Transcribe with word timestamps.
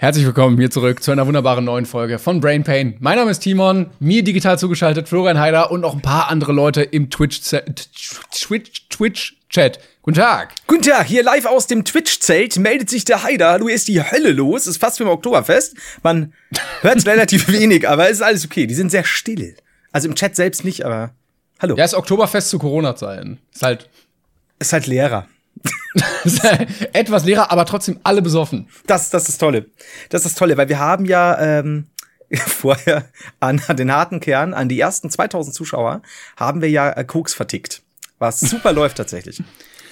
Herzlich 0.00 0.24
willkommen 0.24 0.56
hier 0.56 0.70
zurück 0.70 1.02
zu 1.02 1.10
einer 1.10 1.26
wunderbaren 1.26 1.64
neuen 1.64 1.84
Folge 1.84 2.20
von 2.20 2.38
Brain 2.38 2.62
Pain. 2.62 2.94
Mein 3.00 3.18
Name 3.18 3.32
ist 3.32 3.40
Timon, 3.40 3.90
mir 3.98 4.22
digital 4.22 4.56
zugeschaltet 4.56 5.08
Florian 5.08 5.40
Heider 5.40 5.72
und 5.72 5.80
noch 5.80 5.92
ein 5.92 6.02
paar 6.02 6.30
andere 6.30 6.52
Leute 6.52 6.82
im 6.82 7.10
Twitch 7.10 7.40
Twitch 8.30 8.88
Twitch 8.90 9.36
Chat. 9.48 9.80
Guten 10.02 10.18
Tag. 10.18 10.54
Guten 10.68 10.82
Tag, 10.82 11.08
hier 11.08 11.24
live 11.24 11.46
aus 11.46 11.66
dem 11.66 11.84
Twitch-Zelt 11.84 12.60
meldet 12.60 12.88
sich 12.90 13.06
der 13.06 13.24
Heider. 13.24 13.50
Hallo, 13.50 13.66
ist 13.66 13.88
die 13.88 14.00
Hölle 14.00 14.30
los. 14.30 14.68
Ist 14.68 14.76
fast 14.76 15.00
wie 15.00 15.02
im 15.02 15.08
Oktoberfest. 15.08 15.74
Man 16.04 16.32
hört 16.82 17.04
relativ 17.06 17.48
wenig, 17.48 17.88
aber 17.88 18.04
es 18.04 18.18
ist 18.18 18.22
alles 18.22 18.44
okay. 18.44 18.68
Die 18.68 18.74
sind 18.74 18.92
sehr 18.92 19.02
still. 19.02 19.56
Also 19.90 20.06
im 20.06 20.14
Chat 20.14 20.36
selbst 20.36 20.64
nicht, 20.64 20.86
aber 20.86 21.10
hallo. 21.58 21.74
Ja, 21.74 21.84
ist 21.84 21.94
Oktoberfest 21.94 22.50
zu 22.50 22.60
Corona-Zeiten. 22.60 23.40
Ist 23.52 23.62
halt. 23.64 23.88
Ist 24.60 24.72
halt 24.72 24.86
leerer. 24.86 25.26
Etwas 26.92 27.24
leerer, 27.24 27.50
aber 27.50 27.64
trotzdem 27.64 27.98
alle 28.02 28.22
besoffen. 28.22 28.68
Das, 28.86 29.10
das 29.10 29.22
ist 29.22 29.28
das 29.28 29.38
Tolle. 29.38 29.66
Das 30.10 30.24
ist 30.24 30.32
das 30.32 30.38
Tolle, 30.38 30.56
weil 30.56 30.68
wir 30.68 30.78
haben 30.78 31.04
ja 31.04 31.38
ähm, 31.38 31.86
vorher 32.34 33.08
an 33.40 33.60
den 33.70 33.92
harten 33.92 34.20
Kern, 34.20 34.54
an 34.54 34.68
die 34.68 34.78
ersten 34.78 35.10
2000 35.10 35.54
Zuschauer, 35.54 36.02
haben 36.36 36.60
wir 36.60 36.70
ja 36.70 36.90
äh, 36.90 37.04
Koks 37.04 37.34
vertickt. 37.34 37.82
Was 38.18 38.40
super 38.40 38.72
läuft 38.72 38.96
tatsächlich. 38.96 39.42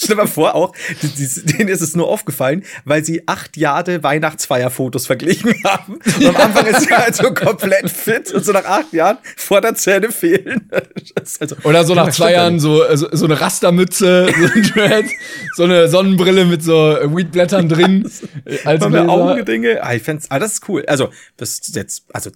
Stell 0.02 0.16
dir 0.16 0.22
mal 0.22 0.28
vor, 0.28 0.54
auch, 0.54 0.72
denen 1.02 1.68
ist 1.68 1.80
es 1.80 1.94
nur 1.94 2.08
aufgefallen, 2.08 2.64
weil 2.84 3.04
sie 3.04 3.22
acht 3.26 3.56
Jahre 3.56 4.02
Weihnachtsfeierfotos 4.02 5.06
verglichen 5.06 5.54
haben. 5.64 5.94
Und 6.18 6.26
am 6.26 6.36
Anfang 6.36 6.66
ist 6.66 6.82
sie 6.82 6.90
halt 6.90 7.14
so 7.14 7.32
komplett 7.32 7.88
fit 7.88 8.32
und 8.32 8.44
so 8.44 8.52
nach 8.52 8.64
acht 8.64 8.92
Jahren 8.92 9.18
Vorderzähne 9.36 10.10
fehlen. 10.10 10.68
Also, 11.14 11.56
Oder 11.62 11.84
so 11.84 11.94
nach 11.94 12.10
zwei 12.10 12.32
Jahren 12.32 12.58
so, 12.58 12.82
so, 12.96 13.08
so, 13.12 13.24
eine 13.26 13.40
Rastermütze, 13.40 14.26
so 14.36 14.44
ein 14.52 14.62
Dread, 14.62 15.06
so 15.54 15.64
eine 15.64 15.88
Sonnenbrille 15.88 16.46
mit 16.46 16.62
so 16.62 16.74
Weedblättern 16.74 17.68
drin. 17.68 18.10
als 18.64 18.82
Augendinge. 18.82 19.82
Ah, 19.82 19.94
ich 19.94 20.02
fänd's, 20.02 20.30
ah, 20.30 20.38
das 20.38 20.54
ist 20.54 20.68
cool. 20.68 20.84
Also, 20.86 21.10
das 21.36 21.60
ist 21.60 21.76
jetzt, 21.76 22.04
also, 22.12 22.30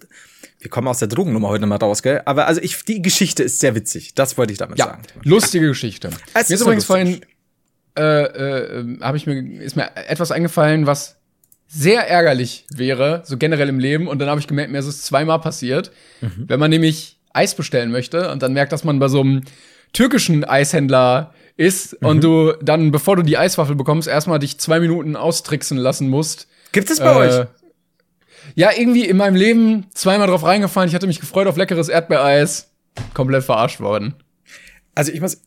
wir 0.59 0.69
kommen 0.69 0.87
aus 0.87 0.99
der 0.99 1.07
Drogennummer 1.07 1.49
heute 1.49 1.65
mal 1.65 1.75
raus, 1.75 2.01
gell? 2.01 2.21
Aber 2.25 2.47
also 2.47 2.61
ich, 2.61 2.83
die 2.83 3.01
Geschichte 3.01 3.43
ist 3.43 3.59
sehr 3.59 3.75
witzig. 3.75 4.15
Das 4.15 4.37
wollte 4.37 4.53
ich 4.53 4.57
damit 4.57 4.79
ja, 4.79 4.85
sagen. 4.85 5.03
Lustige 5.23 5.67
Geschichte. 5.67 6.09
Es 6.33 6.49
Mir 6.49 6.55
ist 6.55 6.61
übrigens 6.61 6.85
vorhin 6.85 7.21
äh, 7.97 8.23
äh, 8.23 8.99
habe 9.01 9.17
ich 9.17 9.25
mir 9.25 9.61
ist 9.61 9.75
mir 9.75 9.89
etwas 9.95 10.31
eingefallen, 10.31 10.85
was 10.85 11.17
sehr 11.67 12.07
ärgerlich 12.07 12.65
wäre, 12.73 13.23
so 13.25 13.37
generell 13.37 13.69
im 13.69 13.79
Leben. 13.79 14.07
Und 14.07 14.19
dann 14.19 14.29
habe 14.29 14.39
ich 14.39 14.47
gemerkt, 14.47 14.71
mir 14.71 14.79
ist 14.79 14.85
es 14.85 15.01
zweimal 15.01 15.39
passiert. 15.39 15.91
Mhm. 16.21 16.45
Wenn 16.47 16.59
man 16.59 16.69
nämlich 16.69 17.19
Eis 17.33 17.55
bestellen 17.55 17.91
möchte 17.91 18.31
und 18.31 18.41
dann 18.41 18.53
merkt, 18.53 18.71
dass 18.71 18.83
man 18.83 18.99
bei 18.99 19.09
so 19.09 19.21
einem 19.21 19.41
türkischen 19.93 20.43
Eishändler 20.45 21.33
ist 21.57 22.01
mhm. 22.01 22.07
und 22.07 22.23
du 22.23 22.53
dann, 22.61 22.91
bevor 22.91 23.15
du 23.15 23.23
die 23.23 23.37
Eiswaffel 23.37 23.75
bekommst, 23.75 24.07
erstmal 24.07 24.39
dich 24.39 24.59
zwei 24.59 24.79
Minuten 24.79 25.15
austricksen 25.15 25.77
lassen 25.77 26.09
musst. 26.09 26.47
Gibt 26.71 26.89
es 26.89 26.99
bei 26.99 27.11
äh, 27.11 27.15
euch? 27.15 27.47
Ja, 28.55 28.71
irgendwie 28.75 29.05
in 29.05 29.17
meinem 29.17 29.35
Leben 29.35 29.87
zweimal 29.93 30.27
drauf 30.27 30.43
reingefallen. 30.43 30.87
Ich 30.87 30.95
hatte 30.95 31.07
mich 31.07 31.19
gefreut 31.19 31.47
auf 31.47 31.57
leckeres 31.57 31.89
Erdbeereis. 31.89 32.71
Komplett 33.13 33.43
verarscht 33.43 33.79
worden. 33.79 34.15
Also 34.95 35.11
ich 35.11 35.21
muss, 35.21 35.41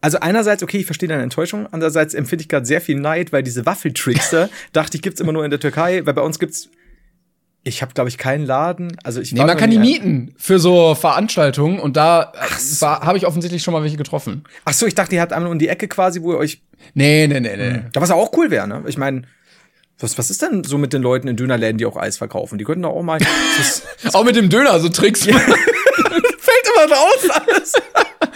also 0.00 0.18
einerseits, 0.20 0.62
okay, 0.62 0.78
ich 0.78 0.86
verstehe 0.86 1.08
deine 1.08 1.22
Enttäuschung, 1.22 1.66
andererseits 1.70 2.14
empfinde 2.14 2.42
ich 2.42 2.48
gerade 2.48 2.66
sehr 2.66 2.80
viel 2.80 2.98
Neid, 2.98 3.32
weil 3.32 3.42
diese 3.42 3.66
Waffeltrickster, 3.66 4.48
dachte 4.72 4.96
ich, 4.96 5.02
gibt's 5.02 5.20
immer 5.20 5.32
nur 5.32 5.44
in 5.44 5.50
der 5.50 5.60
Türkei, 5.60 6.04
weil 6.06 6.14
bei 6.14 6.22
uns 6.22 6.38
gibt's 6.38 6.70
ich 7.62 7.82
habe, 7.82 7.92
glaube 7.92 8.08
ich, 8.08 8.16
keinen 8.16 8.46
Laden. 8.46 8.96
Also 9.04 9.20
ich 9.20 9.32
nee, 9.32 9.44
man 9.44 9.56
kann 9.56 9.70
die 9.70 9.78
mieten 9.78 10.34
für 10.38 10.58
so 10.58 10.94
Veranstaltungen 10.94 11.78
und 11.78 11.94
da 11.96 12.32
äh, 12.34 12.58
so. 12.58 12.86
habe 12.86 13.18
ich 13.18 13.26
offensichtlich 13.26 13.62
schon 13.62 13.74
mal 13.74 13.82
welche 13.82 13.98
getroffen. 13.98 14.44
Ach 14.64 14.72
so, 14.72 14.86
ich 14.86 14.94
dachte, 14.94 15.14
ihr 15.14 15.20
habt 15.20 15.34
einmal 15.34 15.52
um 15.52 15.58
die 15.58 15.68
Ecke 15.68 15.86
quasi, 15.86 16.22
wo 16.22 16.32
ihr 16.32 16.38
euch. 16.38 16.62
Nee, 16.94 17.26
nee, 17.26 17.38
nee, 17.40 17.56
nee. 17.56 17.82
Da 17.92 18.00
was 18.00 18.10
auch 18.10 18.32
cool 18.38 18.50
wäre, 18.50 18.66
ne? 18.66 18.82
Ich 18.86 18.96
meine, 18.96 19.24
was, 19.98 20.16
was 20.16 20.30
ist 20.30 20.40
denn 20.40 20.64
so 20.64 20.78
mit 20.78 20.94
den 20.94 21.02
Leuten 21.02 21.28
in 21.28 21.36
Dönerläden, 21.36 21.76
die 21.76 21.84
auch 21.84 21.96
Eis 21.96 22.16
verkaufen? 22.16 22.56
Die 22.56 22.64
könnten 22.64 22.82
doch 22.82 22.94
auch 22.94 23.02
mal. 23.02 23.18
auch 24.14 24.24
mit 24.24 24.36
dem 24.36 24.48
Döner, 24.48 24.80
so 24.80 24.88
Tricks. 24.88 25.26
Ja. 25.26 25.38
Fällt 25.38 25.58
immer 26.74 26.96
raus 26.96 27.28
alles. 27.30 27.72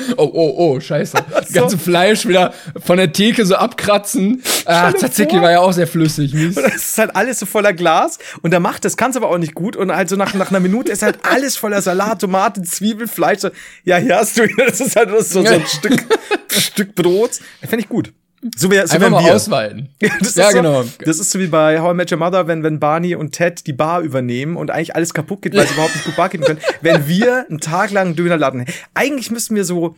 oh, 0.17 0.31
oh, 0.33 0.55
oh, 0.57 0.81
scheiße. 0.81 1.17
Das 1.35 1.53
ganze 1.53 1.79
Fleisch 1.79 2.27
wieder 2.27 2.55
von 2.85 2.97
der 2.97 3.13
Theke 3.13 3.45
so 3.45 3.57
abkratzen. 3.57 4.43
Ah, 4.65 4.93
Tzatziki 4.93 5.41
war 5.41 5.51
ja 5.51 5.61
auch 5.61 5.73
sehr 5.73 5.87
flüssig. 5.87 6.35
Und 6.35 6.57
das 6.57 6.77
ist 6.77 6.99
halt 6.99 7.15
alles 7.15 7.39
so 7.39 7.47
voller 7.47 7.73
Glas. 7.73 8.19
Und 8.43 8.53
der 8.53 8.61
macht 8.61 8.85
das, 8.85 8.97
kann's 8.97 9.17
aber 9.17 9.29
auch 9.29 9.39
nicht 9.39 9.55
gut. 9.55 9.77
Und 9.77 9.95
halt 9.95 10.09
so 10.09 10.17
nach, 10.17 10.35
nach 10.35 10.51
einer 10.51 10.61
Minute 10.61 10.93
ist 10.93 11.03
halt 11.03 11.19
alles 11.23 11.57
voller 11.57 11.83
Salat, 11.83 12.21
Tomate, 12.21 12.63
Zwiebel, 12.63 13.09
Fleisch. 13.09 13.41
So, 13.41 13.51
ja, 13.85 13.97
hier 13.97 14.17
hast 14.17 14.39
du, 14.39 14.47
das 14.57 14.81
ist 14.81 14.97
halt 14.97 15.11
so, 15.11 15.43
so 15.43 15.49
ein 15.49 15.67
Stück, 15.67 16.03
Stück 16.49 16.95
Brot. 16.95 17.41
Fände 17.61 17.81
ich 17.81 17.89
gut. 17.89 18.13
So 18.57 18.71
wie, 18.71 18.77
so 18.87 18.95
Einfach 18.95 19.11
mal 19.11 19.25
wir. 19.25 19.35
ausweiten. 19.35 19.89
das 20.21 20.35
ja, 20.35 20.51
so, 20.51 20.57
genau. 20.59 20.85
Das 21.05 21.19
ist 21.19 21.31
so 21.31 21.39
wie 21.39 21.47
bei 21.47 21.81
How 21.81 21.93
I 21.93 21.97
Met 21.97 22.13
Your 22.13 22.19
Mother, 22.19 22.47
wenn, 22.47 22.63
wenn 22.63 22.79
Barney 22.79 23.15
und 23.15 23.33
Ted 23.33 23.67
die 23.67 23.73
Bar 23.73 24.03
übernehmen 24.03 24.57
und 24.57 24.71
eigentlich 24.71 24.95
alles 24.95 25.15
kaputt 25.15 25.43
geht, 25.43 25.57
weil 25.57 25.67
sie 25.67 25.73
überhaupt 25.75 25.95
nicht 25.95 26.05
gut 26.05 26.17
Bar 26.17 26.29
gehen 26.29 26.43
können. 26.43 26.61
wenn 26.83 27.07
wir 27.07 27.47
einen 27.49 27.61
Tag 27.61 27.91
lang 27.91 28.09
einen 28.09 28.17
Dönerladen 28.17 28.67
Eigentlich 28.93 29.31
müssten 29.31 29.55
wir 29.55 29.65
so, 29.65 29.97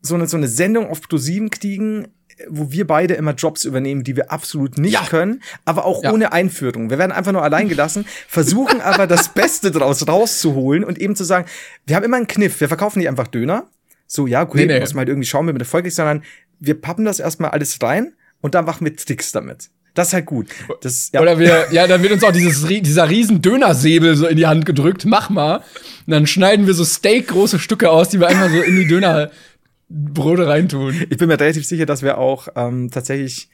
so 0.00 0.14
eine, 0.14 0.28
so 0.28 0.36
eine 0.36 0.48
Sendung 0.48 0.88
auf 0.88 1.00
ProSieben 1.02 1.50
kriegen, 1.50 2.08
wo 2.48 2.70
wir 2.70 2.86
beide 2.86 3.14
immer 3.14 3.34
Jobs 3.34 3.64
übernehmen, 3.64 4.04
die 4.04 4.16
wir 4.16 4.30
absolut 4.30 4.78
nicht 4.78 4.94
ja. 4.94 5.04
können, 5.04 5.42
aber 5.64 5.84
auch 5.84 6.02
ja. 6.02 6.12
ohne 6.12 6.32
Einführung. 6.32 6.90
Wir 6.90 6.98
werden 6.98 7.12
einfach 7.12 7.32
nur 7.32 7.42
allein 7.42 7.68
gelassen, 7.68 8.06
versuchen 8.28 8.80
aber 8.80 9.06
das 9.06 9.28
Beste 9.28 9.70
daraus 9.70 10.06
rauszuholen 10.06 10.84
und 10.84 10.98
eben 10.98 11.16
zu 11.16 11.24
sagen, 11.24 11.46
wir 11.86 11.96
haben 11.96 12.04
immer 12.04 12.16
einen 12.16 12.26
Kniff, 12.26 12.60
wir 12.60 12.68
verkaufen 12.68 12.98
nicht 13.00 13.08
einfach 13.08 13.28
Döner, 13.28 13.68
so, 14.06 14.26
ja, 14.26 14.42
okay, 14.42 14.66
nee, 14.66 14.74
nee. 14.74 14.80
muss 14.80 14.94
man 14.94 15.00
halt 15.00 15.08
irgendwie 15.08 15.28
schauen, 15.28 15.46
wie 15.46 15.52
man 15.52 15.60
Erfolg 15.60 15.86
ist, 15.86 15.96
sondern 15.96 16.22
wir 16.60 16.80
pappen 16.80 17.04
das 17.04 17.20
erstmal 17.20 17.50
alles 17.50 17.80
rein 17.82 18.14
und 18.40 18.54
dann 18.54 18.64
machen 18.64 18.86
wir 18.86 18.92
Sticks 18.98 19.32
damit. 19.32 19.70
Das 19.94 20.08
ist 20.08 20.14
halt 20.14 20.26
gut. 20.26 20.48
Das, 20.80 21.10
ja. 21.12 21.20
Oder 21.20 21.38
wir, 21.38 21.66
ja, 21.70 21.86
dann 21.86 22.02
wird 22.02 22.12
uns 22.12 22.24
auch 22.24 22.32
dieses, 22.32 22.66
dieser 22.66 23.10
riesen 23.10 23.42
Dönersäbel 23.42 24.16
so 24.16 24.26
in 24.26 24.38
die 24.38 24.46
Hand 24.46 24.64
gedrückt. 24.64 25.04
Mach 25.04 25.28
mal. 25.28 25.56
Und 25.56 25.64
dann 26.06 26.26
schneiden 26.26 26.66
wir 26.66 26.72
so 26.72 26.84
Steak 26.84 27.28
große 27.28 27.58
Stücke 27.58 27.90
aus, 27.90 28.08
die 28.08 28.18
wir 28.18 28.28
einfach 28.28 28.48
so 28.48 28.62
in 28.62 28.76
die 28.76 28.86
Dönerbrote 28.86 30.46
reintun. 30.46 30.94
Ich 31.10 31.18
bin 31.18 31.28
mir 31.28 31.38
relativ 31.38 31.66
sicher, 31.66 31.84
dass 31.84 32.02
wir 32.02 32.16
auch 32.16 32.48
ähm, 32.56 32.90
tatsächlich 32.90 33.50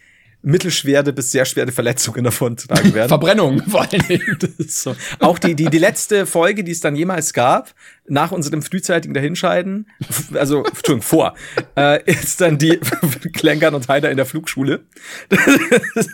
mittelschwere 0.49 1.13
bis 1.13 1.31
sehr 1.31 1.45
schwere 1.45 1.71
Verletzungen 1.73 2.25
davon 2.25 2.57
tragen 2.57 2.95
werden. 2.95 3.09
Verbrennung 3.09 3.63
vor 3.69 3.83
allen 3.83 4.03
Dingen. 4.09 4.39
so. 4.69 4.97
Auch 5.21 5.39
die, 5.39 5.55
die, 5.55 5.67
die 5.67 5.79
letzte 5.79 6.27
Folge, 6.27 6.65
die 6.65 6.73
es 6.73 6.81
dann 6.81 6.97
jemals 6.97 7.35
gab, 7.35 7.75
nach 8.07 8.33
unserem 8.33 8.63
frühzeitigen 8.63 9.13
Dahinscheiden, 9.13 9.87
also, 10.33 10.65
Entschuldigung, 10.65 11.03
vor, 11.03 11.35
äh, 11.77 12.03
ist 12.11 12.41
dann 12.41 12.57
die 12.57 12.81
Klenkern 13.35 13.75
und 13.75 13.89
Heider 13.89 14.11
in 14.11 14.17
der 14.17 14.25
Flugschule. 14.25 14.81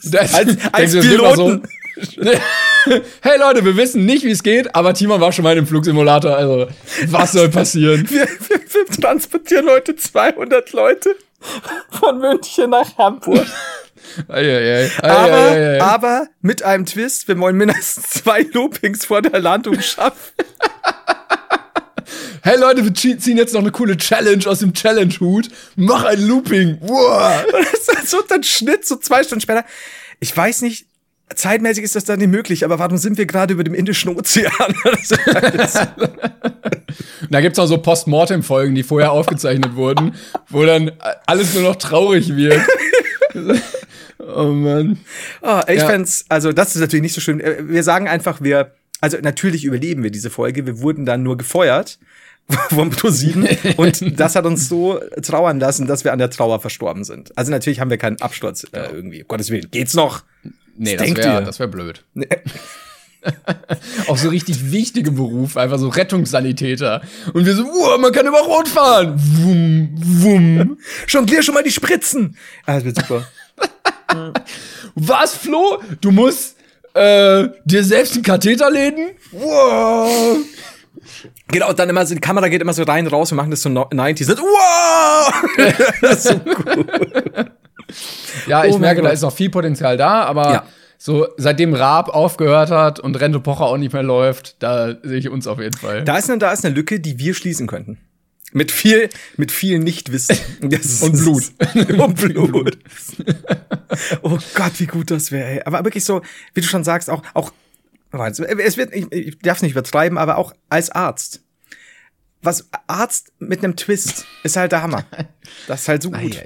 Das, 0.02 0.34
als 0.34 0.56
als 0.72 0.92
Piloten. 0.98 1.62
So. 1.96 2.22
hey 3.20 3.38
Leute, 3.38 3.64
wir 3.64 3.76
wissen 3.76 4.04
nicht, 4.04 4.24
wie 4.24 4.32
es 4.32 4.42
geht, 4.42 4.74
aber 4.74 4.94
Timon 4.94 5.20
war 5.20 5.30
schon 5.30 5.44
mal 5.44 5.56
im 5.56 5.64
Flugsimulator, 5.64 6.36
also 6.36 6.66
was 7.06 7.30
soll 7.30 7.48
passieren? 7.48 8.04
wir, 8.10 8.26
wir, 8.26 8.58
wir 8.58 9.00
transportieren 9.00 9.68
heute 9.68 9.94
200 9.94 10.72
Leute 10.72 11.14
von 11.90 12.18
München 12.18 12.70
nach 12.70 12.98
Hamburg. 12.98 13.46
Ei, 14.28 14.40
ei, 14.40 14.90
ei. 15.02 15.10
aber, 15.10 15.84
aber 15.84 16.26
mit 16.40 16.62
einem 16.62 16.86
Twist, 16.86 17.28
wir 17.28 17.38
wollen 17.38 17.56
mindestens 17.56 18.10
zwei 18.22 18.42
Loopings 18.52 19.04
vor 19.04 19.22
der 19.22 19.40
Landung 19.40 19.80
schaffen. 19.80 20.32
hey 22.42 22.58
Leute, 22.58 22.84
wir 22.84 22.94
ziehen 22.94 23.36
jetzt 23.36 23.54
noch 23.54 23.60
eine 23.60 23.72
coole 23.72 23.96
Challenge 23.96 24.46
aus 24.46 24.60
dem 24.60 24.72
Challenge-Hut. 24.72 25.48
Mach 25.76 26.04
ein 26.04 26.26
Looping. 26.26 26.78
Wow. 26.80 27.44
das 27.52 28.02
ist 28.02 28.10
so 28.10 28.22
dann 28.28 28.42
Schnitt, 28.42 28.86
so 28.86 28.96
zwei 28.96 29.22
Stunden 29.22 29.40
später. 29.40 29.64
Ich 30.20 30.36
weiß 30.36 30.62
nicht, 30.62 30.86
zeitmäßig 31.34 31.84
ist 31.84 31.96
das 31.96 32.04
dann 32.04 32.18
nicht 32.18 32.28
möglich, 32.30 32.64
aber 32.64 32.78
warum 32.78 32.96
sind 32.98 33.18
wir 33.18 33.26
gerade 33.26 33.54
über 33.54 33.64
dem 33.64 33.74
Indischen 33.74 34.16
Ozean? 34.16 34.52
da 37.30 37.40
gibt's 37.40 37.58
auch 37.58 37.66
so 37.66 37.78
Postmortem-Folgen, 37.78 38.74
die 38.74 38.82
vorher 38.82 39.12
aufgezeichnet 39.12 39.74
wurden, 39.76 40.14
wo 40.48 40.64
dann 40.64 40.92
alles 41.26 41.54
nur 41.54 41.62
noch 41.62 41.76
traurig 41.76 42.36
wird. 42.36 42.60
Oh 44.36 44.52
Mann. 44.52 44.98
Oh, 45.42 45.60
ich 45.68 45.78
ja. 45.78 45.86
fände 45.86 46.08
also 46.28 46.52
das 46.52 46.74
ist 46.74 46.80
natürlich 46.80 47.02
nicht 47.02 47.14
so 47.14 47.20
schön. 47.20 47.40
Äh, 47.40 47.68
wir 47.68 47.82
sagen 47.82 48.08
einfach, 48.08 48.40
wir, 48.40 48.72
also 49.00 49.18
natürlich 49.20 49.64
überleben 49.64 50.02
wir 50.02 50.10
diese 50.10 50.30
Folge. 50.30 50.66
Wir 50.66 50.80
wurden 50.80 51.06
dann 51.06 51.22
nur 51.22 51.36
gefeuert 51.36 51.98
vom 52.70 52.90
ProSieben 52.90 53.48
und 53.76 54.18
das 54.20 54.36
hat 54.36 54.46
uns 54.46 54.68
so 54.68 55.00
trauern 55.22 55.60
lassen, 55.60 55.86
dass 55.86 56.04
wir 56.04 56.12
an 56.12 56.18
der 56.18 56.30
Trauer 56.30 56.60
verstorben 56.60 57.04
sind. 57.04 57.36
Also 57.36 57.50
natürlich 57.50 57.80
haben 57.80 57.90
wir 57.90 57.98
keinen 57.98 58.20
Absturz 58.20 58.64
äh, 58.72 58.88
irgendwie. 58.92 59.22
Um 59.22 59.28
Gottes 59.28 59.50
Willen, 59.50 59.68
geht's 59.70 59.94
noch? 59.94 60.22
Nee, 60.76 60.96
das, 60.96 61.12
das 61.14 61.58
wäre 61.58 61.58
wär 61.58 61.68
blöd. 61.68 62.04
Nee. 62.14 62.26
auch 64.06 64.18
so 64.18 64.28
richtig 64.28 64.70
wichtige 64.70 65.10
Beruf, 65.10 65.56
einfach 65.56 65.78
so 65.78 65.88
Rettungssanitäter. 65.88 67.00
Und 67.32 67.46
wir 67.46 67.54
so, 67.54 67.64
wow, 67.64 67.98
man 67.98 68.12
kann 68.12 68.26
über 68.26 68.40
Rot 68.40 68.68
fahren. 68.68 69.14
Wum, 69.16 69.88
wum. 69.96 70.78
Jonglier 71.08 71.42
schon 71.42 71.54
mal 71.54 71.62
die 71.62 71.70
Spritzen. 71.70 72.36
Ah, 72.66 72.74
das 72.74 72.84
wird 72.84 72.96
super. 72.98 73.26
Was, 74.94 75.36
Flo? 75.36 75.82
Du 76.00 76.10
musst 76.10 76.56
äh, 76.94 77.48
dir 77.64 77.84
selbst 77.84 78.14
einen 78.14 78.22
Katheter 78.22 78.70
legen? 78.70 79.10
Wow. 79.32 80.38
Genau, 81.48 81.70
und 81.70 81.78
dann 81.78 81.88
immer 81.88 82.04
so, 82.06 82.14
die 82.14 82.20
Kamera 82.20 82.48
geht 82.48 82.62
immer 82.62 82.72
so 82.72 82.82
rein, 82.82 83.06
raus, 83.06 83.30
wir 83.30 83.36
machen 83.36 83.50
das 83.50 83.62
so 83.62 83.68
90s. 83.68 84.38
Wow! 84.38 85.32
das 86.00 86.24
ist 86.24 86.28
so 86.28 86.40
cool. 86.44 86.86
Ja, 88.46 88.64
ich 88.64 88.74
oh 88.74 88.78
merke, 88.78 89.02
da 89.02 89.10
ist 89.10 89.22
noch 89.22 89.32
viel 89.32 89.50
Potenzial 89.50 89.96
da, 89.96 90.24
aber 90.24 90.52
ja. 90.52 90.64
so 90.98 91.26
seitdem 91.36 91.74
Raab 91.74 92.08
aufgehört 92.08 92.70
hat 92.70 93.00
und 93.00 93.20
Rente 93.20 93.40
Pocher 93.40 93.66
auch 93.66 93.76
nicht 93.76 93.92
mehr 93.92 94.02
läuft, 94.02 94.62
da 94.62 94.94
sehe 95.02 95.18
ich 95.18 95.28
uns 95.28 95.46
auf 95.46 95.60
jeden 95.60 95.76
Fall. 95.76 96.04
Da 96.04 96.16
ist, 96.16 96.30
eine, 96.30 96.38
da 96.38 96.52
ist 96.52 96.64
eine 96.64 96.74
Lücke, 96.74 97.00
die 97.00 97.18
wir 97.18 97.34
schließen 97.34 97.66
könnten. 97.66 97.98
Mit 98.54 98.70
viel, 98.70 99.08
mit 99.36 99.50
viel 99.50 99.80
Nichtwissen. 99.80 100.38
und 100.62 101.12
Blut. 101.12 101.52
und 101.98 102.14
Blut. 102.14 102.78
oh 104.22 104.38
Gott, 104.54 104.72
wie 104.78 104.86
gut 104.86 105.10
das 105.10 105.32
wäre. 105.32 105.66
Aber 105.66 105.84
wirklich 105.84 106.04
so, 106.04 106.22
wie 106.54 106.60
du 106.60 106.66
schon 106.66 106.84
sagst, 106.84 107.10
auch, 107.10 107.22
auch, 107.34 107.52
es 108.12 108.76
wird, 108.76 108.94
ich, 108.94 109.10
ich 109.10 109.38
darf 109.40 109.58
es 109.58 109.62
nicht 109.62 109.72
übertreiben, 109.72 110.18
aber 110.18 110.38
auch 110.38 110.54
als 110.68 110.90
Arzt 110.90 111.42
was 112.44 112.68
Arzt 112.86 113.32
mit 113.38 113.64
einem 113.64 113.76
Twist 113.76 114.26
ist 114.42 114.56
halt 114.56 114.72
der 114.72 114.82
Hammer. 114.82 115.04
Das 115.68 115.82
ist 115.82 115.88
halt 115.88 116.02
so 116.02 116.10
gut. 116.10 116.38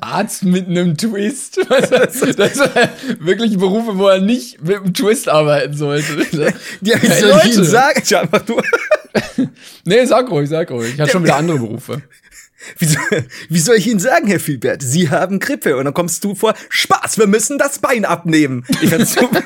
Arzt 0.00 0.44
mit 0.44 0.68
einem 0.68 0.96
Twist. 0.96 1.58
Das, 1.68 2.14
ist 2.14 2.38
wirklich 3.20 3.56
Berufe, 3.58 3.96
wo 3.96 4.08
er 4.08 4.20
nicht 4.20 4.62
mit 4.62 4.76
einem 4.76 4.94
Twist 4.94 5.28
arbeiten 5.28 5.74
sollte. 5.74 6.26
Die 6.82 6.94
hey, 6.94 7.20
soll 7.20 7.30
Leute. 7.30 7.48
ich 7.48 7.54
sagen? 7.54 8.02
Ja, 8.06 8.20
einfach 8.20 8.42
du. 8.42 8.60
nee, 9.84 10.04
sag 10.04 10.30
ruhig, 10.30 10.48
sag 10.48 10.70
ruhig. 10.70 10.94
Ich 10.94 11.00
habe 11.00 11.10
schon 11.10 11.24
wieder 11.24 11.36
andere 11.36 11.58
Berufe. 11.58 12.02
Wie 12.78 12.84
soll, 12.84 13.26
wie 13.48 13.60
soll 13.60 13.76
ich 13.76 13.86
Ihnen 13.86 14.00
sagen, 14.00 14.26
Herr 14.26 14.40
Filbert? 14.40 14.82
Sie 14.82 15.10
haben 15.10 15.38
Grippe 15.40 15.76
und 15.76 15.86
dann 15.86 15.94
kommst 15.94 16.22
du 16.22 16.34
vor, 16.34 16.54
Spaß, 16.68 17.18
wir 17.18 17.26
müssen 17.26 17.58
das 17.58 17.78
Bein 17.78 18.04
abnehmen. 18.04 18.64
Ich 18.82 18.90
find's 18.90 19.14
super. 19.14 19.42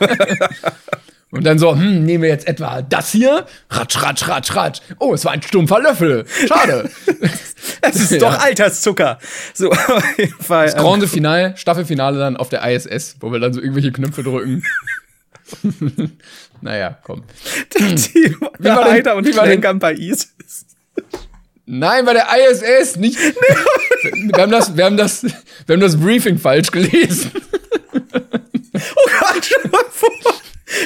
Und 1.32 1.44
dann 1.44 1.60
so, 1.60 1.72
hm, 1.76 2.04
nehmen 2.04 2.24
wir 2.24 2.30
jetzt 2.30 2.48
etwa 2.48 2.82
das 2.82 3.12
hier? 3.12 3.46
Ratsch, 3.70 4.02
ratsch, 4.02 4.26
ratsch, 4.26 4.54
ratsch. 4.56 4.80
Oh, 4.98 5.14
es 5.14 5.24
war 5.24 5.32
ein 5.32 5.42
stumpfer 5.42 5.80
Löffel. 5.80 6.26
Schade. 6.48 6.90
es 7.82 7.96
ist 7.96 8.12
ja. 8.12 8.18
doch 8.18 8.40
Alterszucker. 8.40 9.18
So, 9.54 9.70
auf 9.70 10.18
jeden 10.18 10.42
Fall. 10.42 10.66
Das 10.66 10.76
Grande 10.76 11.06
ähm, 11.06 11.10
Finale, 11.10 11.56
Staffelfinale 11.56 12.18
dann 12.18 12.36
auf 12.36 12.48
der 12.48 12.68
ISS, 12.68 13.16
wo 13.20 13.30
wir 13.30 13.38
dann 13.38 13.52
so 13.52 13.60
irgendwelche 13.60 13.92
Knöpfe 13.92 14.24
drücken. 14.24 14.64
naja, 16.60 16.98
komm. 17.04 17.22
Die, 17.78 17.94
die, 17.94 18.36
wie 18.58 18.68
war 18.68 18.84
denn, 18.84 18.92
Alter 18.92 19.14
und 19.14 19.24
wie 19.26 19.36
war 19.36 19.46
denn 19.46 19.78
bei 19.78 19.94
ISIS? 19.94 20.66
Nein, 21.66 22.04
bei 22.06 22.14
der 22.14 22.26
ISS, 22.50 22.96
nicht. 22.96 23.16
wir, 23.16 24.42
haben 24.42 24.50
das, 24.50 24.76
wir, 24.76 24.84
haben 24.84 24.96
das, 24.96 25.22
wir 25.22 25.74
haben 25.74 25.80
das 25.80 25.96
Briefing 25.96 26.38
falsch 26.38 26.72
gelesen. 26.72 27.30
oh 27.94 29.10
Gott, 29.20 29.44
schon 29.44 29.70
mal 29.70 29.84
vor. 29.90 30.10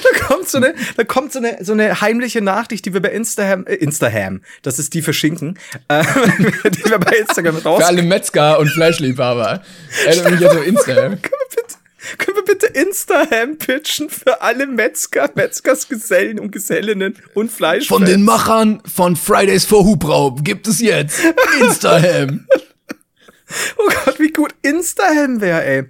Da 0.03 0.27
kommt 0.27 0.49
so 0.49 0.59
eine, 0.59 0.75
da 0.97 1.05
kommt 1.05 1.33
so 1.33 1.39
eine, 1.39 1.59
so 1.63 1.73
eine 1.73 2.01
heimliche 2.01 2.41
Nachricht, 2.41 2.87
die 2.87 2.95
wir 2.95 3.03
bei 3.03 3.11
Instagram, 3.11 3.67
äh, 3.67 3.75
Instagram, 3.75 4.41
das 4.63 4.79
ist 4.79 4.95
die 4.95 5.03
für 5.03 5.13
Schinken, 5.13 5.59
äh, 5.89 6.03
die 6.71 6.85
wir 6.91 6.99
bei 6.99 7.17
Instagram 7.19 7.57
raus. 7.59 7.81
Für 7.81 7.87
alle 7.87 8.03
Metzger 8.03 8.59
und 8.59 8.69
Fleischliebhaber. 8.69 9.63
Erinnert 10.07 10.31
mich 10.33 10.49
also 10.49 10.63
Instagram. 10.63 11.21
Können 11.21 11.35
wir 11.51 11.63
bitte, 11.63 11.77
können 12.19 12.37
wir 12.37 12.45
bitte 12.45 12.67
Instaham 12.67 13.59
pitchen 13.59 14.11
für 14.11 14.41
alle 14.43 14.67
Metzger, 14.67 15.31
Metzgersgesellen 15.35 16.39
und 16.39 16.51
Gesellinnen 16.51 17.17
und 17.35 17.51
Fleisch? 17.51 17.89
Von 17.89 18.05
den 18.05 18.23
Machern 18.23 18.83
von 18.87 19.17
Fridays 19.17 19.65
for 19.65 19.85
Hubraub 19.85 20.45
gibt 20.45 20.67
es 20.67 20.81
jetzt 20.81 21.21
Instaham. 21.61 22.47
oh 23.77 23.91
Gott, 24.05 24.19
wie 24.19 24.33
gut 24.33 24.55
Instaham 24.63 25.41
wäre, 25.41 25.65
ey. 25.65 25.85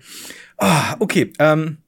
Oh, 0.58 0.94
okay, 1.00 1.32
ähm, 1.38 1.78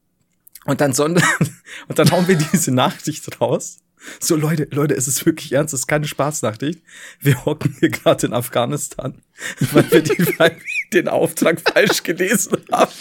und 0.67 0.81
dann, 0.81 0.93
sondern, 0.93 1.25
und 1.89 1.99
dann 1.99 2.11
hauen 2.11 2.29
wir 2.29 2.37
diese 2.37 2.73
Nachricht 2.73 3.41
raus. 3.41 3.79
So, 4.21 4.37
Leute, 4.37 4.69
Leute, 4.71 4.95
es 4.95 5.09
ist 5.09 5.27
wirklich 5.27 5.53
ernst, 5.53 5.75
es 5.75 5.81
ist 5.81 5.87
keine 5.87 6.07
Spaßnachricht. 6.07 6.81
Wir 7.21 7.45
hocken 7.45 7.77
hier 7.81 7.89
gerade 7.89 8.27
in 8.27 8.33
Afghanistan, 8.33 9.21
weil 9.73 9.91
wir, 9.91 10.03
die, 10.03 10.39
weil 10.39 10.57
den 10.93 11.09
Auftrag 11.09 11.61
falsch 11.61 12.03
gelesen 12.03 12.59
haben 12.71 12.93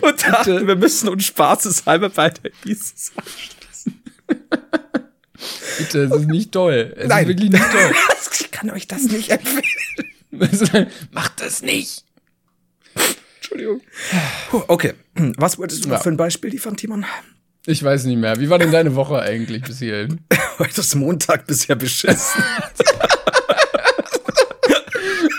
und 0.00 0.22
dachten, 0.26 0.66
wir 0.66 0.76
müssen 0.76 1.08
uns 1.08 1.26
spaßeshalber 1.26 2.08
bei 2.10 2.30
der 2.30 2.52
ISIS 2.64 3.12
anschließen. 3.16 4.02
Bitte, 5.78 6.08
das 6.08 6.20
ist 6.20 6.28
nicht 6.28 6.52
toll. 6.52 6.94
Es 6.96 7.08
Nein. 7.08 7.22
ist 7.22 7.28
wirklich 7.28 7.50
nicht 7.50 7.70
toll. 7.70 7.94
Ich 8.38 8.50
kann 8.50 8.70
euch 8.70 8.86
das 8.86 9.02
nicht 9.02 9.30
empfehlen. 9.30 10.90
Macht 11.10 11.40
das 11.40 11.62
nicht. 11.62 12.05
Entschuldigung. 13.46 13.80
Okay, 14.66 14.94
was 15.36 15.56
wolltest 15.56 15.84
du 15.84 15.90
ja. 15.90 15.98
für 15.98 16.08
ein 16.08 16.16
Beispiel 16.16 16.50
liefern, 16.50 16.76
Timon? 16.76 17.06
Ich 17.64 17.82
weiß 17.82 18.04
nicht 18.04 18.18
mehr. 18.18 18.40
Wie 18.40 18.50
war 18.50 18.58
denn 18.58 18.72
deine 18.72 18.96
Woche 18.96 19.20
eigentlich 19.20 19.62
bis 19.62 19.78
hierhin? 19.78 20.20
Heute 20.58 20.80
ist 20.80 20.94
Montag 20.96 21.46
bisher 21.46 21.76
beschissen. 21.76 22.42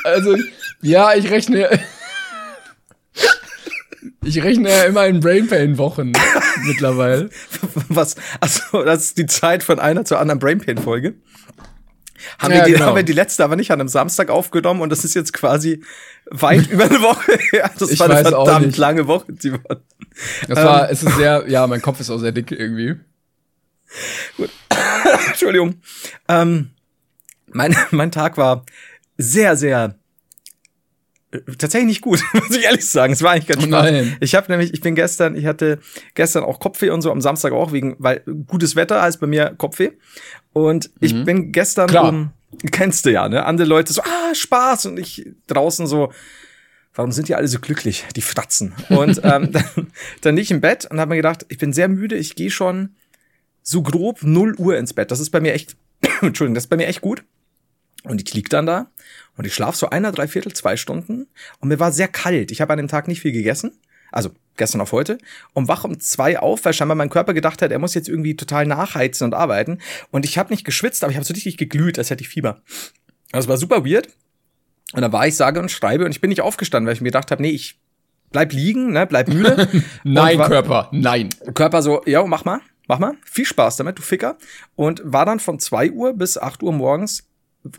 also, 0.04 0.38
ja, 0.82 1.14
ich 1.16 1.30
rechne. 1.30 1.80
Ich 4.24 4.44
rechne 4.44 4.70
ja 4.70 4.84
immer 4.84 5.08
in 5.08 5.22
Brainpain-Wochen 5.22 6.12
mittlerweile. 6.66 7.30
Was? 7.88 8.18
Achso, 8.42 8.84
das 8.84 9.06
ist 9.06 9.18
die 9.18 9.26
Zeit 9.26 9.64
von 9.64 9.80
einer 9.80 10.04
zur 10.04 10.20
anderen 10.20 10.40
Brainpain-Folge. 10.40 11.16
Haben, 12.40 12.54
ja, 12.54 12.60
wir 12.60 12.66
die, 12.66 12.72
genau. 12.74 12.86
haben 12.88 12.96
wir 12.96 13.04
die 13.04 13.14
letzte 13.14 13.44
aber 13.44 13.56
nicht 13.56 13.72
an 13.72 13.80
einem 13.80 13.90
Samstag 13.90 14.30
aufgenommen 14.30 14.82
und 14.82 14.90
das 14.90 15.04
ist 15.04 15.14
jetzt 15.14 15.34
quasi 15.34 15.84
weit 16.30 16.68
über 16.72 16.86
eine 16.86 17.02
Woche 17.02 17.38
her. 17.52 17.72
Das 17.78 17.90
ich 17.90 18.00
war 18.00 18.10
eine 18.10 18.22
verdammt 18.22 18.78
lange 18.78 19.08
Woche, 19.08 19.26
Simon. 19.38 19.62
Das 20.48 20.58
war, 20.58 20.86
ähm, 20.86 20.94
es 20.94 21.04
ist 21.04 21.16
sehr, 21.16 21.46
ja, 21.48 21.68
mein 21.68 21.82
Kopf 21.82 22.00
ist 22.00 22.10
auch 22.10 22.18
sehr 22.18 22.32
dick 22.32 22.52
irgendwie. 22.52 22.96
Gut. 24.36 24.50
Entschuldigung. 25.28 25.76
Ähm, 26.28 26.72
mein, 27.48 27.76
mein 27.92 28.12
Tag 28.12 28.38
war 28.38 28.66
sehr, 29.18 29.56
sehr 29.56 29.96
tatsächlich 31.58 31.88
nicht 31.88 32.01
gut, 32.01 32.22
muss 32.34 32.56
ich 32.56 32.63
ehrlich 32.63 32.89
sagen. 32.89 33.13
Es 33.13 33.22
war 33.22 33.32
eigentlich 33.32 33.48
ganz 33.48 33.63
spannend. 33.63 33.91
Nein. 33.91 34.17
Ich 34.20 34.36
habe 34.36 34.51
nämlich, 34.51 34.74
ich 34.74 34.82
bin 34.82 34.96
gestern, 34.96 35.36
ich 35.36 35.46
hatte 35.46 35.79
gestern 36.13 36.44
auch 36.44 36.60
Kopfweh 36.60 36.89
und 36.89 37.01
so 37.01 37.12
am 37.12 37.22
Samstag 37.22 37.53
auch 37.53 37.72
wegen, 37.72 37.96
weil 38.00 38.24
gutes 38.48 38.75
Wetter 38.75 39.01
heißt 39.01 39.20
bei 39.20 39.27
mir 39.27 39.53
Kopfweh. 39.58 39.91
Und 40.53 40.89
ich 41.00 41.13
mhm. 41.13 41.25
bin 41.25 41.51
gestern 41.51 41.88
Klar. 41.88 42.10
um, 42.10 42.32
kennst 42.72 43.06
du 43.06 43.12
ja, 43.12 43.29
ne? 43.29 43.46
Andere 43.46 43.67
Leute 43.67 43.94
so, 43.94 44.01
ah, 44.01 44.34
Spaß. 44.34 44.88
Und 44.88 45.00
ich 45.00 45.29
draußen 45.48 45.88
so, 45.88 46.12
warum 46.94 47.12
sind 47.12 47.27
die 47.27 47.36
alle 47.36 47.48
so 47.48 47.60
glücklich, 47.60 48.06
die 48.15 48.22
Fratzen? 48.22 48.74
Und 48.89 49.22
ähm, 49.24 49.51
dann, 49.51 49.91
dann 50.22 50.36
nicht 50.36 50.51
im 50.51 50.62
Bett 50.62 50.86
und 50.89 51.00
habe 51.00 51.10
mir 51.10 51.17
gedacht, 51.17 51.46
ich 51.50 51.58
bin 51.58 51.74
sehr 51.74 51.88
müde, 51.88 52.15
ich 52.15 52.36
gehe 52.36 52.51
schon 52.51 52.96
so 53.62 53.82
grob 53.82 54.24
0 54.24 54.56
Uhr 54.56 54.77
ins 54.77 54.94
Bett. 54.94 55.12
Das 55.12 55.20
ist 55.20 55.29
bei 55.29 55.39
mir 55.39 55.53
echt, 55.53 55.75
Entschuldigung, 56.22 56.56
das 56.56 56.65
ist 56.65 56.70
bei 56.70 56.77
mir 56.77 56.88
echt 56.88 57.01
gut. 57.01 57.24
Und 58.04 58.22
ich 58.22 58.34
lieg 58.34 58.50
dann 58.50 58.66
da 58.66 58.88
und 59.38 59.46
ich 59.46 59.54
schlafe 59.54 59.77
so 59.77 59.89
einer, 59.89 60.12
drei 60.12 60.27
Viertel, 60.27 60.54
zwei 60.54 60.77
Stunden. 60.77 61.27
Und 61.60 61.70
mir 61.70 61.80
war 61.80 61.92
sehr 61.92 62.08
kalt. 62.08 62.51
Ich 62.51 62.62
habe 62.62 62.74
an 62.74 62.77
dem 62.77 62.88
Tag 62.88 63.08
nicht 63.08 63.22
viel 63.22 63.32
gegessen. 63.32 63.72
Also 64.12 64.32
gestern 64.56 64.82
auf 64.82 64.92
heute, 64.92 65.18
und 65.54 65.68
wach 65.68 65.84
um 65.84 66.00
zwei 66.00 66.39
auf, 66.39 66.66
weil 66.66 66.74
scheinbar 66.74 66.96
mein 66.96 67.10
Körper 67.10 67.34
gedacht 67.34 67.62
hat, 67.62 67.72
er 67.72 67.80
muss 67.80 67.94
jetzt 67.94 68.10
irgendwie 68.10 68.36
total 68.36 68.66
nachheizen 68.66 69.25
und 69.25 69.34
arbeiten. 69.34 69.80
Und 70.12 70.25
ich 70.25 70.38
habe 70.38 70.51
nicht 70.51 70.66
geschwitzt, 70.66 71.04
aber 71.04 71.12
ich 71.12 71.18
habe 71.18 71.25
so 71.25 71.34
richtig 71.34 71.58
geglüht, 71.58 72.00
als 72.00 72.10
hätte 72.10 72.24
ich 72.24 72.30
Fieber. 72.30 72.62
Das 73.32 73.48
war 73.48 73.58
super 73.58 73.86
weird. 73.86 74.08
Und 74.94 75.01
dann 75.01 75.12
war 75.12 75.27
ich 75.27 75.36
sage 75.36 75.60
und 75.60 75.70
schreibe 75.70 76.06
und 76.06 76.12
ich 76.12 76.22
bin 76.22 76.30
nicht 76.30 76.42
aufgestanden, 76.42 76.88
weil 76.88 76.96
ich 76.96 77.01
mir 77.01 77.10
gedacht 77.10 77.32
habe, 77.32 77.42
nee, 77.42 77.50
ich 77.50 77.80
bleib 78.32 78.54
liegen, 78.54 78.94
ne, 78.94 79.06
bleib 79.06 79.27
müde. 79.27 79.68
nein, 80.04 80.39
war, 80.39 80.48
Körper, 80.48 80.89
nein. 80.92 81.30
Körper 81.54 81.82
so, 81.82 82.01
ja, 82.06 82.25
mach 82.25 82.46
mal, 82.46 82.62
mach 82.88 83.00
mal. 83.00 83.13
Viel 83.25 83.46
Spaß 83.46 83.75
damit, 83.77 83.98
du 83.98 84.01
Ficker. 84.01 84.38
Und 84.75 85.01
war 85.04 85.25
dann 85.25 85.39
von 85.39 85.60
zwei 85.60 85.92
Uhr 85.92 86.13
bis 86.13 86.38
acht 86.38 86.63
Uhr 86.63 86.72
morgens 86.72 87.27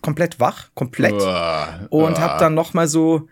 komplett 0.01 0.41
wach, 0.41 0.71
komplett. 0.75 1.15
Uah, 1.15 1.87
und 1.91 2.15
uah. 2.15 2.21
hab 2.21 2.39
dann 2.39 2.55
noch 2.55 2.75
mal 2.75 2.89
so 2.89 3.29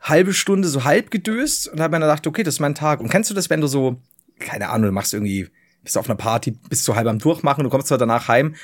halbe 0.00 0.32
Stunde 0.32 0.68
so 0.68 0.84
halb 0.84 1.10
gedöst 1.10 1.68
und 1.68 1.80
hab 1.80 1.90
mir 1.90 2.00
dann 2.00 2.08
gedacht, 2.08 2.26
okay, 2.26 2.42
das 2.42 2.54
ist 2.54 2.60
mein 2.60 2.74
Tag. 2.74 3.00
Und 3.00 3.10
kennst 3.10 3.30
du 3.30 3.34
das, 3.34 3.50
wenn 3.50 3.60
du 3.60 3.66
so, 3.66 4.00
keine 4.38 4.70
Ahnung, 4.70 4.86
du 4.86 4.92
machst 4.92 5.12
irgendwie, 5.12 5.48
bist 5.82 5.98
auf 5.98 6.08
einer 6.08 6.16
Party, 6.16 6.52
bist 6.68 6.84
so 6.84 6.96
halb 6.96 7.06
am 7.06 7.18
Durchmachen, 7.18 7.64
du 7.64 7.70
kommst 7.70 7.88
zwar 7.88 7.98
danach 7.98 8.28
heim 8.28 8.54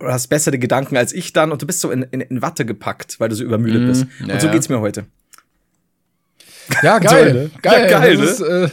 oder 0.00 0.12
hast 0.12 0.28
bessere 0.28 0.58
Gedanken 0.58 0.96
als 0.96 1.12
ich 1.12 1.32
dann 1.32 1.52
und 1.52 1.62
du 1.62 1.66
bist 1.66 1.80
so 1.80 1.90
in, 1.90 2.02
in, 2.02 2.20
in 2.20 2.42
Watte 2.42 2.64
gepackt, 2.64 3.20
weil 3.20 3.28
du 3.28 3.36
so 3.36 3.44
übermüdet 3.44 3.82
mm, 3.82 3.86
bist. 3.86 4.06
Und 4.20 4.40
so 4.40 4.50
geht's 4.50 4.68
mir 4.68 4.80
heute. 4.80 5.06
Ja, 6.82 6.98
geil. 7.00 7.50
so, 7.52 7.60
geil. 7.62 7.90
Ja, 7.90 7.98
geil 7.98 8.16
ne? 8.16 8.24
ist, 8.24 8.40
äh, 8.40 8.68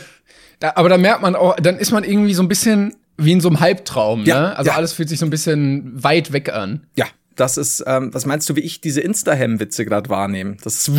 da, 0.59 0.73
aber 0.75 0.89
da 0.89 0.97
merkt 0.97 1.21
man 1.21 1.35
auch, 1.35 1.55
dann 1.57 1.77
ist 1.77 1.91
man 1.91 2.03
irgendwie 2.03 2.33
so 2.33 2.41
ein 2.41 2.47
bisschen 2.47 2.95
wie 3.17 3.33
in 3.33 3.41
so 3.41 3.49
einem 3.49 3.59
Halbtraum, 3.59 4.23
ja, 4.23 4.39
ne? 4.39 4.57
Also 4.57 4.71
ja. 4.71 4.77
alles 4.77 4.93
fühlt 4.93 5.09
sich 5.09 5.19
so 5.19 5.25
ein 5.25 5.29
bisschen 5.29 6.03
weit 6.03 6.31
weg 6.31 6.49
an. 6.53 6.87
Ja, 6.95 7.05
das 7.35 7.57
ist, 7.57 7.83
ähm, 7.87 8.13
was 8.13 8.25
meinst 8.25 8.49
du, 8.49 8.55
wie 8.55 8.61
ich 8.61 8.81
diese 8.81 9.01
Insta-Hem-Witze 9.01 9.85
gerade 9.85 10.09
wahrnehme? 10.09 10.57
Das 10.63 10.75
ist, 10.75 10.89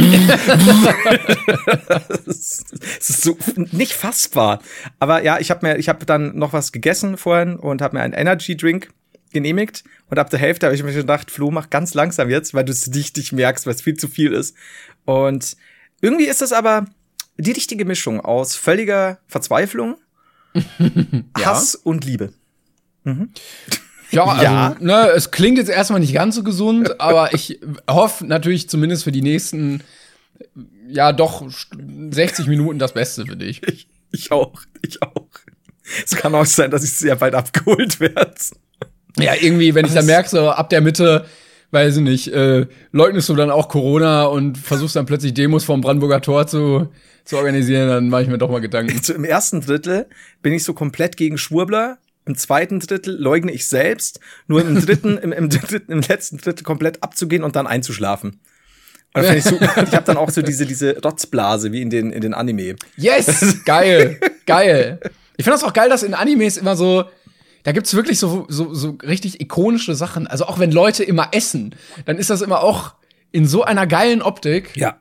das 2.08 2.26
ist, 2.26 2.72
das 2.98 3.10
ist 3.10 3.22
so 3.22 3.36
nicht 3.72 3.92
fassbar. 3.92 4.60
Aber 4.98 5.22
ja, 5.22 5.38
ich 5.38 5.50
habe 5.50 5.66
mir, 5.66 5.78
ich 5.78 5.88
habe 5.88 6.06
dann 6.06 6.36
noch 6.36 6.52
was 6.52 6.72
gegessen 6.72 7.16
vorhin 7.16 7.56
und 7.56 7.82
habe 7.82 7.96
mir 7.96 8.02
einen 8.02 8.14
Energy 8.14 8.56
Drink 8.56 8.90
genehmigt 9.32 9.84
und 10.08 10.18
ab 10.18 10.30
der 10.30 10.38
Hälfte 10.38 10.66
habe 10.66 10.74
ich 10.74 10.82
mir 10.82 10.92
gedacht, 10.92 11.30
Flo, 11.30 11.50
mach 11.50 11.70
ganz 11.70 11.94
langsam 11.94 12.30
jetzt, 12.30 12.54
weil 12.54 12.64
du 12.64 12.72
es 12.72 12.86
nicht 12.88 13.32
merkst, 13.32 13.66
weil 13.66 13.74
es 13.74 13.82
viel 13.82 13.96
zu 13.96 14.08
viel 14.08 14.32
ist. 14.32 14.56
Und 15.04 15.56
irgendwie 16.00 16.26
ist 16.26 16.40
das 16.40 16.52
aber 16.52 16.86
die 17.36 17.52
richtige 17.52 17.84
Mischung 17.84 18.20
aus 18.20 18.56
völliger 18.56 19.18
Verzweiflung, 19.26 19.96
ja. 20.54 21.44
Hass 21.44 21.74
und 21.74 22.04
Liebe. 22.04 22.32
Mhm. 23.04 23.30
Ja, 24.10 24.24
also, 24.24 24.42
ja. 24.42 24.76
Ne, 24.80 25.10
es 25.14 25.30
klingt 25.30 25.58
jetzt 25.58 25.70
erstmal 25.70 26.00
nicht 26.00 26.14
ganz 26.14 26.34
so 26.34 26.42
gesund, 26.42 27.00
aber 27.00 27.34
ich 27.34 27.60
hoffe 27.88 28.26
natürlich 28.26 28.68
zumindest 28.68 29.04
für 29.04 29.12
die 29.12 29.22
nächsten, 29.22 29.82
ja, 30.88 31.12
doch 31.12 31.44
60 32.10 32.46
Minuten 32.46 32.78
das 32.78 32.92
Beste 32.92 33.26
für 33.26 33.36
dich. 33.36 33.62
Ich, 33.66 33.88
ich 34.12 34.32
auch, 34.32 34.62
ich 34.82 35.02
auch. 35.02 35.28
Es 36.04 36.16
kann 36.16 36.34
auch 36.34 36.46
sein, 36.46 36.70
dass 36.70 36.84
ich 36.84 36.94
sehr 36.94 37.16
bald 37.16 37.34
abgeholt 37.34 38.00
werde. 38.00 38.34
Ja, 39.18 39.34
irgendwie, 39.40 39.74
wenn 39.74 39.86
ich 39.86 39.94
dann 39.94 40.06
merke, 40.06 40.28
so 40.28 40.50
ab 40.50 40.70
der 40.70 40.80
Mitte, 40.80 41.26
weiß 41.72 41.96
ich 41.96 42.02
nicht, 42.02 42.28
äh, 42.28 42.66
leugnest 42.92 43.28
du 43.28 43.34
dann 43.34 43.50
auch 43.50 43.68
Corona 43.68 44.24
und 44.24 44.58
versuchst 44.58 44.96
dann 44.96 45.06
plötzlich 45.06 45.34
Demos 45.34 45.64
vom 45.64 45.80
Brandenburger 45.80 46.20
Tor 46.20 46.46
zu, 46.46 46.88
zu 47.24 47.36
organisieren, 47.36 47.88
dann 47.88 48.08
mache 48.08 48.22
ich 48.22 48.28
mir 48.28 48.38
doch 48.38 48.50
mal 48.50 48.60
Gedanken. 48.60 48.96
Also 48.96 49.14
Im 49.14 49.24
ersten 49.24 49.60
Drittel 49.60 50.06
bin 50.42 50.52
ich 50.52 50.64
so 50.64 50.74
komplett 50.74 51.16
gegen 51.16 51.38
Schwurbler. 51.38 51.98
Im 52.30 52.36
zweiten 52.36 52.78
Drittel 52.78 53.20
leugne 53.20 53.50
ich 53.50 53.66
selbst, 53.66 54.20
nur 54.46 54.60
im 54.60 54.80
dritten, 54.80 55.18
im, 55.18 55.32
im, 55.32 55.50
dritten, 55.50 55.90
im 55.90 56.00
letzten 56.00 56.38
Drittel 56.38 56.62
komplett 56.62 57.02
abzugehen 57.02 57.42
und 57.42 57.56
dann 57.56 57.66
einzuschlafen. 57.66 58.38
Und 59.14 59.24
ich, 59.24 59.46
ich 59.50 59.52
habe 59.52 60.04
dann 60.04 60.16
auch 60.16 60.30
so 60.30 60.42
diese, 60.42 60.64
diese 60.64 60.96
Rotzblase 61.02 61.72
wie 61.72 61.82
in 61.82 61.90
den, 61.90 62.12
in 62.12 62.20
den 62.20 62.32
Anime. 62.32 62.76
Yes! 62.96 63.64
Geil! 63.64 64.20
geil! 64.46 65.00
Ich 65.38 65.44
finde 65.44 65.58
das 65.58 65.64
auch 65.64 65.72
geil, 65.72 65.88
dass 65.88 66.04
in 66.04 66.14
Animes 66.14 66.56
immer 66.56 66.76
so, 66.76 67.02
da 67.64 67.72
gibt's 67.72 67.94
wirklich 67.94 68.20
so, 68.20 68.46
so, 68.48 68.72
so 68.74 68.96
richtig 69.02 69.40
ikonische 69.40 69.96
Sachen. 69.96 70.28
Also 70.28 70.44
auch 70.44 70.60
wenn 70.60 70.70
Leute 70.70 71.02
immer 71.02 71.30
essen, 71.32 71.74
dann 72.04 72.16
ist 72.16 72.30
das 72.30 72.42
immer 72.42 72.62
auch 72.62 72.94
in 73.32 73.44
so 73.44 73.64
einer 73.64 73.88
geilen 73.88 74.22
Optik. 74.22 74.76
Ja. 74.76 75.00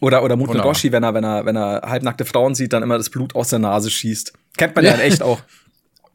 Oder, 0.00 0.22
oder 0.22 0.36
Mutmedoshi, 0.36 0.92
wenn 0.92 1.04
er, 1.04 1.14
wenn 1.14 1.24
er, 1.24 1.46
wenn 1.46 1.56
er 1.56 1.80
halbnackte 1.86 2.26
Frauen 2.26 2.54
sieht, 2.54 2.74
dann 2.74 2.82
immer 2.82 2.98
das 2.98 3.08
Blut 3.08 3.34
aus 3.34 3.48
der 3.48 3.60
Nase 3.60 3.90
schießt. 3.90 4.34
Kennt 4.58 4.76
man 4.76 4.84
ja, 4.84 4.90
ja 4.90 4.96
in 4.98 5.02
echt 5.02 5.22
auch. 5.22 5.40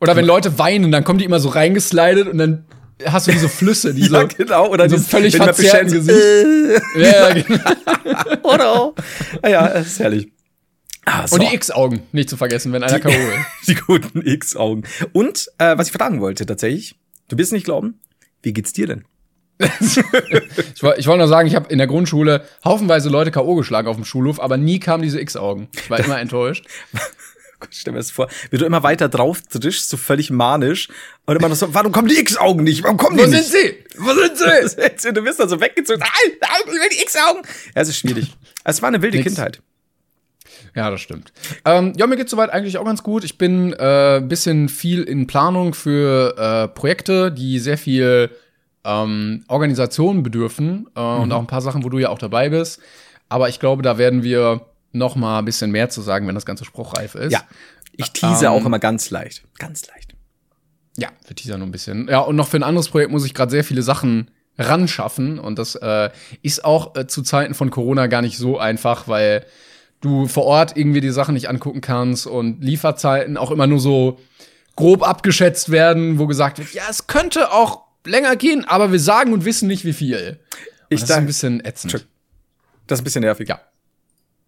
Oder 0.06 0.16
wenn 0.16 0.26
Leute 0.26 0.60
weinen, 0.60 0.92
dann 0.92 1.04
kommen 1.04 1.20
die 1.20 1.26
immer 1.26 1.40
so 1.40 1.50
reingeslidet 1.50 2.28
und 2.28 2.38
dann 2.38 2.66
hast 3.04 3.28
du 3.28 3.32
diese 3.32 3.50
Flüsse, 3.50 3.94
die 3.94 4.02
ja, 4.10 4.22
so, 4.22 4.28
genau. 4.28 4.70
Oder 4.70 4.90
so 4.90 4.98
völlig 4.98 5.36
verzerrten 5.36 5.92
Gesicht. 5.92 6.18
Äh. 6.18 6.80
ja, 7.02 7.34
genau. 7.34 8.54
Oder? 8.54 8.94
Ah 9.42 9.50
ja, 9.50 9.68
das 9.68 9.88
ist 9.88 10.00
herrlich. 10.00 10.32
Ah, 11.06 11.28
so. 11.28 11.36
Und 11.36 11.44
die 11.44 11.54
X-Augen, 11.54 12.02
nicht 12.12 12.30
zu 12.30 12.38
vergessen, 12.38 12.72
wenn 12.74 12.84
einer 12.84 13.00
K.O. 13.00 13.12
Die 13.68 13.76
guten 13.76 14.26
X-Augen. 14.26 14.84
Und, 15.14 15.48
äh, 15.60 15.78
was 15.78 15.88
ich 15.88 15.94
fragen 15.94 16.20
wollte 16.20 16.46
tatsächlich, 16.46 16.96
du 17.28 17.38
wirst 17.38 17.52
nicht 17.52 17.66
glauben, 17.66 18.00
wie 18.42 18.54
geht's 18.54 18.74
dir 18.74 18.88
denn? 18.88 19.06
ich 19.60 20.84
wollte 20.84 21.00
ich 21.00 21.08
wollt 21.08 21.18
nur 21.18 21.28
sagen, 21.28 21.48
ich 21.48 21.56
habe 21.56 21.70
in 21.70 21.78
der 21.78 21.88
Grundschule 21.88 22.44
haufenweise 22.66 23.10
Leute 23.10 23.32
K.O. 23.32 23.56
geschlagen 23.56 23.88
auf 23.88 23.96
dem 23.96 24.04
Schulhof, 24.04 24.40
aber 24.42 24.58
nie 24.58 24.80
kamen 24.80 25.04
diese 25.04 25.20
X-Augen. 25.20 25.70
Ich 25.74 25.90
war 25.90 26.00
immer 26.00 26.20
enttäuscht. 26.20 26.66
Stell 27.72 27.94
mir 27.94 28.00
das 28.00 28.12
vor, 28.12 28.28
wie 28.52 28.58
du 28.58 28.66
immer 28.66 28.84
weiter 28.84 29.10
drauf 29.10 29.42
trischst, 29.42 29.90
so 29.90 29.98
völlig 29.98 30.30
manisch. 30.30 30.90
Und 31.26 31.36
immer 31.36 31.50
noch 31.50 31.56
so, 31.56 31.74
warum 31.74 31.92
kommen 31.92 32.08
die 32.08 32.20
X-Augen 32.20 32.64
nicht? 32.64 32.84
Warum 32.84 32.98
kommen 32.98 33.18
die 33.18 33.24
Wo 33.24 33.28
nicht? 33.28 33.44
sind 33.44 33.52
sie? 33.52 34.00
Wo 34.00 34.14
sind 34.14 34.38
sie? 35.02 35.14
du 35.14 35.22
bist 35.22 35.40
dann 35.40 35.50
so 35.50 35.60
weggezogen. 35.60 36.00
Nein, 36.00 36.38
nein, 36.42 36.62
ich 36.66 36.74
will 36.74 36.90
die 36.92 37.02
X-Augen. 37.02 37.42
Ja, 37.76 37.82
es 37.82 37.90
ist 37.90 37.98
schwierig. 37.98 38.34
Es 38.64 38.82
war 38.82 38.90
eine 38.90 39.02
wilde 39.02 39.18
Nix. 39.18 39.28
Kindheit. 39.28 39.62
Ja, 40.76 40.90
das 40.90 41.02
stimmt. 41.02 41.32
Ähm, 41.64 41.94
ja, 41.96 42.06
mir 42.06 42.18
geht's 42.18 42.32
soweit 42.32 42.50
eigentlich 42.50 42.78
auch 42.78 42.86
ganz 42.86 43.02
gut. 43.02 43.24
Ich 43.24 43.38
bin 43.38 43.74
äh, 43.74 44.22
bisschen 44.24 44.68
viel 44.68 45.04
in 45.04 45.26
Planung 45.26 45.74
für 45.74 46.36
äh, 46.38 46.68
Projekte, 46.68 47.32
die 47.32 47.60
sehr 47.60 47.78
viel 47.78 48.30
ähm, 48.84 49.44
Organisation 49.48 50.22
bedürfen 50.22 50.88
äh, 50.96 51.00
mhm. 51.00 51.22
und 51.22 51.32
auch 51.32 51.40
ein 51.40 51.48
paar 51.48 51.62
Sachen, 51.62 51.84
wo 51.84 51.90
du 51.90 51.98
ja 51.98 52.10
auch 52.10 52.20
dabei 52.20 52.50
bist. 52.50 52.82
Aber 53.30 53.50
ich 53.50 53.60
glaube, 53.60 53.84
da 53.84 53.98
werden 53.98 54.22
wir 54.22 54.62
noch 54.96 55.16
mal 55.16 55.40
ein 55.40 55.46
bisschen 55.46 55.72
mehr 55.72 55.90
zu 55.90 56.02
sagen, 56.02 56.28
wenn 56.28 56.36
das 56.36 56.46
Ganze 56.46 56.66
spruchreif 56.66 57.16
ist. 57.16 57.34
Ja, 57.34 57.44
ich 57.94 58.12
tease 58.12 58.46
ähm, 58.46 58.52
auch 58.52 58.66
immer 58.66 58.80
ganz 58.80 59.10
leicht. 59.10 59.44
Ganz 59.58 59.88
leicht. 59.88 60.16
Ja, 60.98 61.10
wir 61.28 61.36
teasern 61.36 61.60
nur 61.60 61.68
ein 61.68 61.72
bisschen. 61.72 62.08
Ja, 62.08 62.20
und 62.20 62.36
noch 62.36 62.48
für 62.48 62.58
ein 62.58 62.64
anderes 62.64 62.90
Projekt 62.90 63.12
muss 63.12 63.26
ich 63.26 63.34
gerade 63.34 63.52
sehr 63.52 63.64
viele 63.64 63.82
Sachen 63.82 64.32
ran 64.58 64.88
schaffen. 64.88 65.40
Und 65.40 65.60
das 65.60 65.76
äh, 65.76 66.10
ist 66.42 66.64
auch 66.64 66.96
äh, 66.96 67.08
zu 67.08 67.22
Zeiten 67.22 67.54
von 67.54 67.70
Corona 67.70 68.08
gar 68.08 68.22
nicht 68.22 68.38
so 68.38 68.58
einfach, 68.58 69.08
weil 69.08 69.46
du 70.02 70.28
vor 70.28 70.46
Ort 70.46 70.78
irgendwie 70.78 71.02
die 71.02 71.10
Sachen 71.10 71.34
nicht 71.34 71.50
angucken 71.50 71.82
kannst 71.82 72.28
und 72.28 72.64
Lieferzeiten 72.64 73.38
auch 73.38 73.52
immer 73.52 73.68
nur 73.68 73.80
so 73.80 74.20
grob 74.76 75.08
abgeschätzt 75.08 75.72
werden, 75.72 76.20
wo 76.20 76.28
gesagt 76.28 76.60
wird, 76.60 76.74
ja, 76.74 76.84
es 76.90 77.08
könnte 77.08 77.52
auch 77.52 77.84
länger 78.06 78.36
gehen, 78.36 78.66
aber 78.66 78.92
wir 78.92 79.00
sagen 79.00 79.34
und 79.34 79.46
wissen 79.46 79.68
nicht, 79.68 79.86
wie 79.86 79.94
viel. 79.94 80.40
ich 80.90 81.02
das 81.02 81.10
ist 81.10 81.16
ein 81.16 81.26
bisschen 81.26 81.66
ätzend. 81.66 82.08
Das 82.88 83.00
ist 83.00 83.02
ein 83.02 83.04
bisschen 83.06 83.22
nervig. 83.22 83.50
Ja. 83.50 83.62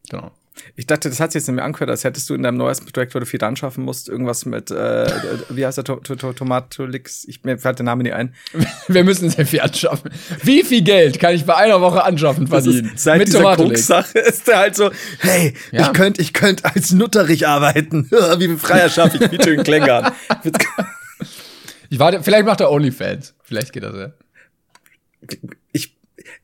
Genau. 0.09 0.31
Ich 0.75 0.87
dachte, 0.87 1.09
das 1.09 1.19
hat 1.19 1.31
sich 1.31 1.41
jetzt 1.41 1.47
nicht 1.47 1.55
mehr 1.55 1.65
angehört, 1.65 1.89
als 1.89 2.03
hättest 2.03 2.29
du 2.29 2.33
in 2.33 2.43
deinem 2.43 2.57
neuesten 2.57 2.91
Projekt, 2.91 3.15
wo 3.15 3.19
du 3.19 3.25
viel 3.25 3.43
anschaffen 3.43 3.83
musst, 3.83 4.09
irgendwas 4.09 4.45
mit, 4.45 4.71
äh, 4.71 5.07
wie 5.49 5.65
heißt 5.65 5.77
der, 5.77 5.85
to 5.85 5.97
to 5.97 6.33
Tomatolix? 6.33 7.25
Ich, 7.25 7.43
mir 7.43 7.57
fällt 7.57 7.79
der 7.79 7.85
Name 7.85 8.03
nicht 8.03 8.13
ein. 8.13 8.33
Wir 8.87 9.03
müssen 9.03 9.29
sehr 9.29 9.45
viel 9.45 9.61
anschaffen. 9.61 10.11
Wie 10.43 10.63
viel 10.63 10.81
Geld 10.81 11.19
kann 11.19 11.33
ich 11.33 11.45
bei 11.45 11.55
einer 11.55 11.81
Woche 11.81 12.03
anschaffen 12.03 12.47
verdienen? 12.47 12.91
Ist, 12.93 13.03
seit 13.03 13.19
mit 13.19 13.27
dieser 13.27 13.55
Koks-Sache 13.55 14.19
ist 14.19 14.47
der 14.47 14.57
halt 14.57 14.75
so, 14.75 14.91
hey, 15.19 15.53
ja. 15.71 15.81
ich 15.81 15.93
könnte 15.93 16.21
ich 16.21 16.33
könnt 16.33 16.65
als 16.65 16.91
Nutterich 16.91 17.47
arbeiten. 17.47 18.09
wie 18.11 18.47
viel 18.47 18.57
Freier 18.57 18.89
schaffe 18.89 19.17
ich, 19.23 19.31
wie 19.31 19.43
schön 19.43 19.63
Klängern. 19.63 20.11
ich 21.89 21.99
warte, 21.99 22.23
vielleicht 22.23 22.45
macht 22.45 22.61
er 22.61 22.71
Onlyfans. 22.71 23.35
Vielleicht 23.43 23.73
geht 23.73 23.83
das 23.83 23.95
ja. 23.95 24.11
Ich 25.71 25.87
äh, 25.87 25.96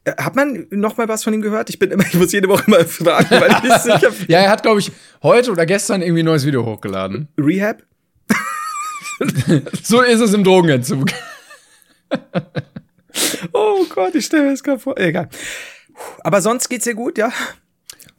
hat 0.05 0.35
man 0.35 0.67
noch 0.69 0.97
mal 0.97 1.07
was 1.07 1.23
von 1.23 1.33
ihm 1.33 1.41
gehört? 1.41 1.69
Ich 1.69 1.79
bin 1.79 1.91
immer, 1.91 2.03
ich 2.07 2.13
muss 2.15 2.31
jede 2.31 2.49
Woche 2.49 2.69
mal 2.69 2.85
fragen, 2.85 3.29
weil 3.31 3.51
ich 3.51 3.63
nicht 3.63 3.81
sicher 3.81 4.11
bin. 4.11 4.25
ja, 4.27 4.39
er 4.39 4.49
hat, 4.49 4.63
glaube 4.63 4.79
ich, 4.79 4.91
heute 5.21 5.51
oder 5.51 5.65
gestern 5.65 6.01
irgendwie 6.01 6.23
ein 6.23 6.25
neues 6.25 6.45
Video 6.45 6.65
hochgeladen. 6.65 7.27
Rehab? 7.37 7.83
so 9.83 10.01
ist 10.01 10.19
es 10.19 10.33
im 10.33 10.43
Drogenentzug. 10.43 11.09
oh 13.53 13.85
Gott, 13.89 14.15
ich 14.15 14.25
stelle 14.25 14.43
mir 14.43 14.51
das 14.51 14.63
gerade 14.63 14.79
vor. 14.79 14.97
Egal. 14.97 15.29
Aber 16.23 16.41
sonst 16.41 16.67
geht's 16.69 16.85
dir 16.85 16.95
gut, 16.95 17.17
ja? 17.17 17.31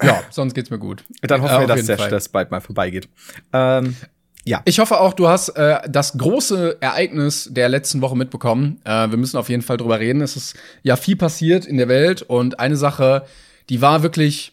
Ja, 0.03 0.23
sonst 0.31 0.55
geht's 0.55 0.71
mir 0.71 0.79
gut. 0.79 1.05
Dann 1.23 1.43
hoffen 1.43 1.61
wir, 1.61 1.67
dass 1.67 1.87
der 1.87 1.99
Stress 1.99 2.29
bald 2.29 2.51
mal 2.51 2.61
vorbeigeht. 2.61 3.09
Ähm, 3.53 3.97
ja. 4.45 4.61
Ich 4.67 4.79
hoffe 4.79 5.01
auch, 5.01 5.15
du 5.15 5.29
hast 5.29 5.51
äh, 5.51 5.81
das 5.89 6.19
große 6.19 6.77
Ereignis 6.81 7.49
der 7.51 7.69
letzten 7.71 8.03
Woche 8.03 8.17
mitbekommen. 8.17 8.81
Äh, 8.85 9.09
wir 9.11 9.17
müssen 9.17 9.39
auf 9.39 9.49
jeden 9.49 9.63
Fall 9.63 9.79
drüber 9.79 10.01
reden. 10.01 10.21
Es 10.21 10.37
ist 10.37 10.55
ja 10.83 10.97
viel 10.97 11.17
passiert 11.17 11.65
in 11.65 11.79
der 11.79 11.89
Welt 11.89 12.23
und 12.23 12.61
eine 12.61 12.77
Sache, 12.77 13.25
die 13.71 13.81
war 13.81 14.03
wirklich, 14.03 14.53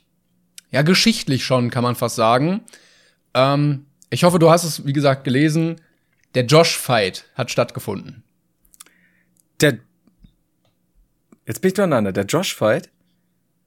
ja, 0.71 0.81
geschichtlich 0.81 1.43
schon, 1.43 1.69
kann 1.69 1.83
man 1.83 1.95
fast 1.95 2.15
sagen. 2.15 2.61
Ähm, 3.33 3.85
ich 4.09 4.23
hoffe, 4.23 4.39
du 4.39 4.49
hast 4.49 4.63
es, 4.63 4.85
wie 4.85 4.93
gesagt, 4.93 5.25
gelesen. 5.25 5.81
Der 6.35 6.45
Josh-Fight 6.45 7.25
hat 7.35 7.51
stattgefunden. 7.51 8.23
Der. 9.59 9.77
Jetzt 11.45 11.61
bin 11.61 11.67
ich 11.67 11.73
durcheinander. 11.73 12.13
Der 12.13 12.25
Josh-Fight? 12.25 12.89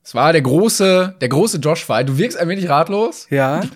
Es 0.03 0.15
war 0.15 0.33
der 0.33 0.43
große, 0.43 1.17
der 1.21 1.29
große 1.29 1.59
Josh-Fight. 1.59 2.09
Du 2.09 2.17
wirkst 2.17 2.39
ein 2.39 2.49
wenig 2.49 2.69
ratlos. 2.71 3.27
Ja. 3.29 3.61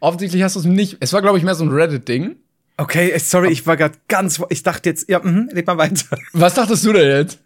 Offensichtlich 0.00 0.42
hast 0.42 0.56
du 0.56 0.60
es 0.60 0.66
nicht. 0.66 0.96
Es 1.00 1.12
war, 1.12 1.22
glaube 1.22 1.38
ich, 1.38 1.44
mehr 1.44 1.54
so 1.54 1.64
ein 1.64 1.70
Reddit-Ding. 1.70 2.36
Okay, 2.78 3.16
sorry, 3.18 3.50
ich 3.50 3.66
war 3.66 3.76
gerade 3.76 3.98
ganz. 4.08 4.40
Ich 4.48 4.62
dachte 4.62 4.88
jetzt, 4.88 5.08
ja, 5.08 5.20
mh, 5.22 5.52
red 5.52 5.66
mal 5.66 5.76
weiter. 5.76 6.18
Was 6.32 6.54
dachtest 6.54 6.84
du 6.86 6.94
denn 6.94 7.08
jetzt? 7.08 7.38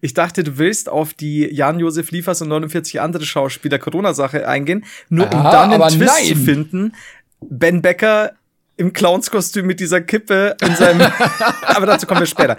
Ich 0.00 0.14
dachte, 0.14 0.42
du 0.42 0.58
willst 0.58 0.88
auf 0.88 1.14
die 1.14 1.46
Jan-Josef 1.46 2.10
Liefers 2.10 2.42
und 2.42 2.48
49 2.48 3.00
andere 3.00 3.24
Schauspieler 3.24 3.78
Corona-Sache 3.78 4.48
eingehen, 4.48 4.84
nur 5.08 5.26
um 5.26 5.44
dann 5.44 5.72
einen 5.72 5.88
Twist 5.88 6.12
nein. 6.12 6.24
zu 6.24 6.36
finden. 6.36 6.94
Ben 7.40 7.82
Becker 7.82 8.32
im 8.76 8.92
Clownskostüm 8.92 9.66
mit 9.66 9.78
dieser 9.78 10.00
Kippe 10.00 10.56
in 10.62 10.74
seinem. 10.74 11.02
aber 11.62 11.86
dazu 11.86 12.06
kommen 12.06 12.20
wir 12.20 12.26
später. 12.26 12.58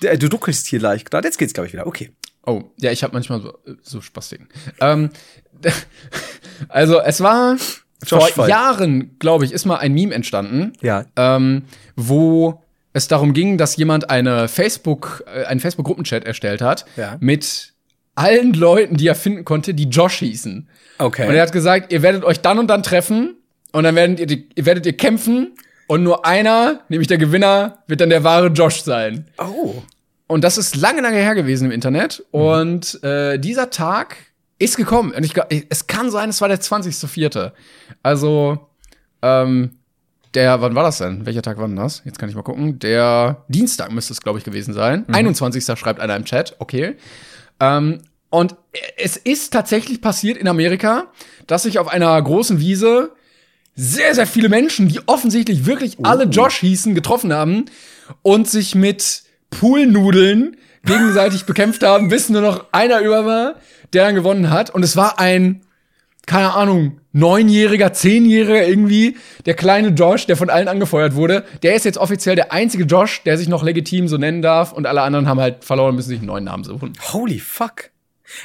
Du 0.00 0.28
duckelst 0.28 0.66
hier 0.66 0.80
leicht 0.80 1.10
gerade. 1.10 1.26
Jetzt 1.26 1.38
geht's, 1.38 1.54
glaube 1.54 1.66
ich, 1.66 1.72
wieder. 1.72 1.86
Okay. 1.86 2.12
Oh, 2.46 2.64
ja, 2.76 2.92
ich 2.92 3.02
habe 3.02 3.14
manchmal 3.14 3.40
so, 3.40 3.58
so 3.82 4.00
Spastiken. 4.00 4.48
Ähm, 4.80 5.10
also, 6.68 7.00
es 7.00 7.20
war 7.20 7.56
Josh 8.04 8.32
vor 8.32 8.48
Jahren, 8.48 9.16
glaube 9.18 9.44
ich, 9.44 9.52
ist 9.52 9.64
mal 9.64 9.76
ein 9.76 9.92
Meme 9.92 10.14
entstanden. 10.14 10.72
Ja. 10.80 11.04
Ähm, 11.16 11.62
wo 11.96 12.62
es 12.92 13.08
darum 13.08 13.32
ging, 13.32 13.58
dass 13.58 13.76
jemand 13.76 14.10
eine 14.10 14.48
Facebook, 14.48 15.24
äh, 15.26 15.44
einen 15.44 15.60
Facebook-Gruppenchat 15.60 16.24
erstellt 16.24 16.60
hat 16.60 16.84
ja. 16.96 17.16
mit 17.20 17.72
allen 18.14 18.52
Leuten, 18.52 18.96
die 18.96 19.06
er 19.06 19.14
finden 19.14 19.44
konnte, 19.44 19.74
die 19.74 19.84
Josh 19.84 20.18
hießen. 20.18 20.68
Okay. 20.98 21.28
Und 21.28 21.34
er 21.34 21.42
hat 21.42 21.52
gesagt, 21.52 21.92
ihr 21.92 22.02
werdet 22.02 22.24
euch 22.24 22.40
dann 22.40 22.58
und 22.58 22.68
dann 22.68 22.82
treffen 22.82 23.36
und 23.72 23.84
dann 23.84 23.94
werdet 23.94 24.30
ihr, 24.30 24.42
ihr 24.54 24.66
werdet 24.66 24.86
ihr 24.86 24.96
kämpfen 24.96 25.52
und 25.86 26.02
nur 26.02 26.26
einer, 26.26 26.80
nämlich 26.88 27.08
der 27.08 27.18
Gewinner, 27.18 27.78
wird 27.86 28.00
dann 28.00 28.10
der 28.10 28.24
wahre 28.24 28.48
Josh 28.48 28.82
sein. 28.82 29.26
Oh. 29.38 29.74
Und 30.26 30.44
das 30.44 30.58
ist 30.58 30.76
lange, 30.76 31.00
lange 31.00 31.18
her 31.18 31.34
gewesen 31.34 31.66
im 31.66 31.70
Internet. 31.70 32.24
Mhm. 32.32 32.40
Und 32.40 33.04
äh, 33.04 33.38
dieser 33.38 33.70
Tag 33.70 34.16
ist 34.58 34.76
gekommen. 34.76 35.12
Und 35.12 35.24
ich 35.24 35.34
glaube, 35.34 35.48
es 35.68 35.86
kann 35.86 36.10
sein, 36.10 36.30
es 36.30 36.40
war 36.40 36.48
der 36.48 36.60
20.04. 36.60 37.52
Also, 38.02 38.68
ähm, 39.22 39.70
der, 40.34 40.60
wann 40.60 40.74
war 40.74 40.82
das 40.82 40.98
denn? 40.98 41.24
Welcher 41.26 41.42
Tag 41.42 41.58
war 41.58 41.66
denn 41.66 41.76
das? 41.76 42.02
Jetzt 42.04 42.18
kann 42.18 42.28
ich 42.28 42.34
mal 42.34 42.42
gucken. 42.42 42.78
Der 42.78 43.44
Dienstag 43.48 43.90
müsste 43.92 44.12
es, 44.12 44.20
glaube 44.20 44.38
ich, 44.38 44.44
gewesen 44.44 44.74
sein. 44.74 45.04
Mhm. 45.08 45.14
21. 45.14 45.78
schreibt 45.78 46.00
einer 46.00 46.16
im 46.16 46.24
Chat, 46.24 46.56
okay. 46.58 46.96
Ähm, 47.60 48.02
und 48.30 48.56
es 48.96 49.16
ist 49.16 49.52
tatsächlich 49.52 50.02
passiert 50.02 50.36
in 50.36 50.48
Amerika, 50.48 51.10
dass 51.46 51.62
sich 51.62 51.78
auf 51.78 51.88
einer 51.88 52.20
großen 52.20 52.60
Wiese 52.60 53.12
sehr, 53.74 54.14
sehr 54.14 54.26
viele 54.26 54.48
Menschen, 54.48 54.88
die 54.88 55.00
offensichtlich 55.06 55.64
wirklich 55.64 55.98
alle 56.02 56.24
Josh 56.24 56.58
hießen, 56.58 56.94
getroffen 56.94 57.32
haben 57.32 57.66
und 58.22 58.48
sich 58.50 58.74
mit 58.74 59.22
Poolnudeln 59.50 60.56
gegenseitig 60.88 61.44
bekämpft 61.44 61.82
haben, 61.84 62.08
bis 62.08 62.28
nur 62.28 62.42
noch 62.42 62.64
einer 62.72 63.00
über 63.00 63.24
war, 63.26 63.54
der 63.92 64.06
dann 64.06 64.14
gewonnen 64.14 64.50
hat. 64.50 64.70
Und 64.70 64.82
es 64.82 64.96
war 64.96 65.18
ein, 65.18 65.60
keine 66.26 66.54
Ahnung, 66.54 67.00
neunjähriger, 67.12 67.92
zehnjähriger 67.92 68.66
irgendwie, 68.66 69.16
der 69.46 69.54
kleine 69.54 69.88
Josh, 69.88 70.26
der 70.26 70.36
von 70.36 70.50
allen 70.50 70.68
angefeuert 70.68 71.14
wurde. 71.14 71.44
Der 71.62 71.74
ist 71.74 71.84
jetzt 71.84 71.98
offiziell 71.98 72.36
der 72.36 72.52
einzige 72.52 72.84
Josh, 72.84 73.22
der 73.24 73.38
sich 73.38 73.48
noch 73.48 73.62
legitim 73.62 74.08
so 74.08 74.16
nennen 74.16 74.42
darf. 74.42 74.72
Und 74.72 74.86
alle 74.86 75.02
anderen 75.02 75.28
haben 75.28 75.40
halt 75.40 75.64
verloren, 75.64 75.94
müssen 75.94 76.08
sich 76.08 76.18
einen 76.18 76.26
neuen 76.26 76.44
Namen 76.44 76.64
suchen. 76.64 76.92
Holy 77.12 77.38
fuck. 77.38 77.90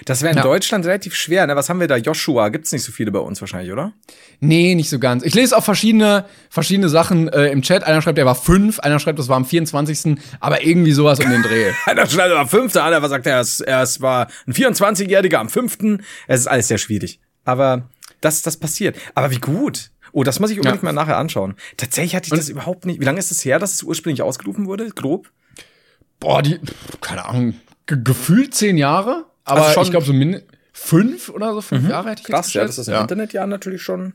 Das 0.05 0.21
wäre 0.21 0.31
in 0.31 0.37
ja. 0.37 0.43
Deutschland 0.43 0.85
relativ 0.85 1.15
schwer, 1.15 1.47
ne? 1.47 1.55
Was 1.55 1.69
haben 1.69 1.79
wir 1.79 1.87
da? 1.87 1.97
Joshua, 1.97 2.49
gibt's 2.49 2.71
nicht 2.71 2.83
so 2.83 2.91
viele 2.91 3.11
bei 3.11 3.19
uns 3.19 3.41
wahrscheinlich, 3.41 3.71
oder? 3.71 3.93
Nee, 4.39 4.75
nicht 4.75 4.89
so 4.89 4.99
ganz. 4.99 5.23
Ich 5.23 5.33
lese 5.33 5.57
auch 5.57 5.63
verschiedene, 5.63 6.25
verschiedene 6.49 6.89
Sachen 6.89 7.27
äh, 7.27 7.47
im 7.47 7.61
Chat. 7.61 7.83
Einer 7.83 8.01
schreibt, 8.01 8.17
er 8.17 8.25
war 8.25 8.35
fünf, 8.35 8.79
einer 8.79 8.99
schreibt, 8.99 9.19
das 9.19 9.29
war 9.29 9.37
am 9.37 9.45
24. 9.45 10.17
Aber 10.39 10.63
irgendwie 10.63 10.91
sowas 10.91 11.19
um 11.19 11.29
den 11.29 11.41
Dreh. 11.41 11.71
einer 11.85 12.07
schreibt, 12.07 12.29
er 12.29 12.37
war 12.37 12.47
fünf, 12.47 12.73
der 12.73 12.83
andere 12.83 13.09
sagt, 13.09 13.25
er, 13.27 13.41
ist, 13.41 13.61
er 13.61 13.83
ist, 13.83 14.01
war 14.01 14.27
ein 14.47 14.53
24-Jähriger 14.53 15.37
am 15.37 15.49
fünften. 15.49 16.03
Es 16.27 16.41
ist 16.41 16.47
alles 16.47 16.67
sehr 16.67 16.77
schwierig. 16.77 17.19
Aber 17.45 17.89
das, 18.21 18.41
das 18.41 18.57
passiert. 18.57 18.97
Aber 19.15 19.31
wie 19.31 19.39
gut. 19.39 19.91
Oh, 20.11 20.23
das 20.23 20.39
muss 20.39 20.51
ich 20.51 20.57
unbedingt 20.57 20.83
ja. 20.83 20.85
mal 20.85 20.93
nachher 20.93 21.17
anschauen. 21.17 21.55
Tatsächlich 21.75 22.15
hatte 22.15 22.27
ich 22.27 22.31
Und 22.31 22.37
das 22.37 22.49
überhaupt 22.49 22.85
nicht. 22.85 22.99
Wie 22.99 23.05
lange 23.05 23.19
ist 23.19 23.31
es 23.31 23.43
her, 23.43 23.57
dass 23.59 23.73
es 23.73 23.83
ursprünglich 23.83 24.21
ausgerufen 24.21 24.67
wurde? 24.67 24.89
Grob? 24.89 25.31
Boah, 26.19 26.41
die, 26.41 26.59
keine 27.01 27.25
Ahnung, 27.25 27.55
gefühlt 27.87 28.53
zehn 28.53 28.77
Jahre? 28.77 29.25
Aber 29.45 29.67
also 29.67 29.81
ich 29.81 29.91
glaube, 29.91 30.05
so 30.05 30.13
min 30.13 30.41
fünf 30.71 31.29
oder 31.29 31.53
so, 31.53 31.61
fünf 31.61 31.83
mhm. 31.83 31.89
Jahre 31.89 32.09
hätte 32.11 32.21
ich 32.21 32.27
Krass, 32.27 32.47
jetzt 32.47 32.53
ja, 32.55 32.65
das 32.65 32.77
ist 32.77 32.87
im 32.87 32.93
ja. 32.93 33.01
Internetjahr 33.01 33.47
natürlich 33.47 33.81
schon. 33.81 34.13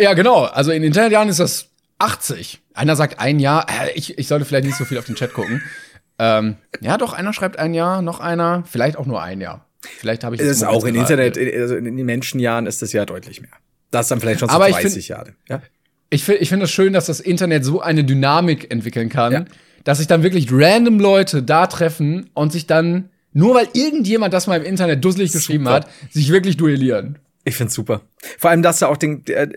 Ja, 0.00 0.14
genau. 0.14 0.44
Also 0.44 0.72
in 0.72 0.82
Internetjahren 0.82 1.28
ist 1.28 1.40
das 1.40 1.68
80. 1.98 2.62
Einer 2.74 2.96
sagt 2.96 3.20
ein 3.20 3.38
Jahr. 3.38 3.66
Ich, 3.94 4.18
ich 4.18 4.26
sollte 4.26 4.44
vielleicht 4.44 4.64
nicht 4.64 4.76
so 4.76 4.84
viel 4.84 4.98
auf 4.98 5.04
den 5.04 5.14
Chat 5.14 5.32
gucken. 5.32 5.62
Ähm, 6.18 6.56
ja, 6.80 6.98
doch, 6.98 7.12
einer 7.12 7.32
schreibt 7.32 7.58
ein 7.58 7.72
Jahr, 7.72 8.02
noch 8.02 8.20
einer, 8.20 8.64
vielleicht 8.66 8.96
auch 8.96 9.06
nur 9.06 9.22
ein 9.22 9.40
Jahr. 9.40 9.66
Vielleicht 9.80 10.24
habe 10.24 10.34
ich 10.34 10.42
es 10.42 10.48
ist 10.48 10.64
auch 10.64 10.84
in 10.84 10.94
Internet, 10.94 11.38
also 11.38 11.76
in 11.76 11.84
den 11.96 12.04
Menschenjahren 12.04 12.66
ist 12.66 12.82
das 12.82 12.92
ja 12.92 13.06
deutlich 13.06 13.40
mehr. 13.40 13.50
Das 13.90 14.06
ist 14.06 14.10
dann 14.10 14.20
vielleicht 14.20 14.40
schon 14.40 14.48
so 14.48 14.54
Aber 14.54 14.68
30 14.68 14.92
find, 14.92 15.08
Jahre. 15.08 15.34
Ja? 15.48 15.62
Ich 16.10 16.24
finde 16.24 16.40
ich 16.42 16.48
finde 16.48 16.64
es 16.64 16.70
das 16.70 16.74
schön, 16.74 16.92
dass 16.92 17.06
das 17.06 17.20
Internet 17.20 17.64
so 17.64 17.80
eine 17.80 18.04
Dynamik 18.04 18.70
entwickeln 18.70 19.08
kann, 19.08 19.32
ja. 19.32 19.44
dass 19.84 19.98
sich 19.98 20.06
dann 20.06 20.22
wirklich 20.22 20.48
random 20.50 21.00
Leute 21.00 21.42
da 21.42 21.66
treffen 21.66 22.28
und 22.34 22.52
sich 22.52 22.66
dann 22.66 23.08
nur 23.32 23.54
weil 23.54 23.68
irgendjemand 23.72 24.34
das 24.34 24.46
mal 24.46 24.56
im 24.56 24.64
Internet 24.64 25.04
dusselig 25.04 25.32
geschrieben 25.32 25.68
hat, 25.68 25.88
sich 26.10 26.30
wirklich 26.30 26.56
duellieren. 26.56 27.18
Ich 27.44 27.56
find's 27.56 27.74
super. 27.74 28.02
Vor 28.38 28.50
allem, 28.50 28.62
dass 28.62 28.82
er 28.82 28.88
auch 28.88 28.96
den, 28.96 29.26
äh, 29.26 29.48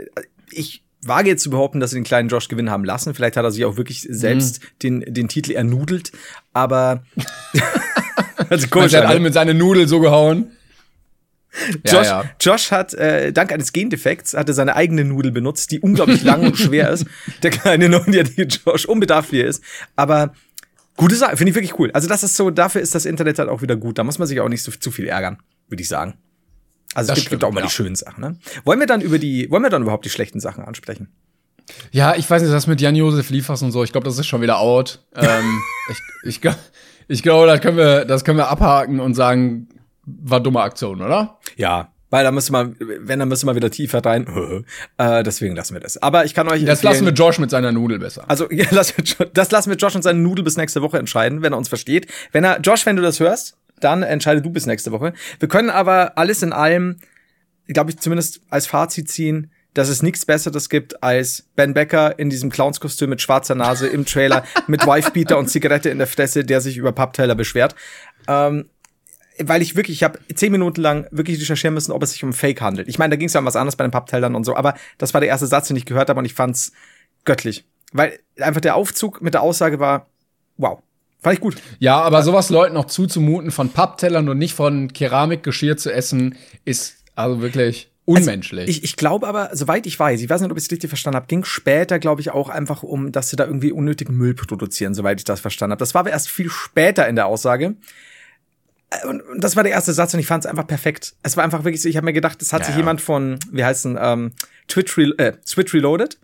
ich 0.52 0.84
wage 1.06 1.30
jetzt 1.30 1.44
zu 1.44 1.50
behaupten, 1.50 1.80
dass 1.80 1.92
sie 1.92 1.98
den 1.98 2.04
kleinen 2.04 2.30
Josh 2.30 2.48
gewinnen 2.48 2.70
haben 2.70 2.86
lassen. 2.86 3.14
Vielleicht 3.14 3.38
hat 3.38 3.44
er 3.44 3.52
sich 3.52 3.66
auch 3.66 3.78
wirklich 3.78 4.08
selbst 4.10 4.62
mhm. 4.62 4.68
den, 4.82 5.14
den 5.14 5.28
Titel 5.28 5.52
ernudelt, 5.52 6.12
aber 6.54 7.04
also 8.50 8.68
komisch, 8.68 8.94
er 8.94 9.04
hat 9.04 9.10
alle 9.10 9.20
mit 9.20 9.34
seiner 9.34 9.54
Nudel 9.54 9.88
so 9.88 10.00
gehauen. 10.00 10.52
Josh, 11.86 12.08
ja, 12.08 12.24
ja. 12.24 12.30
Josh 12.42 12.72
hat 12.72 12.96
äh, 12.96 13.32
dank 13.32 13.52
eines 13.52 13.74
Gendefekts 13.74 14.34
hatte 14.34 14.54
seine 14.54 14.76
eigene 14.76 15.06
Nudel 15.06 15.32
benutzt, 15.32 15.70
die 15.70 15.80
unglaublich 15.80 16.24
lang 16.24 16.42
und 16.42 16.58
schwer 16.58 16.90
ist. 16.90 17.06
Der 17.44 17.52
kleine 17.52 17.90
neunjährige 17.90 18.44
Josh 18.44 18.86
unbedarft 18.86 19.32
wie 19.32 19.42
er 19.42 19.48
ist, 19.48 19.64
aber 19.96 20.34
Gute 20.96 21.16
Sache, 21.16 21.38
finde 21.38 21.50
ich 21.50 21.56
wirklich 21.56 21.80
cool. 21.80 21.92
Also 21.92 22.08
das 22.08 22.24
ist 22.24 22.36
so, 22.36 22.50
dafür 22.52 22.82
ist 22.82 22.94
das 22.94 23.06
Internet 23.06 23.40
halt 23.40 23.50
auch 23.50 23.62
wieder 23.62 23.76
gut. 23.76 23.98
Da 23.98 24.04
muss 24.04 24.20
man 24.20 24.28
sich 24.28 24.40
auch 24.40 24.50
nicht 24.50 24.64
so 24.64 24.72
zu 24.72 24.92
viel 24.92 25.08
ärgern, 25.08 25.40
würde 25.68 25.82
ich 25.82 25.90
sagen. 25.90 26.16
Also 26.94 27.12
es 27.12 27.16
gibt, 27.16 27.28
stimmt, 27.28 27.42
gibt, 27.42 27.44
auch 27.46 27.54
mal 27.54 27.62
ja. 27.62 27.66
die 27.66 27.72
schönen 27.72 27.96
Sachen. 27.96 28.22
Ne? 28.22 28.38
Wollen 28.64 28.80
wir 28.80 28.88
dann 28.88 29.02
über 29.02 29.18
die, 29.18 29.50
wollen 29.50 29.64
wir 29.64 29.70
dann 29.70 29.82
überhaupt 29.82 30.06
die 30.06 30.10
schlechten 30.10 30.40
Sachen 30.40 30.64
ansprechen? 30.64 31.10
Ja, 31.92 32.16
ich 32.16 32.30
weiß 32.30 32.42
nicht, 32.42 32.54
das 32.54 32.68
mit 32.68 32.82
Jan-Josef 32.82 33.30
Liefers 33.30 33.62
und 33.64 33.72
so, 33.72 33.84
ich 33.84 33.92
glaube, 33.92 34.06
das 34.06 34.20
ist 34.20 34.28
schon 34.28 34.42
wieder 34.42 34.60
out. 34.60 35.04
ähm, 35.16 35.60
ich, 35.90 36.00
ich, 36.44 36.52
ich 37.08 37.24
glaube, 37.24 37.48
das 37.48 37.62
können 37.62 37.78
wir, 37.78 38.06
das 38.06 38.24
können 38.24 38.38
wir 38.38 38.50
abhaken 38.50 39.00
und 39.00 39.16
sagen, 39.16 39.70
war 40.06 40.42
dumme 40.42 40.62
Aktion, 40.62 41.02
oder? 41.02 41.40
Ja, 41.56 41.93
weil 42.14 42.24
da 42.24 42.32
müsste 42.32 42.52
man, 42.52 42.76
wenn, 42.78 43.18
dann 43.18 43.28
müsste 43.28 43.48
man 43.48 43.56
wieder 43.56 43.72
tiefer 43.72 44.06
rein. 44.06 44.28
äh, 45.00 45.24
deswegen 45.24 45.56
lassen 45.56 45.74
wir 45.74 45.80
das. 45.80 45.98
Aber 45.98 46.26
ich 46.26 46.36
kann 46.36 46.48
euch. 46.48 46.64
Das 46.64 46.84
lassen 46.84 47.06
wir 47.06 47.12
Josh 47.12 47.40
mit 47.40 47.50
seiner 47.50 47.72
Nudel 47.72 47.98
besser. 47.98 48.26
Also, 48.28 48.48
ja, 48.52 48.66
das 48.70 49.50
lassen 49.50 49.72
wir 49.72 49.78
Josh 49.78 49.96
und 49.96 50.04
seine 50.04 50.20
Nudel 50.20 50.44
bis 50.46 50.56
nächste 50.56 50.84
Woche 50.84 51.00
entscheiden, 51.00 51.42
wenn 51.42 51.54
er 51.54 51.58
uns 51.58 51.70
versteht. 51.70 52.06
Wenn 52.32 52.44
er, 52.44 52.60
Josh, 52.62 52.86
wenn 52.86 52.98
du 52.98 53.02
das 53.02 53.20
hörst, 53.20 53.58
dann 53.80 54.04
entscheide 54.04 54.44
du 54.44 54.52
bis 54.52 54.68
nächste 54.68 54.92
Woche. 54.92 55.14
Wir 55.40 55.48
können 55.48 55.72
aber 55.72 56.16
alles 56.16 56.44
in 56.44 56.54
allem, 56.54 56.98
glaube 57.66 57.90
ich, 57.90 57.98
zumindest 57.98 58.42
als 58.52 58.68
Fazit 58.68 59.10
ziehen, 59.10 59.50
dass 59.74 59.90
es 59.90 60.04
nichts 60.04 60.24
Besseres 60.24 60.70
gibt 60.70 61.02
als 61.02 61.50
Ben 61.56 61.74
Becker 61.74 62.20
in 62.20 62.30
diesem 62.30 62.52
Clownskostüm 62.52 63.10
mit 63.10 63.24
schwarzer 63.24 63.56
Nase 63.56 63.88
im 63.88 64.06
Trailer 64.06 64.44
mit 64.68 64.86
Wifebeater 64.86 65.40
und 65.40 65.50
Zigarette 65.50 65.90
in 65.90 65.98
der 65.98 66.06
Fresse, 66.06 66.44
der 66.44 66.62
sich 66.62 66.78
über 66.78 66.92
Pappteller 66.92 67.34
beschwert. 67.34 67.74
Ähm, 68.28 68.70
weil 69.40 69.62
ich 69.62 69.76
wirklich, 69.76 69.98
ich 69.98 70.04
habe 70.04 70.20
zehn 70.34 70.52
Minuten 70.52 70.82
lang 70.82 71.08
wirklich 71.12 71.40
recherchieren 71.40 71.74
müssen, 71.74 71.92
ob 71.92 72.04
es 72.04 72.12
sich 72.12 72.24
um 72.24 72.34
Fake 72.34 72.62
handelt. 72.62 72.88
Ich 72.88 73.00
meine, 73.00 73.12
da 73.12 73.16
ging 73.16 73.28
es 73.28 73.34
ja 73.34 73.40
um 73.40 73.46
was 73.46 73.56
anderes 73.56 73.76
bei 73.76 73.84
den 73.84 73.92
Papptellern 73.92 74.36
und 74.36 74.44
so, 74.44 74.56
aber 74.56 74.76
das 74.98 75.14
war 75.14 75.22
der 75.22 75.30
erste 75.30 75.48
Satz, 75.48 75.68
den 75.68 75.78
ich 75.78 75.86
gehört 75.86 76.10
habe 76.10 76.20
und 76.20 76.26
ich 76.26 76.34
fand's 76.34 76.72
göttlich. 77.26 77.66
Weil 77.92 78.20
einfach 78.40 78.62
der 78.62 78.76
Aufzug 78.76 79.22
mit 79.22 79.34
der 79.34 79.42
Aussage 79.42 79.80
war, 79.80 80.08
wow. 80.58 80.82
Fand 81.22 81.36
ich 81.36 81.42
gut. 81.42 81.56
Ja, 81.80 82.02
aber 82.02 82.22
sowas 82.22 82.50
Leuten 82.50 82.74
noch 82.74 82.86
zuzumuten, 82.86 83.52
von 83.52 83.70
Papptellern 83.70 84.28
und 84.28 84.38
nicht 84.38 84.56
von 84.56 84.92
Keramikgeschirr 84.92 85.78
zu 85.78 85.92
essen, 85.92 86.36
ist 86.66 86.98
also 87.16 87.42
wirklich 87.42 87.90
unmenschlich. 88.04 88.68
Also 88.68 88.72
ich, 88.72 88.84
ich 88.84 88.96
glaube 88.98 89.28
aber, 89.28 89.52
soweit 89.54 89.86
ich 89.86 89.98
weiß, 89.98 90.22
ich 90.22 90.30
weiß 90.30 90.42
nicht, 90.42 90.52
ob 90.52 90.58
ich 90.58 90.66
es 90.66 90.72
richtig 90.72 90.90
verstanden 90.90 91.16
habe, 91.16 91.28
ging 91.28 91.46
später, 91.46 92.00
glaube 92.00 92.20
ich, 92.20 92.32
auch 92.32 92.50
einfach 92.50 92.84
um, 92.84 93.14
dass 93.14 93.30
sie 93.30 93.38
da 93.38 93.46
irgendwie 93.46 93.72
unnötigen 93.72 94.18
Müll 94.18 94.34
produzieren, 94.34 94.94
soweit 94.94 95.20
ich 95.20 95.24
das 95.24 95.40
verstanden 95.40 95.72
habe. 95.72 95.80
Das 95.80 95.94
war 95.94 96.02
aber 96.02 96.12
erst 96.12 96.30
viel 96.30 96.50
später 96.50 97.08
in 97.08 97.16
der 97.16 97.28
Aussage 97.28 97.76
und, 99.08 99.22
und 99.22 99.44
das 99.44 99.56
war 99.56 99.64
der 99.64 99.72
erste 99.72 99.94
Satz 99.94 100.14
und 100.14 100.20
ich 100.20 100.28
fand 100.28 100.46
es 100.46 100.50
einfach 100.50 100.68
perfekt. 100.68 101.16
Es 101.24 101.38
war 101.38 101.44
einfach 101.44 101.64
wirklich 101.64 101.82
so, 101.82 101.90
ich 101.90 101.98
habe 101.98 102.06
mir 102.06 102.14
gedacht, 102.14 102.42
es 102.42 102.54
hat 102.54 102.62
ja, 102.62 102.68
sich 102.68 102.76
jemand 102.76 103.02
von, 103.02 103.40
wie 103.52 103.64
heißt 103.64 103.86
denn, 103.86 103.98
ähm, 104.00 104.32
Twitch, 104.68 104.98
Re 104.98 105.14
äh, 105.18 105.34
Switch 105.46 105.74
Reloaded 105.74 106.18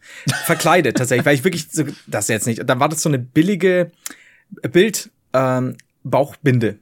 verkleidet 0.45 0.97
tatsächlich, 0.97 1.25
weil 1.25 1.35
ich 1.35 1.43
wirklich 1.43 1.67
so, 1.71 1.83
das 2.07 2.27
jetzt 2.27 2.47
nicht. 2.47 2.61
Dann 2.67 2.79
war 2.79 2.89
das 2.89 3.01
so 3.01 3.09
eine 3.09 3.19
billige 3.19 3.91
Bild 4.71 5.09
ähm, 5.33 5.77
Bauchbinde. 6.03 6.79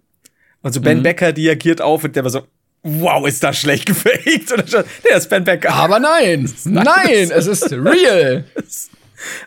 Und 0.62 0.73
so 0.73 0.82
Ben 0.82 1.00
mhm. 1.00 1.04
Becker 1.04 1.36
reagiert 1.36 1.82
auf 1.82 2.04
und 2.04 2.15
der 2.15 2.23
war 2.23 2.32
so, 2.32 2.47
wow, 2.84 3.28
ist 3.28 3.43
das 3.43 3.58
schlecht 3.58 3.86
gefaked? 3.88 4.50
Schon, 4.69 4.84
der 5.04 5.17
ist 5.17 5.30
Ben 5.30 5.43
Becker. 5.43 5.73
Aber 5.73 6.00
nein, 6.00 6.52
nein, 6.65 7.32
es 7.32 7.47
ist 7.47 7.71
real. 7.71 8.45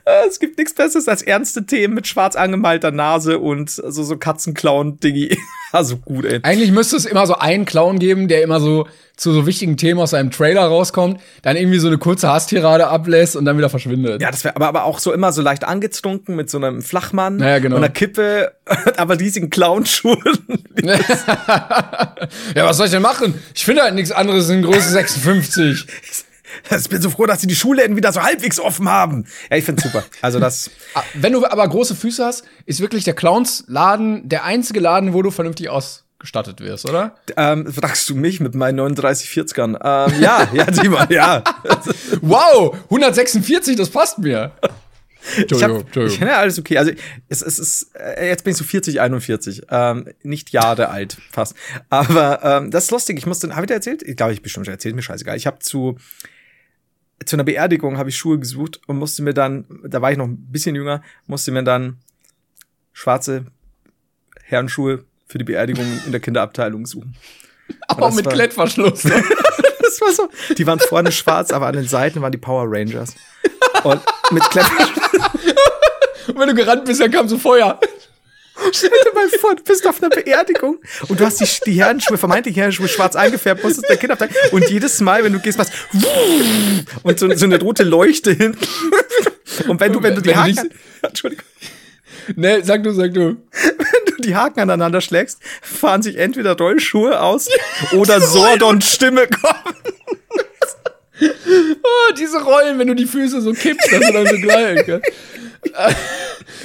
Äh, 0.05 0.29
es 0.29 0.39
gibt 0.41 0.59
nichts 0.59 0.75
Besseres 0.75 1.09
als 1.09 1.23
ernste 1.23 1.67
Themen 1.67 1.95
mit 1.95 2.07
schwarz 2.07 2.37
angemalter 2.37 2.91
Nase 2.91 3.39
und 3.39 3.71
so, 3.71 4.03
so 4.03 4.17
Katzenclown-Dingi. 4.17 5.37
also 5.73 5.97
gut, 5.97 6.25
ey. 6.25 6.41
Eigentlich 6.43 6.73
müsste 6.73 6.97
es 6.97 7.05
immer 7.05 7.27
so 7.27 7.35
einen 7.35 7.65
Clown 7.65 7.99
geben, 7.99 8.29
der 8.29 8.43
immer 8.43 8.61
so 8.61 8.87
zu 9.21 9.33
so 9.33 9.47
wichtigen 9.47 9.77
Themen 9.77 10.01
aus 10.01 10.11
seinem 10.11 10.31
Trailer 10.31 10.63
rauskommt, 10.63 11.21
dann 11.43 11.55
irgendwie 11.55 11.79
so 11.79 11.89
eine 11.89 11.99
kurze 11.99 12.29
Hasstirade 12.29 12.87
ablässt 12.87 13.37
und 13.37 13.45
dann 13.45 13.59
wieder 13.59 13.69
verschwindet. 13.69 14.23
Ja, 14.23 14.31
das 14.31 14.45
wäre 14.45 14.57
aber, 14.57 14.69
aber 14.69 14.85
auch 14.85 14.99
so 14.99 15.13
immer 15.13 15.31
so 15.33 15.43
leicht 15.43 15.65
angetrunken 15.65 16.37
mit 16.37 16.49
so 16.49 16.57
einem 16.57 16.81
Flachmann 16.81 17.39
ja, 17.39 17.59
genau. 17.59 17.77
und 17.77 17.85
einer 17.85 17.93
Kippe, 17.93 18.53
aber 18.97 19.21
riesigen 19.21 19.51
Clownschuhen. 19.51 20.19
ja, 20.83 22.65
was 22.65 22.79
soll 22.79 22.87
ich 22.87 22.93
denn 22.93 23.03
machen? 23.03 23.35
Ich 23.55 23.67
finde 23.67 23.83
halt 23.83 23.95
nichts 23.95 24.11
anderes 24.11 24.49
in 24.49 24.63
Größe 24.63 24.89
56. 24.89 25.85
Ich 26.71 26.89
bin 26.89 27.01
so 27.01 27.11
froh, 27.11 27.27
dass 27.27 27.41
sie 27.41 27.47
die 27.47 27.57
Schulläden 27.57 27.97
wieder 27.97 28.13
so 28.13 28.23
halbwegs 28.23 28.59
offen 28.61 28.89
haben. 28.89 29.27
Ja, 29.51 29.57
ich 29.57 29.65
find's 29.65 29.83
super. 29.83 30.05
Also 30.23 30.39
das. 30.41 30.71
Ah, 30.93 31.05
wenn 31.15 31.33
du 31.33 31.47
aber 31.47 31.69
große 31.69 31.95
Füße 31.95 32.25
hast, 32.25 32.45
ist 32.67 32.81
wirklich 32.81 33.05
der 33.05 33.15
Clownsladen 33.15 34.29
der 34.29 34.45
einzige 34.45 34.81
Laden, 34.81 35.13
wo 35.13 35.23
du 35.23 35.31
vernünftig 35.31 35.69
ausgestattet 35.69 36.61
wirst, 36.61 36.89
oder? 36.89 37.15
Ähm, 37.37 37.73
fragst 37.73 38.09
du 38.11 38.17
mich 38.17 38.41
mit 38.41 38.57
meinen 38.57 38.75
39 38.77 39.29
40ern? 39.29 39.79
Ähm, 39.85 40.21
ja, 40.21 40.49
ja, 40.53 40.73
Simon, 40.73 41.07
ja. 41.11 41.45
wow, 42.23 42.75
146, 42.91 43.77
das 43.77 43.89
passt 43.89 44.19
mir. 44.19 44.51
Entschuldigung, 45.37 45.85
ich, 45.91 45.97
hab, 45.97 46.07
ich 46.07 46.19
ja, 46.19 46.39
alles 46.39 46.59
okay. 46.59 46.79
Also 46.79 46.93
es, 47.29 47.43
es 47.43 47.59
ist 47.59 47.91
äh, 47.95 48.27
jetzt 48.27 48.45
bin 48.45 48.53
ich 48.53 48.57
so 48.57 48.65
40, 48.65 49.01
41, 49.01 49.63
ähm, 49.71 50.09
nicht 50.23 50.51
Jahre 50.51 50.89
alt 50.89 51.19
fast. 51.31 51.55
Aber 51.89 52.41
ähm, 52.43 52.71
das 52.71 52.85
ist 52.85 52.91
lustig. 52.91 53.19
Ich 53.19 53.27
musste, 53.27 53.55
habe 53.55 53.63
ich 53.63 53.69
dir 53.69 53.75
erzählt? 53.75 54.03
Ich 54.03 54.17
glaube, 54.17 54.33
ich 54.33 54.43
bestimmt 54.43 54.67
schon 54.67 54.75
erzählt. 54.75 54.95
Mir 54.95 55.03
scheißegal. 55.03 55.37
Ich 55.37 55.47
habe 55.47 55.59
zu 55.59 55.99
zu 57.25 57.37
einer 57.37 57.45
Beerdigung 57.45 57.99
habe 57.99 58.09
ich 58.09 58.17
Schuhe 58.17 58.39
gesucht 58.39 58.81
und 58.87 58.99
musste 58.99 59.23
mir 59.23 59.35
dann, 59.35 59.67
da 59.85 60.01
war 60.01 60.11
ich 60.11 60.19
noch 60.19 60.27
ein 60.27 60.39
bisschen 60.51 60.75
jünger, 60.75 61.03
musste 61.27 61.53
mir 61.53 61.63
dann 61.63 61.99
schwarze 62.93 63.47
Herrenschuhe 64.43 65.05
für 65.27 65.39
die 65.39 65.45
Beerdigung 65.45 65.87
in 66.07 66.13
der 66.13 66.21
Kinderabteilung 66.21 66.87
suchen. 66.87 67.17
Aber 67.89 68.11
mit 68.11 68.27
war, 68.27 68.33
Klettverschluss. 68.33 69.03
das 69.03 70.01
war 70.01 70.13
so. 70.13 70.29
Die 70.57 70.67
waren 70.67 70.81
vorne 70.81 71.13
schwarz, 71.13 71.53
aber 71.53 71.67
an 71.67 71.75
den 71.75 71.87
Seiten 71.87 72.21
waren 72.21 72.33
die 72.33 72.39
Power 72.39 72.65
Rangers. 72.67 73.15
Und 73.85 74.01
mit 74.33 74.43
Klettverschluss. 74.51 75.05
und 76.29 76.35
wenn 76.39 76.49
du 76.49 76.55
gerannt 76.55 76.85
bist, 76.85 77.01
dann 77.01 77.11
kam 77.11 77.29
so 77.29 77.39
Feuer. 77.39 77.79
Stell 78.73 78.91
dir 78.91 79.15
mal 79.15 79.29
vor, 79.41 79.55
du 79.55 79.63
bist 79.63 79.87
auf 79.87 80.03
einer 80.03 80.11
Beerdigung 80.11 80.79
und 81.09 81.21
du 81.21 81.25
hast 81.25 81.41
die, 81.41 81.71
die 81.71 81.81
Herrenschuhe, 81.81 82.19
vermeintlich 82.19 82.57
Herrenschuhe 82.57 82.89
schwarz 82.89 83.17
eingefärbt, 83.17 83.63
musstest 83.63 83.89
der 83.89 83.97
Kinderabteilung 83.97 84.35
und 84.53 84.69
jedes 84.69 85.01
Mal, 85.01 85.25
wenn 85.25 85.33
du 85.33 85.41
gehst, 85.41 85.59
was 85.59 85.71
und 87.03 87.19
so, 87.19 87.35
so 87.35 87.45
eine 87.47 87.59
rote 87.61 87.83
Leuchte 87.83 88.33
hin. 88.33 88.57
Und 89.67 89.81
wenn 89.81 89.93
du, 89.93 90.03
wenn 90.03 90.15
du 90.15 90.23
die 90.23 90.35
Haken, 90.35 90.71
Entschuldigung. 91.03 91.45
Nee, 92.37 92.61
sag 92.63 92.83
du, 92.85 92.93
sag 92.93 93.13
du. 93.15 93.37
Wenn 93.51 94.17
du 94.17 94.23
die 94.23 94.37
Haken 94.37 94.61
aneinander 94.61 95.01
schlägst, 95.01 95.41
fahren 95.63 96.03
sich 96.03 96.17
entweder 96.17 96.57
Rollschuhe 96.57 97.21
aus 97.21 97.49
oder 97.93 98.21
Sordons 98.21 98.93
Stimme 98.93 99.27
kommt. 99.27 99.77
Oh, 101.23 102.15
diese 102.17 102.43
Rollen, 102.43 102.79
wenn 102.79 102.89
du 102.89 102.95
die 102.95 103.07
Füße 103.07 103.41
so 103.41 103.53
kippst, 103.53 103.93
dass 103.93 104.07
du 104.07 104.13
dann 104.13 104.27
so 104.27 104.37
gleich. 104.37 104.87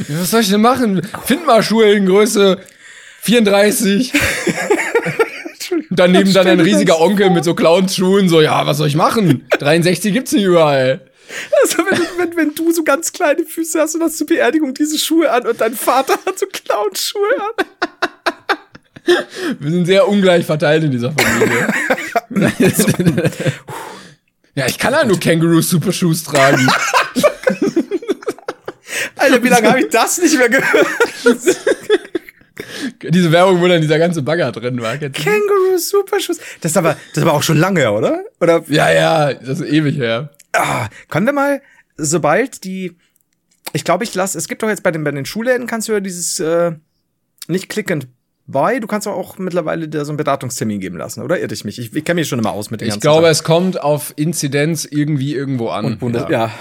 Was 0.08 0.32
soll 0.32 0.42
ich 0.42 0.50
denn 0.50 0.62
machen? 0.62 1.02
Find 1.26 1.46
mal 1.46 1.64
Schuhe 1.64 1.92
in 1.92 2.06
Größe 2.06 2.60
34. 3.22 4.14
Daneben 5.90 6.34
dann 6.34 6.48
ein 6.48 6.60
riesiger 6.60 7.00
Onkel 7.02 7.30
mit 7.30 7.44
so 7.44 7.56
Clownsschuhen, 7.56 8.30
so, 8.30 8.42
ja, 8.42 8.66
was 8.66 8.78
soll 8.78 8.88
ich 8.88 8.96
machen? 8.96 9.48
63 9.60 10.14
gibt's 10.14 10.32
nicht 10.32 10.44
überall. 10.44 11.02
Also, 11.62 11.80
wenn, 11.80 12.00
wenn, 12.18 12.38
wenn 12.38 12.56
du 12.56 12.72
so 12.72 12.84
ganz 12.84 13.12
kleine 13.12 13.46
Füße 13.46 13.80
hast 13.80 13.96
und 13.96 14.04
hast 14.04 14.18
zur 14.18 14.28
Beerdigung 14.28 14.74
diese 14.74 15.00
Schuhe 15.00 15.32
an 15.32 15.48
und 15.48 15.60
dein 15.60 15.74
Vater 15.74 16.14
hat 16.26 16.38
so 16.38 16.46
Clownschuhe 16.46 17.22
an. 17.40 17.66
Wir 19.60 19.72
sind 19.72 19.86
sehr 19.86 20.08
ungleich 20.08 20.46
verteilt 20.46 20.84
in 20.84 20.92
dieser 20.92 21.12
Familie. 21.12 21.68
ja, 24.56 24.66
ich 24.68 24.78
kann 24.78 24.94
ja 24.94 25.04
nur 25.04 25.20
Kangaroo 25.20 25.62
Super 25.62 25.92
Shoes 25.92 26.24
tragen. 26.24 26.68
Alter, 29.26 29.44
wie 29.44 29.50
lange 29.50 29.70
habe 29.70 29.80
ich 29.82 29.90
das 29.90 30.18
nicht 30.20 30.38
mehr 30.38 30.50
gehört? 30.50 30.88
Diese 33.04 33.32
Werbung, 33.32 33.62
wo 33.62 33.68
dann 33.68 33.82
dieser 33.82 34.00
ganze 34.00 34.22
Bagger 34.22 34.52
drin 34.52 34.82
war. 34.82 34.98
Kangaroo 34.98 35.78
Superschuss. 35.78 36.38
Das 36.62 36.72
ist 36.72 36.78
aber, 36.78 36.94
das 36.94 37.18
ist 37.18 37.24
aber 37.24 37.34
auch 37.34 37.44
schon 37.44 37.58
lange 37.58 37.92
oder? 37.92 38.24
Oder? 38.40 38.64
Ja, 38.68 38.92
ja, 38.92 39.34
das 39.34 39.60
ist 39.60 39.70
ewig 39.70 39.98
her. 39.98 40.32
Ah, 40.54 40.88
können 41.10 41.26
wir 41.26 41.34
mal, 41.34 41.62
sobald 41.98 42.64
die, 42.64 42.98
ich 43.74 43.84
glaube, 43.84 44.04
ich 44.04 44.16
lasse, 44.16 44.38
es 44.38 44.48
gibt 44.48 44.64
doch 44.64 44.70
jetzt 44.70 44.84
bei 44.84 44.92
den, 44.92 45.04
bei 45.04 45.12
den 45.12 45.26
Schulläden 45.26 45.68
kannst 45.68 45.88
du 45.90 45.94
ja 45.94 46.00
dieses, 46.00 46.40
äh, 46.40 46.74
nicht 47.48 47.70
klickend 47.70 48.08
bei, 48.48 48.80
du 48.80 48.88
kannst 48.88 49.08
auch 49.08 49.38
mittlerweile 49.38 49.88
dir 49.88 50.06
so 50.06 50.12
einen 50.12 50.18
Bedatungstermin 50.18 50.80
geben 50.80 50.98
lassen, 50.98 51.24
oder? 51.24 51.40
Irr 51.40 51.48
dich 51.48 51.66
mich. 51.66 51.80
Ich, 51.80 51.94
ich 51.94 52.06
kenne 52.06 52.22
mich 52.22 52.28
schon 52.28 52.40
immer 52.40 52.52
aus 52.52 52.70
mit 52.70 52.82
den 52.82 52.90
Ich 52.90 53.00
glaube, 53.00 53.24
Sachen. 53.24 53.32
es 53.32 53.44
kommt 53.44 53.82
auf 53.82 54.14
Inzidenz 54.16 54.86
irgendwie 54.86 55.34
irgendwo 55.34 55.70
an. 55.70 55.86
Und 55.86 56.00
Bundes 56.00 56.24
ja. 56.30 56.48
ja. 56.48 56.52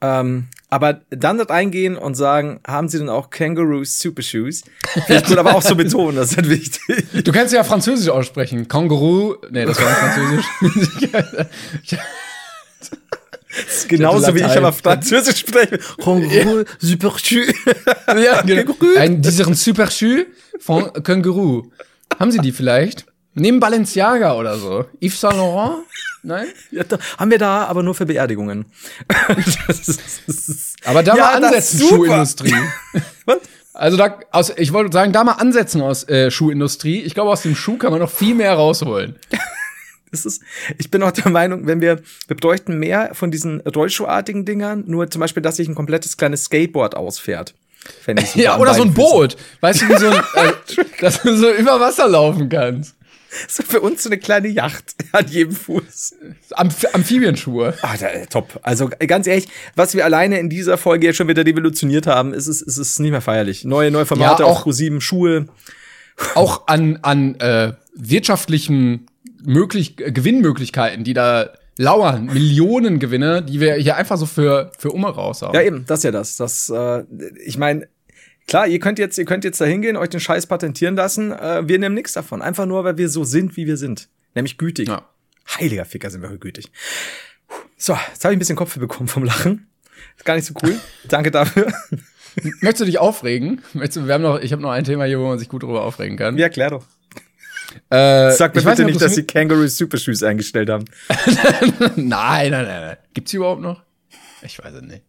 Ähm, 0.00 0.48
aber 0.68 1.00
dann 1.10 1.38
dort 1.38 1.50
eingehen 1.50 1.96
und 1.96 2.14
sagen, 2.16 2.60
haben 2.66 2.88
Sie 2.88 2.98
denn 2.98 3.08
auch 3.08 3.30
Kangaroo 3.30 3.84
Super 3.84 4.22
Shoes? 4.22 4.62
Ich 4.94 5.08
würde 5.28 5.40
aber 5.40 5.54
auch 5.54 5.62
so 5.62 5.74
betonen, 5.76 6.16
das 6.16 6.32
ist 6.32 6.36
halt 6.36 6.50
wichtig. 6.50 7.24
Du 7.24 7.32
kannst 7.32 7.54
ja 7.54 7.64
Französisch 7.64 8.08
aussprechen. 8.08 8.68
Kangaroo, 8.68 9.36
nee, 9.50 9.64
das 9.64 9.80
war 9.80 9.88
nicht 9.88 9.98
Französisch. 9.98 10.46
Das 13.56 13.76
ist 13.76 13.88
genauso 13.88 14.34
wie 14.34 14.40
ich 14.40 14.56
aber 14.56 14.72
Französisch 14.72 15.38
spreche. 15.38 15.78
Kangaroo 16.02 16.64
Super 16.78 17.16
Shoes. 17.18 17.54
Ja, 18.08 18.42
genau. 18.46 18.74
Ein, 18.98 19.22
diesen 19.22 19.54
Super 19.54 19.90
Shoes 19.90 20.26
von 20.58 20.92
Kangaroo. 21.02 21.70
Haben 22.18 22.32
Sie 22.32 22.38
die 22.38 22.52
vielleicht? 22.52 23.06
Neben 23.34 23.60
Balenciaga 23.60 24.34
oder 24.34 24.58
so. 24.58 24.86
Yves 25.00 25.20
Saint 25.20 25.36
Laurent? 25.36 25.84
Nein? 26.26 26.48
Ja, 26.72 26.82
da, 26.82 26.98
haben 27.18 27.30
wir 27.30 27.38
da, 27.38 27.64
aber 27.64 27.82
nur 27.82 27.94
für 27.94 28.04
Beerdigungen. 28.04 28.66
aber 30.84 31.02
da 31.02 31.14
ja, 31.16 31.22
mal 31.22 31.44
ansetzen, 31.44 31.88
Schuhindustrie. 31.88 32.54
Was? 33.24 33.38
Also 33.72 33.96
da, 33.96 34.18
aus, 34.32 34.52
ich 34.56 34.72
wollte 34.72 34.92
sagen, 34.92 35.12
da 35.12 35.22
mal 35.22 35.32
ansetzen 35.32 35.80
aus 35.82 36.08
äh, 36.08 36.30
Schuhindustrie. 36.30 37.02
Ich 37.02 37.14
glaube, 37.14 37.30
aus 37.30 37.42
dem 37.42 37.54
Schuh 37.54 37.76
kann 37.76 37.92
man 37.92 38.00
noch 38.00 38.10
viel 38.10 38.34
mehr 38.34 38.54
rausholen. 38.54 39.16
Das 40.10 40.24
ist, 40.24 40.42
ich 40.78 40.90
bin 40.90 41.02
auch 41.02 41.12
der 41.12 41.30
Meinung, 41.30 41.66
wenn 41.66 41.80
wir, 41.80 42.00
wir 42.26 42.36
bräuchten 42.36 42.78
mehr 42.78 43.10
von 43.12 43.30
diesen 43.30 43.60
Rollschuhartigen 43.60 44.44
Dingern, 44.44 44.84
nur 44.86 45.10
zum 45.10 45.20
Beispiel, 45.20 45.42
dass 45.42 45.56
sich 45.56 45.68
ein 45.68 45.74
komplettes 45.74 46.16
kleines 46.16 46.44
Skateboard 46.44 46.96
ausfährt. 46.96 47.54
ja, 48.34 48.58
oder 48.58 48.74
so 48.74 48.82
ein 48.82 48.94
Boot. 48.94 49.36
Weißt 49.60 49.82
du, 49.82 49.88
wie 49.88 49.96
so 49.96 50.08
ein, 50.08 50.22
äh, 50.34 50.52
dass 51.00 51.22
du 51.22 51.36
so 51.36 51.50
über 51.52 51.78
Wasser 51.78 52.08
laufen 52.08 52.48
kannst. 52.48 52.95
So 53.48 53.62
für 53.62 53.80
uns 53.80 54.02
so 54.02 54.08
eine 54.08 54.18
kleine 54.18 54.48
Yacht 54.48 54.94
an 55.12 55.26
jedem 55.28 55.54
Fuß. 55.54 56.14
Amph 56.52 56.84
Amphibienschuhe. 56.92 57.74
Ah, 57.82 57.96
da, 57.98 58.08
top. 58.26 58.58
Also 58.62 58.90
ganz 59.06 59.26
ehrlich, 59.26 59.48
was 59.74 59.94
wir 59.94 60.04
alleine 60.04 60.38
in 60.38 60.48
dieser 60.48 60.78
Folge 60.78 61.06
jetzt 61.06 61.16
schon 61.16 61.28
wieder 61.28 61.44
revolutioniert 61.44 62.06
haben, 62.06 62.34
ist 62.34 62.46
es, 62.46 62.62
ist 62.62 62.76
es 62.76 62.98
nicht 62.98 63.10
mehr 63.10 63.20
feierlich. 63.20 63.64
Neue, 63.64 63.90
neue 63.90 64.06
Formate 64.06 64.42
ja, 64.42 64.48
auch, 64.48 64.66
Pro7 64.66 65.00
Schuhe. 65.00 65.46
Auch 66.34 66.66
an, 66.66 66.98
an 67.02 67.34
äh, 67.40 67.72
wirtschaftlichen 67.94 69.06
möglich 69.44 69.96
Gewinnmöglichkeiten, 69.96 71.04
die 71.04 71.14
da 71.14 71.50
lauern, 71.78 72.26
Millionen 72.26 72.98
Gewinne, 72.98 73.42
die 73.42 73.60
wir 73.60 73.74
hier 73.74 73.96
einfach 73.96 74.16
so 74.16 74.26
für 74.26 74.72
für 74.78 74.90
Umme 74.90 75.08
raushauen. 75.08 75.54
Ja 75.54 75.62
eben, 75.62 75.84
das 75.86 76.00
ist 76.00 76.04
ja 76.04 76.10
das. 76.10 76.36
Das, 76.36 76.70
äh, 76.70 77.04
ich 77.44 77.58
meine, 77.58 77.86
Klar, 78.46 78.68
ihr 78.68 78.78
könnt 78.78 78.98
jetzt, 78.98 79.18
ihr 79.18 79.24
könnt 79.24 79.44
jetzt 79.44 79.60
da 79.60 79.64
hingehen, 79.64 79.96
euch 79.96 80.08
den 80.08 80.20
Scheiß 80.20 80.46
patentieren 80.46 80.94
lassen. 80.94 81.32
Äh, 81.32 81.66
wir 81.66 81.78
nehmen 81.78 81.94
nichts 81.94 82.12
davon. 82.12 82.42
Einfach 82.42 82.66
nur, 82.66 82.84
weil 82.84 82.96
wir 82.96 83.08
so 83.08 83.24
sind, 83.24 83.56
wie 83.56 83.66
wir 83.66 83.76
sind. 83.76 84.08
Nämlich 84.34 84.56
gütig. 84.56 84.88
Ja. 84.88 85.08
Heiliger 85.58 85.84
Ficker 85.84 86.10
sind 86.10 86.22
wir 86.22 86.36
gütig. 86.38 86.70
So, 87.76 87.94
jetzt 87.94 88.24
habe 88.24 88.32
ich 88.32 88.36
ein 88.36 88.38
bisschen 88.38 88.56
Kopf 88.56 88.78
bekommen 88.78 89.08
vom 89.08 89.24
Lachen. 89.24 89.66
Ist 90.16 90.24
gar 90.24 90.34
nicht 90.34 90.46
so 90.46 90.54
cool. 90.62 90.78
Danke 91.08 91.30
dafür. 91.30 91.72
Möchtest 92.60 92.80
du 92.80 92.84
dich 92.84 92.98
aufregen? 92.98 93.62
Möchtest 93.72 93.96
du, 93.96 94.06
wir 94.06 94.14
haben 94.14 94.22
noch, 94.22 94.40
ich 94.40 94.52
habe 94.52 94.62
noch 94.62 94.70
ein 94.70 94.84
Thema 94.84 95.04
hier, 95.04 95.18
wo 95.18 95.26
man 95.26 95.38
sich 95.38 95.48
gut 95.48 95.62
darüber 95.62 95.82
aufregen 95.82 96.16
kann. 96.16 96.36
Ja, 96.36 96.48
klär 96.48 96.70
doch. 96.70 96.84
Äh, 97.90 98.30
Sag 98.32 98.54
mir 98.54 98.62
bitte 98.62 98.84
nicht, 98.84 98.94
nicht 98.94 99.00
dass 99.00 99.14
sie 99.14 99.24
Kangaroo 99.24 99.66
Super 99.66 99.98
Shoes 99.98 100.22
eingestellt 100.22 100.70
haben. 100.70 100.84
nein, 101.96 102.50
nein, 102.50 102.50
nein, 102.50 102.66
nein. 102.66 102.96
Gibt's 103.12 103.30
die 103.30 103.38
überhaupt 103.38 103.60
noch? 103.60 103.82
Ich 104.42 104.58
weiß 104.62 104.74
es 104.74 104.82
nicht. 104.82 105.02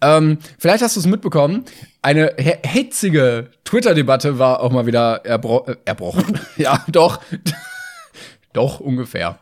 Ähm, 0.00 0.38
vielleicht 0.58 0.82
hast 0.82 0.96
du 0.96 1.00
es 1.00 1.06
mitbekommen. 1.06 1.64
Eine 2.02 2.34
hitzige 2.64 3.50
Twitter-Debatte 3.64 4.38
war 4.38 4.60
auch 4.60 4.70
mal 4.70 4.86
wieder 4.86 5.24
erbro 5.24 5.66
äh, 5.66 5.76
erbrochen. 5.84 6.38
ja, 6.56 6.84
doch. 6.88 7.20
doch, 8.52 8.80
ungefähr. 8.80 9.38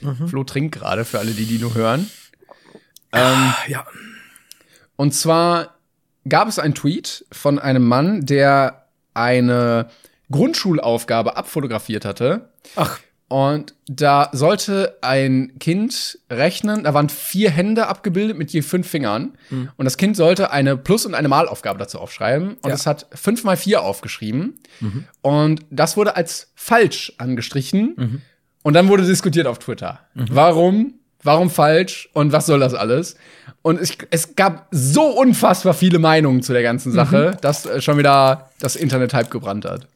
Mhm. 0.00 0.28
Flo 0.28 0.44
trinkt 0.44 0.74
gerade, 0.74 1.04
für 1.04 1.18
alle, 1.18 1.32
die 1.32 1.46
die 1.46 1.58
nur 1.58 1.74
hören. 1.74 2.10
Ähm, 3.12 3.54
ja. 3.68 3.86
Und 4.96 5.12
zwar 5.12 5.76
gab 6.28 6.48
es 6.48 6.58
einen 6.58 6.74
Tweet 6.74 7.24
von 7.32 7.58
einem 7.58 7.86
Mann, 7.86 8.24
der 8.24 8.86
eine 9.14 9.88
Grundschulaufgabe 10.30 11.36
abfotografiert 11.36 12.04
hatte. 12.04 12.50
Ach. 12.76 12.98
Und 13.32 13.74
da 13.86 14.28
sollte 14.32 14.98
ein 15.00 15.52
Kind 15.58 16.18
rechnen, 16.28 16.84
da 16.84 16.92
waren 16.92 17.08
vier 17.08 17.50
Hände 17.50 17.86
abgebildet 17.86 18.36
mit 18.36 18.50
je 18.52 18.60
fünf 18.60 18.86
Fingern. 18.86 19.38
Mhm. 19.48 19.70
Und 19.74 19.86
das 19.86 19.96
Kind 19.96 20.18
sollte 20.18 20.50
eine 20.50 20.76
Plus- 20.76 21.06
und 21.06 21.14
eine 21.14 21.28
Malaufgabe 21.28 21.78
dazu 21.78 21.98
aufschreiben. 21.98 22.56
Und 22.60 22.68
ja. 22.68 22.74
es 22.74 22.84
hat 22.86 23.06
fünf 23.14 23.42
mal 23.42 23.56
vier 23.56 23.84
aufgeschrieben. 23.84 24.58
Mhm. 24.80 25.04
Und 25.22 25.64
das 25.70 25.96
wurde 25.96 26.14
als 26.14 26.52
falsch 26.56 27.14
angestrichen. 27.16 27.94
Mhm. 27.96 28.20
Und 28.64 28.74
dann 28.74 28.88
wurde 28.88 29.02
diskutiert 29.06 29.46
auf 29.46 29.58
Twitter. 29.60 30.00
Mhm. 30.12 30.26
Warum? 30.30 30.94
Warum 31.22 31.48
falsch? 31.48 32.10
Und 32.12 32.32
was 32.32 32.44
soll 32.44 32.60
das 32.60 32.74
alles? 32.74 33.16
Und 33.62 33.80
ich, 33.80 33.96
es 34.10 34.36
gab 34.36 34.66
so 34.72 35.04
unfassbar 35.04 35.72
viele 35.72 35.98
Meinungen 35.98 36.42
zu 36.42 36.52
der 36.52 36.62
ganzen 36.62 36.92
Sache, 36.92 37.32
mhm. 37.32 37.40
dass 37.40 37.64
äh, 37.64 37.80
schon 37.80 37.96
wieder 37.96 38.50
das 38.60 38.76
Internet 38.76 39.14
halb 39.14 39.30
gebrannt 39.30 39.64
hat. 39.64 39.86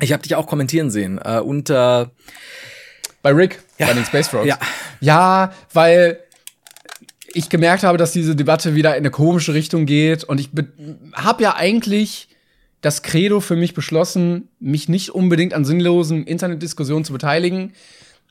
Ich 0.00 0.12
habe 0.12 0.22
dich 0.22 0.34
auch 0.34 0.46
kommentieren 0.46 0.90
sehen 0.90 1.20
äh, 1.24 1.38
unter 1.38 2.10
bei 3.22 3.32
Rick 3.32 3.62
ja. 3.78 3.86
bei 3.86 3.94
den 3.94 4.04
Space 4.04 4.28
Frogs. 4.28 4.46
Ja. 4.46 4.58
ja, 5.00 5.52
weil 5.72 6.18
ich 7.32 7.48
gemerkt 7.48 7.82
habe, 7.82 7.98
dass 7.98 8.12
diese 8.12 8.36
Debatte 8.36 8.74
wieder 8.74 8.92
in 8.92 8.98
eine 9.02 9.10
komische 9.10 9.54
Richtung 9.54 9.86
geht 9.86 10.24
und 10.24 10.40
ich 10.40 10.50
habe 11.14 11.42
ja 11.42 11.56
eigentlich 11.56 12.28
das 12.80 13.02
Credo 13.02 13.40
für 13.40 13.56
mich 13.56 13.72
beschlossen, 13.72 14.48
mich 14.60 14.88
nicht 14.88 15.10
unbedingt 15.10 15.54
an 15.54 15.64
sinnlosen 15.64 16.26
Internetdiskussionen 16.26 17.04
zu 17.04 17.12
beteiligen, 17.12 17.72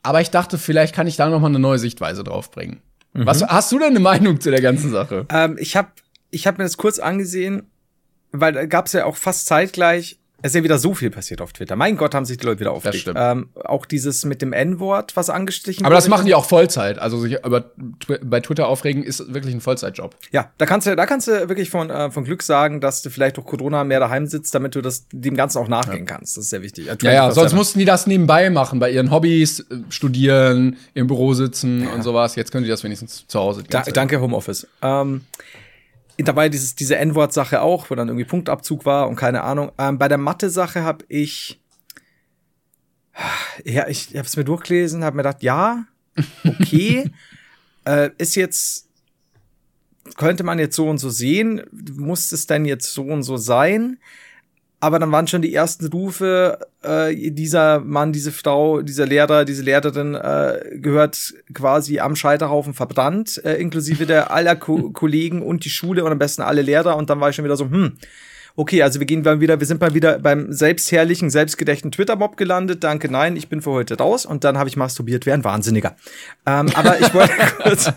aber 0.02 0.20
ich 0.20 0.30
dachte, 0.30 0.58
vielleicht 0.58 0.94
kann 0.94 1.06
ich 1.06 1.16
da 1.16 1.28
noch 1.28 1.40
mal 1.40 1.48
eine 1.48 1.58
neue 1.58 1.78
Sichtweise 1.78 2.22
drauf 2.22 2.50
bringen. 2.50 2.80
Mhm. 3.14 3.26
Was 3.26 3.42
hast 3.42 3.72
du 3.72 3.78
denn 3.78 3.88
eine 3.88 4.00
Meinung 4.00 4.40
zu 4.40 4.50
der 4.50 4.60
ganzen 4.60 4.90
Sache? 4.90 5.26
Ähm, 5.30 5.56
ich 5.58 5.76
habe 5.76 5.88
ich 6.30 6.46
hab 6.46 6.58
mir 6.58 6.64
das 6.64 6.76
kurz 6.76 6.98
angesehen, 6.98 7.70
weil 8.32 8.52
da 8.52 8.66
gab 8.66 8.86
es 8.86 8.92
ja 8.92 9.06
auch 9.06 9.16
fast 9.16 9.46
zeitgleich 9.46 10.18
es 10.42 10.50
ist 10.50 10.56
ja 10.56 10.62
wieder 10.62 10.78
so 10.78 10.92
viel 10.92 11.10
passiert 11.10 11.40
auf 11.40 11.54
Twitter. 11.54 11.74
Mein 11.74 11.96
Gott, 11.96 12.14
haben 12.14 12.26
sich 12.26 12.36
die 12.36 12.44
Leute 12.44 12.60
wieder 12.60 12.72
aufgeregt. 12.72 13.10
Ähm, 13.14 13.48
auch 13.64 13.86
dieses 13.86 14.26
mit 14.26 14.42
dem 14.42 14.52
N-Wort, 14.52 15.16
was 15.16 15.30
angestrichen 15.30 15.86
Aber 15.86 15.94
das 15.94 16.08
machen 16.08 16.26
die 16.26 16.34
auch 16.34 16.44
Vollzeit. 16.44 16.98
Also 16.98 17.18
sich 17.18 17.42
über 17.44 17.70
bei 18.22 18.40
Twitter 18.40 18.68
aufregen 18.68 19.02
ist 19.04 19.32
wirklich 19.32 19.54
ein 19.54 19.62
Vollzeitjob. 19.62 20.14
Ja, 20.32 20.50
da 20.58 20.66
kannst 20.66 20.86
du, 20.86 20.94
da 20.96 21.06
kannst 21.06 21.28
du 21.28 21.48
wirklich 21.48 21.70
von, 21.70 21.88
äh, 21.88 22.10
von 22.10 22.24
Glück 22.24 22.42
sagen, 22.42 22.82
dass 22.82 23.00
du 23.00 23.08
vielleicht 23.08 23.38
durch 23.38 23.46
Corona 23.46 23.84
mehr 23.84 24.00
daheim 24.00 24.26
sitzt, 24.26 24.54
damit 24.54 24.74
du 24.74 24.82
das 24.82 25.06
dem 25.12 25.34
Ganzen 25.34 25.58
auch 25.58 25.68
nachgehen 25.68 26.06
ja. 26.06 26.14
kannst. 26.14 26.36
Das 26.36 26.44
ist 26.44 26.50
sehr 26.50 26.60
wichtig. 26.60 26.90
Ja, 27.00 27.12
ja, 27.12 27.30
sonst 27.30 27.54
mussten 27.54 27.78
die 27.78 27.86
das 27.86 28.06
nebenbei 28.06 28.50
machen, 28.50 28.80
bei 28.80 28.90
ihren 28.90 29.10
Hobbys, 29.10 29.60
äh, 29.60 29.64
studieren, 29.88 30.76
im 30.92 31.06
Büro 31.06 31.32
sitzen 31.32 31.84
ja. 31.84 31.92
und 31.94 32.02
sowas. 32.02 32.36
Jetzt 32.36 32.52
können 32.52 32.64
die 32.64 32.70
das 32.70 32.84
wenigstens 32.84 33.26
zu 33.26 33.40
Hause. 33.40 33.64
Da, 33.68 33.80
danke, 33.80 34.20
Homeoffice. 34.20 34.66
Ähm, 34.82 35.22
dabei 36.18 36.48
dieses, 36.48 36.74
diese 36.74 36.96
N-Wort-Sache 36.96 37.60
auch, 37.60 37.90
wo 37.90 37.94
dann 37.94 38.08
irgendwie 38.08 38.26
Punktabzug 38.26 38.84
war 38.84 39.08
und 39.08 39.16
keine 39.16 39.42
Ahnung. 39.42 39.72
Ähm, 39.78 39.98
bei 39.98 40.08
der 40.08 40.18
Mathe-Sache 40.18 40.82
habe 40.82 41.04
ich, 41.08 41.60
ja, 43.64 43.88
ich 43.88 44.08
habe 44.08 44.26
es 44.26 44.36
mir 44.36 44.44
durchgelesen, 44.44 45.04
habe 45.04 45.16
mir 45.16 45.22
gedacht, 45.22 45.42
ja, 45.42 45.84
okay, 46.44 47.10
äh, 47.84 48.10
ist 48.18 48.36
jetzt, 48.36 48.88
könnte 50.16 50.44
man 50.44 50.58
jetzt 50.58 50.76
so 50.76 50.88
und 50.88 50.98
so 50.98 51.10
sehen, 51.10 51.62
muss 51.72 52.30
es 52.30 52.46
denn 52.46 52.64
jetzt 52.64 52.92
so 52.92 53.02
und 53.02 53.22
so 53.22 53.36
sein? 53.36 53.98
Aber 54.84 54.98
dann 54.98 55.10
waren 55.12 55.26
schon 55.26 55.40
die 55.40 55.54
ersten 55.54 55.86
Rufe, 55.86 56.58
äh, 56.82 57.30
dieser 57.30 57.80
Mann, 57.80 58.12
diese 58.12 58.32
Frau, 58.32 58.82
dieser 58.82 59.06
Lehrer, 59.06 59.46
diese 59.46 59.62
Lehrerin 59.62 60.14
äh, 60.14 60.76
gehört 60.78 61.32
quasi 61.54 62.00
am 62.00 62.16
Scheiterhaufen 62.16 62.74
verbrannt, 62.74 63.40
äh, 63.46 63.54
inklusive 63.54 64.04
der 64.04 64.30
aller 64.30 64.56
Ko 64.56 64.90
Kollegen 64.90 65.40
und 65.40 65.64
die 65.64 65.70
Schule 65.70 66.04
und 66.04 66.12
am 66.12 66.18
besten 66.18 66.42
alle 66.42 66.60
Lehrer. 66.60 66.98
Und 66.98 67.08
dann 67.08 67.18
war 67.18 67.30
ich 67.30 67.36
schon 67.36 67.46
wieder 67.46 67.56
so, 67.56 67.64
hm, 67.64 67.96
okay, 68.56 68.82
also 68.82 69.00
wir 69.00 69.06
gehen 69.06 69.22
mal 69.22 69.40
wieder, 69.40 69.58
wir 69.58 69.66
sind 69.66 69.80
mal 69.80 69.94
wieder 69.94 70.18
beim 70.18 70.52
selbstherrlichen, 70.52 71.28
selbstgedeckten 71.28 71.90
Twitter-Mob 71.90 72.36
gelandet. 72.36 72.84
Danke, 72.84 73.10
nein, 73.10 73.36
ich 73.36 73.48
bin 73.48 73.62
für 73.62 73.72
heute 73.72 73.98
raus. 73.98 74.26
Und 74.26 74.44
dann 74.44 74.58
habe 74.58 74.68
ich 74.68 74.76
masturbiert 74.76 75.26
wie 75.26 75.32
ein 75.32 75.42
Wahnsinniger. 75.42 75.96
Ähm, 76.46 76.70
aber 76.74 77.00
ich 77.00 77.12
wollte 77.12 77.32
kurz. 77.62 77.86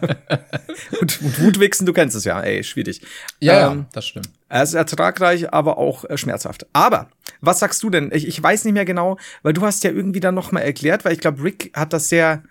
und, 1.02 1.22
und 1.22 1.42
Wutwichsen, 1.42 1.86
du 1.86 1.94
kennst 1.94 2.16
es 2.16 2.24
ja, 2.24 2.42
ey, 2.42 2.64
schwierig. 2.64 3.02
Ja, 3.40 3.72
ähm, 3.72 3.86
das 3.94 4.08
stimmt. 4.08 4.30
Er 4.50 4.64
ist 4.64 4.74
ertragreich, 4.74 5.54
aber 5.54 5.78
auch 5.78 6.06
äh, 6.06 6.18
schmerzhaft. 6.18 6.66
Aber 6.74 7.10
was 7.40 7.60
sagst 7.60 7.84
du 7.84 7.90
denn? 7.90 8.12
Ich, 8.12 8.28
ich 8.28 8.42
weiß 8.42 8.66
nicht 8.66 8.74
mehr 8.74 8.86
genau, 8.86 9.18
weil 9.44 9.54
du 9.54 9.62
hast 9.62 9.84
ja 9.84 9.92
irgendwie 9.92 10.22
dann 10.22 10.36
noch 10.36 10.52
mal 10.52 10.62
erklärt, 10.62 11.06
weil 11.06 11.14
ich 11.14 11.20
glaube, 11.20 11.44
Rick 11.44 11.72
hat 11.76 11.94
das 11.94 12.10
sehr, 12.10 12.42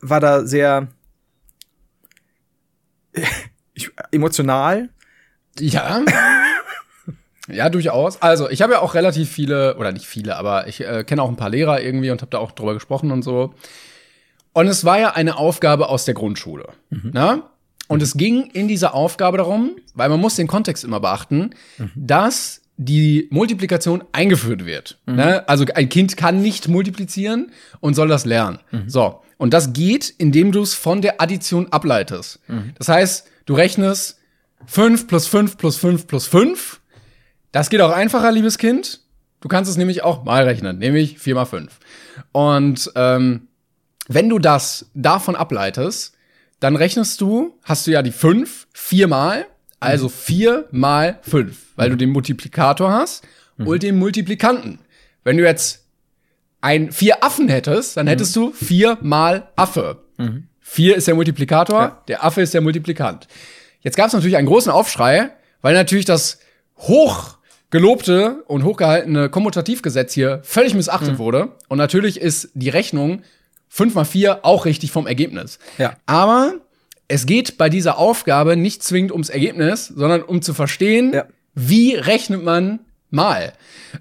war 0.00 0.20
da 0.20 0.46
sehr 0.46 0.88
ich, 3.74 3.90
emotional. 4.12 4.88
Ja. 5.58 6.04
Ja, 7.48 7.68
durchaus. 7.70 8.20
Also, 8.22 8.50
ich 8.50 8.62
habe 8.62 8.74
ja 8.74 8.80
auch 8.80 8.94
relativ 8.94 9.30
viele, 9.30 9.76
oder 9.76 9.92
nicht 9.92 10.06
viele, 10.06 10.36
aber 10.36 10.68
ich 10.68 10.80
äh, 10.80 11.04
kenne 11.04 11.22
auch 11.22 11.28
ein 11.28 11.36
paar 11.36 11.50
Lehrer 11.50 11.80
irgendwie 11.80 12.10
und 12.10 12.20
habe 12.20 12.30
da 12.30 12.38
auch 12.38 12.52
drüber 12.52 12.74
gesprochen 12.74 13.10
und 13.10 13.22
so. 13.22 13.54
Und 14.52 14.66
es 14.66 14.84
war 14.84 14.98
ja 14.98 15.10
eine 15.10 15.36
Aufgabe 15.36 15.88
aus 15.88 16.04
der 16.04 16.14
Grundschule. 16.14 16.68
Mhm. 16.90 17.10
Ne? 17.12 17.42
Und 17.86 18.02
es 18.02 18.14
ging 18.14 18.50
in 18.50 18.68
dieser 18.68 18.94
Aufgabe 18.94 19.38
darum, 19.38 19.76
weil 19.94 20.08
man 20.08 20.20
muss 20.20 20.36
den 20.36 20.46
Kontext 20.46 20.84
immer 20.84 21.00
beachten, 21.00 21.50
mhm. 21.78 21.90
dass 21.94 22.62
die 22.76 23.28
Multiplikation 23.30 24.04
eingeführt 24.12 24.64
wird. 24.64 24.98
Mhm. 25.06 25.16
Ne? 25.16 25.48
Also 25.48 25.64
ein 25.74 25.88
Kind 25.88 26.16
kann 26.16 26.42
nicht 26.42 26.68
multiplizieren 26.68 27.50
und 27.80 27.94
soll 27.94 28.08
das 28.08 28.24
lernen. 28.24 28.60
Mhm. 28.70 28.88
So. 28.88 29.22
Und 29.36 29.54
das 29.54 29.72
geht, 29.72 30.12
indem 30.18 30.52
du 30.52 30.62
es 30.62 30.74
von 30.74 31.02
der 31.02 31.20
Addition 31.20 31.68
ableitest. 31.72 32.40
Mhm. 32.48 32.72
Das 32.76 32.88
heißt, 32.88 33.26
du 33.46 33.54
rechnest 33.54 34.18
5 34.66 35.06
plus 35.06 35.26
5 35.26 35.56
plus 35.56 35.76
5 35.76 36.06
plus 36.06 36.26
5 36.26 36.77
das 37.52 37.70
geht 37.70 37.80
auch 37.80 37.92
einfacher, 37.92 38.30
liebes 38.32 38.58
Kind. 38.58 39.00
Du 39.40 39.48
kannst 39.48 39.70
es 39.70 39.76
nämlich 39.76 40.02
auch 40.02 40.24
mal 40.24 40.44
rechnen, 40.44 40.78
nämlich 40.78 41.18
4 41.18 41.34
mal 41.34 41.44
5. 41.44 41.78
Und 42.32 42.90
ähm, 42.96 43.48
wenn 44.08 44.28
du 44.28 44.38
das 44.38 44.90
davon 44.94 45.36
ableitest, 45.36 46.14
dann 46.60 46.76
rechnest 46.76 47.20
du, 47.20 47.56
hast 47.62 47.86
du 47.86 47.92
ja 47.92 48.02
die 48.02 48.10
5 48.10 48.66
viermal, 48.72 49.46
also 49.80 50.08
4 50.08 50.66
mhm. 50.70 50.80
mal 50.80 51.18
5, 51.22 51.56
weil 51.76 51.90
du 51.90 51.96
den 51.96 52.10
Multiplikator 52.10 52.90
hast 52.90 53.24
mhm. 53.56 53.66
und 53.68 53.82
den 53.82 53.98
Multiplikanten. 53.98 54.80
Wenn 55.22 55.36
du 55.36 55.44
jetzt 55.44 55.84
ein 56.60 56.90
vier 56.90 57.22
Affen 57.22 57.48
hättest, 57.48 57.96
dann 57.96 58.08
hättest 58.08 58.36
mhm. 58.36 58.40
du 58.40 58.52
4 58.52 58.98
mal 59.02 59.48
Affe. 59.54 60.02
Mhm. 60.16 60.48
4 60.60 60.96
ist 60.96 61.06
der 61.06 61.14
Multiplikator, 61.14 61.80
ja. 61.80 62.02
der 62.08 62.24
Affe 62.24 62.42
ist 62.42 62.54
der 62.54 62.60
Multiplikant. 62.60 63.28
Jetzt 63.80 63.96
gab 63.96 64.08
es 64.08 64.12
natürlich 64.12 64.36
einen 64.36 64.48
großen 64.48 64.72
Aufschrei, 64.72 65.30
weil 65.62 65.74
natürlich 65.74 66.04
das 66.04 66.40
hoch 66.76 67.37
gelobte 67.70 68.42
und 68.46 68.64
hochgehaltene 68.64 69.28
Kommutativgesetz 69.28 70.14
hier 70.14 70.40
völlig 70.42 70.74
missachtet 70.74 71.14
mhm. 71.14 71.18
wurde. 71.18 71.48
Und 71.68 71.78
natürlich 71.78 72.20
ist 72.20 72.50
die 72.54 72.70
Rechnung 72.70 73.22
5 73.68 73.94
mal 73.94 74.04
4 74.04 74.44
auch 74.44 74.64
richtig 74.64 74.90
vom 74.90 75.06
Ergebnis. 75.06 75.58
Ja. 75.76 75.94
Aber 76.06 76.54
es 77.08 77.26
geht 77.26 77.58
bei 77.58 77.68
dieser 77.68 77.98
Aufgabe 77.98 78.56
nicht 78.56 78.82
zwingend 78.82 79.12
ums 79.12 79.28
Ergebnis, 79.28 79.86
sondern 79.86 80.22
um 80.22 80.42
zu 80.42 80.54
verstehen, 80.54 81.12
ja. 81.12 81.24
wie 81.54 81.94
rechnet 81.94 82.42
man 82.42 82.80
mal. 83.10 83.52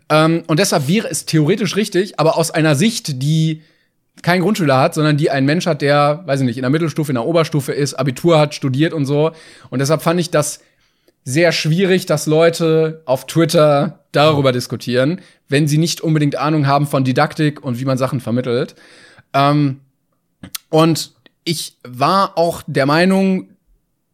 Ähm, 0.09 0.43
und 0.47 0.59
deshalb 0.59 0.87
wäre 0.87 1.09
es 1.09 1.25
theoretisch 1.25 1.75
richtig, 1.75 2.19
aber 2.19 2.37
aus 2.37 2.51
einer 2.51 2.75
Sicht, 2.75 3.21
die 3.21 3.61
kein 4.23 4.41
Grundschüler 4.41 4.79
hat, 4.79 4.93
sondern 4.93 5.17
die 5.17 5.29
ein 5.29 5.45
Mensch 5.45 5.67
hat, 5.67 5.81
der, 5.81 6.23
weiß 6.25 6.39
ich 6.39 6.45
nicht, 6.45 6.57
in 6.57 6.63
der 6.63 6.71
Mittelstufe, 6.71 7.11
in 7.11 7.15
der 7.15 7.25
Oberstufe 7.25 7.71
ist, 7.71 7.93
Abitur 7.93 8.39
hat, 8.39 8.55
studiert 8.55 8.93
und 8.93 9.05
so. 9.05 9.31
Und 9.69 9.79
deshalb 9.79 10.01
fand 10.01 10.19
ich 10.19 10.31
das 10.31 10.59
sehr 11.27 11.51
schwierig, 11.51 12.05
dass 12.05 12.25
Leute 12.25 13.01
auf 13.03 13.27
Twitter 13.27 14.05
darüber 14.13 14.53
diskutieren, 14.53 15.19
wenn 15.49 15.67
sie 15.67 15.77
nicht 15.77 15.99
unbedingt 15.99 16.37
Ahnung 16.37 16.67
haben 16.67 16.87
von 16.87 17.03
Didaktik 17.03 17.61
und 17.61 17.81
wie 17.81 17.83
man 17.83 17.97
Sachen 17.97 18.21
vermittelt. 18.21 18.75
Ähm, 19.33 19.81
und 20.69 21.11
ich 21.43 21.75
war 21.85 22.37
auch 22.37 22.63
der 22.65 22.85
Meinung 22.85 23.49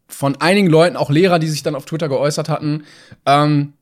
von 0.08 0.42
einigen 0.42 0.66
Leuten, 0.66 0.98
auch 0.98 1.12
Lehrer, 1.12 1.38
die 1.38 1.50
sich 1.50 1.62
dann 1.62 1.76
auf 1.76 1.86
Twitter 1.86 2.10
geäußert 2.10 2.50
hatten, 2.50 2.84
ähm, 3.28 3.74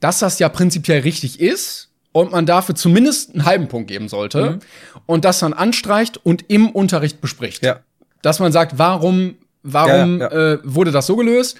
dass 0.00 0.18
das 0.18 0.40
ja 0.40 0.48
prinzipiell 0.48 1.02
richtig 1.02 1.38
ist 1.38 1.90
und 2.10 2.32
man 2.32 2.44
dafür 2.44 2.74
zumindest 2.74 3.34
einen 3.34 3.44
halben 3.44 3.68
Punkt 3.68 3.86
geben 3.86 4.08
sollte 4.08 4.50
mhm. 4.50 4.58
und 5.06 5.24
das 5.24 5.38
dann 5.38 5.52
anstreicht 5.52 6.16
und 6.26 6.46
im 6.48 6.68
Unterricht 6.68 7.20
bespricht. 7.20 7.62
Ja. 7.64 7.78
Dass 8.22 8.40
man 8.40 8.50
sagt, 8.50 8.78
warum, 8.78 9.36
warum 9.62 10.18
ja, 10.18 10.32
ja. 10.32 10.52
Äh, 10.54 10.58
wurde 10.64 10.90
das 10.90 11.06
so 11.06 11.14
gelöst? 11.14 11.56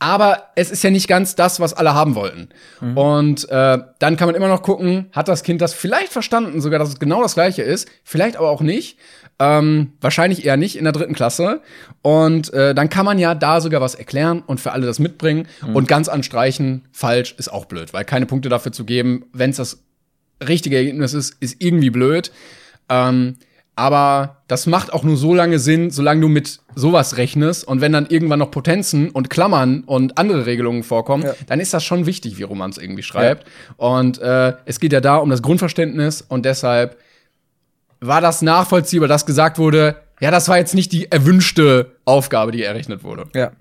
Aber 0.00 0.48
es 0.56 0.70
ist 0.70 0.82
ja 0.82 0.90
nicht 0.90 1.06
ganz 1.06 1.36
das, 1.36 1.60
was 1.60 1.74
alle 1.74 1.94
haben 1.94 2.14
wollten. 2.14 2.48
Mhm. 2.80 2.96
Und 2.96 3.48
äh, 3.50 3.78
dann 3.98 4.16
kann 4.16 4.26
man 4.26 4.34
immer 4.34 4.48
noch 4.48 4.62
gucken, 4.62 5.10
hat 5.12 5.28
das 5.28 5.42
Kind 5.42 5.60
das 5.60 5.74
vielleicht 5.74 6.10
verstanden, 6.10 6.60
sogar, 6.60 6.78
dass 6.78 6.88
es 6.88 6.98
genau 6.98 7.22
das 7.22 7.34
gleiche 7.34 7.62
ist, 7.62 7.88
vielleicht 8.02 8.36
aber 8.36 8.50
auch 8.50 8.62
nicht. 8.62 8.98
Ähm, 9.38 9.92
wahrscheinlich 10.00 10.44
eher 10.44 10.56
nicht 10.56 10.76
in 10.76 10.84
der 10.84 10.94
dritten 10.94 11.14
Klasse. 11.14 11.60
Und 12.00 12.52
äh, 12.54 12.74
dann 12.74 12.88
kann 12.88 13.04
man 13.04 13.18
ja 13.18 13.34
da 13.34 13.60
sogar 13.60 13.82
was 13.82 13.94
erklären 13.94 14.42
und 14.46 14.58
für 14.58 14.72
alle 14.72 14.86
das 14.86 14.98
mitbringen. 14.98 15.46
Mhm. 15.66 15.76
Und 15.76 15.86
ganz 15.86 16.08
anstreichen, 16.08 16.88
falsch, 16.92 17.34
ist 17.36 17.52
auch 17.52 17.66
blöd, 17.66 17.92
weil 17.92 18.04
keine 18.06 18.24
Punkte 18.24 18.48
dafür 18.48 18.72
zu 18.72 18.84
geben, 18.84 19.26
wenn 19.34 19.50
es 19.50 19.56
das 19.56 19.82
richtige 20.46 20.76
Ergebnis 20.76 21.12
ist, 21.12 21.36
ist 21.40 21.56
irgendwie 21.58 21.90
blöd. 21.90 22.32
Ähm, 22.88 23.36
aber 23.80 24.36
das 24.46 24.66
macht 24.66 24.92
auch 24.92 25.04
nur 25.04 25.16
so 25.16 25.34
lange 25.34 25.58
Sinn, 25.58 25.90
solange 25.90 26.20
du 26.20 26.28
mit 26.28 26.60
sowas 26.74 27.16
rechnest. 27.16 27.66
Und 27.66 27.80
wenn 27.80 27.92
dann 27.92 28.06
irgendwann 28.10 28.40
noch 28.40 28.50
Potenzen 28.50 29.08
und 29.08 29.30
Klammern 29.30 29.84
und 29.84 30.18
andere 30.18 30.44
Regelungen 30.44 30.82
vorkommen, 30.82 31.22
ja. 31.22 31.32
dann 31.46 31.60
ist 31.60 31.72
das 31.72 31.82
schon 31.82 32.04
wichtig, 32.04 32.36
wie 32.36 32.42
Roman 32.42 32.68
es 32.68 32.76
irgendwie 32.76 33.02
schreibt. 33.02 33.46
Ja. 33.46 33.86
Und 33.86 34.18
äh, 34.18 34.52
es 34.66 34.80
geht 34.80 34.92
ja 34.92 35.00
da 35.00 35.16
um 35.16 35.30
das 35.30 35.40
Grundverständnis 35.40 36.20
und 36.20 36.44
deshalb 36.44 36.98
war 38.00 38.20
das 38.20 38.42
nachvollziehbar, 38.42 39.08
dass 39.08 39.24
gesagt 39.24 39.58
wurde, 39.58 39.96
ja, 40.20 40.30
das 40.30 40.50
war 40.50 40.58
jetzt 40.58 40.74
nicht 40.74 40.92
die 40.92 41.10
erwünschte 41.10 41.92
Aufgabe, 42.04 42.52
die 42.52 42.62
errechnet 42.62 43.02
wurde. 43.02 43.28
Ja. 43.34 43.52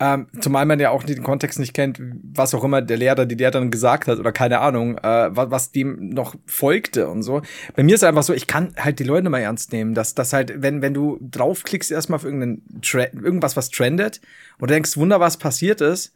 Ähm, 0.00 0.28
zumal 0.40 0.64
man 0.66 0.78
ja 0.80 0.90
auch 0.90 1.02
den 1.02 1.22
Kontext 1.22 1.58
nicht 1.58 1.74
kennt, 1.74 2.00
was 2.00 2.54
auch 2.54 2.64
immer 2.64 2.80
der 2.80 2.96
Lehrer, 2.96 3.26
die 3.26 3.34
Lehrerin 3.34 3.70
gesagt 3.70 4.06
hat 4.06 4.18
oder 4.18 4.32
keine 4.32 4.60
Ahnung, 4.60 4.96
äh, 4.98 5.28
was, 5.34 5.50
was 5.50 5.72
dem 5.72 6.10
noch 6.10 6.36
folgte 6.46 7.08
und 7.08 7.22
so. 7.22 7.42
Bei 7.74 7.82
mir 7.82 7.96
ist 7.96 8.02
es 8.02 8.08
einfach 8.08 8.22
so, 8.22 8.32
ich 8.32 8.46
kann 8.46 8.74
halt 8.78 8.98
die 8.98 9.04
Leute 9.04 9.28
mal 9.28 9.40
ernst 9.40 9.72
nehmen, 9.72 9.94
dass 9.94 10.14
das 10.14 10.32
halt, 10.32 10.62
wenn, 10.62 10.82
wenn 10.82 10.94
du 10.94 11.18
draufklickst 11.20 11.90
erstmal 11.90 12.16
auf 12.16 12.24
irgendeinen 12.24 12.80
Trend, 12.82 13.14
irgendwas, 13.14 13.56
was 13.56 13.70
trendet 13.70 14.20
und 14.58 14.70
denkst, 14.70 14.96
wunder, 14.96 15.20
was 15.20 15.36
passiert 15.36 15.80
ist, 15.80 16.12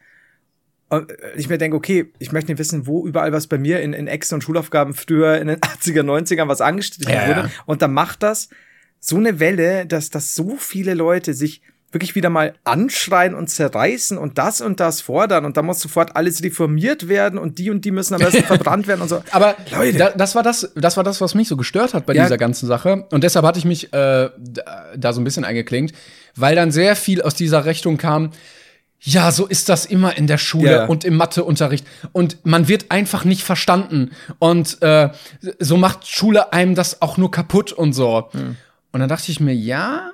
und 0.89 1.11
ich 1.37 1.49
mir 1.49 1.57
denke, 1.57 1.75
okay, 1.75 2.13
ich 2.19 2.33
möchte 2.33 2.51
nicht 2.51 2.59
wissen, 2.59 2.87
wo 2.87 3.07
überall 3.07 3.33
was 3.33 3.47
bei 3.47 3.57
mir 3.57 3.81
in, 3.81 3.95
in 3.95 4.09
Ex- 4.09 4.31
und 4.35 4.45
Schulaufgaben 4.45 4.93
früher 4.93 5.39
in 5.39 5.49
den 5.49 5.57
80er, 5.61 6.03
90ern 6.03 6.49
was 6.49 6.61
angestrichen 6.61 7.15
ja, 7.15 7.29
wurde. 7.29 7.41
Ja. 7.41 7.51
Und 7.65 7.81
dann 7.81 7.95
macht 7.95 8.23
das 8.23 8.51
so 9.01 9.17
eine 9.17 9.41
Welle, 9.41 9.87
dass, 9.87 10.11
dass 10.11 10.35
so 10.35 10.57
viele 10.57 10.93
Leute 10.93 11.33
sich 11.33 11.63
wirklich 11.93 12.15
wieder 12.15 12.31
mal 12.31 12.55
anschreien 12.65 13.35
und 13.35 13.49
zerreißen 13.49 14.19
und 14.19 14.39
das 14.39 14.61
und 14.61 14.81
das 14.81 15.01
fordern 15.01 15.45
und 15.45 15.57
da 15.57 15.63
muss 15.63 15.81
sofort 15.81 16.17
alles 16.17 16.43
reformiert 16.43 17.09
werden 17.09 17.39
und 17.39 17.59
die 17.59 17.71
und 17.71 17.85
die 17.85 17.91
müssen 17.91 18.15
am 18.15 18.21
besten 18.21 18.43
verbrannt 18.47 18.87
werden 18.87 19.03
und 19.03 19.09
so. 19.09 19.23
Aber 19.31 19.57
Leute. 19.71 19.99
Da, 19.99 20.11
das 20.11 20.35
war 20.35 20.43
das, 20.43 20.73
das 20.75 20.97
war 20.97 21.05
das, 21.05 21.21
was 21.21 21.35
mich 21.35 21.49
so 21.49 21.57
gestört 21.57 21.95
hat 21.95 22.07
bei 22.07 22.15
ja. 22.15 22.25
dieser 22.25 22.39
ganzen 22.39 22.67
Sache 22.67 23.07
und 23.11 23.25
deshalb 23.25 23.45
hatte 23.45 23.59
ich 23.59 23.65
mich 23.65 23.93
äh, 23.93 24.31
da 24.97 25.13
so 25.13 25.21
ein 25.21 25.25
bisschen 25.25 25.45
eingeklinkt, 25.45 25.95
weil 26.35 26.57
dann 26.57 26.71
sehr 26.71 26.97
viel 26.97 27.23
aus 27.23 27.35
dieser 27.35 27.65
Richtung 27.65 27.99
kam. 27.99 28.31
Ja, 29.05 29.33
so 29.33 29.47
ist 29.47 29.69
das 29.69 29.85
immer 29.85 30.17
in 30.17 30.29
der 30.29 30.39
Schule 30.39 30.71
yeah. 30.71 30.87
und 30.87 31.05
im 31.05 31.17
Matheunterricht. 31.17 31.85
Und 32.13 32.39
man 32.45 32.69
wird 32.69 32.93
einfach 32.93 33.25
nicht 33.25 33.43
verstanden. 33.43 34.13
Und 34.39 34.81
äh, 34.81 35.11
so 35.59 35.77
macht 35.77 36.07
Schule 36.07 36.53
einem 36.53 36.77
das 36.77 37.03
auch 37.03 37.17
nur 37.17 37.33
kaputt 37.33 37.73
und 37.73 37.95
so. 37.95 38.29
Hm. 38.31 38.57
Und 38.93 39.01
dann 39.01 39.09
dachte 39.09 39.33
ich 39.33 39.41
mir, 39.41 39.55
ja, 39.55 40.13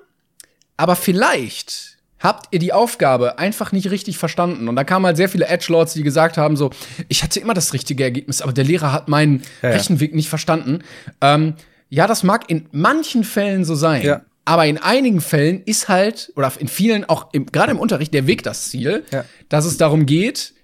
aber 0.79 0.97
vielleicht 0.97 1.99
habt 2.21 2.47
ihr 2.53 2.59
die 2.59 2.73
Aufgabe 2.73 3.39
einfach 3.39 3.73
nicht 3.73 3.91
richtig 3.91 4.17
verstanden. 4.17 4.69
Und 4.69 4.77
da 4.77 4.85
kamen 4.85 5.05
halt 5.05 5.17
sehr 5.17 5.29
viele 5.29 5.47
Edgelords, 5.47 5.93
die 5.93 6.03
gesagt 6.03 6.37
haben, 6.37 6.57
so, 6.57 6.71
ich 7.09 7.23
hatte 7.23 7.39
immer 7.41 7.55
das 7.55 7.73
richtige 7.75 8.03
Ergebnis, 8.03 8.41
aber 8.41 8.53
der 8.53 8.65
Lehrer 8.65 8.93
hat 8.93 9.09
meinen 9.09 9.43
ja, 9.63 9.71
Rechenweg 9.71 10.15
nicht 10.15 10.29
verstanden. 10.29 10.81
Ähm, 11.21 11.55
ja, 11.91 12.07
das 12.07 12.23
mag 12.23 12.49
in 12.49 12.67
manchen 12.73 13.25
Fällen 13.25 13.65
so 13.65 13.75
sein. 13.75 14.03
Ja. 14.03 14.23
Aber 14.45 14.67
in 14.67 14.79
einigen 14.79 15.21
Fällen 15.21 15.63
ist 15.65 15.89
halt, 15.89 16.33
oder 16.35 16.51
in 16.59 16.69
vielen 16.69 17.05
auch, 17.05 17.33
gerade 17.33 17.73
im 17.73 17.79
Unterricht, 17.79 18.15
der 18.15 18.27
Weg 18.27 18.43
das 18.43 18.71
Ziel, 18.71 19.05
ja. 19.11 19.25
dass 19.49 19.65
es 19.65 19.77
darum 19.77 20.07
geht, 20.07 20.55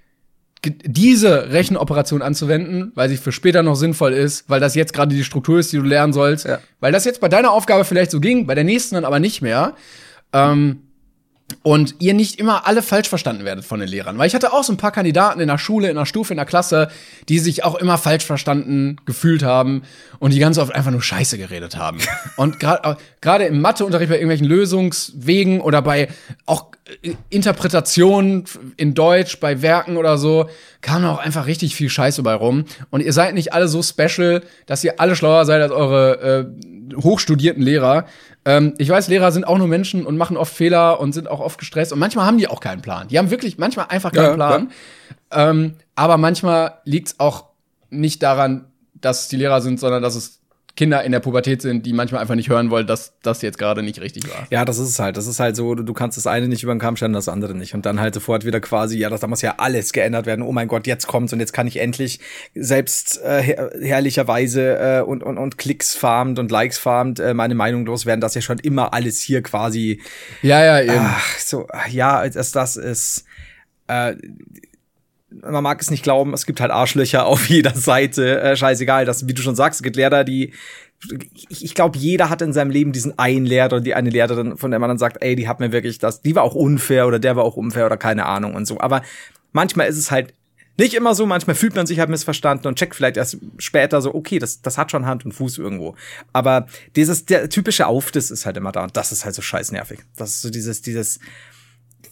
diese 0.85 1.51
Rechenoperation 1.53 2.23
anzuwenden, 2.23 2.93
weil 2.95 3.09
sie 3.09 3.19
für 3.19 3.33
später 3.33 3.63
noch 3.63 3.75
sinnvoll 3.75 4.15
ist, 4.15 4.49
weil 4.49 4.61
das 4.61 4.75
jetzt 4.75 4.95
gerade 4.95 5.15
die 5.15 5.25
Struktur 5.25 5.59
ist, 5.59 5.73
die 5.73 5.77
du 5.77 5.83
lernen 5.83 6.13
sollst, 6.13 6.47
ja. 6.47 6.61
weil 6.81 6.93
das 6.93 7.05
jetzt 7.05 7.21
bei 7.21 7.29
deiner 7.29 7.51
Aufgabe 7.51 7.85
vielleicht 7.85 8.11
so 8.11 8.21
ging, 8.21 8.47
bei 8.47 8.55
der 8.55 8.65
nächsten 8.65 8.95
dann 8.95 9.05
aber 9.05 9.21
nicht 9.21 9.43
mehr. 9.43 9.75
Ähm, 10.35 10.81
und 11.63 11.97
ihr 11.99 12.15
nicht 12.15 12.39
immer 12.39 12.67
alle 12.67 12.83
falsch 12.83 13.09
verstanden 13.09 13.45
werdet 13.45 13.65
von 13.65 13.81
den 13.81 13.89
Lehrern. 13.89 14.19
Weil 14.19 14.27
ich 14.27 14.35
hatte 14.35 14.53
auch 14.53 14.65
so 14.65 14.73
ein 14.73 14.77
paar 14.77 14.93
Kandidaten 14.93 15.41
in 15.41 15.49
der 15.49 15.59
Schule, 15.59 15.89
in 15.89 15.97
der 15.97 16.07
Stufe, 16.07 16.33
in 16.33 16.37
der 16.37 16.47
Klasse, 16.47 16.89
die 17.29 17.39
sich 17.39 17.65
auch 17.65 17.75
immer 17.75 17.99
falsch 17.99 18.25
verstanden 18.25 18.97
gefühlt 19.07 19.43
haben 19.43 19.83
und 20.19 20.33
die 20.33 20.39
ganz 20.39 20.59
oft 20.59 20.75
einfach 20.75 20.91
nur 20.91 21.03
Scheiße 21.03 21.39
geredet 21.39 21.77
haben. 21.77 21.99
und 22.37 22.59
gerade 22.59 23.45
im 23.45 23.61
Matheunterricht 23.61 24.11
bei 24.11 24.17
irgendwelchen 24.17 24.47
Lösungswegen 24.47 25.61
oder 25.61 25.81
bei 25.81 26.09
auch 26.47 26.73
äh, 27.03 27.13
Interpretationen 27.31 28.45
in 28.77 28.95
Deutsch, 28.95 29.39
bei 29.39 29.63
Werken 29.63 29.97
oder 29.97 30.19
so, 30.19 30.49
kam 30.81 31.05
auch 31.05 31.19
einfach 31.19 31.47
richtig 31.47 31.75
viel 31.75 31.89
Scheiße 31.89 32.23
bei 32.23 32.35
rum. 32.35 32.65
Und 32.91 33.01
ihr 33.01 33.13
seid 33.13 33.35
nicht 33.35 33.53
alle 33.53 33.69
so 33.69 33.83
special, 33.83 34.43
dass 34.67 34.85
ihr 34.85 34.99
alle 34.99 35.15
schlauer 35.15 35.45
seid 35.45 35.63
als 35.63 35.73
eure 35.73 36.49
äh, 36.51 36.97
hochstudierten 36.97 37.63
Lehrer. 37.63 38.07
Ähm, 38.45 38.75
ich 38.79 38.89
weiß, 38.89 39.09
Lehrer 39.09 39.33
sind 39.33 39.47
auch 39.47 39.59
nur 39.59 39.69
Menschen 39.69 40.05
und 40.07 40.17
machen 40.17 40.37
oft 40.37 40.55
Fehler 40.55 41.01
und 41.01 41.13
sind 41.13 41.29
auch 41.29 41.41
oft 41.41 41.59
gestresst. 41.59 41.93
Und 41.93 41.99
manchmal 41.99 42.27
haben 42.27 42.39
die 42.39 42.49
auch 42.49 42.61
keinen 42.61 42.83
Plan. 42.83 43.09
Die 43.09 43.19
haben 43.19 43.31
wirklich 43.31 43.59
manchmal 43.59 43.87
einfach 43.89 44.13
keinen 44.13 44.25
ja, 44.25 44.35
Plan. 44.35 44.71
Ähm, 45.31 45.75
aber 45.95 46.17
manchmal 46.17 46.79
liegt 46.85 47.09
es 47.09 47.21
auch 47.21 47.47
nicht 47.91 48.23
daran, 48.23 48.67
dass 48.95 49.23
es 49.23 49.29
die 49.29 49.37
Lehrer 49.37 49.61
sind, 49.61 49.81
sondern 49.81 50.03
dass 50.03 50.15
es 50.15 50.41
Kinder 50.77 51.05
in 51.05 51.13
der 51.13 51.21
Pubertät 51.21 51.63
sind, 51.63 51.87
die 51.87 51.93
manchmal 51.93 52.21
einfach 52.21 52.35
nicht 52.35 52.49
hören 52.49 52.69
wollen, 52.69 52.87
dass 52.87 53.13
das 53.23 53.43
jetzt 53.43 53.59
gerade 53.59 53.83
nicht 53.85 54.01
richtig 54.01 54.29
war. 54.29 54.47
Ja, 54.51 54.65
das 54.65 54.79
ist 54.79 54.89
es 54.89 54.99
halt. 54.99 55.17
Das 55.17 55.29
ist 55.29 55.39
halt 55.39 55.55
so, 55.55 55.77
du 55.77 55.93
kannst 55.93 56.19
das 56.19 56.27
eine 56.27 56.49
nicht 56.49 56.65
über 56.65 56.75
den 56.75 56.81
Kamm 56.81 56.97
stellen, 56.97 57.13
das 57.13 57.29
andere 57.29 57.55
nicht. 57.55 57.75
Und 57.75 57.87
dann 57.87 58.01
halt 58.01 58.15
sofort 58.15 58.45
wieder 58.45 58.61
quasi, 58.61 58.99
ja, 58.99 59.09
das, 59.09 59.21
da 59.21 59.29
muss 59.29 59.41
ja 59.41 59.55
alles 59.59 59.93
geändert 59.93 60.27
werden. 60.27 60.43
Oh 60.43 60.51
mein 60.51 60.67
Gott, 60.67 60.89
jetzt 60.89 61.07
kommt's 61.07 61.33
und 61.33 61.39
jetzt 61.39 61.53
kann 61.53 61.69
ich 61.69 61.77
endlich 61.77 62.19
selbst 62.55 63.23
äh, 63.23 63.41
her 63.41 63.71
herrlicherweise 63.81 64.79
äh, 64.79 65.01
und, 65.03 65.23
und, 65.23 65.39
und 65.39 65.59
Klicks 65.59 65.95
farmt 65.95 66.41
und 66.41 66.51
Likes 66.51 66.79
farmt 66.79 67.21
äh, 67.21 67.35
meine 67.35 67.55
Meinung 67.55 67.87
loswerden, 67.87 68.21
dass 68.21 68.35
ja 68.35 68.41
schon 68.41 68.59
immer 68.59 68.93
alles 68.95 69.21
hier 69.21 69.43
quasi. 69.43 70.01
Ja, 70.43 70.65
ja, 70.65 70.81
eben. 70.83 71.07
Ach, 71.07 71.39
so, 71.39 71.69
ja, 71.91 72.29
dass 72.29 72.51
das 72.51 72.77
ist. 72.77 73.25
Äh, 73.87 74.17
man 75.43 75.63
mag 75.63 75.81
es 75.81 75.91
nicht 75.91 76.03
glauben, 76.03 76.33
es 76.35 76.47
gibt 76.47 76.61
halt 76.61 76.71
Arschlöcher 76.71 77.27
auf 77.27 77.49
jeder 77.49 77.75
Seite. 77.75 78.41
Äh, 78.41 78.57
scheißegal, 78.57 79.05
das, 79.05 79.27
wie 79.29 79.35
du 79.35 79.43
schon 79.43 79.57
sagst, 79.57 79.81
es 79.81 79.83
gibt 79.83 79.97
Lehrer, 79.97 80.25
die 80.25 80.53
ich, 81.49 81.65
ich 81.65 81.75
glaube, 81.75 81.99
jeder 81.99 82.31
hat 82.31 82.43
in 82.43 82.53
seinem 82.53 82.71
Leben 82.71 82.93
diesen 82.93 83.19
einen 83.19 83.45
Lehrer 83.45 83.77
und 83.77 83.85
die 83.85 83.95
eine 83.95 84.11
Lehrerin, 84.11 84.57
von 84.57 84.71
der 84.71 84.81
man 84.81 84.89
dann 84.89 84.99
sagt, 84.99 85.19
ey, 85.21 85.37
die 85.37 85.49
hat 85.49 85.61
mir 85.61 85.73
wirklich 85.73 85.99
das, 85.99 86.23
die 86.23 86.35
war 86.35 86.43
auch 86.43 86.55
unfair 86.55 87.07
oder 87.07 87.19
der 87.19 87.37
war 87.37 87.45
auch 87.45 87.57
unfair 87.57 87.87
oder 87.87 87.97
keine 87.97 88.27
Ahnung 88.27 88.55
und 88.55 88.67
so. 88.67 88.81
Aber 88.81 89.03
manchmal 89.53 89.89
ist 89.89 89.99
es 89.99 90.11
halt 90.11 90.33
nicht 90.77 90.95
immer 90.95 91.15
so, 91.15 91.25
manchmal 91.25 91.55
fühlt 91.55 91.77
man 91.77 91.87
sich 91.87 92.01
halt 92.01 92.11
missverstanden 92.11 92.67
und 92.67 92.77
checkt 92.77 92.97
vielleicht 92.97 93.17
erst 93.17 93.39
später 93.59 94.03
so, 94.03 94.15
okay, 94.15 94.41
das, 94.41 94.61
das 94.61 94.77
hat 94.77 94.91
schon 94.91 95.07
Hand 95.07 95.25
und 95.25 95.33
Fuß 95.33 95.59
irgendwo. 95.59 95.95
Aber 96.33 96.67
dieses, 96.97 97.27
der 97.27 97.49
typische 97.49 97.87
Aufdiss 97.87 98.31
ist 98.31 98.45
halt 98.45 98.57
immer 98.57 98.73
da 98.73 98.83
und 98.83 98.97
das 98.97 99.13
ist 99.13 99.25
halt 99.25 99.35
so 99.37 99.43
scheiß 99.43 99.71
nervig. 99.71 100.01
Das 100.17 100.31
ist 100.31 100.43
so 100.43 100.51
dieses, 100.51 100.83
dieses, 100.83 101.21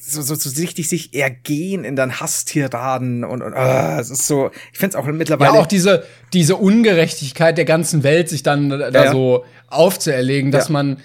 so, 0.05 0.21
so, 0.21 0.35
so 0.35 0.61
richtig 0.61 0.89
sich 0.89 1.15
ergehen 1.15 1.85
in 1.85 1.95
dann 1.95 2.21
Hasstiraden 2.21 3.25
und, 3.25 3.41
und 3.41 3.53
uh, 3.53 4.01
es 4.01 4.11
ist 4.11 4.27
so, 4.27 4.51
ich 4.73 4.79
finde 4.79 4.97
es 4.97 5.03
auch 5.03 5.07
mittlerweile. 5.07 5.55
Ja, 5.55 5.61
auch 5.61 5.67
diese, 5.67 6.05
diese 6.33 6.57
Ungerechtigkeit 6.57 7.57
der 7.57 7.65
ganzen 7.65 8.03
Welt, 8.03 8.29
sich 8.29 8.43
dann 8.43 8.69
da 8.69 8.91
ja, 8.91 9.13
so 9.13 9.45
aufzuerlegen, 9.69 10.51
dass 10.51 10.69
ja. 10.69 10.73
man 10.73 10.99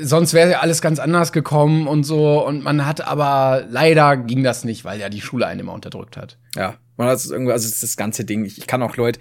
sonst 0.00 0.34
wäre 0.34 0.50
ja 0.50 0.58
alles 0.60 0.82
ganz 0.82 0.98
anders 0.98 1.32
gekommen 1.32 1.86
und 1.86 2.04
so. 2.04 2.44
Und 2.44 2.62
man 2.62 2.86
hat 2.86 3.00
aber 3.00 3.64
leider 3.68 4.16
ging 4.16 4.42
das 4.42 4.64
nicht, 4.64 4.84
weil 4.84 5.00
ja 5.00 5.08
die 5.08 5.20
Schule 5.20 5.46
einen 5.46 5.60
immer 5.60 5.72
unterdrückt 5.72 6.16
hat. 6.16 6.38
Ja, 6.56 6.76
hat 6.98 7.16
es 7.16 7.30
irgendwie, 7.30 7.52
also 7.52 7.68
das 7.68 7.96
ganze 7.96 8.24
Ding. 8.24 8.44
Ich, 8.44 8.58
ich 8.58 8.66
kann 8.66 8.82
auch 8.82 8.96
Leute, 8.96 9.20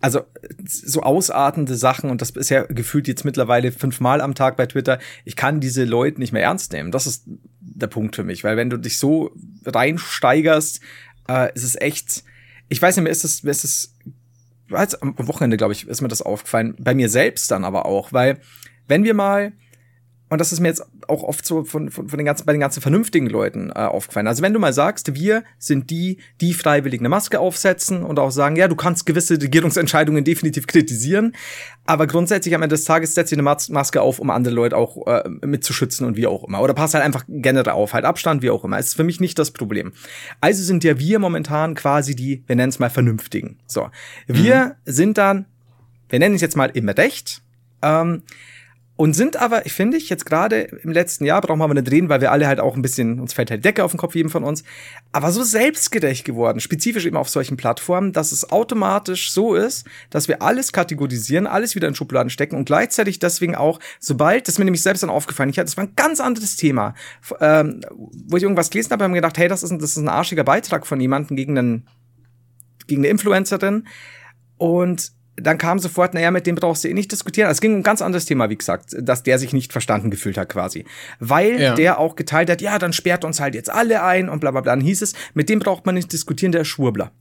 also 0.00 0.22
so 0.66 1.02
ausartende 1.02 1.74
Sachen, 1.74 2.10
und 2.10 2.20
das 2.20 2.30
ist 2.30 2.50
ja 2.50 2.64
gefühlt 2.64 3.08
jetzt 3.08 3.24
mittlerweile 3.24 3.72
fünfmal 3.72 4.20
am 4.20 4.34
Tag 4.34 4.56
bei 4.56 4.66
Twitter, 4.66 4.98
ich 5.24 5.36
kann 5.36 5.60
diese 5.60 5.84
Leute 5.84 6.20
nicht 6.20 6.32
mehr 6.32 6.42
ernst 6.42 6.72
nehmen. 6.72 6.90
Das 6.90 7.06
ist 7.06 7.24
der 7.60 7.86
Punkt 7.86 8.16
für 8.16 8.24
mich, 8.24 8.44
weil 8.44 8.56
wenn 8.56 8.70
du 8.70 8.76
dich 8.76 8.98
so 8.98 9.32
reinsteigerst, 9.64 10.80
äh, 11.28 11.52
ist 11.54 11.64
es 11.64 11.76
echt, 11.76 12.24
ich 12.68 12.80
weiß 12.80 12.96
nicht 12.96 13.04
mehr, 13.04 13.12
ist 13.12 13.24
es, 13.24 13.40
ist 13.40 13.64
es, 13.64 13.94
am 15.00 15.14
Wochenende, 15.28 15.56
glaube 15.56 15.72
ich, 15.72 15.86
ist 15.86 16.00
mir 16.00 16.08
das 16.08 16.22
aufgefallen, 16.22 16.74
bei 16.78 16.94
mir 16.94 17.08
selbst 17.08 17.50
dann 17.50 17.64
aber 17.64 17.86
auch, 17.86 18.12
weil 18.12 18.38
wenn 18.88 19.04
wir 19.04 19.14
mal 19.14 19.52
und 20.28 20.40
das 20.40 20.52
ist 20.52 20.58
mir 20.58 20.68
jetzt 20.68 20.84
auch 21.06 21.22
oft 21.22 21.46
so 21.46 21.64
von, 21.64 21.90
von, 21.90 22.08
von 22.08 22.18
den 22.18 22.26
ganzen, 22.26 22.46
bei 22.46 22.52
den 22.52 22.60
ganzen 22.60 22.80
vernünftigen 22.80 23.28
Leuten 23.28 23.70
äh, 23.70 23.78
aufgefallen. 23.80 24.26
Also 24.26 24.42
wenn 24.42 24.52
du 24.52 24.58
mal 24.58 24.72
sagst, 24.72 25.14
wir 25.14 25.44
sind 25.58 25.88
die, 25.90 26.18
die 26.40 26.52
freiwillig 26.52 27.00
eine 27.00 27.08
Maske 27.08 27.38
aufsetzen 27.38 28.02
und 28.02 28.18
auch 28.18 28.30
sagen, 28.30 28.56
ja, 28.56 28.66
du 28.66 28.74
kannst 28.74 29.06
gewisse 29.06 29.40
Regierungsentscheidungen 29.40 30.24
definitiv 30.24 30.66
kritisieren, 30.66 31.32
aber 31.84 32.08
grundsätzlich 32.08 32.54
am 32.56 32.62
Ende 32.62 32.74
des 32.74 32.84
Tages 32.84 33.14
setzt 33.14 33.30
ihr 33.30 33.36
eine 33.36 33.44
Mas 33.44 33.68
Maske 33.68 34.02
auf, 34.02 34.18
um 34.18 34.30
andere 34.30 34.54
Leute 34.54 34.76
auch 34.76 35.06
äh, 35.06 35.28
mitzuschützen 35.46 36.04
und 36.04 36.16
wie 36.16 36.26
auch 36.26 36.42
immer. 36.42 36.60
Oder 36.60 36.74
passt 36.74 36.94
halt 36.94 37.04
einfach 37.04 37.24
generell 37.28 37.72
auf, 37.72 37.94
halt 37.94 38.04
Abstand, 38.04 38.42
wie 38.42 38.50
auch 38.50 38.64
immer. 38.64 38.78
Es 38.78 38.88
ist 38.88 38.94
für 38.94 39.04
mich 39.04 39.20
nicht 39.20 39.38
das 39.38 39.52
Problem. 39.52 39.92
Also 40.40 40.64
sind 40.64 40.82
ja 40.82 40.98
wir 40.98 41.20
momentan 41.20 41.76
quasi 41.76 42.16
die, 42.16 42.42
wir 42.48 42.56
nennen 42.56 42.70
es 42.70 42.80
mal 42.80 42.90
Vernünftigen. 42.90 43.58
So. 43.68 43.90
Wir 44.26 44.64
mhm. 44.64 44.72
sind 44.92 45.18
dann, 45.18 45.46
wir 46.08 46.18
nennen 46.18 46.34
es 46.34 46.40
jetzt 46.40 46.56
mal 46.56 46.70
im 46.74 46.88
Recht, 46.88 47.42
ähm, 47.82 48.22
und 48.96 49.12
sind 49.12 49.36
aber, 49.36 49.66
ich 49.66 49.74
finde 49.74 49.98
ich, 49.98 50.08
jetzt 50.08 50.24
gerade 50.24 50.62
im 50.62 50.90
letzten 50.90 51.26
Jahr, 51.26 51.42
brauchen 51.42 51.58
wir 51.58 51.64
aber 51.64 51.74
nicht 51.74 51.90
reden, 51.90 52.08
weil 52.08 52.22
wir 52.22 52.32
alle 52.32 52.46
halt 52.46 52.60
auch 52.60 52.76
ein 52.76 52.82
bisschen, 52.82 53.20
uns 53.20 53.34
fällt 53.34 53.50
halt 53.50 53.64
Decke 53.64 53.84
auf 53.84 53.92
den 53.92 53.98
Kopf, 53.98 54.14
jedem 54.14 54.30
von 54.30 54.42
uns, 54.42 54.64
aber 55.12 55.32
so 55.32 55.42
selbstgerecht 55.42 56.24
geworden, 56.24 56.60
spezifisch 56.60 57.04
eben 57.04 57.16
auf 57.16 57.28
solchen 57.28 57.58
Plattformen, 57.58 58.12
dass 58.12 58.32
es 58.32 58.50
automatisch 58.50 59.30
so 59.30 59.54
ist, 59.54 59.86
dass 60.08 60.28
wir 60.28 60.40
alles 60.40 60.72
kategorisieren, 60.72 61.46
alles 61.46 61.74
wieder 61.74 61.88
in 61.88 61.94
Schubladen 61.94 62.30
stecken 62.30 62.56
und 62.56 62.64
gleichzeitig 62.64 63.18
deswegen 63.18 63.54
auch, 63.54 63.80
sobald, 64.00 64.48
das 64.48 64.54
ist 64.54 64.58
mir 64.58 64.64
nämlich 64.64 64.82
selbst 64.82 65.02
dann 65.02 65.10
aufgefallen, 65.10 65.50
ich 65.50 65.58
hatte, 65.58 65.66
das 65.66 65.76
war 65.76 65.84
ein 65.84 65.92
ganz 65.94 66.18
anderes 66.20 66.56
Thema, 66.56 66.94
ähm, 67.40 67.82
wo 68.26 68.38
ich 68.38 68.42
irgendwas 68.42 68.70
gelesen 68.70 68.92
habe, 68.92 69.04
haben 69.04 69.12
gedacht, 69.12 69.36
hey, 69.36 69.48
das 69.48 69.62
ist, 69.62 69.72
ein, 69.72 69.78
das 69.78 69.90
ist 69.90 69.98
ein 69.98 70.08
arschiger 70.08 70.44
Beitrag 70.44 70.86
von 70.86 71.00
jemandem 71.00 71.36
gegen 71.36 71.58
einen, 71.58 71.88
gegen 72.86 73.02
eine 73.02 73.08
Influencerin 73.08 73.86
und 74.56 75.12
dann 75.36 75.58
kam 75.58 75.78
sofort, 75.78 76.14
naja, 76.14 76.30
mit 76.30 76.46
dem 76.46 76.54
brauchst 76.54 76.84
du 76.84 76.88
eh 76.88 76.94
nicht 76.94 77.12
diskutieren. 77.12 77.50
Es 77.50 77.60
ging 77.60 77.72
um 77.72 77.80
ein 77.80 77.82
ganz 77.82 78.02
anderes 78.02 78.24
Thema, 78.24 78.48
wie 78.50 78.56
gesagt, 78.56 78.96
dass 78.98 79.22
der 79.22 79.38
sich 79.38 79.52
nicht 79.52 79.72
verstanden 79.72 80.10
gefühlt 80.10 80.38
hat 80.38 80.48
quasi. 80.48 80.84
Weil 81.20 81.60
ja. 81.60 81.74
der 81.74 81.98
auch 81.98 82.16
geteilt 82.16 82.50
hat, 82.50 82.62
ja, 82.62 82.78
dann 82.78 82.92
sperrt 82.92 83.24
uns 83.24 83.40
halt 83.40 83.54
jetzt 83.54 83.70
alle 83.70 84.02
ein 84.02 84.28
und 84.28 84.40
bla 84.40 84.50
bla 84.50 84.62
bla. 84.62 84.72
Dann 84.72 84.80
hieß 84.80 85.02
es, 85.02 85.14
mit 85.34 85.48
dem 85.48 85.58
braucht 85.58 85.86
man 85.86 85.94
nicht 85.94 86.12
diskutieren, 86.12 86.52
der 86.52 86.62
ist 86.62 86.68
Schwurbler. 86.68 87.12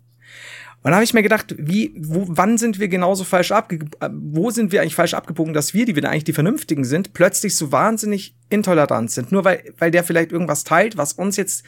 Und 0.86 0.92
da 0.92 0.98
habe 0.98 1.04
ich 1.04 1.16
mir 1.16 1.24
gedacht, 1.24 1.56
wie, 1.58 1.96
wo, 1.98 2.26
wann 2.28 2.60
sind 2.60 2.80
wir 2.80 2.88
genauso 2.88 3.24
falsch 3.24 3.52
abge, 3.52 3.80
äh, 4.02 4.10
wo 4.12 4.52
sind 4.52 4.72
wir 4.72 4.82
eigentlich 4.82 4.94
falsch 4.94 5.16
abgebogen, 5.16 5.54
dass 5.54 5.74
wir, 5.74 5.84
die 5.86 5.96
wir 5.96 6.08
eigentlich 6.08 6.26
die 6.26 6.34
Vernünftigen 6.34 6.84
sind, 6.84 7.14
plötzlich 7.14 7.56
so 7.56 7.72
wahnsinnig 7.72 8.36
intolerant 8.52 9.10
sind, 9.10 9.32
nur 9.32 9.44
weil, 9.46 9.64
weil 9.80 9.90
der 9.90 10.04
vielleicht 10.04 10.32
irgendwas 10.32 10.64
teilt, 10.64 10.96
was 10.96 11.14
uns 11.14 11.38
jetzt 11.38 11.64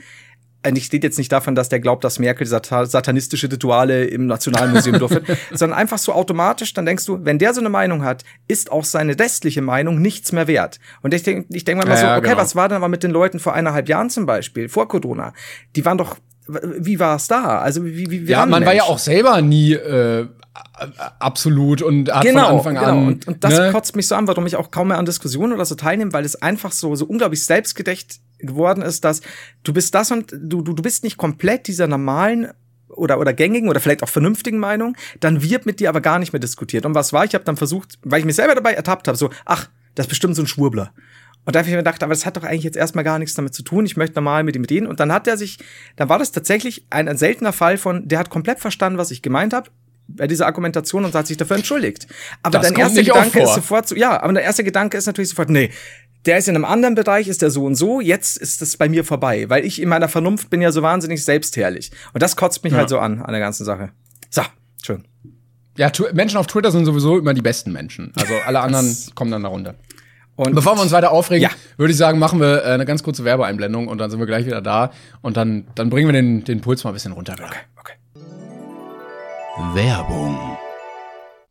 äh, 0.67 0.77
ich 0.77 0.85
steht 0.85 1.03
jetzt 1.03 1.17
nicht 1.17 1.31
davon, 1.31 1.55
dass 1.55 1.69
der 1.69 1.79
glaubt, 1.79 2.03
dass 2.03 2.19
Merkel 2.19 2.47
satanistische 2.47 3.51
Rituale 3.51 4.05
im 4.05 4.27
Nationalmuseum 4.27 4.99
durchführt, 4.99 5.25
sondern 5.51 5.77
einfach 5.77 5.97
so 5.97 6.13
automatisch, 6.13 6.73
dann 6.73 6.85
denkst 6.85 7.05
du, 7.05 7.19
wenn 7.23 7.39
der 7.39 7.53
so 7.53 7.61
eine 7.61 7.69
Meinung 7.69 8.03
hat, 8.03 8.23
ist 8.47 8.71
auch 8.71 8.83
seine 8.83 9.17
restliche 9.17 9.61
Meinung 9.61 10.01
nichts 10.01 10.31
mehr 10.31 10.47
wert. 10.47 10.79
Und 11.01 11.13
ich 11.13 11.23
denke 11.23 11.47
ich 11.53 11.65
denk 11.65 11.77
mal 11.79 11.87
ja, 11.87 11.97
so, 11.97 12.07
okay, 12.07 12.29
genau. 12.29 12.37
was 12.37 12.55
war 12.55 12.69
denn 12.69 12.77
aber 12.77 12.89
mit 12.89 13.03
den 13.03 13.11
Leuten 13.11 13.39
vor 13.39 13.53
eineinhalb 13.53 13.89
Jahren 13.89 14.09
zum 14.09 14.25
Beispiel, 14.25 14.69
vor 14.69 14.87
Corona? 14.87 15.33
Die 15.75 15.85
waren 15.85 15.97
doch 15.97 16.17
wie 16.49 16.99
war 16.99 17.17
es 17.17 17.27
da? 17.27 17.59
Also 17.59 17.85
wie, 17.85 18.09
wie, 18.09 18.27
wie 18.27 18.31
Ja, 18.31 18.45
man 18.45 18.65
war 18.65 18.73
ja 18.73 18.83
auch 18.83 18.99
selber 18.99 19.41
nie 19.41 19.73
äh, 19.73 20.27
absolut 21.19 21.81
und 21.81 22.11
hat 22.11 22.23
genau, 22.23 22.61
von 22.61 22.75
Anfang 22.75 22.75
genau. 22.75 22.87
an. 22.87 23.07
Und, 23.07 23.27
und 23.27 23.43
das 23.43 23.57
ne? 23.57 23.71
kotzt 23.71 23.95
mich 23.95 24.07
so 24.07 24.15
an, 24.15 24.27
warum 24.27 24.45
ich 24.45 24.55
auch 24.55 24.71
kaum 24.71 24.89
mehr 24.89 24.97
an 24.97 25.05
Diskussionen 25.05 25.53
oder 25.53 25.65
so 25.65 25.75
teilnehme, 25.75 26.13
weil 26.13 26.25
es 26.25 26.41
einfach 26.41 26.71
so, 26.71 26.95
so 26.95 27.05
unglaublich 27.05 27.45
selbstgedächt 27.45 28.19
geworden 28.39 28.81
ist, 28.81 29.03
dass 29.03 29.21
du 29.63 29.73
bist 29.73 29.95
das 29.95 30.11
und 30.11 30.31
du, 30.31 30.61
du, 30.61 30.73
du 30.73 30.83
bist 30.83 31.03
nicht 31.03 31.17
komplett 31.17 31.67
dieser 31.67 31.87
normalen 31.87 32.51
oder, 32.89 33.19
oder 33.19 33.33
gängigen 33.33 33.69
oder 33.69 33.79
vielleicht 33.79 34.03
auch 34.03 34.09
vernünftigen 34.09 34.59
Meinung, 34.59 34.95
dann 35.19 35.41
wird 35.41 35.65
mit 35.65 35.79
dir 35.79 35.89
aber 35.89 36.01
gar 36.01 36.19
nicht 36.19 36.33
mehr 36.33 36.39
diskutiert. 36.39 36.85
Und 36.85 36.95
was 36.95 37.13
war? 37.13 37.25
Ich 37.25 37.33
habe 37.33 37.43
dann 37.43 37.57
versucht, 37.57 37.99
weil 38.03 38.19
ich 38.19 38.25
mich 38.25 38.35
selber 38.35 38.55
dabei 38.55 38.73
ertappt 38.73 39.07
habe, 39.07 39.17
so, 39.17 39.29
ach, 39.45 39.69
das 39.95 40.05
ist 40.05 40.09
bestimmt 40.09 40.35
so 40.35 40.43
ein 40.43 40.47
Schwurbler. 40.47 40.93
Und 41.45 41.55
da 41.55 41.59
habe 41.59 41.69
ich 41.69 41.71
mir 41.71 41.77
gedacht, 41.77 42.03
aber 42.03 42.13
das 42.13 42.25
hat 42.25 42.35
doch 42.35 42.43
eigentlich 42.43 42.63
jetzt 42.63 42.75
erstmal 42.75 43.05
gar 43.05 43.19
nichts 43.19 43.35
damit 43.35 43.53
zu 43.53 43.63
tun. 43.63 43.85
Ich 43.85 43.95
möchte 43.95 44.15
normal 44.15 44.43
mit 44.43 44.55
ihm 44.55 44.65
reden. 44.65 44.85
Und 44.85 44.99
dann 44.99 45.13
hat 45.13 45.27
er 45.27 45.37
sich, 45.37 45.59
dann 45.95 46.09
war 46.09 46.19
das 46.19 46.33
tatsächlich 46.33 46.85
ein, 46.89 47.07
ein 47.07 47.17
seltener 47.17 47.53
Fall 47.53 47.77
von, 47.77 48.05
der 48.07 48.19
hat 48.19 48.29
komplett 48.29 48.59
verstanden, 48.59 48.97
was 48.97 49.11
ich 49.11 49.21
gemeint 49.21 49.53
habe 49.53 49.69
bei 50.07 50.27
dieser 50.27 50.45
Argumentation 50.45 51.05
und 51.05 51.13
hat 51.13 51.27
sich 51.27 51.37
dafür 51.37 51.57
entschuldigt. 51.57 52.07
Aber 52.43 52.59
das 52.59 52.69
dein 52.69 52.79
erster 52.79 53.03
Gedanke 53.03 53.41
ist 53.41 53.55
sofort 53.55 53.87
so, 53.87 53.95
ja, 53.95 54.21
aber 54.21 54.33
der 54.33 54.43
erste 54.43 54.63
Gedanke 54.63 54.97
ist 54.97 55.05
natürlich 55.05 55.29
sofort, 55.29 55.49
nee, 55.49 55.71
der 56.25 56.37
ist 56.37 56.47
in 56.47 56.55
einem 56.55 56.65
anderen 56.65 56.95
Bereich, 56.95 57.27
ist 57.27 57.41
der 57.41 57.49
so 57.49 57.65
und 57.65 57.75
so, 57.75 58.01
jetzt 58.01 58.37
ist 58.37 58.61
das 58.61 58.77
bei 58.77 58.89
mir 58.89 59.03
vorbei, 59.03 59.49
weil 59.49 59.65
ich 59.65 59.81
in 59.81 59.89
meiner 59.89 60.09
Vernunft 60.09 60.49
bin 60.49 60.61
ja 60.61 60.71
so 60.71 60.81
wahnsinnig 60.81 61.23
selbstherrlich. 61.23 61.91
Und 62.13 62.21
das 62.21 62.35
kotzt 62.35 62.63
mich 62.63 62.73
ja. 62.73 62.79
halt 62.79 62.89
so 62.89 62.99
an, 62.99 63.21
an 63.21 63.31
der 63.31 63.39
ganzen 63.39 63.65
Sache. 63.65 63.91
So, 64.29 64.41
schön. 64.83 65.05
Ja, 65.77 65.91
Menschen 66.13 66.37
auf 66.37 66.47
Twitter 66.47 66.71
sind 66.71 66.85
sowieso 66.85 67.17
immer 67.19 67.33
die 67.33 67.41
besten 67.41 67.71
Menschen. 67.71 68.11
Also 68.15 68.33
alle 68.45 68.59
anderen 68.59 68.97
kommen 69.15 69.31
dann 69.31 69.43
darunter. 69.43 69.75
Und 70.35 70.53
Bevor 70.53 70.75
wir 70.75 70.81
uns 70.81 70.91
weiter 70.91 71.11
aufregen, 71.11 71.49
ja. 71.49 71.49
würde 71.77 71.91
ich 71.91 71.97
sagen, 71.97 72.19
machen 72.19 72.39
wir 72.39 72.63
äh, 72.63 72.67
eine 72.69 72.85
ganz 72.85 73.01
kurze 73.01 73.23
Werbeeinblendung 73.23 73.87
und 73.87 73.97
dann 73.97 74.11
sind 74.11 74.19
wir 74.19 74.27
gleich 74.27 74.45
wieder 74.45 74.61
da. 74.61 74.91
Und 75.21 75.35
dann, 75.35 75.65
dann 75.73 75.89
bringen 75.89 76.07
wir 76.07 76.13
den, 76.13 76.43
den 76.43 76.61
Puls 76.61 76.83
mal 76.83 76.91
ein 76.91 76.93
bisschen 76.93 77.11
runter. 77.11 77.33
Okay, 77.33 77.57
okay. 77.79 77.93
Werbung. 79.73 80.37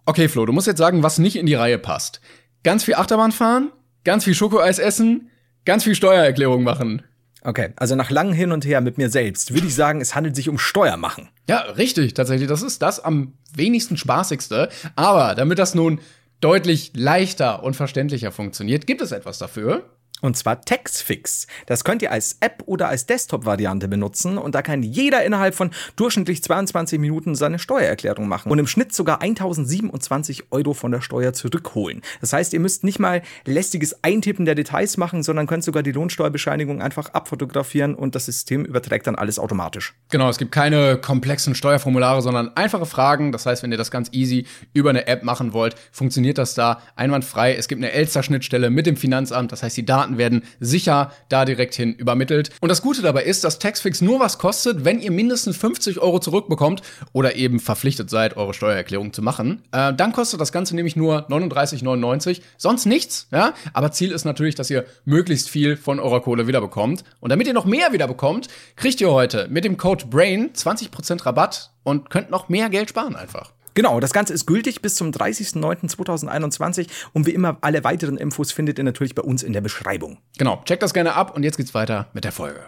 Okay, 0.04 0.28
Flo, 0.28 0.46
du 0.46 0.52
musst 0.52 0.68
jetzt 0.68 0.78
sagen, 0.78 1.02
was 1.02 1.18
nicht 1.18 1.34
in 1.34 1.46
die 1.46 1.54
Reihe 1.54 1.76
passt. 1.76 2.20
Ganz 2.62 2.84
viel 2.84 2.94
Achterbahn 2.94 3.32
fahren, 3.32 3.72
ganz 4.04 4.22
viel 4.22 4.34
Schokoeis 4.34 4.78
essen, 4.78 5.28
ganz 5.64 5.82
viel 5.82 5.96
Steuererklärung 5.96 6.62
machen. 6.62 7.02
Okay, 7.42 7.70
also 7.74 7.96
nach 7.96 8.10
langem 8.10 8.32
Hin 8.32 8.52
und 8.52 8.64
Her 8.64 8.80
mit 8.80 8.96
mir 8.96 9.10
selbst 9.10 9.54
würde 9.54 9.66
ich 9.66 9.74
sagen, 9.74 10.00
es 10.00 10.14
handelt 10.14 10.36
sich 10.36 10.48
um 10.48 10.56
Steuermachen. 10.56 11.30
Ja, 11.48 11.62
richtig, 11.62 12.14
tatsächlich. 12.14 12.48
Das 12.48 12.62
ist 12.62 12.80
das 12.80 13.00
am 13.00 13.34
wenigsten 13.52 13.96
spaßigste. 13.96 14.68
Aber 14.94 15.34
damit 15.34 15.58
das 15.58 15.74
nun 15.74 15.98
deutlich 16.40 16.92
leichter 16.94 17.64
und 17.64 17.74
verständlicher 17.74 18.30
funktioniert, 18.30 18.86
gibt 18.86 19.02
es 19.02 19.10
etwas 19.10 19.38
dafür. 19.38 19.95
Und 20.22 20.36
zwar 20.36 20.62
Textfix. 20.62 21.46
Das 21.66 21.84
könnt 21.84 22.00
ihr 22.00 22.10
als 22.10 22.38
App 22.40 22.62
oder 22.64 22.88
als 22.88 23.04
Desktop-Variante 23.04 23.86
benutzen 23.86 24.38
und 24.38 24.54
da 24.54 24.62
kann 24.62 24.82
jeder 24.82 25.24
innerhalb 25.24 25.54
von 25.54 25.70
durchschnittlich 25.96 26.42
22 26.42 26.98
Minuten 26.98 27.34
seine 27.34 27.58
Steuererklärung 27.58 28.26
machen 28.26 28.50
und 28.50 28.58
im 28.58 28.66
Schnitt 28.66 28.94
sogar 28.94 29.20
1027 29.20 30.52
Euro 30.52 30.72
von 30.72 30.90
der 30.90 31.02
Steuer 31.02 31.34
zurückholen. 31.34 32.00
Das 32.22 32.32
heißt, 32.32 32.54
ihr 32.54 32.60
müsst 32.60 32.82
nicht 32.82 32.98
mal 32.98 33.22
lästiges 33.44 34.02
Eintippen 34.02 34.46
der 34.46 34.54
Details 34.54 34.96
machen, 34.96 35.22
sondern 35.22 35.46
könnt 35.46 35.64
sogar 35.64 35.82
die 35.82 35.92
Lohnsteuerbescheinigung 35.92 36.80
einfach 36.80 37.10
abfotografieren 37.10 37.94
und 37.94 38.14
das 38.14 38.24
System 38.24 38.64
überträgt 38.64 39.06
dann 39.06 39.16
alles 39.16 39.38
automatisch. 39.38 39.94
Genau, 40.08 40.30
es 40.30 40.38
gibt 40.38 40.50
keine 40.50 40.96
komplexen 40.96 41.54
Steuerformulare, 41.54 42.22
sondern 42.22 42.56
einfache 42.56 42.86
Fragen. 42.86 43.32
Das 43.32 43.44
heißt, 43.44 43.62
wenn 43.62 43.70
ihr 43.70 43.78
das 43.78 43.90
ganz 43.90 44.08
easy 44.12 44.46
über 44.72 44.90
eine 44.90 45.06
App 45.08 45.22
machen 45.22 45.52
wollt, 45.52 45.76
funktioniert 45.92 46.38
das 46.38 46.54
da 46.54 46.80
einwandfrei. 46.94 47.54
Es 47.54 47.68
gibt 47.68 47.82
eine 47.82 47.92
Elster-Schnittstelle 47.92 48.70
mit 48.70 48.86
dem 48.86 48.96
Finanzamt, 48.96 49.52
das 49.52 49.62
heißt, 49.62 49.76
die 49.76 49.84
Daten 49.84 50.05
Daten 50.06 50.18
werden 50.18 50.42
sicher 50.60 51.12
da 51.28 51.44
direkt 51.44 51.74
hin 51.74 51.94
übermittelt. 51.94 52.50
Und 52.60 52.68
das 52.68 52.82
Gute 52.82 53.02
dabei 53.02 53.24
ist, 53.24 53.44
dass 53.44 53.58
Taxfix 53.58 54.00
nur 54.00 54.20
was 54.20 54.38
kostet, 54.38 54.84
wenn 54.84 55.00
ihr 55.00 55.10
mindestens 55.10 55.56
50 55.56 56.00
Euro 56.00 56.18
zurückbekommt 56.18 56.82
oder 57.12 57.34
eben 57.36 57.60
verpflichtet 57.60 58.10
seid, 58.10 58.36
eure 58.36 58.54
Steuererklärung 58.54 59.12
zu 59.12 59.22
machen. 59.22 59.62
Äh, 59.72 59.92
dann 59.94 60.12
kostet 60.12 60.40
das 60.40 60.52
Ganze 60.52 60.76
nämlich 60.76 60.96
nur 60.96 61.28
39,99. 61.28 62.40
Sonst 62.56 62.86
nichts, 62.86 63.28
ja. 63.32 63.54
Aber 63.72 63.92
Ziel 63.92 64.12
ist 64.12 64.24
natürlich, 64.24 64.54
dass 64.54 64.70
ihr 64.70 64.84
möglichst 65.04 65.48
viel 65.48 65.76
von 65.76 65.98
eurer 65.98 66.20
Kohle 66.20 66.46
wiederbekommt. 66.46 67.04
Und 67.20 67.30
damit 67.30 67.46
ihr 67.46 67.54
noch 67.54 67.64
mehr 67.64 67.92
wiederbekommt, 67.92 68.48
kriegt 68.76 69.00
ihr 69.00 69.10
heute 69.10 69.48
mit 69.48 69.64
dem 69.64 69.76
Code 69.76 70.06
BRAIN 70.06 70.52
20% 70.52 71.26
Rabatt 71.26 71.70
und 71.82 72.10
könnt 72.10 72.30
noch 72.30 72.48
mehr 72.48 72.68
Geld 72.68 72.90
sparen 72.90 73.16
einfach. 73.16 73.55
Genau, 73.76 74.00
das 74.00 74.14
Ganze 74.14 74.32
ist 74.32 74.46
gültig 74.46 74.80
bis 74.80 74.94
zum 74.94 75.10
30.09.2021 75.10 76.86
und 77.12 77.26
wie 77.26 77.32
immer 77.32 77.58
alle 77.60 77.84
weiteren 77.84 78.16
Infos 78.16 78.50
findet 78.50 78.78
ihr 78.78 78.84
natürlich 78.84 79.14
bei 79.14 79.20
uns 79.20 79.42
in 79.42 79.52
der 79.52 79.60
Beschreibung. 79.60 80.16
Genau, 80.38 80.62
checkt 80.64 80.82
das 80.82 80.94
gerne 80.94 81.12
ab 81.14 81.36
und 81.36 81.42
jetzt 81.42 81.58
geht's 81.58 81.74
weiter 81.74 82.08
mit 82.14 82.24
der 82.24 82.32
Folge. 82.32 82.60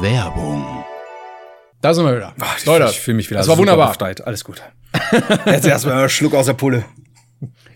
Werbung. 0.00 0.66
Da 1.80 1.94
sind 1.94 2.04
wir 2.04 2.16
wieder. 2.16 2.34
Ach, 2.40 2.58
ich 2.58 2.66
Leute, 2.66 2.86
ich 2.90 2.98
fühle 2.98 3.16
mich 3.16 3.30
wieder. 3.30 3.38
Das 3.38 3.46
war 3.46 3.56
wunderbar. 3.58 3.92
Befreit. 3.92 4.26
Alles 4.26 4.42
gut. 4.42 4.60
Jetzt 5.46 5.66
erstmal 5.66 6.00
einen 6.00 6.08
Schluck 6.08 6.34
aus 6.34 6.46
der 6.46 6.54
Pulle. 6.54 6.84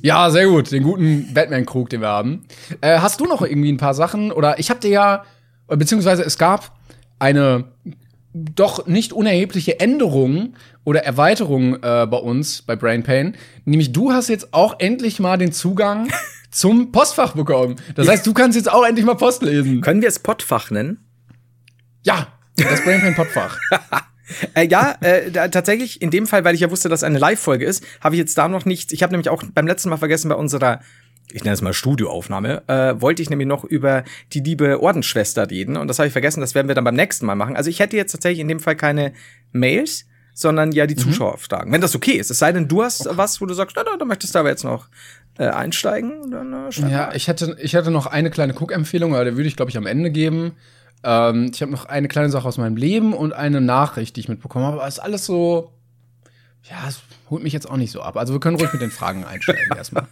Ja, 0.02 0.30
sehr 0.30 0.48
gut. 0.48 0.72
Den 0.72 0.82
guten 0.82 1.32
Batman-Krug, 1.32 1.90
den 1.90 2.00
wir 2.00 2.08
haben. 2.08 2.44
Äh, 2.80 2.98
hast 2.98 3.20
du 3.20 3.24
noch 3.24 3.42
irgendwie 3.42 3.70
ein 3.70 3.76
paar 3.76 3.94
Sachen? 3.94 4.32
Oder 4.32 4.58
ich 4.58 4.68
hab 4.68 4.80
dir 4.80 4.90
ja, 4.90 5.24
beziehungsweise 5.68 6.24
es 6.24 6.38
gab 6.38 6.72
eine 7.20 7.66
doch 8.36 8.86
nicht 8.86 9.12
unerhebliche 9.12 9.80
Änderung 9.80 10.54
oder 10.84 11.04
Erweiterung 11.04 11.76
äh, 11.76 12.06
bei 12.06 12.18
uns 12.18 12.62
bei 12.62 12.76
Brain 12.76 13.02
Pain. 13.02 13.34
Nämlich 13.64 13.92
du 13.92 14.12
hast 14.12 14.28
jetzt 14.28 14.52
auch 14.52 14.78
endlich 14.78 15.18
mal 15.20 15.38
den 15.38 15.52
Zugang 15.52 16.08
zum 16.50 16.92
Postfach 16.92 17.32
bekommen. 17.34 17.76
Das 17.94 18.08
heißt, 18.08 18.26
du 18.26 18.34
kannst 18.34 18.56
jetzt 18.56 18.70
auch 18.70 18.84
endlich 18.84 19.06
mal 19.06 19.14
Post 19.14 19.42
lesen. 19.42 19.80
Können 19.80 20.02
wir 20.02 20.08
es 20.08 20.18
Pottfach 20.18 20.70
nennen? 20.70 20.98
Ja, 22.02 22.28
das 22.56 22.84
Brain 22.84 23.00
Pain 23.00 23.14
Pottfach. 23.14 23.58
äh, 24.54 24.66
ja, 24.68 24.96
äh, 25.00 25.30
da, 25.30 25.48
tatsächlich 25.48 26.02
in 26.02 26.10
dem 26.10 26.26
Fall, 26.26 26.44
weil 26.44 26.54
ich 26.54 26.60
ja 26.60 26.70
wusste, 26.70 26.90
dass 26.90 27.04
eine 27.04 27.18
Live-Folge 27.18 27.64
ist, 27.64 27.84
habe 28.00 28.16
ich 28.16 28.18
jetzt 28.18 28.36
da 28.36 28.48
noch 28.48 28.66
nichts. 28.66 28.92
Ich 28.92 29.02
habe 29.02 29.12
nämlich 29.12 29.30
auch 29.30 29.42
beim 29.54 29.66
letzten 29.66 29.88
Mal 29.88 29.96
vergessen 29.96 30.28
bei 30.28 30.34
unserer 30.34 30.80
ich 31.32 31.44
nenne 31.44 31.54
es 31.54 31.62
mal 31.62 31.72
Studioaufnahme, 31.72 32.62
äh, 32.68 33.00
wollte 33.00 33.22
ich 33.22 33.30
nämlich 33.30 33.48
noch 33.48 33.64
über 33.64 34.04
die 34.32 34.40
liebe 34.40 34.80
Ordensschwester 34.80 35.50
reden 35.50 35.76
und 35.76 35.88
das 35.88 35.98
habe 35.98 36.06
ich 36.06 36.12
vergessen, 36.12 36.40
das 36.40 36.54
werden 36.54 36.68
wir 36.68 36.74
dann 36.74 36.84
beim 36.84 36.94
nächsten 36.94 37.26
Mal 37.26 37.34
machen. 37.34 37.56
Also 37.56 37.70
ich 37.70 37.80
hätte 37.80 37.96
jetzt 37.96 38.12
tatsächlich 38.12 38.40
in 38.40 38.48
dem 38.48 38.60
Fall 38.60 38.76
keine 38.76 39.12
Mails, 39.52 40.06
sondern 40.34 40.72
ja 40.72 40.86
die 40.86 40.94
mhm. 40.94 41.00
Zuschauerfragen. 41.00 41.72
Wenn 41.72 41.80
das 41.80 41.94
okay 41.96 42.12
ist, 42.12 42.30
es 42.30 42.38
sei 42.38 42.52
denn, 42.52 42.68
du 42.68 42.82
hast 42.82 43.06
okay. 43.06 43.16
was, 43.16 43.40
wo 43.40 43.46
du 43.46 43.54
sagst, 43.54 43.76
da, 43.76 43.84
da, 43.84 43.96
da 43.98 44.04
möchtest 44.04 44.34
du 44.34 44.38
aber 44.38 44.50
jetzt 44.50 44.64
noch 44.64 44.88
äh, 45.38 45.48
einsteigen, 45.48 46.30
dann 46.30 46.52
äh, 46.52 46.90
Ja, 46.90 47.12
ich 47.14 47.28
hätte, 47.28 47.56
ich 47.60 47.72
hätte 47.74 47.90
noch 47.90 48.06
eine 48.06 48.30
kleine 48.30 48.54
Cook-Empfehlung, 48.54 49.14
aber 49.14 49.24
die 49.24 49.36
würde 49.36 49.48
ich, 49.48 49.56
glaube 49.56 49.70
ich, 49.70 49.76
am 49.76 49.86
Ende 49.86 50.10
geben. 50.10 50.52
Ähm, 51.02 51.50
ich 51.52 51.62
habe 51.62 51.72
noch 51.72 51.86
eine 51.86 52.08
kleine 52.08 52.30
Sache 52.30 52.46
aus 52.46 52.58
meinem 52.58 52.76
Leben 52.76 53.12
und 53.14 53.32
eine 53.32 53.60
Nachricht, 53.60 54.16
die 54.16 54.20
ich 54.20 54.28
mitbekommen 54.28 54.64
habe, 54.64 54.78
aber 54.78 54.88
ist 54.88 54.98
alles 54.98 55.26
so 55.26 55.72
ja, 56.70 56.88
es 56.88 57.00
holt 57.30 57.42
mich 57.42 57.52
jetzt 57.52 57.68
auch 57.68 57.76
nicht 57.76 57.92
so 57.92 58.02
ab. 58.02 58.16
Also 58.16 58.32
wir 58.32 58.40
können 58.40 58.56
ruhig 58.56 58.72
mit 58.72 58.82
den 58.82 58.90
Fragen 58.90 59.24
einsteigen 59.24 59.64
erstmal. 59.76 60.06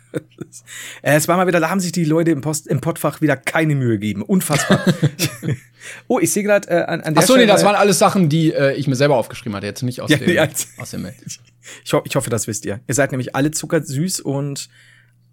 Äh, 1.03 1.17
es 1.17 1.29
war 1.29 1.37
mal 1.37 1.47
wieder, 1.47 1.61
da 1.61 1.71
haben 1.71 1.81
sich 1.81 1.93
die 1.93 2.05
Leute 2.05 2.31
im, 2.31 2.41
Post, 2.41 2.67
im 2.67 2.81
Pottfach 2.81 3.21
wieder 3.21 3.37
keine 3.37 3.75
Mühe 3.75 3.95
gegeben. 3.95 4.23
Unfassbar. 4.23 4.85
oh, 6.09 6.19
ich 6.21 6.33
sehe 6.33 6.43
gerade 6.43 6.69
äh, 6.69 6.83
an, 6.85 7.01
an 7.01 7.15
der 7.15 7.23
Achso, 7.23 7.37
nee, 7.37 7.47
das 7.47 7.65
waren 7.65 7.75
alles 7.75 7.99
Sachen, 7.99 8.29
die 8.29 8.53
äh, 8.53 8.75
ich 8.75 8.87
mir 8.87 8.97
selber 8.97 9.17
aufgeschrieben 9.17 9.57
hatte, 9.57 9.67
jetzt 9.67 9.83
nicht 9.83 10.01
aus, 10.01 10.11
ja, 10.11 10.19
dem, 10.19 10.31
ja, 10.31 10.49
aus 10.79 10.91
dem 10.91 11.03
Mail. 11.03 11.15
Ich, 11.85 11.93
ho 11.93 12.03
ich 12.05 12.15
hoffe, 12.15 12.31
das 12.31 12.47
wisst 12.47 12.65
ihr. 12.65 12.81
Ihr 12.87 12.95
seid 12.95 13.11
nämlich 13.11 13.35
alle 13.35 13.51
zuckersüß 13.51 14.21
und 14.21 14.69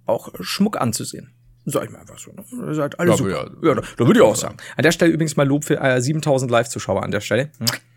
auch 0.05 0.29
Schmuck 0.39 0.79
anzusehen. 0.79 1.31
Sag 1.65 1.83
ich 1.83 1.91
mal 1.91 1.99
einfach 1.99 2.17
so. 2.17 2.31
Ne? 2.31 2.43
Ihr 2.67 2.73
seid 2.73 2.99
alle 2.99 3.11
ja, 3.11 3.17
super. 3.17 3.29
Ja, 3.29 3.69
ja 3.69 3.75
da, 3.75 3.81
da 3.97 4.07
würde 4.07 4.19
ich 4.19 4.25
auch 4.25 4.35
sagen. 4.35 4.57
An 4.75 4.83
der 4.83 4.91
Stelle 4.91 5.11
übrigens 5.11 5.35
mal 5.35 5.47
Lob 5.47 5.63
für 5.63 5.79
äh, 5.79 6.01
7000 6.01 6.49
Live-Zuschauer 6.49 7.03
an 7.03 7.11
der 7.11 7.21
Stelle. 7.21 7.51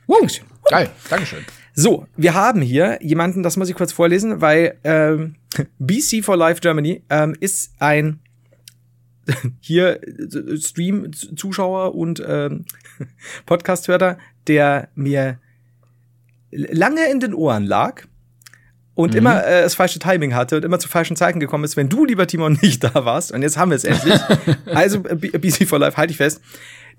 Dankeschön. 0.06 0.44
Geil, 0.68 0.90
Dankeschön. 1.08 1.44
So, 1.76 2.06
wir 2.16 2.34
haben 2.34 2.62
hier 2.62 2.98
jemanden, 3.02 3.42
das 3.42 3.56
muss 3.56 3.68
ich 3.68 3.74
kurz 3.74 3.92
vorlesen, 3.92 4.40
weil 4.40 4.78
ähm, 4.84 5.34
BC 5.78 6.22
for 6.22 6.36
Life 6.36 6.60
Germany 6.60 7.02
ähm, 7.10 7.36
ist 7.40 7.72
ein 7.80 8.20
hier 9.60 10.00
äh, 10.02 10.56
Stream-Zuschauer 10.56 11.94
und 11.94 12.22
ähm, 12.26 12.64
Podcast-Hörer, 13.46 14.18
der 14.46 14.88
mir 14.94 15.40
lange 16.52 17.10
in 17.10 17.18
den 17.18 17.34
Ohren 17.34 17.64
lag 17.64 18.02
und 18.94 19.12
mhm. 19.12 19.18
immer 19.18 19.44
äh, 19.44 19.62
das 19.62 19.74
falsche 19.74 19.98
Timing 19.98 20.32
hatte 20.32 20.56
und 20.56 20.64
immer 20.64 20.78
zu 20.78 20.88
falschen 20.88 21.16
Zeiten 21.16 21.40
gekommen 21.40 21.64
ist, 21.64 21.76
wenn 21.76 21.88
du, 21.88 22.04
lieber 22.04 22.28
Timon, 22.28 22.56
nicht 22.62 22.84
da 22.84 23.04
warst. 23.04 23.32
Und 23.32 23.42
jetzt 23.42 23.56
haben 23.56 23.72
wir 23.72 23.76
es 23.76 23.84
endlich. 23.84 24.20
also, 24.66 25.00
BC 25.00 25.66
for 25.66 25.80
Life, 25.80 25.96
halte 25.96 26.12
ich 26.12 26.18
fest. 26.18 26.40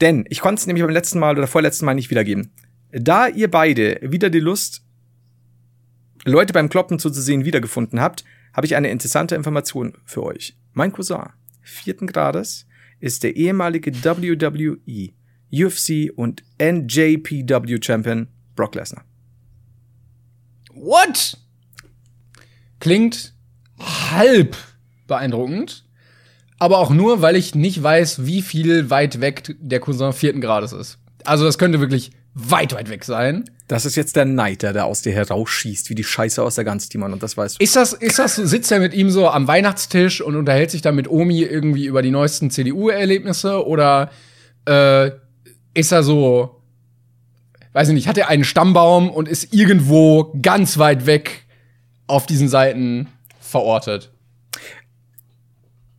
Denn 0.02 0.26
ich 0.28 0.42
konnte 0.42 0.60
es 0.60 0.68
nämlich 0.68 0.84
beim 0.84 0.92
letzten 0.92 1.20
Mal 1.20 1.38
oder 1.38 1.48
vorletzten 1.48 1.86
Mal 1.86 1.94
nicht 1.94 2.10
wiedergeben. 2.10 2.52
Da 2.92 3.28
ihr 3.28 3.50
beide 3.50 4.00
wieder 4.02 4.30
die 4.30 4.40
Lust 4.40 4.84
Leute 6.26 6.54
beim 6.54 6.70
Kloppen 6.70 6.98
zuzusehen 6.98 7.46
wiedergefunden 7.46 8.00
habt, 8.00 8.24
habe 8.54 8.66
ich 8.66 8.76
eine 8.76 8.90
interessante 8.90 9.36
Information 9.36 9.94
für 10.06 10.24
euch. 10.24 10.58
Mein 10.74 10.92
Cousin, 10.92 11.30
vierten 11.62 12.08
Grades, 12.08 12.66
ist 13.00 13.24
der 13.24 13.36
ehemalige 13.36 13.94
WWE, 14.04 15.12
UFC 15.52 16.12
und 16.16 16.44
NJPW 16.60 17.80
Champion 17.82 18.28
Brock 18.56 18.76
Lesnar. 18.76 19.06
What? 20.74 21.38
Klingt 22.80 23.34
halb 23.80 24.58
beeindruckend, 25.08 25.86
aber 26.58 26.80
auch 26.80 26.90
nur, 26.90 27.22
weil 27.22 27.36
ich 27.36 27.54
nicht 27.54 27.82
weiß, 27.82 28.26
wie 28.26 28.42
viel 28.42 28.90
weit 28.90 29.22
weg 29.22 29.56
der 29.60 29.80
Cousin 29.80 30.14
vierten 30.14 30.42
Grades 30.42 30.72
ist. 30.72 30.98
Also 31.24 31.46
das 31.46 31.58
könnte 31.58 31.80
wirklich 31.80 32.12
weit, 32.36 32.74
weit 32.74 32.90
weg 32.90 33.04
sein. 33.06 33.46
Das 33.68 33.86
ist 33.86 33.96
jetzt 33.96 34.16
der 34.16 34.26
Neiter, 34.26 34.74
der 34.74 34.86
aus 34.86 35.02
dir 35.02 35.14
herausschießt, 35.14 35.90
wie 35.90 35.96
die 35.96 36.04
Scheiße 36.04 36.44
aus 36.44 36.56
der 36.56 36.66
Gans, 36.66 36.90
Timon, 36.90 37.14
und 37.14 37.24
das 37.24 37.36
weißt 37.36 37.60
du. 37.60 37.64
Ist 37.64 37.76
das, 37.76 37.94
ist 37.94 38.20
das, 38.20 38.36
sitzt 38.36 38.72
er 38.72 38.80
mit 38.80 38.94
ihm 38.94 39.10
so 39.10 39.28
am 39.28 39.48
Weihnachtstisch 39.48 40.22
und 40.22 40.36
unterhält 40.36 40.70
sich 40.70 40.82
dann 40.82 40.96
mit 40.96 41.10
Omi 41.10 41.42
irgendwie 41.42 41.86
über 41.86 42.02
die 42.02 42.12
neuesten 42.12 42.52
CDU-Erlebnisse 42.52 43.66
oder 43.66 44.12
äh, 44.66 45.12
ist 45.74 45.92
er 45.92 46.04
so, 46.04 46.62
weiß 47.74 47.88
ich 47.88 47.94
nicht, 47.96 48.08
hat 48.08 48.18
er 48.18 48.28
einen 48.28 48.44
Stammbaum 48.44 49.10
und 49.10 49.28
ist 49.28 49.54
irgendwo 49.54 50.34
ganz 50.42 50.78
weit 50.78 51.06
weg 51.06 51.46
auf 52.06 52.26
diesen 52.26 52.50
Seiten 52.50 53.08
verortet? 53.40 54.12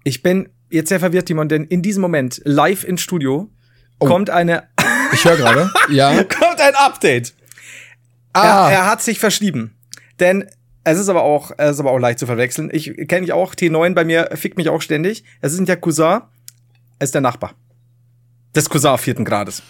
Ich 0.04 0.22
bin 0.22 0.50
jetzt 0.70 0.90
sehr 0.90 1.00
verwirrt, 1.00 1.26
Timon, 1.26 1.48
denn 1.48 1.64
in 1.64 1.82
diesem 1.82 2.02
Moment, 2.02 2.40
live 2.44 2.84
ins 2.84 3.00
Studio, 3.00 3.50
oh. 3.98 4.06
kommt 4.06 4.30
eine. 4.30 4.64
Ich 5.16 5.24
höre 5.24 5.36
gerade. 5.36 5.70
ja. 5.90 6.24
Kommt 6.24 6.60
ein 6.60 6.74
Update. 6.74 7.34
Ah. 8.32 8.68
Er, 8.68 8.76
er 8.78 8.86
hat 8.86 9.02
sich 9.02 9.18
verschrieben. 9.18 9.74
Denn 10.20 10.48
es 10.84 10.98
ist 10.98 11.08
aber 11.08 11.22
auch, 11.22 11.50
es 11.56 11.72
ist 11.72 11.80
aber 11.80 11.90
auch 11.90 11.98
leicht 11.98 12.18
zu 12.18 12.26
verwechseln. 12.26 12.70
Ich 12.72 12.94
kenne 13.08 13.24
ich 13.24 13.32
auch, 13.32 13.54
T9 13.54 13.94
bei 13.94 14.04
mir 14.04 14.30
fickt 14.34 14.56
mich 14.56 14.68
auch 14.68 14.80
ständig. 14.82 15.24
Es 15.40 15.52
ist 15.52 15.58
nicht 15.58 15.68
der 15.68 15.78
Cousin, 15.78 16.20
es 16.98 17.08
ist 17.08 17.14
der 17.14 17.22
Nachbar. 17.22 17.54
Des 18.54 18.68
Cousin 18.70 18.96
vierten 18.98 19.24
Grades. 19.24 19.62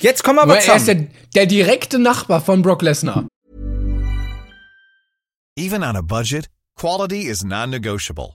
Jetzt 0.00 0.24
kommen 0.24 0.38
wir 0.38 0.42
aber 0.42 0.60
zusammen. 0.60 0.74
Er 0.74 0.76
ist 0.76 0.86
der, 0.88 1.06
der 1.34 1.46
direkte 1.46 1.98
Nachbar 1.98 2.40
von 2.40 2.62
Brock 2.62 2.82
Lesnar. 2.82 3.26
Even 5.56 5.82
on 5.82 5.96
a 5.96 6.02
budget, 6.02 6.48
quality 6.76 7.22
is 7.22 7.44
non-negotiable. 7.44 8.34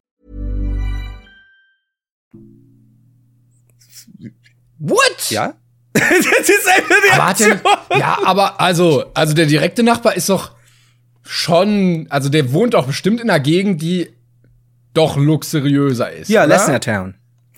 What? 4.81 5.29
Ja? 5.29 5.53
das 5.93 6.09
ist 6.09 6.67
eine 6.67 7.17
Reaktion. 7.17 7.61
ja, 7.97 8.17
aber 8.25 8.59
also, 8.59 9.05
also 9.13 9.33
der 9.33 9.45
direkte 9.45 9.83
Nachbar 9.83 10.15
ist 10.15 10.27
doch 10.29 10.51
schon, 11.23 12.07
also 12.09 12.29
der 12.29 12.51
wohnt 12.51 12.73
doch 12.73 12.87
bestimmt 12.87 13.21
in 13.21 13.29
einer 13.29 13.39
Gegend, 13.39 13.81
die 13.81 14.09
doch 14.93 15.17
luxuriöser 15.17 16.11
ist. 16.11 16.29
Ja, 16.29 16.45
Lesnar 16.45 16.81
Town. 16.81 17.15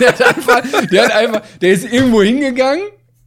der, 0.00 0.08
hat 0.08 0.22
einfach, 0.22 0.62
der 0.90 1.04
hat 1.04 1.12
einfach, 1.12 1.42
der 1.62 1.72
ist 1.72 1.90
irgendwo 1.90 2.22
hingegangen 2.22 2.84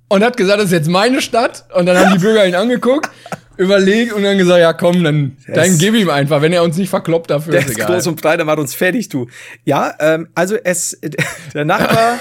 und 0.07 0.23
hat 0.23 0.37
gesagt, 0.37 0.59
das 0.59 0.65
ist 0.67 0.71
jetzt 0.71 0.89
meine 0.89 1.21
Stadt. 1.21 1.65
Und 1.73 1.87
dann 1.87 1.97
haben 1.97 2.13
die 2.13 2.19
Bürger 2.19 2.45
ihn 2.45 2.55
angeguckt, 2.55 3.09
überlegt 3.57 4.13
und 4.13 4.23
dann 4.23 4.37
gesagt, 4.37 4.59
ja 4.59 4.73
komm, 4.73 5.03
dann, 5.03 5.37
dann 5.47 5.77
gib 5.79 5.95
ihm 5.95 6.09
einfach, 6.09 6.41
wenn 6.41 6.53
er 6.53 6.63
uns 6.63 6.77
nicht 6.77 6.89
verkloppt 6.89 7.31
dafür. 7.31 7.53
Der 7.53 7.61
ist, 7.61 7.71
egal. 7.71 7.87
groß 7.87 8.07
und 8.07 8.21
breit, 8.21 8.37
der 8.37 8.45
macht 8.45 8.59
uns 8.59 8.75
fertig, 8.75 9.09
du. 9.09 9.27
Ja, 9.65 9.95
ähm, 9.99 10.27
also 10.35 10.55
es, 10.63 10.99
der 11.53 11.65
Nachbar 11.65 12.19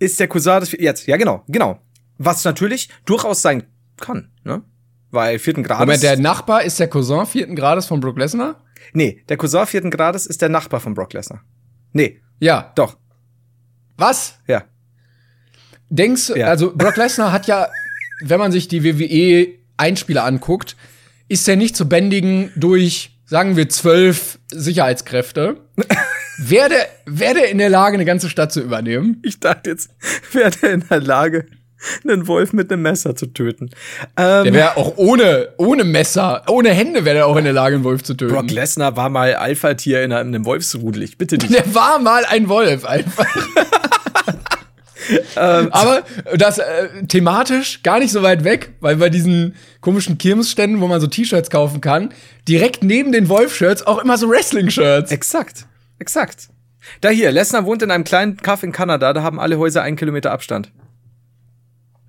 ist 0.00 0.18
der 0.18 0.26
Cousin 0.26 0.60
des, 0.60 0.72
jetzt, 0.72 1.06
ja 1.06 1.16
genau, 1.16 1.44
genau. 1.46 1.78
Was 2.18 2.44
natürlich 2.44 2.88
durchaus 3.04 3.40
sein 3.40 3.62
kann, 3.96 4.32
ne? 4.42 4.62
Weil 5.12 5.38
vierten 5.38 5.62
Grades. 5.62 5.80
Moment, 5.80 6.02
der 6.02 6.18
Nachbar 6.18 6.62
ist 6.62 6.78
der 6.78 6.88
Cousin 6.88 7.26
vierten 7.26 7.54
Grades 7.54 7.86
von 7.86 8.00
Brock 8.00 8.18
Lesnar? 8.18 8.62
Nee, 8.92 9.22
der 9.28 9.36
Cousin 9.36 9.66
vierten 9.66 9.90
Grades 9.90 10.26
ist 10.26 10.42
der 10.42 10.48
Nachbar 10.48 10.80
von 10.80 10.94
Brock 10.94 11.12
Lesnar. 11.12 11.42
Nee. 11.92 12.20
Ja. 12.38 12.72
Doch. 12.74 12.96
Was? 13.96 14.38
Ja. 14.46 14.64
Denkst, 15.88 16.32
ja. 16.36 16.46
also 16.46 16.74
Brock 16.74 16.96
Lesnar 16.96 17.32
hat 17.32 17.46
ja, 17.46 17.68
wenn 18.22 18.38
man 18.38 18.52
sich 18.52 18.68
die 18.68 18.84
WWE 18.84 19.54
Einspieler 19.76 20.24
anguckt, 20.24 20.76
ist 21.28 21.48
er 21.48 21.56
nicht 21.56 21.76
zu 21.76 21.88
bändigen 21.88 22.52
durch, 22.56 23.18
sagen 23.26 23.56
wir, 23.56 23.68
zwölf 23.68 24.38
Sicherheitskräfte. 24.50 25.60
wäre 26.40 26.68
der, 26.68 26.88
wär 27.06 27.34
der 27.34 27.50
in 27.50 27.58
der 27.58 27.70
Lage, 27.70 27.94
eine 27.94 28.04
ganze 28.04 28.30
Stadt 28.30 28.52
zu 28.52 28.60
übernehmen? 28.60 29.20
Ich 29.22 29.40
dachte 29.40 29.70
jetzt, 29.70 29.90
wäre 30.32 30.50
der 30.50 30.72
in 30.72 30.84
der 30.88 31.00
Lage, 31.00 31.46
einen 32.04 32.26
Wolf 32.26 32.52
mit 32.52 32.70
einem 32.70 32.82
Messer 32.82 33.16
zu 33.16 33.26
töten. 33.26 33.70
Ähm, 34.16 34.44
der 34.44 34.52
wäre 34.52 34.76
auch 34.76 34.94
ohne, 34.96 35.48
ohne 35.56 35.84
Messer, 35.84 36.42
ohne 36.48 36.70
Hände 36.70 37.04
wäre 37.04 37.18
er 37.18 37.26
auch 37.26 37.36
in 37.36 37.44
der 37.44 37.52
Lage, 37.52 37.76
einen 37.76 37.84
Wolf 37.84 38.02
zu 38.02 38.14
töten. 38.14 38.34
Brock 38.34 38.50
Lesnar 38.50 38.96
war 38.96 39.08
mal 39.08 39.34
Alpha-Tier 39.34 40.02
in 40.02 40.12
einem 40.12 40.44
Wolfsrudel. 40.44 41.02
Ich 41.02 41.16
bitte 41.16 41.38
dich. 41.38 41.50
Der 41.50 41.74
war 41.74 41.98
mal 41.98 42.24
ein 42.26 42.48
Wolf, 42.48 42.84
einfach. 42.84 43.26
ähm, 45.36 45.68
Aber 45.72 46.02
das 46.36 46.58
äh, 46.58 46.88
thematisch 47.08 47.82
gar 47.82 47.98
nicht 47.98 48.12
so 48.12 48.22
weit 48.22 48.44
weg, 48.44 48.74
weil 48.80 48.96
bei 48.96 49.08
diesen 49.08 49.54
komischen 49.80 50.18
Kirmesständen, 50.18 50.80
wo 50.80 50.86
man 50.86 51.00
so 51.00 51.06
T-Shirts 51.06 51.48
kaufen 51.48 51.80
kann, 51.80 52.10
direkt 52.46 52.84
neben 52.84 53.10
den 53.12 53.28
Wolf-Shirts 53.28 53.86
auch 53.86 54.02
immer 54.02 54.18
so 54.18 54.28
Wrestling-Shirts. 54.28 55.10
Exakt, 55.10 55.66
exakt. 56.00 56.48
Da 57.00 57.10
hier, 57.10 57.30
Lesnar 57.30 57.64
wohnt 57.64 57.82
in 57.82 57.90
einem 57.90 58.04
kleinen 58.04 58.36
Kaff 58.36 58.62
in 58.62 58.72
Kanada, 58.72 59.12
da 59.12 59.22
haben 59.22 59.38
alle 59.38 59.58
Häuser 59.58 59.82
einen 59.82 59.96
Kilometer 59.96 60.32
Abstand. 60.32 60.72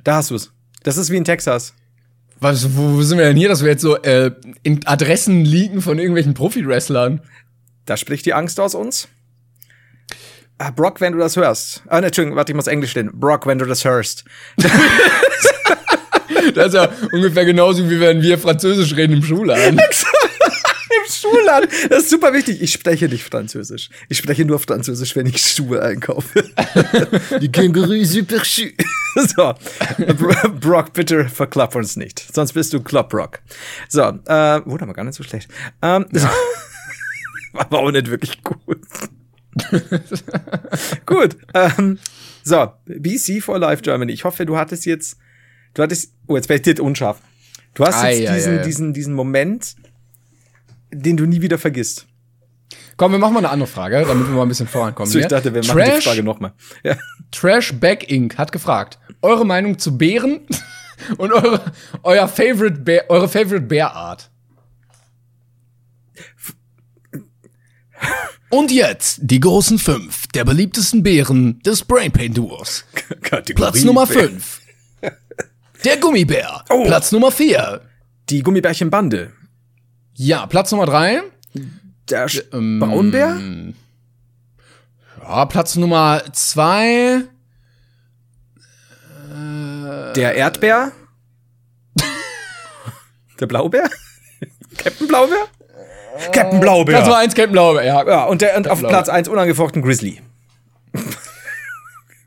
Da 0.04 0.16
hast 0.16 0.32
du's. 0.32 0.52
Das 0.84 0.98
ist 0.98 1.12
wie 1.12 1.18
in 1.18 1.26
Texas. 1.26 1.76
Was, 2.40 2.76
wo, 2.76 3.02
sind 3.04 3.20
wir 3.20 3.26
denn 3.26 3.38
hier, 3.38 3.50
dass 3.50 3.62
wir 3.62 3.70
jetzt 3.70 3.84
so 3.84 3.98
äh, 4.02 4.32
in 4.64 4.86
Adressen 4.88 5.46
liegen 5.46 5.82
von 5.82 6.00
irgendwelchen 6.00 6.34
Profi-Wrestlern? 6.34 7.22
Da 7.86 7.98
spricht 7.98 8.26
die 8.26 8.34
Angst 8.34 8.60
aus 8.60 8.74
uns. 8.74 9.08
Ah, 10.58 10.72
Brock, 10.72 11.02
wenn 11.02 11.14
du 11.14 11.20
das 11.20 11.36
hörst. 11.36 11.84
Ah, 11.88 12.02
ne, 12.02 12.08
Entschuldigung, 12.08 12.38
warte, 12.38 12.52
ich 12.52 12.56
muss 12.56 12.68
Englisch 12.68 12.92
stehen. 12.92 13.12
Brock, 13.14 13.46
wenn 13.46 13.60
du 13.60 13.66
das 13.66 13.86
hörst. 13.86 14.26
das 16.56 16.68
ist 16.68 16.74
ja 16.74 16.90
ungefähr 17.12 17.46
genauso, 17.46 17.90
wie 17.90 18.00
wenn 18.00 18.22
wir 18.22 18.38
Französisch 18.38 18.96
reden 18.96 19.14
im 19.14 19.24
Schulladen. 19.24 19.80
Im 21.32 21.38
Schulladen. 21.38 21.70
Das 21.90 22.04
ist 22.04 22.10
super 22.10 22.34
wichtig. 22.34 22.62
Ich 22.62 22.72
spreche 22.72 23.08
nicht 23.08 23.24
Französisch. 23.24 23.90
Ich 24.10 24.18
spreche 24.18 24.46
nur 24.46 24.60
Französisch, 24.60 25.16
wenn 25.16 25.26
ich 25.26 25.42
Schuhe 25.42 25.82
einkaufe. 25.82 26.44
Die 27.42 27.52
Känguru 27.52 28.04
super 28.04 28.44
Schuh. 28.44 28.72
So. 29.16 29.54
Brock, 30.60 30.94
bitte 30.94 31.28
verklapp 31.28 31.76
uns 31.76 31.98
nicht. 31.98 32.34
Sonst 32.34 32.54
bist 32.54 32.74
du 32.74 32.82
Klopp-Brock. 32.82 33.40
So. 33.90 34.02
Äh, 34.02 34.62
wurde 34.66 34.84
aber 34.84 34.94
gar 34.94 35.04
nicht 35.04 35.16
so 35.16 35.24
schlecht. 35.24 35.50
Ähm, 35.82 36.06
ja. 36.14 36.32
War 37.54 37.66
aber 37.66 37.80
auch 37.80 37.92
nicht 37.92 38.10
wirklich 38.10 38.42
gut. 38.44 38.62
Gut. 41.06 41.38
Ähm, 41.54 42.00
so, 42.44 42.72
BC 42.86 43.42
for 43.42 43.60
Life 43.60 43.82
Germany. 43.82 44.12
Ich 44.14 44.24
hoffe, 44.24 44.46
du 44.46 44.58
hattest 44.58 44.86
jetzt, 44.86 45.18
du 45.74 45.84
hattest, 45.84 46.14
oh, 46.28 46.36
jetzt 46.36 46.50
werde 46.50 46.70
ich 46.70 46.76
dir 46.76 46.84
unscharf. 46.84 47.20
Du 47.74 47.86
hast 47.86 48.04
jetzt 48.04 48.30
ah, 48.30 48.34
diesen, 48.34 48.52
ja, 48.54 48.58
ja. 48.60 48.64
diesen, 48.64 48.94
diesen 48.94 49.14
Moment, 49.14 49.76
den 50.92 51.18
du 51.18 51.26
nie 51.26 51.42
wieder 51.42 51.58
vergisst. 51.58 52.08
Komm, 52.98 53.14
wir 53.14 53.20
machen 53.20 53.34
mal 53.34 53.40
eine 53.40 53.50
andere 53.50 53.68
Frage, 53.68 54.06
damit 54.08 54.28
wir 54.28 54.36
mal 54.36 54.44
ein 54.44 54.48
bisschen 54.48 54.68
vorankommen. 54.68 55.12
So, 55.12 55.20
ich 55.20 55.28
dachte, 55.28 55.54
wir 55.54 55.64
machen 55.66 55.78
Trash, 55.78 55.96
die 55.96 56.02
Frage 56.02 56.24
nochmal. 56.24 56.54
Ja. 56.84 56.96
Trash 57.32 57.74
Back 57.74 58.10
Inc. 58.12 58.38
hat 58.38 58.52
gefragt, 58.52 59.00
eure 59.22 59.46
Meinung 59.46 59.80
zu 59.80 59.98
Bären 59.98 60.42
und 61.18 61.32
eure, 61.32 61.62
euer 62.04 62.28
Favorite 62.28 62.80
Bär, 62.80 63.10
eure 63.10 63.28
Favorite 63.28 63.62
Bärart. 63.62 64.30
Und 68.50 68.72
jetzt 68.72 69.20
die 69.24 69.40
großen 69.40 69.80
fünf 69.80 70.28
der 70.28 70.44
beliebtesten 70.44 71.04
Bären 71.04 71.60
des 71.62 71.84
Brainpain 71.84 72.34
Duos. 72.34 72.84
Platz 73.56 73.84
Nummer 73.84 74.06
fünf. 74.06 74.62
Der 75.86 75.98
Gummibär. 75.98 76.64
Oh. 76.70 76.84
Platz 76.86 77.12
Nummer 77.12 77.32
vier. 77.32 77.82
Die 78.30 78.44
Gummibärchenbande. 78.44 79.34
Ja, 80.24 80.46
Platz 80.46 80.72
Nummer 80.72 80.86
drei. 80.86 81.24
Der 82.08 82.28
ähm, 82.54 82.80
Braunbär. 82.80 83.40
Ja, 85.20 85.46
Platz 85.46 85.76
Nummer 85.78 86.22
zwei. 86.32 87.24
Der 90.16 90.36
Erdbär. 90.36 90.92
Der 93.40 93.48
Blaubär. 93.48 93.90
Captain 94.78 95.08
Blaubär. 95.08 95.48
Captain 96.32 96.60
Blaubeer. 96.60 96.98
Platz 96.98 97.08
Nummer 97.08 97.18
1, 97.18 97.34
Captain 97.34 97.52
Blaubeer, 97.54 97.84
ja. 97.84 98.08
Ja, 98.08 98.26
und, 98.26 98.44
der, 98.44 98.56
und 98.58 98.68
auf 98.68 98.80
Platz 98.80 99.10
1 99.10 99.28
unangefochten 99.28 99.82
Grizzly. 99.82 100.22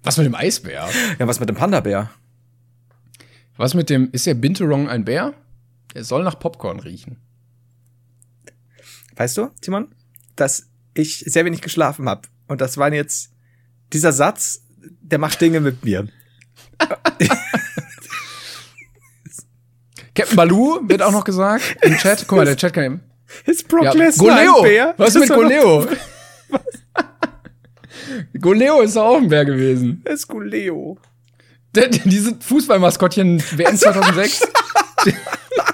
Was 0.03 0.17
mit 0.17 0.27
dem 0.27 0.35
Eisbär? 0.35 0.89
Ja, 1.21 1.29
was 1.29 1.39
mit 1.39 1.49
dem 1.49 1.55
Panda-Bär? 1.55 2.11
Was 3.57 3.75
mit 3.75 3.89
dem, 3.89 4.09
ist 4.11 4.27
der 4.27 4.35
Binturong 4.35 4.89
ein 4.89 5.05
Bär? 5.05 5.33
Er 5.95 6.03
soll 6.03 6.25
nach 6.25 6.41
Popcorn 6.41 6.81
riechen. 6.81 7.24
Weißt 9.17 9.37
du, 9.37 9.51
Timon, 9.61 9.89
dass 10.37 10.69
ich 10.95 11.19
sehr 11.19 11.45
wenig 11.45 11.61
geschlafen 11.61 12.09
habe. 12.09 12.23
Und 12.47 12.61
das 12.61 12.79
war 12.79 12.93
jetzt 12.93 13.33
dieser 13.93 14.13
Satz, 14.13 14.63
der 15.01 15.19
macht 15.19 15.41
Dinge 15.41 15.61
mit 15.61 15.85
mir. 15.85 16.09
Captain 20.15 20.37
Baloo 20.37 20.81
wird 20.89 21.03
auch 21.03 21.13
noch 21.13 21.25
gesagt 21.25 21.77
im 21.83 21.97
Chat. 21.97 22.27
Guck 22.29 22.39
mal, 22.39 22.45
der 22.45 22.57
Chat 22.57 22.73
kann 22.73 22.85
eben. 22.85 23.01
Ist 23.47 23.67
Brock 23.69 23.85
ja, 23.85 23.93
Lesnar 23.93 24.63
Bär? 24.63 24.95
Was 24.97 25.17
ist 25.17 25.21
mit 25.21 25.31
Goleo? 25.31 25.87
Goleo 28.41 28.81
ist 28.81 28.97
auch 28.97 29.17
ein 29.17 29.29
Bär 29.29 29.45
gewesen. 29.45 30.03
Ist 30.05 30.29
Goleo? 30.29 30.99
diese 32.05 32.37
Fußballmaskottchen 32.41 33.43
WM 33.57 33.77
2006. 33.77 34.43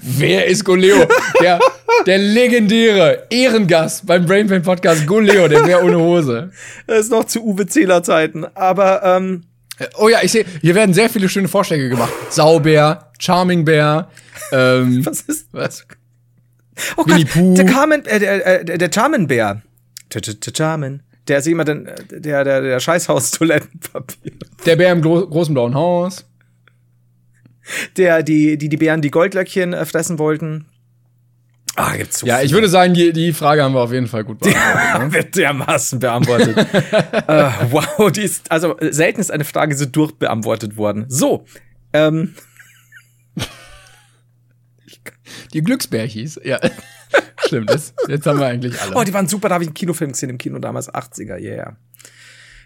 Wer 0.00 0.46
ist 0.46 0.64
Goleo? 0.64 1.06
Der, 1.40 1.58
der 2.06 2.18
legendäre 2.18 3.26
Ehrengast 3.30 4.06
beim 4.06 4.26
Brainpain 4.26 4.62
Podcast 4.62 5.06
Goleo, 5.06 5.48
der 5.48 5.60
Bär 5.60 5.84
ohne 5.84 5.98
Hose. 5.98 6.50
Das 6.86 7.00
ist 7.00 7.10
noch 7.10 7.24
zu 7.24 7.44
Uwe 7.44 7.66
Zähler 7.66 8.02
Zeiten, 8.02 8.44
aber 8.54 9.02
ähm 9.02 9.44
Oh 9.96 10.08
ja, 10.08 10.18
ich 10.22 10.32
sehe, 10.32 10.44
hier 10.60 10.74
werden 10.74 10.92
sehr 10.92 11.08
viele 11.08 11.28
schöne 11.28 11.46
Vorschläge 11.46 11.88
gemacht. 11.88 12.12
Saubär, 12.30 13.12
Charming 13.20 13.64
Bär, 13.64 14.08
ähm, 14.50 15.06
was 15.06 15.20
ist 15.22 15.46
was? 15.52 15.86
Oh 16.96 17.04
Winnie 17.06 17.24
Gott, 17.24 17.32
Pooh. 17.32 17.54
der 17.54 17.66
Carmen, 17.66 18.04
äh, 18.06 18.18
der, 18.18 18.60
äh, 18.60 18.78
der 18.78 18.90
Charmin 18.92 19.26
Bär. 19.26 19.62
Charmin. 20.56 21.02
Der 21.28 21.38
ist 21.38 21.46
immer 21.46 21.64
den, 21.64 21.88
der, 22.10 22.42
der, 22.44 22.60
der 22.62 22.80
Scheißhaus-Toilettenpapier. 22.80 24.32
Der 24.64 24.76
Bär 24.76 24.92
im 24.92 25.02
gro 25.02 25.26
großen 25.26 25.52
blauen 25.54 25.74
Haus. 25.74 26.24
Der, 27.96 28.22
die, 28.22 28.58
die, 28.58 28.68
die 28.68 28.76
Bären, 28.76 29.02
die 29.02 29.10
Goldlöckchen 29.10 29.72
äh, 29.72 29.84
fressen 29.84 30.18
wollten. 30.18 30.66
Ah, 31.76 31.96
gibt's 31.96 32.18
so 32.18 32.26
ja, 32.26 32.42
ich 32.42 32.50
würde 32.50 32.68
sagen, 32.68 32.92
die, 32.92 33.12
die 33.12 33.32
Frage 33.32 33.62
haben 33.62 33.72
wir 33.72 33.80
auf 33.80 33.92
jeden 33.92 34.08
Fall 34.08 34.24
gut 34.24 34.40
beantwortet. 34.40 35.00
Ne? 35.00 35.12
wird 35.12 35.36
dermaßen 35.36 36.00
beantwortet. 36.00 36.56
uh, 36.56 37.50
wow, 37.70 38.10
die 38.10 38.22
ist, 38.22 38.50
also 38.50 38.76
selten 38.80 39.20
ist 39.20 39.30
eine 39.30 39.44
Frage 39.44 39.76
so 39.76 39.86
durchbeantwortet 39.86 40.76
worden. 40.76 41.04
So, 41.08 41.44
ähm. 41.92 42.34
Die 45.52 45.62
Glücksbärchis, 45.62 46.40
ja. 46.42 46.58
Stimmt, 47.46 47.70
das, 47.70 47.94
jetzt 48.08 48.26
haben 48.26 48.40
wir 48.40 48.46
eigentlich 48.46 48.80
alle. 48.80 48.96
Oh, 48.96 49.04
die 49.04 49.14
waren 49.14 49.28
super, 49.28 49.48
da 49.48 49.54
habe 49.54 49.64
ich 49.64 49.68
einen 49.68 49.74
Kinofilm 49.74 50.12
gesehen 50.12 50.30
im 50.30 50.38
Kino 50.38 50.58
damals, 50.58 50.92
80er, 50.92 51.40
yeah. 51.40 51.76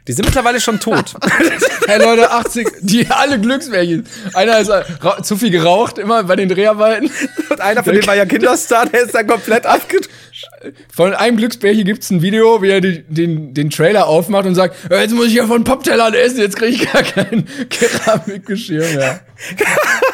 Die 0.08 0.12
sind 0.12 0.24
mittlerweile 0.24 0.60
schon 0.60 0.80
tot. 0.80 1.14
hey 1.86 2.02
Leute, 2.02 2.30
80, 2.30 2.66
die 2.80 3.06
alle 3.08 3.40
Glücksbärchen. 3.40 4.06
Einer 4.34 4.58
ist 4.58 4.68
äh, 4.68 4.82
zu 5.22 5.36
viel 5.36 5.50
geraucht, 5.50 5.98
immer 5.98 6.24
bei 6.24 6.34
den 6.34 6.48
Dreharbeiten. 6.48 7.08
Und 7.50 7.60
einer 7.60 7.84
von 7.84 7.94
denen 7.94 8.06
war 8.06 8.16
ja 8.16 8.26
Kinderstar, 8.26 8.86
der 8.86 9.02
ist 9.02 9.14
dann 9.14 9.28
komplett 9.28 9.64
abgeduscht. 9.64 10.10
Von 10.92 11.14
einem 11.14 11.36
Glücksbärchen 11.36 11.84
gibt's 11.84 12.10
ein 12.10 12.20
Video, 12.20 12.62
wie 12.62 12.70
er 12.70 12.80
die, 12.80 13.02
den, 13.02 13.54
den 13.54 13.70
Trailer 13.70 14.08
aufmacht 14.08 14.46
und 14.46 14.56
sagt, 14.56 14.74
jetzt 14.90 15.14
muss 15.14 15.28
ich 15.28 15.34
ja 15.34 15.46
von 15.46 15.62
Poptellern 15.62 16.14
essen, 16.14 16.38
jetzt 16.38 16.56
kriege 16.56 16.72
ich 16.72 16.92
gar 16.92 17.02
kein 17.02 17.46
Keramikgeschirr 17.70 18.86
mehr. 18.94 19.20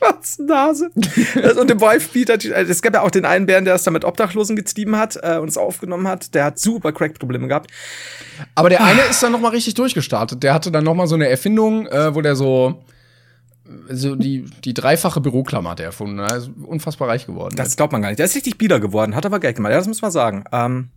schwarzen 0.00 0.46
Nase. 0.46 0.90
und 1.60 1.70
dem 1.70 1.80
Wife 1.80 2.10
Beater, 2.12 2.38
es 2.56 2.82
gab 2.82 2.94
ja 2.94 3.02
auch 3.02 3.10
den 3.10 3.24
einen 3.24 3.46
Bären, 3.46 3.64
der 3.64 3.74
es 3.74 3.84
da 3.84 3.90
mit 3.90 4.04
Obdachlosen 4.04 4.56
getrieben 4.56 4.96
hat 4.96 5.18
äh, 5.22 5.38
und 5.38 5.48
es 5.48 5.56
aufgenommen 5.56 6.08
hat. 6.08 6.34
Der 6.34 6.44
hat 6.44 6.58
super 6.58 6.92
Crack-Probleme 6.92 7.48
gehabt. 7.48 7.70
Aber 8.54 8.68
der 8.68 8.82
eine 8.82 9.02
ist 9.02 9.22
dann 9.22 9.32
noch 9.32 9.40
mal 9.40 9.50
richtig 9.50 9.74
durchgestartet. 9.74 10.42
Der 10.42 10.54
hatte 10.54 10.70
dann 10.70 10.84
noch 10.84 10.94
mal 10.94 11.06
so 11.06 11.14
eine 11.14 11.28
Erfindung, 11.28 11.86
äh, 11.86 12.14
wo 12.14 12.20
der 12.20 12.36
so 12.36 12.82
so 13.88 14.16
die, 14.16 14.46
die 14.64 14.74
dreifache 14.74 15.20
Büroklammer 15.20 15.70
hat 15.70 15.80
er 15.80 15.86
erfunden. 15.86 16.18
Er 16.18 16.36
ist 16.36 16.50
unfassbar 16.64 17.08
reich 17.08 17.26
geworden. 17.26 17.54
Das 17.56 17.76
glaubt 17.76 17.92
man 17.92 18.02
gar 18.02 18.08
nicht. 18.08 18.18
Der 18.18 18.26
ist 18.26 18.34
richtig 18.34 18.58
bieder 18.58 18.80
geworden, 18.80 19.14
hat 19.14 19.24
aber 19.24 19.38
Geld 19.38 19.56
gemacht. 19.56 19.70
Ja, 19.70 19.78
das 19.78 19.86
muss 19.86 20.02
man 20.02 20.10
sagen. 20.10 20.44
Ähm, 20.50 20.88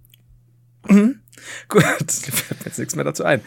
mhm. 0.88 1.20
Gut, 1.70 1.84
fällt 2.12 2.60
mir 2.62 2.66
jetzt 2.66 2.80
nichts 2.80 2.96
mehr 2.96 3.06
dazu 3.06 3.24
ein. 3.24 3.42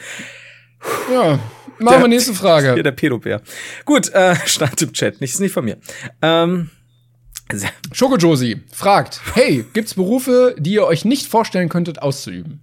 Ja, 1.12 1.38
machen 1.78 2.02
wir 2.02 2.08
nächste 2.08 2.34
Frage. 2.34 2.74
Hier 2.74 2.82
der 2.82 2.92
Pedobär. 2.92 3.42
Gut, 3.84 4.08
äh, 4.12 4.36
stand 4.46 4.80
im 4.82 4.92
Chat, 4.92 5.20
nicht, 5.20 5.32
ist 5.32 5.40
nicht 5.40 5.52
von 5.52 5.64
mir. 5.64 5.78
Ähm, 6.22 6.70
Schokojosi 7.92 8.62
fragt, 8.72 9.20
hey, 9.34 9.64
gibt's 9.72 9.94
Berufe, 9.94 10.56
die 10.58 10.72
ihr 10.72 10.84
euch 10.84 11.04
nicht 11.04 11.28
vorstellen 11.28 11.68
könntet 11.68 12.02
auszuüben? 12.02 12.60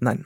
Nein. 0.00 0.24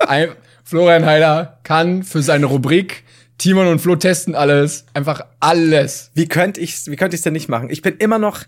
Ein, 0.00 0.32
Florian 0.64 1.04
Heider 1.04 1.60
kann 1.62 2.02
für 2.02 2.22
seine 2.22 2.46
Rubrik 2.46 3.04
Timon 3.38 3.66
und 3.66 3.80
Flo 3.80 3.96
testen 3.96 4.34
alles, 4.34 4.86
einfach 4.94 5.20
alles. 5.40 6.10
Wie 6.14 6.26
könnte 6.26 6.60
ich's, 6.60 6.86
wie 6.90 6.96
könnte 6.96 7.14
ich's 7.14 7.22
denn 7.22 7.34
nicht 7.34 7.48
machen? 7.48 7.68
Ich 7.68 7.82
bin 7.82 7.96
immer 7.98 8.18
noch 8.18 8.44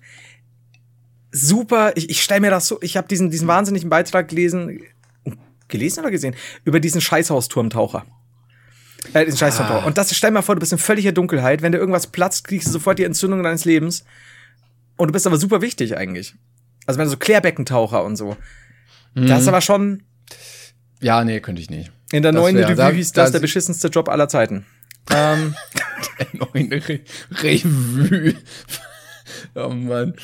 super, 1.30 1.92
ich, 1.96 2.10
ich 2.10 2.22
stelle 2.22 2.40
mir 2.40 2.50
das 2.50 2.66
so, 2.66 2.78
ich 2.82 2.96
habe 2.96 3.08
diesen, 3.08 3.30
diesen 3.30 3.48
wahnsinnigen 3.48 3.90
Beitrag 3.90 4.28
gelesen, 4.28 4.80
gelesen 5.68 6.00
oder 6.00 6.10
gesehen, 6.10 6.34
über 6.64 6.80
diesen 6.80 7.00
Scheißhausturmtaucher. 7.00 8.06
Äh, 9.12 9.24
diesen 9.26 9.38
Scheißhausturmtaucher. 9.38 9.84
Ah. 9.84 9.86
Und 9.86 9.98
das, 9.98 10.14
stell 10.14 10.30
mir 10.30 10.42
vor, 10.42 10.54
du 10.54 10.60
bist 10.60 10.72
in 10.72 10.78
völliger 10.78 11.12
Dunkelheit, 11.12 11.62
wenn 11.62 11.72
dir 11.72 11.78
irgendwas 11.78 12.06
platzt, 12.06 12.44
kriegst 12.44 12.68
du 12.68 12.72
sofort 12.72 12.98
die 12.98 13.04
Entzündung 13.04 13.42
deines 13.42 13.64
Lebens. 13.64 14.04
Und 14.96 15.08
du 15.08 15.12
bist 15.12 15.26
aber 15.26 15.36
super 15.36 15.60
wichtig 15.60 15.96
eigentlich. 15.96 16.34
Also 16.86 16.98
wenn 16.98 17.04
du 17.04 17.10
so 17.10 17.16
Klärbeckentaucher 17.18 18.02
und 18.02 18.16
so. 18.16 18.36
Mhm. 19.14 19.26
Das 19.26 19.42
ist 19.42 19.48
aber 19.48 19.60
schon. 19.60 20.02
Ja, 21.00 21.22
nee, 21.24 21.40
könnte 21.40 21.62
ich 21.62 21.70
nicht. 21.70 21.92
In 22.10 22.22
der 22.22 22.32
neuen 22.32 22.56
Revue 22.56 22.92
hieß 22.92 23.12
das 23.12 23.30
der 23.30 23.40
beschissenste 23.40 23.88
Job 23.88 24.08
aller 24.08 24.28
Zeiten. 24.28 24.66
ähm. 25.10 25.54
der 26.18 26.26
neuen 26.32 26.72
Re 26.72 27.00
Revue. 27.30 28.34
Oh 29.54 29.68
Mann. 29.68 30.14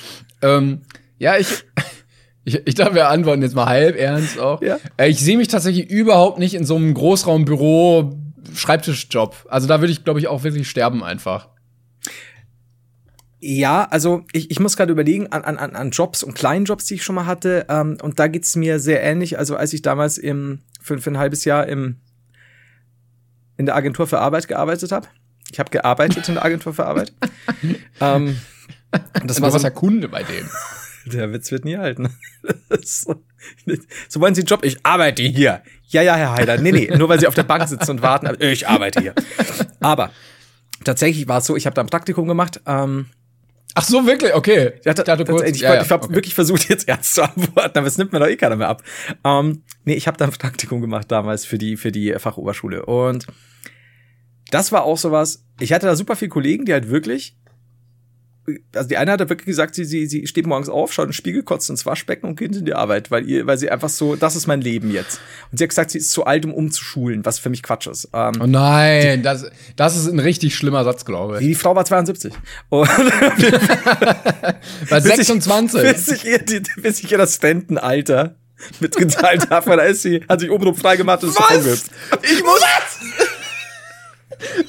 Ähm, 0.43 0.83
ja, 1.19 1.37
ich, 1.37 1.65
ich, 2.45 2.67
ich 2.67 2.75
darf 2.75 2.95
ja 2.95 3.09
antworten 3.09 3.43
jetzt 3.43 3.55
mal 3.55 3.67
halb 3.67 3.97
ernst 3.97 4.39
auch. 4.39 4.63
Ja. 4.63 4.79
Äh, 4.97 5.09
ich 5.09 5.21
sehe 5.21 5.37
mich 5.37 5.49
tatsächlich 5.49 5.91
überhaupt 5.91 6.39
nicht 6.39 6.55
in 6.55 6.65
so 6.65 6.77
einem 6.77 6.95
Großraumbüro 6.95 8.19
Schreibtischjob. 8.55 9.47
Also 9.49 9.67
da 9.67 9.81
würde 9.81 9.93
ich, 9.93 10.05
glaube 10.05 10.21
ich, 10.21 10.29
auch 10.29 10.45
wirklich 10.45 10.69
sterben 10.69 11.03
einfach. 11.03 11.49
Ja, 13.41 13.87
also 13.91 14.25
ich, 14.33 14.51
ich 14.51 14.59
muss 14.59 14.77
gerade 14.77 14.93
überlegen 14.93 15.27
an, 15.27 15.45
an, 15.45 15.59
an 15.59 15.91
Jobs 15.91 16.23
und 16.23 16.35
kleinen 16.35 16.65
Jobs, 16.65 16.87
die 16.87 16.95
ich 16.95 17.05
schon 17.05 17.15
mal 17.15 17.27
hatte. 17.27 17.67
Ähm, 17.69 17.99
und 18.01 18.19
da 18.19 18.27
geht's 18.27 18.57
mir 18.57 18.81
sehr 18.81 19.03
ähnlich. 19.03 19.39
Also 19.39 19.57
als 19.57 19.73
ich 19.73 19.83
damals 19.83 20.17
im, 20.17 20.61
für, 20.81 20.99
für 20.99 21.11
ein 21.11 21.19
halbes 21.19 21.45
Jahr 21.45 21.67
im, 21.67 21.97
in 23.57 23.67
der 23.67 23.77
Agentur 23.77 24.07
für 24.07 24.19
Arbeit 24.19 24.49
gearbeitet 24.49 24.93
habe. 24.93 25.09
Ich 25.53 25.59
habe 25.59 25.71
gearbeitet 25.71 26.27
in 26.29 26.35
der 26.35 26.45
Agentur 26.45 26.73
für 26.73 26.87
Arbeit. 26.87 27.13
ähm, 28.01 28.39
das 29.25 29.41
war 29.41 29.51
so 29.51 29.59
der 29.59 29.71
Kunde 29.71 30.09
bei 30.09 30.23
dem. 30.23 30.49
Der 31.07 31.31
Witz 31.35 31.53
wird 31.53 31.67
nie 31.67 31.77
halten. 31.77 32.09
so, 32.83 33.23
so 34.09 34.21
wollen 34.21 34.35
Sie 34.35 34.41
einen 34.41 34.47
Job? 34.47 34.65
Ich 34.65 34.79
arbeite 34.87 35.23
hier. 35.23 35.63
Ja, 35.89 36.01
ja, 36.01 36.17
Herr 36.17 36.33
Heider. 36.33 36.57
Nee, 36.57 36.73
nee, 36.73 36.97
nur 36.97 37.11
weil 37.11 37.21
Sie 37.21 37.27
auf 37.27 37.35
der 37.35 37.43
Bank 37.43 37.69
sitzen 37.69 37.91
und 37.91 38.01
warten. 38.01 38.35
Ich 38.41 38.67
arbeite 38.67 39.03
hier. 39.03 39.15
Aber 39.81 40.13
tatsächlich 40.83 41.29
war 41.29 41.39
es 41.39 41.45
so, 41.45 41.57
ich 41.57 41.67
habe 41.67 41.75
da 41.75 41.83
ein 41.83 41.89
Praktikum 41.89 42.27
gemacht. 42.27 42.63
Ähm, 42.65 43.07
Ach 43.75 43.85
so, 43.85 44.07
wirklich? 44.07 44.35
Okay. 44.35 44.75
Ich, 44.81 44.87
hatte, 44.87 45.03
ich, 45.03 45.09
hatte 45.09 45.25
kurz, 45.25 45.43
ich, 45.51 45.61
ja, 45.61 45.83
ich 45.83 45.91
habe 45.91 46.05
okay. 46.05 46.15
wirklich 46.15 46.35
versucht, 46.35 46.69
jetzt 46.69 46.89
ernst 46.89 47.15
zu 47.15 47.23
antworten, 47.23 47.77
aber 47.77 47.87
es 47.87 47.99
nimmt 47.99 48.13
mir 48.13 48.21
doch 48.21 48.29
eh 48.29 48.37
keiner 48.37 48.57
mehr 48.57 48.69
ab. 48.69 48.85
Ähm, 49.25 49.65
nee, 49.85 49.95
ich 49.95 50.07
habe 50.07 50.17
da 50.17 50.25
ein 50.27 50.31
Praktikum 50.31 50.81
gemacht 50.81 51.11
damals 51.11 51.45
für 51.45 51.59
die, 51.59 51.77
für 51.77 51.91
die 51.91 52.15
Fachoberschule. 52.17 52.87
Und 52.87 53.27
das 54.51 54.71
war 54.71 54.85
auch 54.85 54.99
sowas, 54.99 55.45
ich 55.59 55.73
hatte 55.73 55.87
da 55.87 55.97
super 55.97 56.15
viele 56.15 56.29
Kollegen, 56.29 56.65
die 56.65 56.73
halt 56.73 56.89
wirklich 56.89 57.37
also 58.75 58.89
die 58.89 58.97
eine 58.97 59.13
hat 59.13 59.21
wirklich 59.21 59.47
gesagt, 59.47 59.75
sie, 59.75 59.85
sie, 59.85 60.07
sie 60.07 60.27
steht 60.27 60.47
morgens 60.47 60.69
auf, 60.69 60.93
schaut 60.93 61.05
in 61.05 61.11
den 61.11 61.15
Spiegel, 61.15 61.43
kotzt 61.43 61.71
ins 61.71 61.87
Waschbecken 61.87 62.29
und 62.29 62.37
geht 62.37 62.55
in 62.55 62.67
die 62.67 62.75
Arbeit, 62.75 63.11
weil 63.11 63.29
ihr, 63.29 63.47
weil 63.47 63.57
sie 63.57 63.71
einfach 63.71 63.89
so, 63.89 64.17
das 64.17 64.37
ist 64.37 64.47
mein 64.47 64.61
Leben 64.61 64.91
jetzt. 64.91 65.21
Und 65.51 65.59
sie 65.59 65.65
hat 65.65 65.71
gesagt, 65.71 65.91
sie 65.91 65.99
ist 65.99 66.11
zu 66.11 66.25
alt, 66.25 66.45
um 66.45 66.53
umzuschulen, 66.53 67.25
was 67.25 67.39
für 67.39 67.49
mich 67.49 67.63
Quatsch 67.63 67.87
ist. 67.87 68.11
Ähm, 68.13 68.35
oh 68.41 68.47
nein, 68.47 69.19
die, 69.19 69.23
das, 69.23 69.47
das 69.77 69.97
ist 69.97 70.09
ein 70.09 70.19
richtig 70.19 70.55
schlimmer 70.55 70.85
Satz, 70.85 71.07
glaube 71.07 71.37
ich. 71.37 71.47
Die 71.47 71.55
Frau 71.55 71.75
war 71.75 71.85
72. 71.85 72.35
Und 72.69 72.89
war 74.91 75.01
26. 75.01 75.83
Bis 75.83 76.09
ich, 76.09 76.25
ihr, 76.27 76.39
die, 76.39 76.63
bis 76.77 77.03
ich 77.03 77.11
ihr 77.11 77.19
das 77.19 77.37
Spendenalter 77.37 78.37
mitgeteilt 78.81 79.51
habe, 79.51 79.67
weil 79.67 79.77
da 79.79 79.85
ist 79.85 80.03
sie, 80.03 80.23
hat 80.29 80.41
sich 80.41 80.51
oben 80.51 80.75
freigemacht 80.75 81.23
und 81.23 81.31
ist 81.31 81.41
was? 81.41 81.87
Ich 82.23 82.43
muss. 82.43 82.61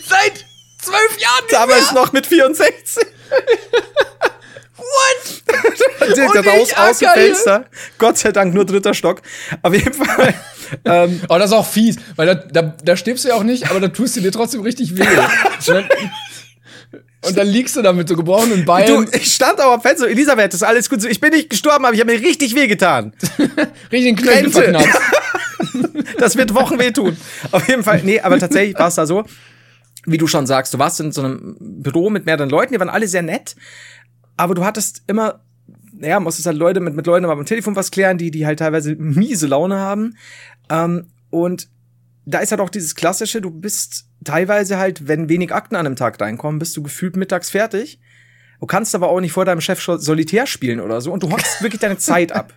Seit 0.07 0.45
zwölf 0.85 1.19
Jahren 1.19 1.43
nicht 1.43 1.53
Damals 1.53 1.91
mehr. 1.91 2.01
noch 2.01 2.13
mit 2.13 2.27
64. 2.27 3.05
What? 4.77 5.43
Der 6.15 6.45
raus 6.45 6.73
aus 6.75 6.99
dem 6.99 7.09
Fenster. 7.09 7.65
Gott 7.97 8.17
sei 8.17 8.31
Dank 8.31 8.53
nur 8.53 8.65
dritter 8.65 8.93
Stock. 8.93 9.21
Auf 9.61 9.73
jeden 9.73 9.93
Fall 9.93 10.35
ähm, 10.85 11.21
aber 11.27 11.39
das 11.39 11.51
ist 11.51 11.55
auch 11.55 11.67
fies, 11.67 11.97
weil 12.15 12.27
da, 12.27 12.35
da, 12.35 12.61
da 12.83 12.97
stirbst 12.97 13.23
du 13.25 13.29
ja 13.29 13.35
auch 13.35 13.43
nicht, 13.43 13.69
aber 13.69 13.79
da 13.79 13.87
tust 13.87 14.15
du 14.15 14.21
dir 14.21 14.31
trotzdem 14.31 14.61
richtig 14.61 14.97
weh. 14.97 15.05
Und 17.27 17.35
dann 17.35 17.47
liegst 17.47 17.75
du 17.75 17.81
da 17.81 17.91
mit 17.91 18.07
so 18.07 18.15
gebrochenen 18.15 18.65
Beinen. 18.65 19.05
Du, 19.05 19.17
ich 19.17 19.33
stand 19.33 19.59
auch 19.59 19.73
am 19.73 19.81
Fenster, 19.81 20.07
Elisabeth, 20.07 20.53
das 20.53 20.61
ist 20.61 20.67
alles 20.67 20.89
gut. 20.89 21.03
Ich 21.05 21.19
bin 21.19 21.31
nicht 21.31 21.49
gestorben, 21.49 21.83
aber 21.85 21.95
ich 21.95 21.99
habe 21.99 22.11
mir 22.11 22.21
richtig 22.21 22.53
wehgetan. 22.53 23.13
richtig 23.91 24.17
Knöchel 24.17 24.51
verknackt. 24.51 24.95
das 26.19 26.35
wird 26.37 26.53
Wochen 26.53 26.77
wehtun. 26.77 27.17
Auf 27.51 27.67
jeden 27.67 27.83
Fall, 27.83 28.01
nee, 28.03 28.19
aber 28.19 28.37
tatsächlich 28.37 28.77
war 28.77 28.89
es 28.89 28.95
da 28.95 29.07
so, 29.07 29.23
wie 30.05 30.17
du 30.17 30.27
schon 30.27 30.47
sagst, 30.47 30.73
du 30.73 30.79
warst 30.79 30.99
in 30.99 31.11
so 31.11 31.21
einem 31.21 31.57
Büro 31.59 32.09
mit 32.09 32.25
mehreren 32.25 32.49
Leuten, 32.49 32.73
die 32.73 32.79
waren 32.79 32.89
alle 32.89 33.07
sehr 33.07 33.21
nett, 33.21 33.55
aber 34.37 34.55
du 34.55 34.63
hattest 34.63 35.03
immer 35.07 35.41
ja, 36.01 36.19
musstest 36.19 36.47
halt 36.47 36.57
Leute 36.57 36.79
mit, 36.79 36.95
mit 36.95 37.07
Leuten 37.07 37.25
am 37.25 37.45
Telefon 37.45 37.75
was 37.75 37.91
klären, 37.91 38.17
die, 38.17 38.31
die 38.31 38.45
halt 38.45 38.59
teilweise 38.59 38.95
miese 38.95 39.47
Laune 39.47 39.77
haben. 39.77 40.17
Ähm, 40.69 41.07
und 41.29 41.69
da 42.25 42.39
ist 42.39 42.51
halt 42.51 42.61
auch 42.61 42.69
dieses 42.69 42.95
klassische, 42.95 43.41
du 43.41 43.51
bist 43.51 44.05
teilweise 44.23 44.77
halt, 44.77 45.07
wenn 45.07 45.29
wenig 45.29 45.53
Akten 45.53 45.75
an 45.75 45.85
einem 45.85 45.95
Tag 45.95 46.19
reinkommen, 46.19 46.59
bist 46.59 46.75
du 46.75 46.83
gefühlt 46.83 47.15
mittags 47.15 47.49
fertig. 47.49 47.99
Du 48.59 48.65
kannst 48.65 48.95
aber 48.95 49.09
auch 49.09 49.19
nicht 49.19 49.33
vor 49.33 49.45
deinem 49.45 49.61
Chef 49.61 49.81
Solitär 49.81 50.47
spielen 50.47 50.79
oder 50.79 51.01
so 51.01 51.11
und 51.11 51.23
du 51.23 51.31
hockst 51.31 51.61
wirklich 51.61 51.81
deine 51.81 51.97
Zeit 51.97 52.31
ab. 52.31 52.53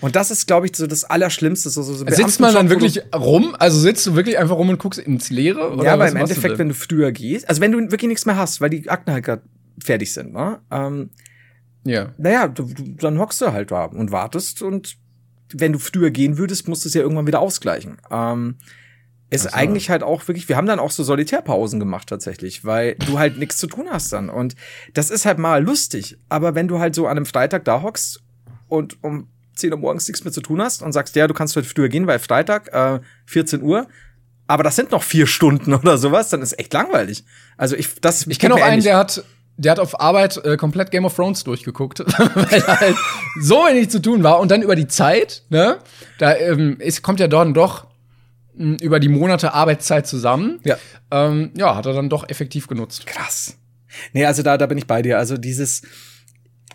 Und 0.00 0.16
das 0.16 0.30
ist, 0.30 0.46
glaube 0.46 0.66
ich, 0.66 0.76
so 0.76 0.86
das 0.86 1.04
Allerschlimmste. 1.04 1.70
So, 1.70 1.82
so, 1.82 1.94
so 1.94 2.04
sitzt 2.06 2.40
man 2.40 2.54
dann 2.54 2.70
wirklich 2.70 3.00
rum? 3.14 3.56
Also 3.58 3.78
sitzt 3.78 4.06
du 4.06 4.14
wirklich 4.14 4.38
einfach 4.38 4.56
rum 4.56 4.68
und 4.68 4.78
guckst 4.78 4.98
ins 4.98 5.30
Leere? 5.30 5.72
Oder 5.72 5.84
ja, 5.84 5.94
aber 5.94 6.08
im 6.08 6.16
Endeffekt, 6.16 6.58
wenn 6.58 6.68
du 6.68 6.74
früher 6.74 7.12
gehst, 7.12 7.48
also 7.48 7.60
wenn 7.60 7.72
du 7.72 7.78
wirklich 7.90 8.08
nichts 8.08 8.26
mehr 8.26 8.36
hast, 8.36 8.60
weil 8.60 8.70
die 8.70 8.88
Akten 8.88 9.12
halt 9.12 9.24
gerade 9.24 9.42
fertig 9.82 10.12
sind, 10.12 10.32
ne? 10.32 10.60
Ähm, 10.70 11.10
ja. 11.84 12.12
Naja, 12.18 12.48
du, 12.48 12.64
du, 12.64 12.82
dann 12.96 13.18
hockst 13.18 13.40
du 13.40 13.52
halt 13.52 13.70
da 13.70 13.84
und 13.84 14.10
wartest 14.10 14.62
und 14.62 14.96
wenn 15.52 15.72
du 15.72 15.78
früher 15.78 16.10
gehen 16.10 16.38
würdest, 16.38 16.68
musst 16.68 16.84
du 16.84 16.88
es 16.88 16.94
ja 16.94 17.02
irgendwann 17.02 17.26
wieder 17.26 17.40
ausgleichen. 17.40 17.98
Ähm, 18.10 18.56
ist 19.30 19.44
so. 19.44 19.50
eigentlich 19.52 19.90
halt 19.90 20.02
auch 20.02 20.26
wirklich, 20.28 20.48
wir 20.48 20.56
haben 20.56 20.66
dann 20.66 20.78
auch 20.78 20.90
so 20.90 21.02
Solitärpausen 21.02 21.80
gemacht 21.80 22.08
tatsächlich, 22.08 22.64
weil 22.64 22.94
du 22.94 23.18
halt 23.18 23.38
nichts 23.38 23.56
zu 23.56 23.66
tun 23.66 23.86
hast 23.90 24.12
dann. 24.12 24.30
Und 24.30 24.54
das 24.94 25.10
ist 25.10 25.26
halt 25.26 25.38
mal 25.38 25.62
lustig. 25.62 26.18
Aber 26.28 26.54
wenn 26.54 26.68
du 26.68 26.78
halt 26.78 26.94
so 26.94 27.06
an 27.06 27.16
einem 27.16 27.26
Freitag 27.26 27.64
da 27.64 27.82
hockst 27.82 28.22
und 28.68 29.02
um 29.02 29.28
10 29.56 29.72
Uhr 29.72 29.78
morgens 29.78 30.06
nichts 30.06 30.24
mehr 30.24 30.32
zu 30.32 30.40
tun 30.40 30.62
hast 30.62 30.82
und 30.82 30.92
sagst, 30.92 31.16
ja, 31.16 31.26
du 31.26 31.34
kannst 31.34 31.56
heute 31.56 31.68
früher 31.68 31.88
gehen, 31.88 32.06
weil 32.06 32.18
Freitag, 32.18 32.72
äh, 32.72 33.00
14 33.26 33.62
Uhr, 33.62 33.88
aber 34.46 34.62
das 34.62 34.76
sind 34.76 34.92
noch 34.92 35.02
vier 35.02 35.26
Stunden 35.26 35.74
oder 35.74 35.98
sowas, 35.98 36.28
dann 36.28 36.42
ist 36.42 36.58
echt 36.58 36.72
langweilig. 36.72 37.24
Also 37.56 37.76
ich, 37.76 38.00
das. 38.00 38.26
Ich 38.26 38.38
kenne 38.38 38.54
auch 38.54 38.62
einen, 38.62 38.82
der 38.82 38.96
hat, 38.96 39.24
der 39.56 39.72
hat 39.72 39.80
auf 39.80 40.00
Arbeit 40.00 40.36
äh, 40.44 40.56
komplett 40.56 40.90
Game 40.90 41.04
of 41.04 41.14
Thrones 41.14 41.44
durchgeguckt, 41.44 42.00
weil 42.34 42.60
da 42.60 42.80
halt 42.80 42.96
so 43.40 43.56
wenig 43.56 43.90
zu 43.90 44.00
tun 44.00 44.22
war. 44.22 44.40
Und 44.40 44.50
dann 44.50 44.62
über 44.62 44.76
die 44.76 44.88
Zeit, 44.88 45.42
ne, 45.48 45.78
da 46.18 46.36
ähm, 46.36 46.78
ist, 46.78 47.02
kommt 47.02 47.20
ja 47.20 47.28
dann 47.28 47.54
doch 47.54 47.86
über 48.56 49.00
die 49.00 49.08
Monate 49.08 49.52
Arbeitszeit 49.52 50.06
zusammen. 50.06 50.60
Ja. 50.64 50.78
Ähm, 51.10 51.50
ja, 51.56 51.74
hat 51.74 51.86
er 51.86 51.92
dann 51.92 52.08
doch 52.08 52.28
effektiv 52.28 52.68
genutzt. 52.68 53.06
Krass. 53.06 53.56
Nee, 54.12 54.24
also 54.24 54.42
da, 54.42 54.56
da 54.56 54.66
bin 54.66 54.78
ich 54.78 54.86
bei 54.86 55.02
dir. 55.02 55.18
Also 55.18 55.36
dieses, 55.36 55.82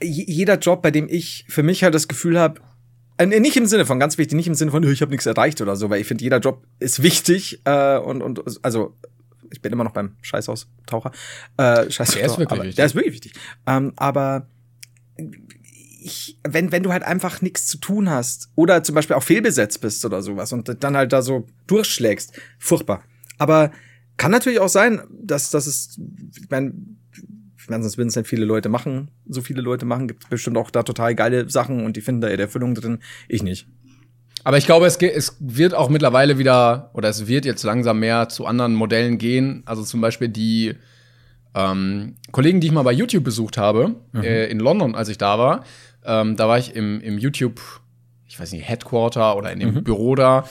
jeder 0.02 0.58
Job, 0.58 0.82
bei 0.82 0.92
dem 0.92 1.08
ich 1.10 1.46
für 1.50 1.64
mich 1.64 1.84
halt 1.84 1.96
das 1.96 2.08
Gefühl 2.08 2.40
habe, 2.40 2.62
nicht 3.26 3.57
im 3.57 3.65
Sinne 3.65 3.86
von, 3.86 3.99
ganz 3.99 4.17
wichtig, 4.17 4.36
nicht 4.36 4.47
im 4.47 4.55
Sinne 4.55 4.72
von, 4.72 4.84
ich 4.84 5.01
habe 5.01 5.11
nichts 5.11 5.26
erreicht 5.26 5.61
oder 5.61 5.76
so, 5.76 5.89
weil 5.89 6.01
ich 6.01 6.07
finde, 6.07 6.24
jeder 6.24 6.39
Job 6.39 6.63
ist 6.80 7.03
wichtig 7.03 7.61
äh, 7.65 7.97
und, 7.97 8.22
und 8.22 8.43
also 8.63 8.95
ich 9.51 9.61
bin 9.61 9.74
immer 9.74 9.84
noch 9.84 9.91
beim 9.91 10.15
Scheißhaustaucher. 10.22 11.11
Äh, 11.57 11.89
Scheißhaustaucher. 11.89 12.19
Der 12.19 12.26
ist 12.26 12.38
wirklich 12.38 12.51
aber, 12.51 12.63
wichtig. 12.63 12.76
Der 12.76 12.86
ist 12.86 12.95
wirklich 12.95 13.13
wichtig. 13.13 13.34
Ähm, 13.67 13.93
aber 13.97 14.47
ich, 16.03 16.39
wenn, 16.47 16.72
wenn 16.72 16.84
du 16.84 16.91
halt 16.91 17.03
einfach 17.03 17.41
nichts 17.41 17.67
zu 17.67 17.78
tun 17.78 18.09
hast 18.09 18.49
oder 18.55 18.84
zum 18.84 18.95
Beispiel 18.95 19.15
auch 19.15 19.24
fehlbesetzt 19.24 19.82
bist 19.82 20.03
oder 20.05 20.22
sowas 20.22 20.51
und 20.51 20.84
dann 20.84 20.97
halt 20.97 21.13
da 21.13 21.22
so 21.22 21.47
durchschlägst, 21.67 22.34
furchtbar. 22.57 23.03
Aber 23.38 23.72
kann 24.17 24.32
natürlich 24.32 24.59
auch 24.59 24.69
sein, 24.69 25.01
dass, 25.11 25.51
dass 25.51 25.67
es, 25.67 25.99
ich 26.39 26.49
meine, 26.49 26.74
ich 27.62 27.70
meine, 27.70 27.84
sonst 27.84 27.97
würden 27.97 28.09
es 28.09 28.16
nicht 28.16 28.28
viele 28.28 28.45
Leute 28.45 28.70
machen, 28.70 29.09
so 29.28 29.41
viele 29.41 29.62
Leute 29.62 29.86
machen, 29.86 30.07
gibt 30.07 30.30
bestimmt 30.30 30.57
auch 30.57 30.72
da 30.72 30.84
total 30.84 31.16
geile 31.16 31.49
Sachen 31.49 31.86
und 31.86 31.95
die 31.95 32.01
finden 32.01 32.22
da 32.22 32.30
ihre 32.30 32.41
Erfüllung 32.43 32.76
drin. 32.76 32.99
Ich 33.28 33.43
nicht. 33.43 33.68
Aber 34.43 34.57
ich 34.57 34.66
glaube, 34.66 34.88
es, 34.88 34.97
es 34.97 35.38
wird 35.39 35.76
auch 35.76 35.89
mittlerweile 35.89 36.38
wieder, 36.38 36.89
oder 36.93 37.09
es 37.09 37.28
wird 37.28 37.45
jetzt 37.45 37.64
langsam 37.64 37.99
mehr 37.99 38.30
zu 38.30 38.45
anderen 38.45 38.74
Modellen 38.74 39.18
gehen. 39.18 39.62
Also 39.66 39.84
zum 39.84 40.01
Beispiel 40.01 40.30
die 40.30 40.74
ähm, 41.53 42.16
Kollegen, 42.32 42.59
die 42.59 42.68
ich 42.68 42.74
mal 42.74 42.82
bei 42.82 42.93
YouTube 42.93 43.24
besucht 43.24 43.57
habe, 43.57 43.95
mhm. 44.12 44.24
äh, 44.24 44.47
in 44.47 44.59
London, 44.59 44.95
als 44.95 45.09
ich 45.09 45.18
da 45.18 45.38
war, 45.38 45.64
ähm, 46.03 46.36
da 46.36 46.47
war 46.47 46.57
ich 46.57 46.76
im, 46.76 47.01
im 47.01 47.20
YouTube, 47.20 47.62
ich 48.28 48.39
weiß 48.39 48.51
nicht, 48.53 48.68
Headquarter 48.68 49.38
oder 49.38 49.51
in 49.51 49.59
dem 49.59 49.76
mhm. 49.76 49.84
Büro 49.84 50.16
da. 50.16 50.45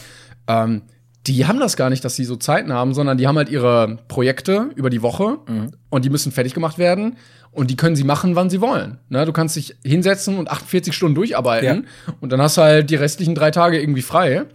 Ähm, 0.46 0.82
die 1.26 1.46
haben 1.46 1.60
das 1.60 1.76
gar 1.76 1.90
nicht, 1.90 2.04
dass 2.04 2.16
sie 2.16 2.24
so 2.24 2.36
Zeiten 2.36 2.72
haben, 2.72 2.94
sondern 2.94 3.18
die 3.18 3.26
haben 3.26 3.36
halt 3.36 3.50
ihre 3.50 3.98
Projekte 4.08 4.70
über 4.74 4.88
die 4.88 5.02
Woche 5.02 5.38
mhm. 5.46 5.72
und 5.90 6.04
die 6.04 6.10
müssen 6.10 6.32
fertig 6.32 6.54
gemacht 6.54 6.78
werden 6.78 7.16
und 7.52 7.70
die 7.70 7.76
können 7.76 7.96
sie 7.96 8.04
machen, 8.04 8.36
wann 8.36 8.48
sie 8.48 8.60
wollen. 8.60 8.98
Ne? 9.08 9.26
Du 9.26 9.32
kannst 9.32 9.56
dich 9.56 9.76
hinsetzen 9.84 10.38
und 10.38 10.50
48 10.50 10.94
Stunden 10.94 11.14
durcharbeiten 11.14 11.86
ja. 12.06 12.14
und 12.20 12.30
dann 12.32 12.40
hast 12.40 12.56
du 12.56 12.62
halt 12.62 12.90
die 12.90 12.96
restlichen 12.96 13.34
drei 13.34 13.50
Tage 13.50 13.80
irgendwie 13.80 14.02
frei. 14.02 14.46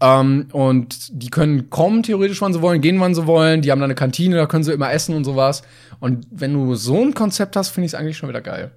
Ähm, 0.00 0.46
und 0.52 1.10
die 1.10 1.28
können 1.28 1.70
kommen 1.70 2.02
theoretisch, 2.02 2.40
wann 2.40 2.52
sie 2.52 2.62
wollen, 2.62 2.80
gehen, 2.80 3.00
wann 3.00 3.14
sie 3.14 3.26
wollen. 3.26 3.62
Die 3.62 3.70
haben 3.70 3.80
da 3.80 3.84
eine 3.84 3.96
Kantine, 3.96 4.36
da 4.36 4.46
können 4.46 4.64
sie 4.64 4.72
immer 4.72 4.92
essen 4.92 5.14
und 5.14 5.24
sowas. 5.24 5.62
Und 6.00 6.26
wenn 6.30 6.52
du 6.52 6.74
so 6.76 7.02
ein 7.02 7.14
Konzept 7.14 7.56
hast, 7.56 7.70
finde 7.70 7.86
ich 7.86 7.92
es 7.92 7.98
eigentlich 7.98 8.16
schon 8.16 8.28
wieder 8.28 8.40
geil. 8.40 8.70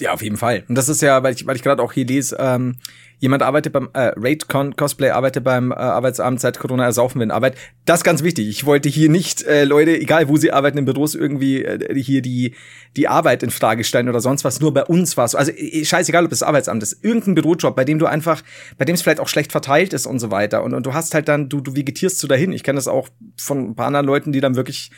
Ja, 0.00 0.12
auf 0.12 0.22
jeden 0.22 0.36
Fall. 0.36 0.64
Und 0.68 0.76
das 0.76 0.88
ist 0.88 1.02
ja, 1.02 1.22
weil 1.22 1.34
ich, 1.34 1.46
weil 1.46 1.56
ich 1.56 1.62
gerade 1.62 1.82
auch 1.82 1.92
hier 1.92 2.06
lese, 2.06 2.36
ähm, 2.38 2.76
jemand 3.18 3.42
arbeitet 3.42 3.72
beim 3.72 3.88
äh, 3.92 4.12
Raid 4.16 4.48
Cosplay, 4.48 5.10
arbeitet 5.10 5.44
beim 5.44 5.72
äh, 5.72 5.74
Arbeitsamt 5.74 6.40
seit 6.40 6.58
Corona 6.58 6.84
ersaufen 6.84 7.20
wir 7.20 7.24
in 7.24 7.30
Arbeit. 7.30 7.56
Das 7.84 8.00
ist 8.00 8.04
ganz 8.04 8.22
wichtig. 8.22 8.48
Ich 8.48 8.64
wollte 8.64 8.88
hier 8.88 9.08
nicht 9.08 9.42
äh, 9.42 9.64
Leute, 9.64 9.98
egal 9.98 10.28
wo 10.28 10.36
sie 10.36 10.52
arbeiten 10.52 10.78
in 10.78 10.84
Büros, 10.84 11.14
irgendwie 11.14 11.64
äh, 11.64 12.00
hier 12.00 12.22
die 12.22 12.54
die 12.96 13.08
Arbeit 13.08 13.42
in 13.42 13.50
Frage 13.50 13.84
stellen 13.84 14.08
oder 14.08 14.20
sonst 14.20 14.44
was. 14.44 14.60
Nur 14.60 14.72
bei 14.72 14.84
uns 14.84 15.16
war 15.16 15.24
es. 15.24 15.34
Also 15.34 15.52
äh, 15.52 15.84
scheißegal, 15.84 16.24
ob 16.24 16.32
es 16.32 16.42
Arbeitsamt 16.42 16.82
ist, 16.82 17.04
irgendein 17.04 17.34
Bürojob, 17.34 17.74
bei 17.76 17.84
dem 17.84 17.98
du 17.98 18.06
einfach, 18.06 18.42
bei 18.76 18.84
dem 18.84 18.94
es 18.94 19.02
vielleicht 19.02 19.20
auch 19.20 19.28
schlecht 19.28 19.52
verteilt 19.52 19.92
ist 19.92 20.06
und 20.06 20.18
so 20.18 20.30
weiter. 20.30 20.62
Und, 20.62 20.74
und 20.74 20.86
du 20.86 20.94
hast 20.94 21.14
halt 21.14 21.28
dann, 21.28 21.48
du 21.48 21.60
du 21.60 21.76
vegetierst 21.76 22.18
so 22.18 22.28
dahin. 22.28 22.52
Ich 22.52 22.62
kenne 22.62 22.76
das 22.76 22.88
auch 22.88 23.08
von 23.36 23.70
ein 23.70 23.74
paar 23.74 23.86
anderen 23.86 24.06
Leuten, 24.06 24.32
die 24.32 24.40
dann 24.40 24.56
wirklich 24.56 24.90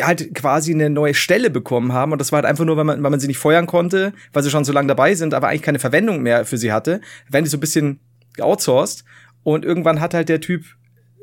halt 0.00 0.34
quasi 0.34 0.72
eine 0.74 0.90
neue 0.90 1.14
Stelle 1.14 1.50
bekommen 1.50 1.92
haben 1.92 2.12
und 2.12 2.20
das 2.20 2.32
war 2.32 2.38
halt 2.38 2.46
einfach 2.46 2.64
nur, 2.64 2.76
weil 2.76 2.84
man, 2.84 3.02
weil 3.02 3.10
man 3.10 3.20
sie 3.20 3.26
nicht 3.26 3.38
feuern 3.38 3.66
konnte, 3.66 4.12
weil 4.32 4.42
sie 4.42 4.50
schon 4.50 4.64
so 4.64 4.72
lange 4.72 4.88
dabei 4.88 5.14
sind, 5.14 5.34
aber 5.34 5.48
eigentlich 5.48 5.62
keine 5.62 5.78
Verwendung 5.78 6.22
mehr 6.22 6.44
für 6.44 6.58
sie 6.58 6.72
hatte, 6.72 7.00
werden 7.28 7.44
die 7.44 7.50
so 7.50 7.56
ein 7.56 7.60
bisschen 7.60 8.00
outsourced 8.38 9.04
und 9.42 9.64
irgendwann 9.64 10.00
hat 10.00 10.14
halt 10.14 10.28
der 10.28 10.40
Typ 10.40 10.64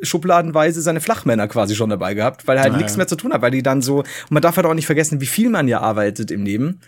schubladenweise 0.01 0.82
seine 0.82 1.01
Flachmänner 1.01 1.47
quasi 1.47 1.76
schon 1.76 1.89
dabei 1.89 2.14
gehabt, 2.14 2.47
weil 2.47 2.58
er 2.58 2.64
halt 2.64 2.74
ah, 2.74 2.78
nichts 2.78 2.97
mehr 2.97 3.08
zu 3.08 3.16
tun 3.16 3.34
hat, 3.34 3.41
weil 3.41 3.51
die 3.51 3.64
dann 3.64 3.82
so, 3.82 3.99
und 3.99 4.32
man 4.32 4.41
darf 4.41 4.58
halt 4.58 4.68
auch 4.68 4.74
nicht 4.74 4.86
vergessen, 4.86 5.22
wie 5.22 5.26
viel 5.26 5.49
man 5.49 5.68
ja 5.68 5.82
arbeitet 5.82 6.30
im 6.30 6.43
Leben, 6.43 6.82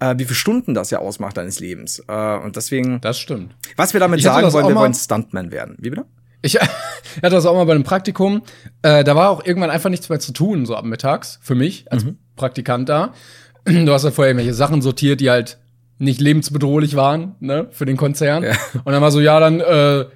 äh, 0.00 0.14
wie 0.18 0.24
viele 0.24 0.34
Stunden 0.34 0.74
das 0.74 0.90
ja 0.90 0.98
ausmacht 0.98 1.36
deines 1.36 1.60
Lebens. 1.60 2.02
Äh, 2.06 2.36
und 2.38 2.56
deswegen. 2.56 3.00
Das 3.00 3.18
stimmt. 3.18 3.54
Was 3.76 3.92
wir 3.92 4.00
damit 4.00 4.18
ich 4.18 4.24
sagen 4.24 4.52
wollen, 4.52 4.68
wir 4.68 4.74
wollen 4.74 4.94
Stuntman 4.94 5.50
werden. 5.52 5.76
Wie 5.78 5.90
bitte? 5.90 6.06
Ich 7.16 7.24
hatte 7.24 7.34
das 7.34 7.44
auch 7.44 7.54
mal 7.54 7.64
bei 7.64 7.74
einem 7.74 7.82
Praktikum. 7.82 8.42
Äh, 8.82 9.02
da 9.02 9.16
war 9.16 9.30
auch 9.30 9.44
irgendwann 9.44 9.70
einfach 9.70 9.90
nichts 9.90 10.08
mehr 10.08 10.20
zu 10.20 10.32
tun, 10.32 10.64
so 10.64 10.76
ab 10.76 10.84
mittags, 10.84 11.40
für 11.42 11.56
mich 11.56 11.90
als 11.90 12.04
mhm. 12.04 12.18
Praktikant 12.36 12.88
da. 12.88 13.12
Du 13.64 13.92
hast 13.92 14.04
ja 14.04 14.10
vorher 14.10 14.30
irgendwelche 14.30 14.54
Sachen 14.54 14.80
sortiert, 14.80 15.20
die 15.20 15.28
halt 15.28 15.58
nicht 15.98 16.20
lebensbedrohlich 16.20 16.96
waren, 16.96 17.34
ne, 17.40 17.66
für 17.72 17.84
den 17.84 17.98
Konzern. 17.98 18.42
Ja. 18.42 18.52
Und 18.84 18.92
dann 18.92 19.02
war 19.02 19.10
so, 19.10 19.20
ja, 19.20 19.38
dann, 19.38 19.60
äh, 19.60 20.06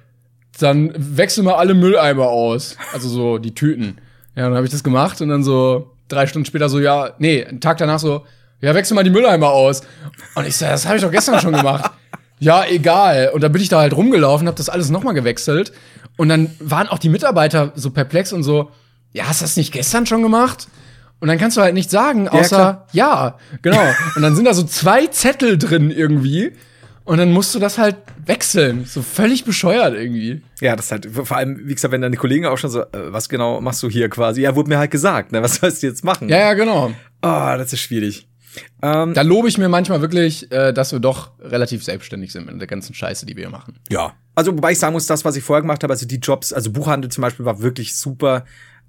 dann 0.59 0.91
wechsel 0.95 1.43
mal 1.43 1.53
alle 1.53 1.75
Mülleimer 1.75 2.27
aus. 2.27 2.75
Also 2.91 3.07
so 3.07 3.37
die 3.37 3.53
Tüten. 3.53 3.99
Ja, 4.35 4.43
dann 4.45 4.55
habe 4.55 4.65
ich 4.65 4.71
das 4.71 4.83
gemacht 4.83 5.21
und 5.21 5.29
dann 5.29 5.43
so 5.43 5.91
drei 6.07 6.25
Stunden 6.25 6.45
später 6.45 6.69
so, 6.69 6.79
ja, 6.79 7.11
nee, 7.19 7.45
einen 7.45 7.61
Tag 7.61 7.77
danach 7.77 7.99
so, 7.99 8.25
ja, 8.61 8.73
wechsel 8.73 8.95
mal 8.95 9.03
die 9.03 9.11
Mülleimer 9.11 9.49
aus. 9.49 9.81
Und 10.33 10.47
ich 10.47 10.57
so, 10.57 10.65
das 10.65 10.87
habe 10.87 10.97
ich 10.97 11.03
doch 11.03 11.11
gestern 11.11 11.39
schon 11.39 11.53
gemacht. 11.53 11.91
Ja, 12.37 12.65
egal. 12.65 13.31
Und 13.33 13.41
dann 13.43 13.53
bin 13.53 13.61
ich 13.61 13.69
da 13.69 13.79
halt 13.79 13.95
rumgelaufen, 13.95 14.45
habe 14.45 14.57
das 14.57 14.67
alles 14.67 14.89
nochmal 14.89 15.13
gewechselt. 15.13 15.71
Und 16.17 16.29
dann 16.29 16.49
waren 16.59 16.87
auch 16.87 16.99
die 16.99 17.09
Mitarbeiter 17.09 17.73
so 17.75 17.91
perplex 17.91 18.33
und 18.33 18.43
so, 18.43 18.71
ja, 19.11 19.27
hast 19.27 19.41
du 19.41 19.45
das 19.45 19.57
nicht 19.57 19.73
gestern 19.73 20.05
schon 20.05 20.21
gemacht? 20.21 20.67
Und 21.19 21.27
dann 21.27 21.37
kannst 21.37 21.57
du 21.57 21.61
halt 21.61 21.73
nicht 21.73 21.89
sagen, 21.89 22.27
außer 22.27 22.85
ja, 22.91 23.13
ja 23.15 23.37
genau. 23.61 23.81
und 24.15 24.21
dann 24.21 24.35
sind 24.35 24.45
da 24.45 24.53
so 24.53 24.63
zwei 24.63 25.07
Zettel 25.07 25.57
drin 25.57 25.91
irgendwie. 25.91 26.51
Und 27.05 27.19
dann 27.19 27.31
musst 27.31 27.53
du 27.53 27.59
das 27.59 27.77
halt 27.77 27.97
wechseln. 28.25 28.85
So 28.85 29.03
völlig 29.03 29.45
bescheuert 29.45 29.93
irgendwie. 29.93 30.41
Ja, 30.59 30.75
das 30.75 30.91
halt, 30.91 31.07
vor 31.11 31.37
allem, 31.37 31.67
wie 31.67 31.73
gesagt, 31.75 31.91
wenn 31.91 32.01
deine 32.01 32.17
Kollegen 32.17 32.47
auch 32.47 32.57
schon 32.57 32.71
so, 32.71 32.81
äh, 32.81 32.87
was 32.91 33.29
genau 33.29 33.61
machst 33.61 33.83
du 33.83 33.89
hier 33.89 34.09
quasi? 34.09 34.41
Ja, 34.41 34.55
wurde 34.55 34.69
mir 34.69 34.79
halt 34.79 34.91
gesagt, 34.91 35.31
ne? 35.31 35.41
Was 35.43 35.55
sollst 35.55 35.83
du 35.83 35.87
jetzt 35.87 36.03
machen? 36.03 36.29
Ja, 36.29 36.39
ja, 36.39 36.53
genau. 36.53 36.91
Oh, 37.21 37.53
das 37.57 37.73
ist 37.73 37.79
schwierig. 37.81 38.27
Ähm, 38.81 39.13
da 39.13 39.21
lobe 39.21 39.47
ich 39.47 39.57
mir 39.57 39.69
manchmal 39.69 40.01
wirklich, 40.01 40.51
äh, 40.51 40.73
dass 40.73 40.91
wir 40.91 40.99
doch 40.99 41.31
relativ 41.39 41.83
selbstständig 41.83 42.31
sind 42.31 42.47
mit 42.47 42.59
der 42.59 42.67
ganzen 42.67 42.95
Scheiße, 42.95 43.25
die 43.25 43.35
wir 43.35 43.43
hier 43.43 43.51
machen. 43.51 43.77
Ja. 43.89 44.13
Also, 44.35 44.51
wobei 44.55 44.73
ich 44.73 44.79
sagen 44.79 44.93
muss, 44.93 45.07
das, 45.07 45.25
was 45.25 45.35
ich 45.35 45.43
vorher 45.43 45.61
gemacht 45.61 45.81
habe, 45.83 45.93
also 45.93 46.05
die 46.05 46.17
Jobs, 46.19 46.53
also 46.53 46.71
Buchhandel 46.71 47.09
zum 47.09 47.21
Beispiel 47.21 47.45
war 47.45 47.61
wirklich 47.61 47.95
super. 47.97 48.45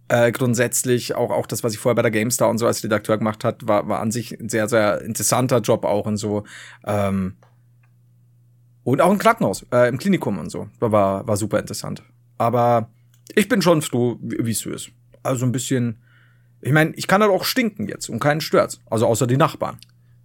Äh, 0.08 0.30
grundsätzlich 0.30 1.16
auch 1.16 1.30
auch 1.32 1.48
das, 1.48 1.64
was 1.64 1.72
ich 1.72 1.80
vorher 1.80 1.96
bei 1.96 2.02
der 2.02 2.12
GameStar 2.12 2.48
und 2.48 2.58
so 2.58 2.66
als 2.68 2.84
Redakteur 2.84 3.18
gemacht 3.18 3.42
hat, 3.42 3.66
war 3.66 3.88
war 3.88 3.98
an 3.98 4.12
sich 4.12 4.30
ein 4.38 4.48
sehr 4.48 4.68
sehr 4.68 5.00
interessanter 5.00 5.58
Job 5.58 5.84
auch 5.84 6.06
und 6.06 6.16
so. 6.16 6.44
Ähm, 6.86 7.34
Und 8.84 9.00
auch 9.00 9.10
im 9.10 9.18
Krankenhaus, 9.18 9.66
äh, 9.72 9.88
im 9.88 9.98
Klinikum 9.98 10.38
und 10.38 10.48
so. 10.50 10.68
War, 10.78 11.26
war 11.26 11.36
super 11.36 11.58
interessant. 11.58 12.04
Aber 12.38 12.88
ich 13.34 13.48
bin 13.48 13.60
schon 13.62 13.82
froh, 13.82 14.16
wie 14.20 14.52
es 14.52 14.60
so 14.60 14.70
ist. 14.70 14.90
Also 15.24 15.44
ein 15.44 15.50
bisschen. 15.50 16.00
Ich 16.60 16.72
meine, 16.72 16.92
ich 16.94 17.08
kann 17.08 17.20
halt 17.20 17.32
auch 17.32 17.44
stinken 17.44 17.88
jetzt 17.88 18.08
und 18.08 18.20
keinen 18.20 18.40
stört's. 18.40 18.80
Also 18.88 19.08
außer 19.08 19.26
die 19.26 19.36
Nachbarn. 19.36 19.78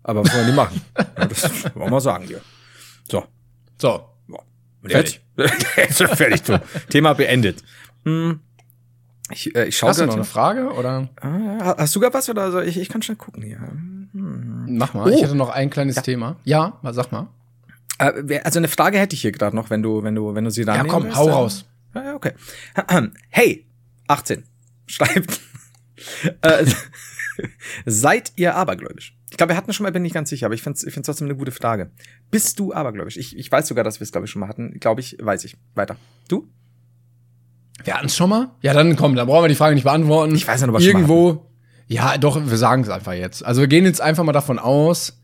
Aber 0.03 0.23
was 0.23 0.31
wollen 0.33 0.45
die 0.45 0.53
machen? 0.53 0.79
ja, 1.17 1.25
das 1.25 1.73
wollen 1.75 1.91
wir 1.91 2.01
sagen 2.01 2.25
hier. 2.27 2.41
So. 3.09 3.23
So. 3.79 4.05
Fertig. 4.85 5.21
fertig. 5.35 6.41
So. 6.45 6.59
Thema 6.89 7.13
beendet. 7.13 7.63
Hm. 8.05 8.39
Ich, 9.31 9.55
äh, 9.55 9.65
ich 9.65 9.77
schaue 9.77 9.91
Hast 9.91 10.01
du 10.01 10.05
noch 10.05 10.15
eine 10.15 10.25
Frage 10.25 10.73
oder? 10.73 11.09
Ah, 11.21 11.75
hast 11.77 11.95
du 11.95 11.99
gar 11.99 12.13
was 12.13 12.29
oder 12.29 12.43
also 12.43 12.59
ich, 12.59 12.77
ich 12.77 12.89
kann 12.89 13.01
schon 13.01 13.17
gucken 13.17 13.43
hier. 13.43 13.59
Hm. 13.59 14.67
Mach 14.77 14.93
mal. 14.93 15.07
Oh. 15.07 15.13
Ich 15.13 15.21
hätte 15.21 15.35
noch 15.35 15.49
ein 15.49 15.69
kleines 15.69 15.95
ja. 15.97 16.01
Thema. 16.01 16.37
Ja, 16.43 16.79
mal 16.81 16.93
sag 16.93 17.11
mal. 17.11 17.27
Äh, 17.97 18.39
also 18.43 18.59
eine 18.59 18.67
Frage 18.67 18.97
hätte 18.97 19.15
ich 19.15 19.21
hier 19.21 19.31
gerade 19.31 19.55
noch, 19.55 19.69
wenn 19.69 19.83
du, 19.83 20.03
wenn 20.03 20.15
du, 20.15 20.35
wenn 20.35 20.43
du 20.43 20.51
sie 20.51 20.65
da 20.65 20.75
Ja, 20.75 20.83
komm, 20.83 21.03
willst, 21.03 21.17
hau 21.17 21.29
raus. 21.29 21.65
Ja, 21.93 22.15
okay. 22.15 22.33
Hey, 23.29 23.65
18. 24.07 24.43
Schreibt. 24.87 25.39
äh, 26.41 26.65
seid 27.85 28.33
ihr 28.35 28.55
abergläubisch? 28.55 29.15
Ich 29.31 29.37
glaube, 29.37 29.53
wir 29.53 29.57
hatten 29.57 29.73
schon 29.73 29.85
mal, 29.85 29.91
bin 29.91 30.03
nicht 30.03 30.13
ganz 30.13 30.29
sicher, 30.29 30.45
aber 30.45 30.55
ich 30.55 30.61
finde 30.61 30.77
es 30.77 30.83
ich 30.83 30.93
find's 30.93 31.07
trotzdem 31.07 31.27
eine 31.27 31.35
gute 31.35 31.51
Frage. 31.51 31.91
Bist 32.29 32.59
du 32.59 32.73
abergläubisch? 32.73 33.17
Ich, 33.17 33.35
ich 33.35 33.51
weiß 33.51 33.67
sogar, 33.67 33.83
dass 33.83 33.99
wir 33.99 34.03
es, 34.03 34.11
glaube 34.11 34.25
ich, 34.25 34.31
schon 34.31 34.41
mal 34.41 34.47
hatten. 34.47 34.79
Glaube 34.79 35.01
ich, 35.01 35.17
weiß 35.19 35.45
ich. 35.45 35.57
Weiter. 35.73 35.95
Du? 36.27 36.47
Wir 37.83 37.95
hatten 37.95 38.07
es 38.07 38.15
schon 38.15 38.29
mal? 38.29 38.51
Ja, 38.61 38.73
dann 38.73 38.95
komm, 38.95 39.15
dann 39.15 39.27
brauchen 39.27 39.45
wir 39.45 39.49
die 39.49 39.55
Frage 39.55 39.73
nicht 39.73 39.85
beantworten. 39.85 40.35
Ich 40.35 40.47
weiß 40.47 40.61
nicht, 40.61 40.69
ob 40.69 40.79
wir 40.79 40.85
Irgendwo. 40.85 41.47
Ja, 41.87 42.17
doch, 42.17 42.39
wir 42.45 42.57
sagen 42.57 42.83
es 42.83 42.89
einfach 42.89 43.13
jetzt. 43.13 43.43
Also 43.43 43.61
wir 43.61 43.67
gehen 43.67 43.85
jetzt 43.85 44.01
einfach 44.01 44.23
mal 44.23 44.33
davon 44.33 44.59
aus, 44.59 45.19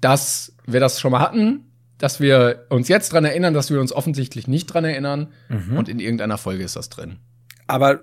dass 0.00 0.56
wir 0.66 0.80
das 0.80 1.00
schon 1.00 1.12
mal 1.12 1.20
hatten 1.20 1.70
dass 2.00 2.18
wir 2.18 2.66
uns 2.70 2.88
jetzt 2.88 3.12
dran 3.12 3.24
erinnern, 3.24 3.52
dass 3.54 3.70
wir 3.70 3.80
uns 3.80 3.92
offensichtlich 3.92 4.48
nicht 4.48 4.66
dran 4.66 4.84
erinnern. 4.84 5.28
Mhm. 5.48 5.76
Und 5.76 5.88
in 5.88 6.00
irgendeiner 6.00 6.38
Folge 6.38 6.64
ist 6.64 6.74
das 6.74 6.88
drin. 6.88 7.18
Aber 7.66 8.00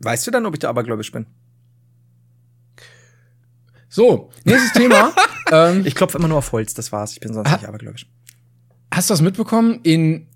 weißt 0.00 0.26
du 0.26 0.30
dann, 0.30 0.46
ob 0.46 0.54
ich 0.54 0.60
da 0.60 0.68
abergläubisch 0.68 1.10
bin? 1.10 1.26
So, 3.88 4.30
nächstes 4.44 4.72
Thema. 4.72 5.12
ähm, 5.52 5.82
ich 5.84 5.94
klopfe 5.94 6.18
immer 6.18 6.28
nur 6.28 6.38
auf 6.38 6.52
Holz, 6.52 6.74
das 6.74 6.92
war's. 6.92 7.12
Ich 7.12 7.20
bin 7.20 7.32
sonst 7.32 7.50
nicht 7.50 7.66
abergläubisch. 7.66 8.06
Hast 8.92 9.10
du 9.10 9.12
das 9.12 9.22
mitbekommen? 9.22 9.80
In 9.82 10.26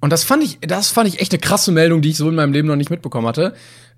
und 0.00 0.10
das 0.10 0.24
fand 0.24 0.42
ich, 0.42 0.58
das 0.60 0.88
fand 0.88 1.08
ich 1.08 1.20
echt 1.20 1.32
eine 1.32 1.40
krasse 1.40 1.72
Meldung, 1.72 2.00
die 2.00 2.10
ich 2.10 2.16
so 2.16 2.28
in 2.28 2.34
meinem 2.34 2.52
Leben 2.52 2.68
noch 2.68 2.76
nicht 2.76 2.90
mitbekommen 2.90 3.26
hatte. 3.26 3.54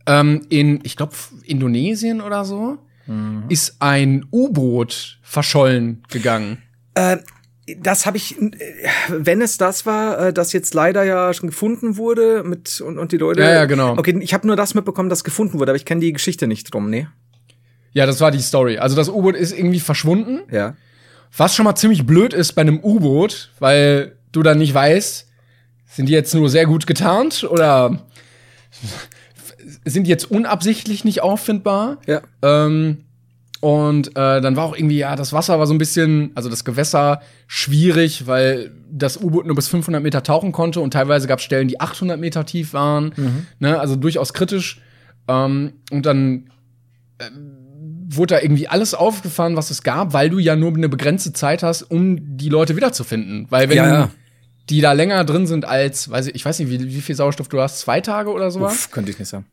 Ähm, 0.07 0.47
in, 0.49 0.81
ich 0.83 0.97
glaube, 0.97 1.13
Indonesien 1.45 2.21
oder 2.21 2.45
so, 2.45 2.79
mhm. 3.07 3.45
ist 3.49 3.77
ein 3.79 4.27
U-Boot 4.33 5.21
verschollen 5.23 6.03
gegangen. 6.11 6.59
Äh, 6.95 7.19
das 7.79 8.07
habe 8.07 8.17
ich, 8.17 8.37
wenn 9.09 9.41
es 9.41 9.57
das 9.57 9.87
war, 9.87 10.19
äh, 10.19 10.33
das 10.33 10.53
jetzt 10.53 10.75
leider 10.75 11.05
ja 11.05 11.33
schon 11.33 11.49
gefunden 11.49 11.97
wurde 11.97 12.43
mit 12.43 12.81
und, 12.81 12.99
und 12.99 13.13
die 13.13 13.19
Leute. 13.19 13.43
Ja, 13.43 13.53
ja, 13.53 13.65
genau. 13.67 13.97
Okay, 13.97 14.19
ich 14.21 14.35
habe 14.35 14.47
nur 14.49 14.57
das 14.57 14.75
mitbekommen, 14.75 15.09
das 15.09 15.23
gefunden 15.23 15.61
wurde, 15.61 15.71
aber 15.71 15.77
ich 15.77 15.85
kenne 15.85 16.01
die 16.01 16.13
Geschichte 16.13 16.49
nicht 16.49 16.75
drum, 16.75 16.91
ne? 16.91 17.09
Ja, 17.93 18.07
das 18.07 18.21
war 18.21 18.31
die 18.31 18.41
Story. 18.41 18.79
Also 18.79 18.97
das 18.97 19.09
U-Boot 19.09 19.37
ist 19.37 19.57
irgendwie 19.57 19.81
verschwunden. 19.81 20.41
Ja. 20.51 20.75
Was 21.37 21.55
schon 21.55 21.65
mal 21.65 21.77
ziemlich 21.77 22.07
blöd 22.07 22.33
ist 22.33 22.53
bei 22.53 22.63
einem 22.63 22.81
U-Boot, 22.83 23.51
weil 23.59 24.17
du 24.33 24.43
dann 24.43 24.59
nicht 24.59 24.75
weißt, 24.75 25.29
sind 25.87 26.09
die 26.09 26.13
jetzt 26.13 26.35
nur 26.35 26.49
sehr 26.49 26.67
gut 26.67 26.87
getarnt 26.87 27.45
oder 27.45 28.07
sind 29.85 30.07
die 30.07 30.11
jetzt 30.11 30.31
unabsichtlich 30.31 31.05
nicht 31.05 31.23
auffindbar? 31.23 31.99
Ja. 32.07 32.23
Ähm, 32.43 33.05
und 33.61 34.09
äh, 34.17 34.41
dann 34.41 34.57
war 34.57 34.65
auch 34.65 34.77
irgendwie, 34.77 34.99
ja, 34.99 35.15
das 35.15 35.33
Wasser 35.33 35.59
war 35.59 35.69
so 35.69 35.75
ein 35.75 35.79
bisschen, 35.79 36.33
also 36.35 36.49
das 36.49 36.65
Gewässer 36.65 37.21
schwierig, 37.47 38.27
weil 38.27 38.73
das 38.91 39.17
U-Boot 39.23 39.47
nur 39.47 39.55
bis 39.55 39.69
500 39.69 40.03
Meter 40.03 40.23
tauchen 40.23 40.51
konnte 40.51 40.81
und 40.81 40.93
teilweise 40.93 41.29
gab 41.29 41.39
es 41.39 41.45
Stellen, 41.45 41.69
die 41.69 41.81
800 41.81 42.19
Meter 42.19 42.45
tief 42.45 42.73
waren. 42.73 43.13
Mhm. 43.17 43.47
Ne, 43.61 43.79
also 43.79 43.95
durchaus 43.95 44.35
kritisch. 44.35 44.81
Ähm, 45.29 45.75
und 45.93 46.07
dann 46.07 46.51
äh, 47.19 47.31
wurde 48.17 48.35
da 48.35 48.41
irgendwie 48.41 48.69
alles 48.69 48.95
aufgefahren, 48.95 49.57
was 49.57 49.71
es 49.71 49.83
gab, 49.83 50.13
weil 50.13 50.31
du 50.31 50.39
ja 50.39 50.57
nur 50.57 50.75
eine 50.75 50.89
begrenzte 50.89 51.33
Zeit 51.33 51.63
hast, 51.63 51.83
um 51.83 52.37
die 52.37 52.49
Leute 52.49 52.77
wiederzufinden. 52.77 53.47
Weil 53.51 53.69
wenn 53.69 53.77
ja, 53.77 54.11
die 54.71 54.81
da 54.81 54.93
länger 54.93 55.25
drin 55.25 55.47
sind 55.47 55.65
als, 55.65 56.11
weiß 56.11 56.29
ich, 56.29 56.35
ich 56.35 56.45
weiß 56.45 56.59
nicht, 56.59 56.71
wie, 56.71 56.95
wie 56.95 57.01
viel 57.01 57.15
Sauerstoff 57.15 57.49
du 57.49 57.61
hast, 57.61 57.81
zwei 57.81 58.01
Tage 58.01 58.31
oder 58.31 58.51
sowas. 58.51 58.73
Uff, 58.73 58.91
könnte 58.91 59.11
ich 59.11 59.19
nicht 59.19 59.29
sagen. 59.29 59.47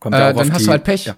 Kommt 0.00 0.14
äh, 0.14 0.34
dann 0.34 0.52
hast 0.52 0.66
du 0.66 0.70
halt 0.70 0.84
Pech. 0.84 1.06
Ja. 1.06 1.16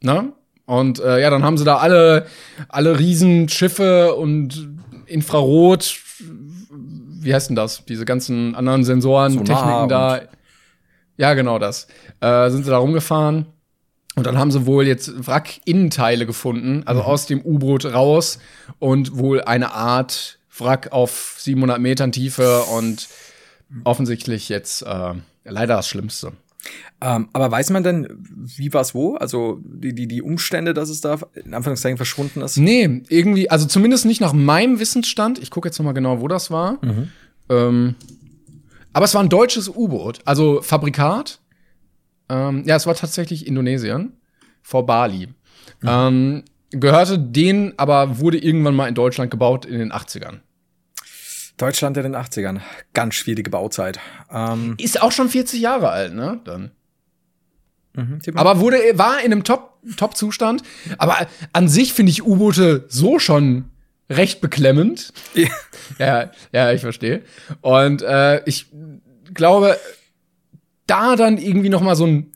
Ne? 0.00 0.32
Und 0.64 0.98
äh, 0.98 1.20
ja, 1.20 1.30
dann 1.30 1.44
haben 1.44 1.58
sie 1.58 1.64
da 1.64 1.76
alle, 1.76 2.26
alle 2.68 2.98
Riesenschiffe 2.98 4.14
und 4.14 4.68
Infrarot, 5.06 5.98
wie 6.68 7.32
heißt 7.32 7.48
denn 7.48 7.56
das? 7.56 7.84
Diese 7.84 8.04
ganzen 8.04 8.54
anderen 8.54 8.84
Sensoren, 8.84 9.32
Sonar 9.32 9.44
Techniken 9.44 9.88
da. 9.88 10.20
Ja, 11.16 11.34
genau 11.34 11.58
das. 11.58 11.86
Äh, 12.20 12.50
sind 12.50 12.64
sie 12.64 12.70
da 12.70 12.78
rumgefahren. 12.78 13.46
Und 14.16 14.26
dann 14.26 14.38
haben 14.38 14.50
sie 14.50 14.66
wohl 14.66 14.86
jetzt 14.86 15.26
Wrack-Innenteile 15.26 16.26
gefunden, 16.26 16.82
also 16.86 17.02
mhm. 17.02 17.06
aus 17.06 17.26
dem 17.26 17.42
U-Boot 17.42 17.84
raus 17.84 18.38
und 18.78 19.16
wohl 19.16 19.42
eine 19.42 19.72
Art 19.72 20.38
Wrack 20.58 20.90
auf 20.90 21.36
700 21.38 21.78
Metern 21.80 22.12
Tiefe 22.12 22.62
und 22.62 23.08
offensichtlich 23.84 24.48
jetzt 24.48 24.82
äh, 24.82 25.14
leider 25.44 25.76
das 25.76 25.88
Schlimmste. 25.88 26.32
Ähm, 27.00 27.28
aber 27.32 27.50
weiß 27.50 27.70
man 27.70 27.82
denn, 27.82 28.08
wie 28.18 28.72
war 28.72 28.80
es 28.80 28.94
wo? 28.94 29.16
Also 29.16 29.60
die, 29.62 29.94
die, 29.94 30.08
die 30.08 30.22
Umstände, 30.22 30.72
dass 30.72 30.88
es 30.88 31.00
da 31.00 31.18
in 31.34 31.54
Anführungszeichen 31.54 31.96
verschwunden 31.96 32.40
ist? 32.40 32.56
Nee, 32.56 33.02
irgendwie, 33.08 33.50
also 33.50 33.66
zumindest 33.66 34.06
nicht 34.06 34.20
nach 34.20 34.32
meinem 34.32 34.80
Wissensstand. 34.80 35.38
Ich 35.38 35.50
gucke 35.50 35.68
jetzt 35.68 35.78
noch 35.78 35.84
mal 35.84 35.92
genau, 35.92 36.20
wo 36.20 36.28
das 36.28 36.50
war. 36.50 36.78
Mhm. 36.82 37.08
Ähm, 37.50 37.94
aber 38.92 39.04
es 39.04 39.14
war 39.14 39.22
ein 39.22 39.28
deutsches 39.28 39.68
U-Boot, 39.68 40.20
also 40.24 40.62
Fabrikat. 40.62 41.40
Ähm, 42.28 42.64
ja, 42.66 42.76
es 42.76 42.86
war 42.86 42.94
tatsächlich 42.94 43.46
Indonesien 43.46 44.12
vor 44.62 44.86
Bali. 44.86 45.28
Mhm. 45.80 45.88
Ähm, 45.88 46.44
gehörte 46.70 47.18
denen, 47.18 47.74
aber 47.76 48.18
wurde 48.18 48.38
irgendwann 48.38 48.74
mal 48.74 48.88
in 48.88 48.94
Deutschland 48.94 49.30
gebaut 49.30 49.64
in 49.64 49.78
den 49.78 49.92
80ern. 49.92 50.40
Deutschland 51.56 51.96
in 51.96 52.02
den 52.02 52.16
80ern. 52.16 52.60
Ganz 52.92 53.14
schwierige 53.14 53.50
Bauzeit. 53.50 53.98
Ähm 54.30 54.74
ist 54.78 55.00
auch 55.00 55.12
schon 55.12 55.28
40 55.28 55.60
Jahre 55.60 55.90
alt, 55.90 56.14
ne? 56.14 56.40
Dann. 56.44 56.72
Mhm, 57.94 58.20
aber 58.34 58.60
wurde, 58.60 58.76
war 58.94 59.20
in 59.20 59.32
einem 59.32 59.42
Top, 59.42 59.78
Top-Zustand. 59.96 60.62
Aber 60.98 61.16
an 61.54 61.68
sich 61.68 61.94
finde 61.94 62.10
ich 62.10 62.24
U-Boote 62.24 62.84
so 62.88 63.18
schon 63.18 63.70
recht 64.10 64.40
beklemmend. 64.40 65.12
Ja, 65.34 65.48
ja, 65.98 66.30
ja 66.52 66.72
ich 66.72 66.82
verstehe. 66.82 67.22
Und 67.62 68.02
äh, 68.02 68.42
ich 68.44 68.66
glaube, 69.32 69.78
da 70.86 71.16
dann 71.16 71.38
irgendwie 71.38 71.68
noch 71.68 71.80
mal 71.80 71.96
so 71.96 72.06
ein 72.06 72.32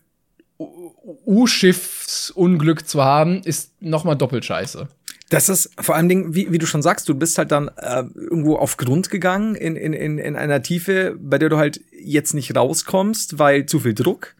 U-Schiffsunglück 1.27 2.87
zu 2.89 3.03
haben, 3.03 3.43
ist 3.43 3.81
noch 3.81 4.05
mal 4.05 4.15
doppelt 4.15 4.45
scheiße. 4.45 4.89
Das 5.31 5.49
ist 5.49 5.71
vor 5.81 5.95
allen 5.95 6.09
Dingen, 6.09 6.35
wie, 6.35 6.51
wie 6.51 6.59
du 6.59 6.67
schon 6.67 6.83
sagst, 6.83 7.09
du 7.09 7.15
bist 7.15 7.39
halt 7.39 7.53
dann 7.53 7.69
äh, 7.77 8.03
irgendwo 8.15 8.57
auf 8.57 8.77
Grund 8.77 9.11
gegangen 9.11 9.55
in, 9.55 9.77
in, 9.77 9.93
in, 9.93 10.19
in 10.19 10.35
einer 10.35 10.61
Tiefe, 10.61 11.17
bei 11.21 11.39
der 11.39 11.49
du 11.49 11.57
halt 11.57 11.81
jetzt 11.93 12.35
nicht 12.35 12.57
rauskommst, 12.57 13.39
weil 13.39 13.67
zu 13.67 13.79
viel 13.79 13.95
Druck 13.95 14.35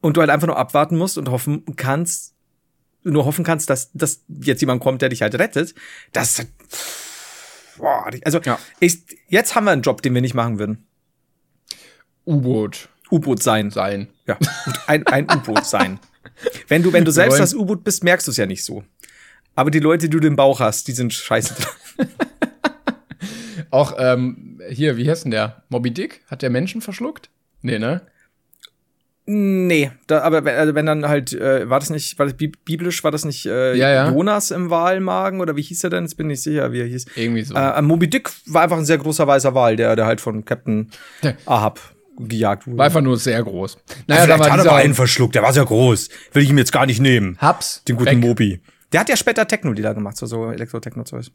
und 0.00 0.16
du 0.16 0.20
halt 0.20 0.30
einfach 0.30 0.46
nur 0.46 0.56
abwarten 0.56 0.96
musst 0.96 1.18
und 1.18 1.30
hoffen 1.30 1.64
kannst, 1.74 2.34
nur 3.02 3.24
hoffen 3.24 3.44
kannst, 3.44 3.70
dass, 3.70 3.90
dass 3.92 4.22
jetzt 4.28 4.60
jemand 4.60 4.80
kommt, 4.80 5.02
der 5.02 5.08
dich 5.08 5.22
halt 5.22 5.34
rettet. 5.34 5.74
Das, 6.12 6.46
boah, 7.76 8.08
also 8.24 8.38
ja. 8.40 8.58
ich, 8.78 9.02
jetzt 9.28 9.56
haben 9.56 9.64
wir 9.64 9.72
einen 9.72 9.82
Job, 9.82 10.00
den 10.00 10.14
wir 10.14 10.20
nicht 10.20 10.34
machen 10.34 10.60
würden. 10.60 10.86
U-Boot. 12.24 12.88
U-Boot 13.10 13.42
sein. 13.42 13.70
Sein. 13.70 14.08
Ja, 14.26 14.38
ein, 14.86 15.06
ein 15.06 15.26
U-Boot 15.30 15.66
sein. 15.66 15.98
Wenn 16.68 16.82
du, 16.82 16.92
wenn 16.92 17.04
du 17.04 17.10
selbst 17.10 17.38
das 17.38 17.54
U-Boot 17.54 17.84
bist, 17.84 18.04
merkst 18.04 18.26
du 18.26 18.30
es 18.30 18.36
ja 18.36 18.46
nicht 18.46 18.64
so. 18.64 18.84
Aber 19.54 19.70
die 19.70 19.80
Leute, 19.80 20.08
die 20.08 20.18
du 20.18 20.26
im 20.26 20.36
Bauch 20.36 20.60
hast, 20.60 20.88
die 20.88 20.92
sind 20.92 21.12
scheiße 21.12 21.54
dran. 21.54 22.08
Auch 23.70 23.94
ähm, 23.98 24.60
hier, 24.68 24.96
wie 24.96 25.08
heißt 25.08 25.24
denn 25.24 25.30
der? 25.30 25.62
Moby 25.68 25.92
Dick? 25.92 26.22
Hat 26.28 26.42
der 26.42 26.50
Menschen 26.50 26.80
verschluckt? 26.80 27.30
Nee, 27.62 27.78
ne? 27.78 28.02
Nee, 29.26 29.92
da, 30.08 30.22
aber 30.22 30.44
wenn, 30.44 30.56
also 30.56 30.74
wenn 30.74 30.86
dann 30.86 31.06
halt, 31.06 31.32
äh, 31.34 31.68
war 31.70 31.78
das 31.78 31.90
nicht, 31.90 32.18
war 32.18 32.26
das 32.26 32.34
biblisch, 32.36 33.04
war 33.04 33.12
das 33.12 33.24
nicht 33.24 33.46
äh, 33.46 33.76
ja, 33.76 33.90
ja. 33.90 34.10
Jonas 34.10 34.50
im 34.50 34.70
Walmagen 34.70 35.40
oder 35.40 35.54
wie 35.54 35.62
hieß 35.62 35.84
er 35.84 35.90
denn? 35.90 36.04
Jetzt 36.04 36.16
bin 36.16 36.26
ich 36.26 36.38
nicht 36.38 36.42
sicher, 36.42 36.72
wie 36.72 36.80
er 36.80 36.86
hieß. 36.86 37.06
Irgendwie 37.14 37.42
so. 37.42 37.54
Äh, 37.54 37.80
Moby 37.82 38.10
Dick 38.10 38.30
war 38.46 38.62
einfach 38.62 38.78
ein 38.78 38.84
sehr 38.84 38.98
großer 38.98 39.26
weißer 39.26 39.54
Wal, 39.54 39.76
der, 39.76 39.94
der 39.94 40.06
halt 40.06 40.20
von 40.20 40.44
Captain 40.44 40.90
Ahab 41.46 41.78
gejagt 42.18 42.66
wurde. 42.66 42.78
War 42.78 42.86
einfach 42.86 43.00
nur 43.00 43.16
sehr 43.16 43.42
groß. 43.42 43.78
Naja, 44.06 44.22
also 44.22 44.32
da 44.32 44.38
war 44.38 44.50
hat 44.50 44.66
er 44.66 44.74
einen 44.74 44.94
verschluckt, 44.94 45.34
der 45.34 45.42
war 45.42 45.52
sehr 45.52 45.64
groß. 45.64 46.08
Will 46.32 46.42
ich 46.42 46.50
ihm 46.50 46.58
jetzt 46.58 46.72
gar 46.72 46.86
nicht 46.86 47.00
nehmen. 47.00 47.36
Hab's. 47.40 47.82
Den 47.84 47.96
guten 47.96 48.10
weg. 48.10 48.18
Moby. 48.18 48.60
Der 48.92 49.00
hat 49.00 49.08
ja 49.08 49.16
später 49.16 49.46
Techno-Lieder 49.46 49.94
gemacht, 49.94 50.16
so, 50.16 50.26
so 50.26 50.50
Elektro-Techno-Zeug. 50.50 51.30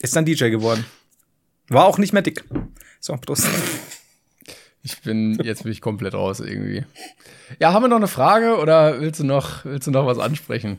Ist 0.00 0.14
dann 0.14 0.24
DJ 0.24 0.50
geworden. 0.50 0.84
War 1.68 1.84
auch 1.84 1.98
nicht 1.98 2.12
mehr 2.12 2.22
dick. 2.22 2.44
So, 3.00 3.16
Prost. 3.16 3.46
Ich 4.82 5.00
bin, 5.02 5.38
jetzt 5.42 5.64
bin 5.64 5.72
ich 5.72 5.80
komplett 5.80 6.14
raus 6.14 6.40
irgendwie. 6.40 6.84
Ja, 7.58 7.72
haben 7.72 7.82
wir 7.82 7.88
noch 7.88 7.96
eine 7.96 8.08
Frage 8.08 8.58
oder 8.58 9.00
willst 9.00 9.20
du 9.20 9.24
noch, 9.24 9.64
willst 9.64 9.86
du 9.86 9.90
noch 9.90 10.06
was 10.06 10.18
ansprechen? 10.18 10.78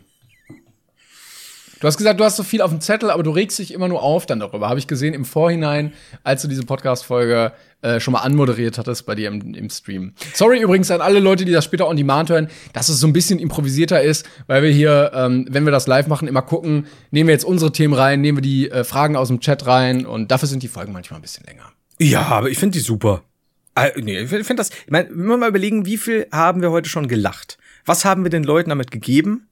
Du 1.79 1.87
hast 1.87 1.97
gesagt, 1.97 2.19
du 2.19 2.25
hast 2.25 2.35
so 2.35 2.43
viel 2.43 2.61
auf 2.61 2.71
dem 2.71 2.81
Zettel, 2.81 3.09
aber 3.09 3.23
du 3.23 3.31
regst 3.31 3.57
dich 3.57 3.73
immer 3.73 3.87
nur 3.87 4.03
auf 4.03 4.25
dann 4.25 4.39
darüber. 4.39 4.67
Habe 4.67 4.79
ich 4.79 4.87
gesehen 4.87 5.13
im 5.13 5.23
Vorhinein, 5.23 5.93
als 6.23 6.41
du 6.41 6.49
diese 6.49 6.65
Podcast-Folge 6.65 7.53
äh, 7.81 7.99
schon 7.99 8.11
mal 8.11 8.19
anmoderiert 8.19 8.77
hattest 8.77 9.05
bei 9.05 9.15
dir 9.15 9.29
im, 9.29 9.53
im 9.53 9.69
Stream. 9.69 10.13
Sorry 10.33 10.61
übrigens 10.61 10.91
an 10.91 11.01
alle 11.01 11.19
Leute, 11.19 11.45
die 11.45 11.51
das 11.51 11.65
später 11.65 11.87
on 11.87 11.95
demand 11.95 12.29
hören, 12.29 12.49
dass 12.73 12.89
es 12.89 12.99
so 12.99 13.07
ein 13.07 13.13
bisschen 13.13 13.39
improvisierter 13.39 14.01
ist, 14.01 14.27
weil 14.47 14.63
wir 14.63 14.69
hier, 14.69 15.11
ähm, 15.13 15.47
wenn 15.49 15.65
wir 15.65 15.71
das 15.71 15.87
live 15.87 16.07
machen, 16.07 16.27
immer 16.27 16.41
gucken, 16.41 16.87
nehmen 17.11 17.27
wir 17.27 17.33
jetzt 17.33 17.45
unsere 17.45 17.71
Themen 17.71 17.93
rein, 17.93 18.21
nehmen 18.21 18.39
wir 18.39 18.41
die 18.41 18.69
äh, 18.69 18.83
Fragen 18.83 19.15
aus 19.15 19.29
dem 19.29 19.39
Chat 19.39 19.65
rein 19.65 20.05
und 20.05 20.31
dafür 20.31 20.47
sind 20.47 20.63
die 20.63 20.67
Folgen 20.67 20.91
manchmal 20.91 21.19
ein 21.19 21.21
bisschen 21.21 21.45
länger. 21.45 21.71
Ja, 21.99 22.23
aber 22.23 22.49
ich 22.49 22.57
finde 22.57 22.77
die 22.77 22.83
super. 22.83 23.23
Äh, 23.75 23.91
nee, 24.01 24.19
ich 24.19 24.29
finde 24.29 24.55
das, 24.55 24.69
ich 24.69 24.91
meine, 24.91 25.09
wenn 25.11 25.27
wir 25.27 25.37
mal 25.37 25.49
überlegen, 25.49 25.85
wie 25.85 25.97
viel 25.97 26.27
haben 26.31 26.61
wir 26.61 26.71
heute 26.71 26.89
schon 26.89 27.07
gelacht? 27.07 27.57
Was 27.85 28.03
haben 28.03 28.23
wir 28.23 28.29
den 28.29 28.43
Leuten 28.43 28.69
damit 28.69 28.91
gegeben? 28.91 29.47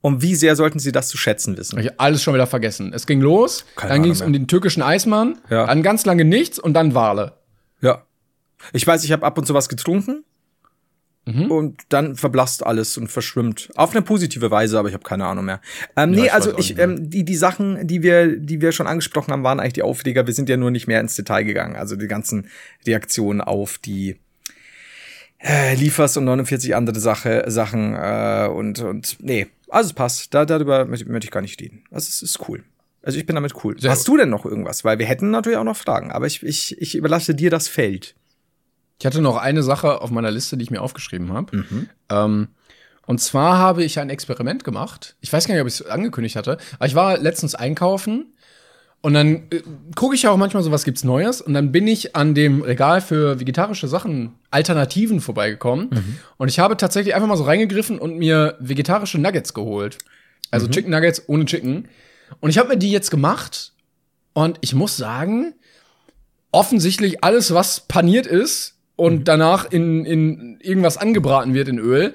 Und 0.00 0.22
wie 0.22 0.36
sehr 0.36 0.54
sollten 0.54 0.78
sie 0.78 0.92
das 0.92 1.08
zu 1.08 1.16
schätzen 1.16 1.56
wissen? 1.56 1.78
Ich 1.80 2.00
alles 2.00 2.22
schon 2.22 2.32
wieder 2.32 2.46
vergessen. 2.46 2.92
Es 2.94 3.06
ging 3.06 3.20
los, 3.20 3.64
Keine 3.74 3.94
dann 3.94 4.02
ging 4.04 4.12
es 4.12 4.22
um 4.22 4.32
den 4.32 4.46
türkischen 4.46 4.80
Eismann, 4.80 5.38
ja. 5.50 5.66
dann 5.66 5.82
ganz 5.82 6.06
lange 6.06 6.24
nichts 6.24 6.58
und 6.58 6.74
dann 6.74 6.94
Wale. 6.94 7.32
Ich 8.72 8.86
weiß, 8.86 9.04
ich 9.04 9.12
habe 9.12 9.24
ab 9.24 9.38
und 9.38 9.46
zu 9.46 9.54
was 9.54 9.68
getrunken. 9.68 10.24
Mhm. 11.28 11.50
Und 11.50 11.82
dann 11.90 12.16
verblasst 12.16 12.64
alles 12.64 12.96
und 12.96 13.08
verschwimmt. 13.08 13.68
Auf 13.74 13.90
eine 13.90 14.00
positive 14.00 14.50
Weise, 14.50 14.78
aber 14.78 14.88
ich 14.88 14.94
habe 14.94 15.04
keine 15.04 15.26
Ahnung 15.26 15.44
mehr. 15.44 15.60
Ähm, 15.94 16.14
ja, 16.14 16.20
nee, 16.20 16.26
ich 16.26 16.32
also 16.32 16.56
ich, 16.56 16.78
ähm, 16.78 17.10
die, 17.10 17.22
die 17.22 17.36
Sachen, 17.36 17.86
die 17.86 18.02
wir, 18.02 18.38
die 18.38 18.62
wir 18.62 18.72
schon 18.72 18.86
angesprochen 18.86 19.32
haben, 19.32 19.44
waren 19.44 19.60
eigentlich 19.60 19.74
die 19.74 19.82
Aufleger. 19.82 20.26
Wir 20.26 20.32
sind 20.32 20.48
ja 20.48 20.56
nur 20.56 20.70
nicht 20.70 20.86
mehr 20.86 21.00
ins 21.00 21.16
Detail 21.16 21.42
gegangen. 21.42 21.76
Also 21.76 21.96
die 21.96 22.06
ganzen 22.06 22.48
Reaktionen 22.86 23.42
auf 23.42 23.76
die 23.76 24.16
äh, 25.38 25.74
Liefers 25.74 26.16
und 26.16 26.24
49 26.24 26.74
andere 26.74 26.98
Sache, 26.98 27.44
Sachen 27.48 27.94
äh, 27.94 28.48
und, 28.48 28.80
und 28.80 29.18
nee, 29.20 29.48
also 29.68 29.88
es 29.88 29.92
passt. 29.92 30.32
Da, 30.32 30.46
darüber 30.46 30.86
möchte, 30.86 31.10
möchte 31.10 31.26
ich 31.26 31.30
gar 31.30 31.42
nicht 31.42 31.60
reden. 31.60 31.84
Also 31.90 32.08
es 32.08 32.22
ist 32.22 32.48
cool. 32.48 32.64
Also 33.02 33.18
ich 33.18 33.26
bin 33.26 33.34
damit 33.34 33.52
cool. 33.64 33.78
Sehr 33.78 33.90
Hast 33.90 34.06
gut. 34.06 34.14
du 34.14 34.16
denn 34.18 34.30
noch 34.30 34.44
irgendwas? 34.44 34.84
Weil 34.84 34.98
wir 34.98 35.06
hätten 35.06 35.30
natürlich 35.30 35.58
auch 35.58 35.64
noch 35.64 35.76
Fragen, 35.76 36.10
aber 36.10 36.26
ich, 36.26 36.42
ich, 36.42 36.80
ich 36.80 36.94
überlasse 36.94 37.34
dir 37.34 37.50
das 37.50 37.68
Feld. 37.68 38.14
Ich 38.98 39.06
hatte 39.06 39.20
noch 39.20 39.36
eine 39.36 39.62
Sache 39.62 40.00
auf 40.00 40.10
meiner 40.10 40.30
Liste, 40.30 40.56
die 40.56 40.64
ich 40.64 40.70
mir 40.70 40.82
aufgeschrieben 40.82 41.32
habe. 41.32 41.56
Mhm. 41.56 41.88
Ähm, 42.10 42.48
und 43.06 43.20
zwar 43.20 43.58
habe 43.58 43.84
ich 43.84 43.98
ein 43.98 44.10
Experiment 44.10 44.64
gemacht. 44.64 45.16
Ich 45.20 45.32
weiß 45.32 45.46
gar 45.46 45.54
nicht, 45.54 45.62
ob 45.62 45.68
ich 45.68 45.80
es 45.80 45.86
angekündigt 45.86 46.36
hatte, 46.36 46.58
aber 46.78 46.86
ich 46.86 46.94
war 46.94 47.16
letztens 47.18 47.54
einkaufen 47.54 48.34
und 49.00 49.14
dann 49.14 49.46
äh, 49.50 49.62
gucke 49.94 50.14
ich 50.14 50.22
ja 50.22 50.30
auch 50.30 50.36
manchmal 50.36 50.62
so, 50.62 50.72
was 50.72 50.84
gibt's 50.84 51.04
Neues. 51.04 51.40
Und 51.40 51.54
dann 51.54 51.70
bin 51.70 51.86
ich 51.86 52.16
an 52.16 52.34
dem 52.34 52.62
Regal 52.62 53.00
für 53.00 53.38
vegetarische 53.38 53.86
Sachen, 53.86 54.34
Alternativen 54.50 55.20
vorbeigekommen. 55.20 55.90
Mhm. 55.90 56.18
Und 56.36 56.48
ich 56.48 56.58
habe 56.58 56.76
tatsächlich 56.76 57.14
einfach 57.14 57.28
mal 57.28 57.36
so 57.36 57.44
reingegriffen 57.44 57.98
und 57.98 58.18
mir 58.18 58.56
vegetarische 58.58 59.18
Nuggets 59.18 59.54
geholt. 59.54 59.98
Also 60.50 60.66
mhm. 60.66 60.72
Chicken 60.72 60.90
Nuggets 60.90 61.28
ohne 61.28 61.44
Chicken. 61.44 61.88
Und 62.40 62.50
ich 62.50 62.58
habe 62.58 62.70
mir 62.70 62.76
die 62.76 62.90
jetzt 62.90 63.10
gemacht. 63.10 63.72
Und 64.32 64.58
ich 64.60 64.74
muss 64.74 64.96
sagen, 64.96 65.54
offensichtlich 66.50 67.22
alles, 67.22 67.54
was 67.54 67.80
paniert 67.80 68.26
ist, 68.26 68.77
und 68.98 69.20
mhm. 69.20 69.24
danach 69.24 69.70
in, 69.70 70.04
in 70.04 70.58
irgendwas 70.60 70.98
angebraten 70.98 71.54
wird 71.54 71.68
in 71.68 71.78
Öl, 71.78 72.14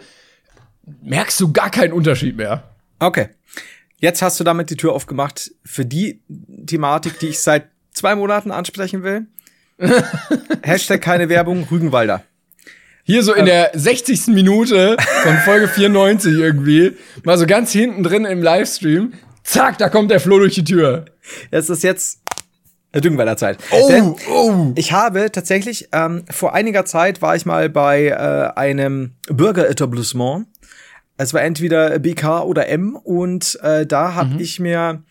merkst 1.02 1.40
du 1.40 1.54
gar 1.54 1.72
keinen 1.72 1.94
Unterschied 1.94 2.36
mehr. 2.36 2.64
Okay. 3.00 3.30
Jetzt 3.98 4.22
hast 4.22 4.38
du 4.40 4.44
damit 4.44 4.70
die 4.70 4.76
Tür 4.76 4.92
aufgemacht 4.92 5.52
für 5.64 5.86
die 5.86 6.22
Thematik, 6.68 7.20
die 7.20 7.28
ich 7.28 7.40
seit 7.40 7.70
zwei 7.94 8.16
Monaten 8.16 8.52
ansprechen 8.52 9.02
will. 9.02 9.28
Hashtag 10.62 11.02
keine 11.02 11.30
Werbung, 11.30 11.66
Rügenwalder. 11.72 12.26
Hier 13.06 13.24
so 13.24 13.34
in 13.34 13.46
der 13.46 13.72
60. 13.74 14.28
Minute 14.28 14.98
von 15.24 15.38
Folge 15.38 15.70
94 15.70 16.34
irgendwie, 16.34 16.98
mal 17.24 17.38
so 17.38 17.46
ganz 17.46 17.72
hinten 17.72 18.04
drin 18.04 18.26
im 18.26 18.44
Livestream, 18.44 19.14
zack, 19.44 19.78
da 19.78 19.88
kommt 19.88 20.12
der 20.12 20.20
Flo 20.20 20.38
durch 20.40 20.56
die 20.56 20.64
Tür. 20.66 21.06
Es 21.50 21.70
ist 21.70 21.84
jetzt 21.84 22.23
Düngenweiler 23.02 23.38
Zeit. 23.38 23.58
Oh, 23.72 23.90
Denn 23.90 24.16
oh. 24.30 24.72
Ich 24.76 24.92
habe 24.92 25.32
tatsächlich, 25.32 25.90
ähm, 25.92 26.24
vor 26.30 26.54
einiger 26.54 26.86
Zeit 26.86 27.22
war 27.22 27.36
ich 27.36 27.46
mal 27.46 27.70
bei 27.70 28.08
äh, 28.08 28.60
einem 28.60 29.14
Burger-Etablissement. 29.30 30.48
Es 31.18 31.34
war 31.34 31.42
entweder 31.42 32.00
BK 32.00 32.44
oder 32.44 32.68
M 32.68 32.96
und 32.96 33.60
äh, 33.62 33.86
da 33.86 34.16
habe 34.16 34.36
mhm. 34.36 34.40
ich 34.40 34.60
mir 34.60 35.04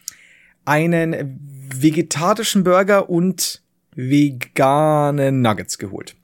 einen 0.65 1.39
vegetarischen 1.75 2.65
Burger 2.65 3.09
und 3.09 3.63
veganen 3.95 5.43
Nuggets 5.43 5.79
geholt. 5.79 6.17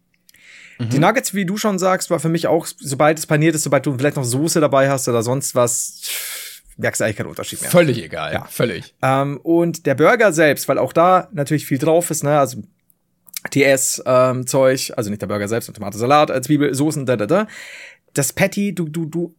Mhm. 0.78 0.90
Die 0.90 0.98
Nuggets, 0.98 1.34
wie 1.34 1.44
du 1.44 1.56
schon 1.56 1.78
sagst, 1.78 2.10
war 2.10 2.20
für 2.20 2.28
mich 2.28 2.46
auch, 2.46 2.66
sobald 2.66 3.18
es 3.18 3.26
paniert 3.26 3.54
ist, 3.54 3.64
sobald 3.64 3.84
du 3.86 3.96
vielleicht 3.96 4.16
noch 4.16 4.24
Soße 4.24 4.60
dabei 4.60 4.90
hast 4.90 5.08
oder 5.08 5.22
sonst 5.22 5.54
was, 5.54 6.00
merkst 6.78 7.00
du 7.00 7.04
eigentlich 7.04 7.16
keinen 7.16 7.28
Unterschied 7.28 7.60
mehr. 7.60 7.70
Völlig 7.70 8.02
egal, 8.02 8.32
ja. 8.32 8.46
völlig. 8.48 8.94
Ähm, 9.02 9.38
und 9.42 9.86
der 9.86 9.94
Burger 9.94 10.32
selbst, 10.32 10.68
weil 10.68 10.78
auch 10.78 10.92
da 10.92 11.28
natürlich 11.32 11.66
viel 11.66 11.78
drauf 11.78 12.10
ist, 12.10 12.24
ne, 12.24 12.38
also 12.38 12.62
TS-Zeug, 13.50 14.88
ähm, 14.88 14.94
also 14.96 15.10
nicht 15.10 15.22
der 15.22 15.26
Burger 15.26 15.48
selbst, 15.48 15.72
Tomate, 15.72 15.98
Salat, 15.98 16.30
äh, 16.30 16.40
Zwiebel, 16.40 16.74
Soßen, 16.74 17.06
da, 17.06 17.16
da, 17.16 17.26
da. 17.26 17.46
Das 18.14 18.32
Patty, 18.32 18.74
du, 18.74 18.88
du, 18.88 19.04
du 19.04 19.34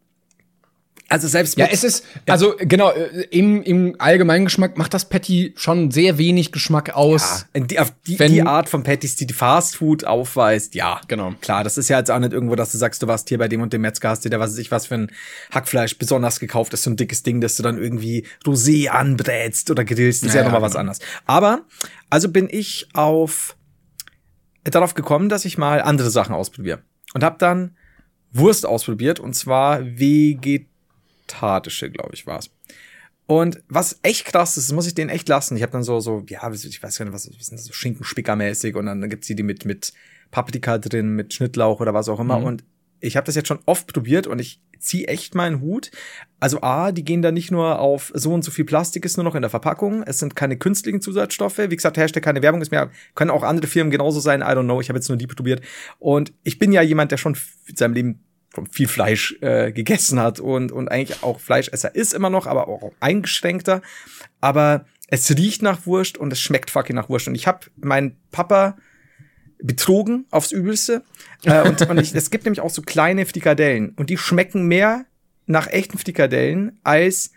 also 1.10 1.28
selbst 1.28 1.57
Ja, 1.57 1.68
es 1.72 1.84
ist, 1.84 2.05
also 2.28 2.55
genau, 2.60 2.91
äh, 2.91 3.24
im, 3.32 3.64
im 3.64 3.95
allgemeinen 3.97 4.45
Geschmack 4.45 4.78
macht 4.78 4.93
das 4.93 5.10
Patty 5.10 5.53
schon 5.57 5.89
sehr 5.89 6.20
wenig 6.20 6.51
Geschmack 6.51 6.95
aus. 6.95 7.47
Ja, 7.55 7.62
die, 7.62 7.80
auf 7.80 7.91
die, 8.05 8.16
die 8.16 8.41
Art 8.43 8.70
von 8.70 8.84
Patties, 8.84 9.16
die 9.16 9.26
die 9.26 9.34
Fast 9.34 9.78
Food 9.78 10.05
aufweist, 10.05 10.76
ja. 10.76 11.01
Genau. 11.07 11.34
Klar, 11.41 11.64
das 11.64 11.80
ist 11.80 11.89
ja 11.89 11.97
jetzt 11.97 12.12
auch 12.12 12.20
nicht 12.20 12.32
irgendwo, 12.32 12.55
dass 12.55 12.72
du 12.72 12.78
sagst, 12.78 13.01
du 13.01 13.07
warst 13.07 13.28
hier 13.28 13.39
bei 13.39 13.47
dem 13.47 13.62
und 13.62 13.74
dem 13.74 13.82
Metzger, 13.82 14.10
hast 14.10 14.24
dir 14.24 14.30
da 14.30 14.39
was 14.39 14.51
weiß 14.51 14.60
ich 14.60 14.72
was 14.72 14.86
für 14.86 14.95
ein 14.95 15.12
Hackfleisch 15.51 15.97
besonders 15.97 16.39
gekauft, 16.39 16.74
das 16.74 16.82
ist 16.82 16.84
so 16.84 16.91
ein 16.91 16.97
dickes 16.97 17.24
Ding, 17.24 17.41
das 17.41 17.55
du 17.55 17.64
dann 17.64 17.82
irgendwie 17.82 18.26
Rosé 18.45 18.89
anbrätst 18.89 19.72
oder 19.72 19.84
grillst, 19.84 20.22
das 20.24 20.30
ist 20.30 20.36
ja, 20.36 20.41
ja 20.41 20.45
nochmal 20.45 20.62
genau. 20.62 20.70
was 20.70 20.76
anderes. 20.76 20.99
Aber, 21.26 21.66
also 22.12 22.30
bin 22.30 22.47
ich 22.51 22.88
auf, 22.93 23.57
darauf 24.64 24.93
gekommen, 24.93 25.28
dass 25.30 25.45
ich 25.45 25.57
mal 25.57 25.82
andere 25.82 26.12
Sachen 26.12 26.36
ausprobiere. 26.36 26.84
Und 27.16 27.24
hab 27.24 27.39
dann 27.39 27.76
Wurst 28.32 28.66
ausprobiert 28.66 29.20
und 29.20 29.34
zwar 29.34 29.84
veget 29.84 30.69
Tatische, 31.30 31.90
glaube 31.90 32.12
ich, 32.14 32.28
war's. 32.28 32.50
Und 33.26 33.62
was 33.70 34.00
echt 34.02 34.26
krass 34.26 34.58
ist, 34.58 34.70
das 34.70 34.76
muss 34.76 34.88
ich 34.88 34.96
denen 34.96 35.12
echt 35.12 35.30
lassen. 35.30 35.56
Ich 35.56 35.62
habe 35.62 35.72
dann 35.72 35.84
so, 35.84 36.00
so, 36.00 36.24
ja, 36.28 36.52
ich 36.52 36.84
weiß 36.84 36.98
gar 36.98 37.06
nicht, 37.06 37.14
was, 37.14 37.30
was 37.30 37.46
sind 37.46 37.60
das, 37.60 37.66
so 37.66 37.74
Schinkenspickermäßig 37.74 38.76
und 38.76 38.88
dann 38.88 39.08
gibt's 39.08 39.28
die, 39.28 39.36
die 39.36 39.44
mit, 39.44 39.66
mit 39.66 39.94
Paprika 40.32 40.80
drin, 40.80 41.16
mit 41.16 41.34
Schnittlauch 41.34 41.80
oder 41.80 41.94
was 41.94 42.10
auch 42.10 42.20
immer. 42.20 42.40
Mhm. 42.40 42.46
Und 42.46 42.64
ich 43.02 43.16
habe 43.18 43.26
das 43.26 43.36
jetzt 43.36 43.48
schon 43.48 43.60
oft 43.66 43.94
probiert 43.94 44.28
und 44.28 44.40
ich 44.40 44.62
zieh 44.80 45.06
echt 45.06 45.36
meinen 45.36 45.62
Hut. 45.62 45.92
Also 46.40 46.62
A, 46.62 46.92
die 46.92 47.04
gehen 47.04 47.22
da 47.22 47.32
nicht 47.32 47.52
nur 47.52 47.80
auf 47.80 48.12
so 48.16 48.34
und 48.34 48.44
so 48.44 48.52
viel 48.52 48.66
Plastik 48.66 49.06
ist 49.06 49.18
nur 49.18 49.24
noch 49.24 49.36
in 49.36 49.42
der 49.42 49.50
Verpackung. 49.50 50.04
Es 50.04 50.20
sind 50.20 50.36
keine 50.36 50.58
künstlichen 50.58 51.02
Zusatzstoffe. 51.02 51.58
Wie 51.58 51.76
gesagt, 51.76 51.98
Hashtag 51.98 52.24
keine 52.24 52.42
Werbung 52.42 52.62
ist 52.62 52.72
mehr, 52.72 52.90
können 53.14 53.32
auch 53.32 53.44
andere 53.44 53.68
Firmen 53.68 53.92
genauso 53.92 54.20
sein. 54.20 54.42
I 54.42 54.46
don't 54.46 54.64
know. 54.64 54.82
Ich 54.82 54.90
habe 54.90 54.98
jetzt 54.98 55.10
nur 55.10 55.18
die 55.18 55.28
probiert. 55.28 55.62
Und 56.00 56.34
ich 56.44 56.60
bin 56.60 56.72
ja 56.72 56.82
jemand, 56.82 57.12
der 57.12 57.18
schon 57.18 57.38
in 57.68 57.76
seinem 57.76 57.94
Leben 57.94 58.24
viel 58.72 58.88
Fleisch 58.88 59.38
äh, 59.41 59.72
gegessen 59.72 60.20
hat 60.20 60.39
und, 60.39 60.72
und 60.72 60.89
eigentlich 60.89 61.24
auch 61.24 61.39
Fleischesser 61.39 61.93
ist 61.95 62.14
immer 62.14 62.30
noch, 62.30 62.47
aber 62.47 62.68
auch 62.68 62.91
eingeschränkter. 63.00 63.82
Aber 64.41 64.86
es 65.08 65.30
riecht 65.36 65.62
nach 65.62 65.86
Wurst 65.86 66.18
und 66.18 66.32
es 66.34 66.39
schmeckt 66.39 66.72
fucking 66.72 66.95
nach 66.95 67.10
Wurst. 67.10 67.28
Und 67.28 67.36
ich 67.36 67.47
habe 67.47 67.68
meinen 67.78 68.18
Papa 68.32 68.78
betrogen 69.62 70.26
aufs 70.32 70.52
Übelste. 70.52 71.04
Äh, 71.43 71.68
und 71.68 71.82
und 71.89 72.00
ich, 72.00 72.16
es 72.16 72.32
gibt 72.32 72.45
nämlich 72.45 72.62
auch 72.62 72.70
so 72.70 72.82
kleine 72.82 73.26
Frikadellen 73.26 73.89
und 73.95 74.10
die 74.10 74.18
schmecken 74.18 74.68
mehr 74.68 75.06
nach 75.45 75.68
echten 75.68 75.97
Frikadellen 75.97 76.80
als 76.84 77.32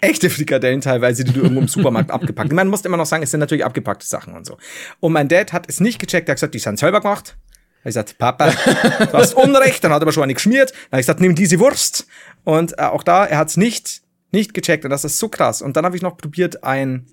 echte 0.00 0.30
Frikadellen 0.30 0.80
teilweise, 0.80 1.24
die 1.24 1.32
du 1.32 1.40
irgendwo 1.40 1.60
im 1.60 1.68
Supermarkt 1.68 2.10
abgepackt. 2.10 2.52
Man 2.52 2.68
muss 2.68 2.82
immer 2.82 2.96
noch 2.96 3.06
sagen, 3.06 3.22
es 3.22 3.30
sind 3.30 3.40
natürlich 3.40 3.64
abgepackte 3.64 4.06
Sachen 4.06 4.34
und 4.34 4.44
so. 4.44 4.58
Und 5.00 5.12
mein 5.12 5.28
Dad 5.28 5.52
hat 5.52 5.68
es 5.68 5.80
nicht 5.80 5.98
gecheckt, 5.98 6.28
er 6.28 6.32
hat 6.32 6.36
gesagt, 6.36 6.54
die 6.54 6.58
sind 6.58 6.78
selber 6.78 7.00
gemacht 7.00 7.36
habe 7.84 8.06
ich 8.08 8.18
Papa, 8.18 8.50
du 8.50 9.12
hast 9.12 9.34
Unrecht. 9.34 9.84
Dann 9.84 9.92
hat 9.92 10.00
er 10.00 10.04
aber 10.04 10.12
schon 10.12 10.22
eine 10.22 10.34
geschmiert. 10.34 10.70
Dann 10.70 10.92
habe 10.92 11.00
ich 11.00 11.06
gesagt, 11.06 11.20
nimm 11.20 11.34
diese 11.34 11.58
Wurst. 11.58 12.06
Und 12.44 12.78
äh, 12.78 12.82
auch 12.82 13.02
da, 13.02 13.24
er 13.26 13.38
hat 13.38 13.48
es 13.48 13.56
nicht, 13.56 14.02
nicht 14.32 14.54
gecheckt. 14.54 14.84
Und 14.84 14.90
das 14.90 15.04
ist 15.04 15.18
so 15.18 15.28
krass. 15.28 15.62
Und 15.62 15.76
dann 15.76 15.84
habe 15.84 15.96
ich 15.96 16.02
noch 16.02 16.16
probiert 16.16 16.64
ein 16.64 17.06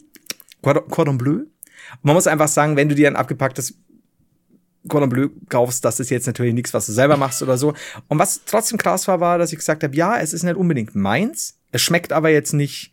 Cordon 0.62 1.18
Bleu. 1.18 1.34
Und 1.34 2.04
man 2.04 2.16
muss 2.16 2.28
einfach 2.28 2.48
sagen, 2.48 2.76
wenn 2.76 2.90
du 2.90 2.96
dir 2.96 3.08
ein 3.08 3.16
abgepacktes 3.16 3.76
Cordon 4.88 5.10
Bleu 5.10 5.30
kaufst, 5.50 5.86
das 5.86 6.00
ist 6.00 6.10
jetzt 6.10 6.28
natürlich 6.28 6.54
nichts, 6.54 6.74
was 6.74 6.86
du 6.86 6.92
selber 6.92 7.18
machst 7.18 7.42
oder 7.44 7.58
so. 7.58 7.74
Und 8.08 8.20
was 8.20 8.42
trotzdem 8.46 8.78
krass 8.78 9.08
war, 9.08 9.20
war, 9.20 9.38
dass 9.38 9.52
ich 9.52 9.60
gesagt 9.60 9.84
habe, 9.84 9.96
ja, 9.96 10.20
es 10.20 10.34
ist 10.34 10.44
nicht 10.44 10.56
unbedingt 10.56 10.96
meins. 10.96 11.60
Es 11.72 11.82
schmeckt 11.82 12.14
aber 12.14 12.30
jetzt 12.30 12.54
nicht 12.54 12.92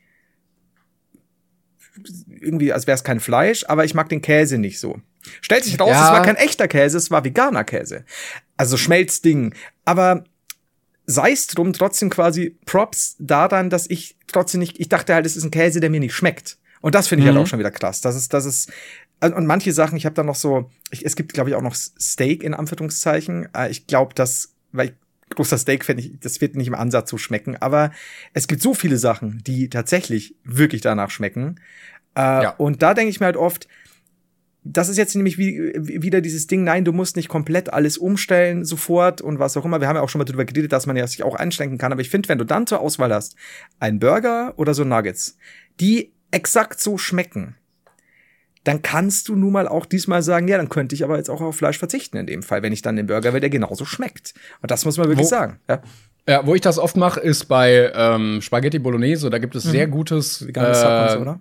irgendwie, 2.29 2.73
als 2.73 2.87
wäre 2.87 2.95
es 2.95 3.05
kein 3.05 3.21
Fleisch, 3.21 3.65
aber 3.69 3.85
ich 3.85 3.95
mag 3.95 4.09
den 4.09 4.23
Käse 4.23 4.59
nicht 4.59 4.81
so. 4.81 5.01
Stellt 5.41 5.65
sich 5.65 5.79
raus, 5.79 5.91
ja. 5.91 6.07
es 6.07 6.13
war 6.13 6.23
kein 6.23 6.37
echter 6.37 6.69
Käse, 6.69 6.97
es 6.97 7.11
war 7.11 7.25
veganer 7.25 7.65
Käse. 7.65 8.05
Also 8.57 8.77
Schmelzding. 8.77 9.55
Aber 9.85 10.25
sei 11.07 11.33
es 11.33 11.47
drum, 11.47 11.73
trotzdem 11.73 12.11
quasi 12.11 12.57
Props 12.67 13.17
daran, 13.19 13.71
dass 13.71 13.89
ich 13.89 14.17
trotzdem 14.27 14.61
nicht, 14.61 14.79
ich 14.79 14.89
dachte 14.89 15.15
halt, 15.15 15.27
es 15.27 15.37
ist 15.37 15.45
ein 15.45 15.51
Käse, 15.51 15.81
der 15.81 15.91
mir 15.91 16.01
nicht 16.01 16.15
schmeckt. 16.15 16.59
Und 16.81 16.95
das 16.95 17.09
finde 17.09 17.23
ich 17.23 17.27
halt 17.27 17.35
mhm. 17.35 17.39
halt 17.39 17.47
auch 17.47 17.51
schon 17.51 17.59
wieder 17.59 17.71
krass. 17.71 18.01
Das 18.01 18.15
ist, 18.15 18.33
das 18.33 18.45
ist, 18.45 18.71
und 19.21 19.47
manche 19.47 19.73
Sachen, 19.73 19.97
ich 19.97 20.07
habe 20.07 20.15
da 20.15 20.23
noch 20.23 20.37
so, 20.37 20.71
ich, 20.91 21.05
es 21.05 21.17
gibt, 21.17 21.33
glaube 21.33 21.51
ich, 21.51 21.57
auch 21.57 21.63
noch 21.63 21.75
Steak 21.75 22.43
in 22.43 22.55
Anführungszeichen. 22.55 23.49
Äh, 23.55 23.71
ich 23.71 23.87
glaube, 23.87 24.15
dass, 24.15 24.55
weil 24.73 24.89
ich 24.89 24.95
großer 25.31 25.59
Steak 25.59 25.85
fände 25.85 26.03
ich, 26.03 26.18
das 26.20 26.41
wird 26.41 26.57
nicht 26.57 26.68
im 26.68 26.74
Ansatz 26.74 27.11
so 27.11 27.18
schmecken. 27.18 27.57
Aber 27.57 27.91
es 28.33 28.49
gibt 28.49 28.62
so 28.62 28.74
viele 28.74 28.97
Sachen, 28.97 29.43
die 29.47 29.68
tatsächlich 29.68 30.35
wirklich 30.45 30.81
danach 30.81 31.11
schmecken. 31.11 31.61
Äh, 32.16 32.20
ja. 32.20 32.51
Und 32.51 32.83
da 32.83 32.95
denke 32.95 33.11
ich 33.11 33.20
mir 33.20 33.26
halt 33.26 33.37
oft, 33.37 33.68
das 34.64 34.89
ist 34.89 34.99
jetzt 34.99 35.14
nämlich 35.14 35.39
wie, 35.39 35.72
wieder 35.76 36.20
dieses 36.20 36.47
Ding, 36.47 36.64
nein, 36.64 36.85
du 36.85 36.93
musst 36.93 37.16
nicht 37.16 37.29
komplett 37.29 37.72
alles 37.72 37.97
umstellen 37.97 38.64
sofort 38.64 39.20
und 39.20 39.39
was 39.39 39.57
auch 39.57 39.64
immer. 39.64 39.81
Wir 39.81 39.89
haben 39.89 39.97
ja 39.97 40.03
auch 40.03 40.09
schon 40.09 40.18
mal 40.18 40.24
darüber 40.24 40.45
geredet, 40.45 40.72
dass 40.72 40.87
man 40.87 40.97
ja 40.97 41.07
sich 41.07 41.22
auch 41.22 41.35
einschränken 41.35 41.79
kann. 41.79 41.93
Aber 41.93 42.01
ich 42.01 42.11
finde, 42.11 42.29
wenn 42.29 42.39
du 42.39 42.45
dann 42.45 42.66
zur 42.66 42.81
Auswahl 42.81 43.12
hast, 43.12 43.37
ein 43.81 43.99
Burger 43.99 44.55
oder 44.57 44.74
so 44.74 44.85
Nuggets, 44.85 45.39
die 45.81 46.12
exakt 46.31 46.81
so 46.81 46.99
schmecken, 46.99 47.57
dann 48.65 48.83
kannst 48.83 49.29
du 49.29 49.37
nun 49.37 49.53
mal 49.53 49.69
auch 49.69 49.87
diesmal 49.87 50.23
sagen, 50.23 50.49
ja, 50.49 50.57
dann 50.57 50.69
könnte 50.69 50.95
ich 50.95 51.05
aber 51.05 51.17
jetzt 51.17 51.31
auch 51.31 51.41
auf 51.41 51.57
Fleisch 51.57 51.79
verzichten 51.79 52.17
in 52.17 52.27
dem 52.27 52.43
Fall, 52.43 52.63
wenn 52.63 52.73
ich 52.73 52.83
dann 52.83 52.97
den 52.97 53.07
Burger 53.07 53.33
will, 53.33 53.41
der 53.41 53.51
genauso 53.51 53.85
schmeckt. 53.85 54.35
Und 54.61 54.71
das 54.71 54.85
muss 54.85 54.97
man 54.99 55.09
wirklich 55.09 55.27
Wo 55.27 55.31
sagen. 55.31 55.59
Ja. 55.69 55.83
Ja, 56.29 56.47
wo 56.47 56.55
ich 56.55 56.61
das 56.61 56.79
oft 56.79 56.95
mache, 56.97 57.21
ist 57.21 57.47
bei 57.47 57.91
ähm, 57.95 58.43
Spaghetti 58.43 58.79
Bolognese. 58.79 59.31
Da 59.31 59.39
gibt 59.39 59.55
es 59.55 59.65
mhm. 59.65 59.71
sehr 59.71 59.87
gutes. 59.87 60.47
Veganes 60.47 60.83
äh, 60.83 61.17
oder? 61.19 61.41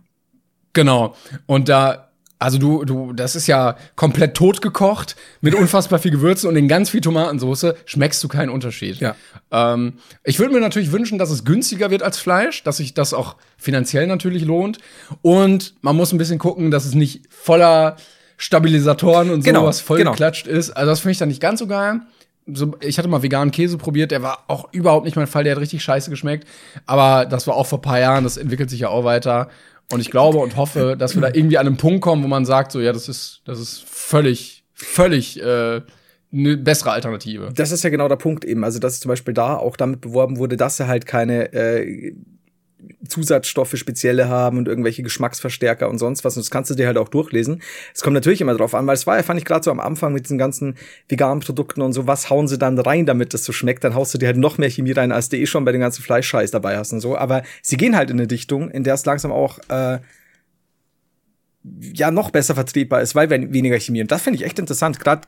Genau. 0.72 1.14
Und 1.46 1.68
da 1.68 2.07
also 2.40 2.58
du, 2.58 2.86
du, 2.86 3.14
das 3.14 3.36
ist 3.36 3.48
ja 3.48 3.78
komplett 3.96 4.36
totgekocht 4.36 5.16
mit 5.42 5.56
unfassbar 5.60 6.00
viel 6.00 6.12
Gewürze 6.12 6.48
und 6.48 6.56
in 6.56 6.68
ganz 6.68 6.90
viel 6.90 7.02
Tomatensauce 7.02 7.74
schmeckst 7.86 8.24
du 8.24 8.28
keinen 8.28 8.50
Unterschied. 8.50 8.98
Ja. 8.98 9.16
Ähm, 9.52 9.94
ich 10.24 10.40
würde 10.40 10.54
mir 10.54 10.60
natürlich 10.60 10.92
wünschen, 10.92 11.18
dass 11.18 11.32
es 11.32 11.46
günstiger 11.46 11.90
wird 11.90 12.04
als 12.04 12.20
Fleisch, 12.20 12.64
dass 12.64 12.78
sich 12.78 12.94
das 12.94 13.14
auch 13.14 13.36
finanziell 13.58 14.08
natürlich 14.08 14.46
lohnt. 14.46 14.78
Und 15.22 15.76
man 15.82 15.96
muss 15.96 16.12
ein 16.12 16.18
bisschen 16.18 16.40
gucken, 16.40 16.70
dass 16.70 16.86
es 16.86 16.94
nicht 16.94 17.22
voller 17.30 17.98
Stabilisatoren 18.38 19.32
und 19.32 19.44
genau, 19.44 19.62
sowas 19.62 19.82
vollgeklatscht 19.82 20.46
genau. 20.46 20.60
ist. 20.60 20.72
Also 20.72 20.92
das 20.92 21.00
finde 21.00 21.14
ich 21.14 21.18
dann 21.18 21.30
nicht 21.30 21.42
ganz 21.42 21.60
so 21.60 21.68
geil. 21.68 22.02
So, 22.54 22.78
ich 22.80 22.98
hatte 22.98 23.10
mal 23.10 23.24
veganen 23.24 23.52
Käse 23.52 23.78
probiert, 23.78 24.12
der 24.12 24.22
war 24.22 24.46
auch 24.48 24.72
überhaupt 24.72 25.06
nicht 25.06 25.18
mein 25.18 25.28
Fall, 25.28 25.44
der 25.44 25.56
hat 25.56 25.62
richtig 25.62 25.84
scheiße 25.84 26.10
geschmeckt. 26.10 26.48
Aber 26.86 27.26
das 27.26 27.48
war 27.48 27.56
auch 27.56 27.66
vor 27.66 27.82
paar 27.82 28.00
Jahren, 28.00 28.24
das 28.24 28.38
entwickelt 28.38 28.70
sich 28.70 28.82
ja 28.82 28.90
auch 28.90 29.04
weiter. 29.04 29.50
Und 29.92 30.02
ich 30.02 30.12
glaube 30.12 30.40
und 30.40 30.58
hoffe, 30.58 30.96
dass 30.98 31.16
wir 31.16 31.22
da 31.22 31.30
irgendwie 31.30 31.58
an 31.58 31.68
einen 31.68 31.78
Punkt 31.78 32.02
kommen, 32.02 32.24
wo 32.24 32.28
man 32.28 32.46
sagt, 32.46 32.72
so 32.72 32.82
ja, 32.82 32.92
das 32.92 33.08
ist, 33.08 33.42
das 33.46 33.60
ist 33.60 33.84
völlig, 33.86 34.66
völlig 34.74 35.42
äh, 35.42 35.82
eine 36.34 36.58
bessere 36.58 36.92
Alternative. 36.92 37.52
Das 37.56 37.72
ist 37.72 37.84
ja 37.84 37.90
genau 37.90 38.10
der 38.10 38.18
Punkt 38.18 38.44
eben. 38.44 38.64
Also, 38.64 38.80
dass 38.80 39.00
zum 39.00 39.10
Beispiel 39.10 39.34
da 39.34 39.56
auch 39.56 39.78
damit 39.78 40.02
beworben 40.02 40.38
wurde, 40.38 40.58
dass 40.58 40.80
er 40.80 40.88
halt 40.88 41.06
keine 41.06 41.54
äh, 41.54 42.14
Zusatzstoffe 43.08 43.76
spezielle 43.76 44.30
haben 44.30 44.58
und 44.58 44.68
irgendwelche 44.68 45.02
Geschmacksverstärker 45.02 45.90
und 45.90 45.98
sonst 45.98 46.24
was. 46.24 46.36
Und 46.38 46.46
das 46.46 46.52
kannst 46.52 46.70
du 46.70 46.76
dir 46.76 46.88
halt 46.88 46.98
auch 46.98 47.10
durchlesen. 47.10 47.62
Es 47.94 48.02
kommt 48.02 48.14
natürlich 48.14 48.42
immer 48.42 48.54
drauf 48.56 48.76
an, 48.76 48.86
weil 48.86 48.94
es 48.94 49.08
war 49.08 49.18
ja, 49.18 49.24
fand 49.24 49.40
ich 49.40 49.46
gerade 49.46 49.64
so 49.64 49.72
am 49.72 49.80
Anfang 49.80 50.14
mit 50.14 50.26
diesen 50.26 50.38
ganzen 50.38 50.76
veganen 51.10 51.40
Produkten 51.40 51.82
und 51.82 51.94
so, 51.94 52.06
was 52.06 52.30
hauen 52.30 52.48
sie 52.48 52.58
dann 52.58 52.78
rein, 52.78 53.06
damit 53.06 53.34
das 53.34 53.44
so 53.44 53.52
schmeckt? 53.52 53.84
Dann 53.84 53.96
haust 53.96 54.14
du 54.14 54.18
dir 54.18 54.28
halt 54.28 54.38
noch 54.38 54.58
mehr 54.58 54.70
Chemie 54.70 54.92
rein, 54.92 55.12
als 55.12 55.30
du 55.30 55.38
eh 55.38 55.46
schon 55.46 55.66
bei 55.66 55.72
den 55.72 55.82
ganzen 55.82 56.04
Fleischscheiß 56.04 56.52
dabei 56.52 56.78
hast 56.78 56.94
und 56.94 57.00
so. 57.00 57.18
Aber 57.18 57.44
sie 57.62 57.78
gehen 57.78 57.96
halt 57.96 58.12
in 58.12 58.20
eine 58.20 58.28
Dichtung, 58.28 58.70
in 58.70 58.84
der 58.84 58.94
es 58.94 59.06
langsam 59.06 59.32
auch 59.32 59.58
äh, 59.70 60.00
ja 61.82 62.12
noch 62.12 62.30
besser 62.30 62.56
vertretbar 62.56 63.02
ist, 63.02 63.16
weil 63.16 63.30
weniger 63.30 63.80
Chemie. 63.80 64.02
Und 64.02 64.12
das 64.12 64.22
finde 64.22 64.38
ich 64.38 64.46
echt 64.46 64.60
interessant. 64.60 65.00
Gerade 65.00 65.28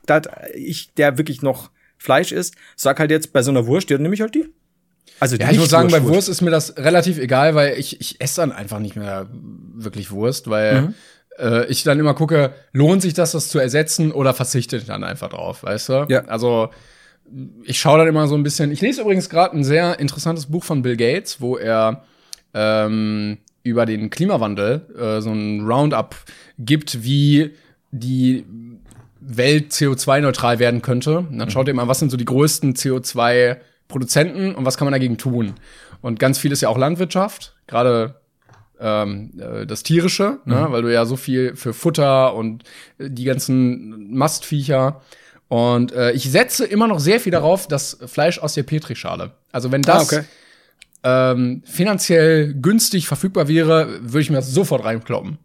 ich, 0.54 0.94
der 0.94 1.18
wirklich 1.18 1.42
noch 1.42 1.70
Fleisch 1.98 2.32
isst, 2.32 2.54
sag 2.76 2.98
halt 2.98 3.10
jetzt 3.10 3.32
bei 3.32 3.42
so 3.42 3.50
einer 3.50 3.66
Wurst, 3.66 3.90
ja, 3.90 3.98
nehme 3.98 4.14
ich 4.14 4.20
halt 4.20 4.34
die. 4.34 4.46
Also 5.18 5.36
ja, 5.36 5.50
ich 5.50 5.58
muss 5.58 5.68
sagen, 5.68 5.90
bei 5.90 6.02
Wurst 6.04 6.28
ist 6.28 6.40
mir 6.40 6.50
das 6.50 6.76
relativ 6.76 7.18
egal, 7.18 7.54
weil 7.54 7.78
ich, 7.78 8.00
ich 8.00 8.20
esse 8.20 8.40
dann 8.40 8.52
einfach 8.52 8.78
nicht 8.78 8.96
mehr 8.96 9.28
wirklich 9.74 10.10
Wurst, 10.10 10.48
weil 10.48 10.82
mhm. 10.82 10.94
äh, 11.38 11.66
ich 11.66 11.82
dann 11.82 11.98
immer 11.98 12.14
gucke, 12.14 12.52
lohnt 12.72 13.02
sich 13.02 13.14
das, 13.14 13.32
das 13.32 13.48
zu 13.48 13.58
ersetzen 13.58 14.12
oder 14.12 14.32
verzichte 14.32 14.76
ich 14.76 14.86
dann 14.86 15.04
einfach 15.04 15.28
drauf, 15.28 15.62
weißt 15.62 15.88
du? 15.88 16.06
Ja. 16.08 16.24
Also 16.26 16.70
ich 17.64 17.78
schaue 17.78 17.98
dann 17.98 18.08
immer 18.08 18.26
so 18.28 18.34
ein 18.34 18.42
bisschen. 18.42 18.72
Ich 18.72 18.80
lese 18.80 19.02
übrigens 19.02 19.28
gerade 19.28 19.56
ein 19.56 19.64
sehr 19.64 19.98
interessantes 19.98 20.46
Buch 20.46 20.64
von 20.64 20.82
Bill 20.82 20.96
Gates, 20.96 21.40
wo 21.40 21.56
er 21.56 22.02
ähm, 22.54 23.38
über 23.62 23.86
den 23.86 24.10
Klimawandel 24.10 24.86
äh, 24.98 25.20
so 25.20 25.30
ein 25.30 25.60
Roundup 25.60 26.16
gibt, 26.58 27.04
wie 27.04 27.54
die 27.90 28.44
Welt 29.20 29.72
CO2-neutral 29.72 30.58
werden 30.58 30.82
könnte. 30.82 31.18
Und 31.18 31.38
dann 31.38 31.50
schaut 31.50 31.68
ihr 31.68 31.74
mal, 31.74 31.88
was 31.88 31.98
sind 31.98 32.10
so 32.10 32.16
die 32.16 32.24
größten 32.24 32.74
CO2 32.74 33.58
Produzenten 33.90 34.54
und 34.54 34.64
was 34.64 34.78
kann 34.78 34.86
man 34.86 34.92
dagegen 34.92 35.18
tun? 35.18 35.54
Und 36.00 36.18
ganz 36.18 36.38
viel 36.38 36.52
ist 36.52 36.62
ja 36.62 36.68
auch 36.70 36.78
Landwirtschaft, 36.78 37.54
gerade 37.66 38.20
ähm, 38.80 39.32
äh, 39.38 39.66
das 39.66 39.82
Tierische, 39.82 40.40
ne? 40.44 40.56
mhm. 40.56 40.62
ne? 40.62 40.72
weil 40.72 40.82
du 40.82 40.92
ja 40.92 41.04
so 41.04 41.16
viel 41.16 41.54
für 41.56 41.74
Futter 41.74 42.34
und 42.34 42.64
äh, 42.98 43.10
die 43.10 43.24
ganzen 43.24 44.14
Mastviecher. 44.14 45.02
Und 45.48 45.92
äh, 45.92 46.12
ich 46.12 46.30
setze 46.30 46.64
immer 46.64 46.86
noch 46.86 47.00
sehr 47.00 47.20
viel 47.20 47.32
darauf, 47.32 47.68
dass 47.68 47.98
Fleisch 48.06 48.38
aus 48.38 48.54
der 48.54 48.62
Petrischale. 48.62 49.32
Also 49.52 49.72
wenn 49.72 49.82
das 49.82 50.12
ah, 50.12 50.18
okay. 50.18 50.24
ähm, 51.02 51.62
finanziell 51.66 52.54
günstig 52.54 53.06
verfügbar 53.06 53.48
wäre, 53.48 54.00
würde 54.00 54.20
ich 54.20 54.30
mir 54.30 54.36
das 54.36 54.52
sofort 54.52 54.84
reinkloppen. 54.84 55.38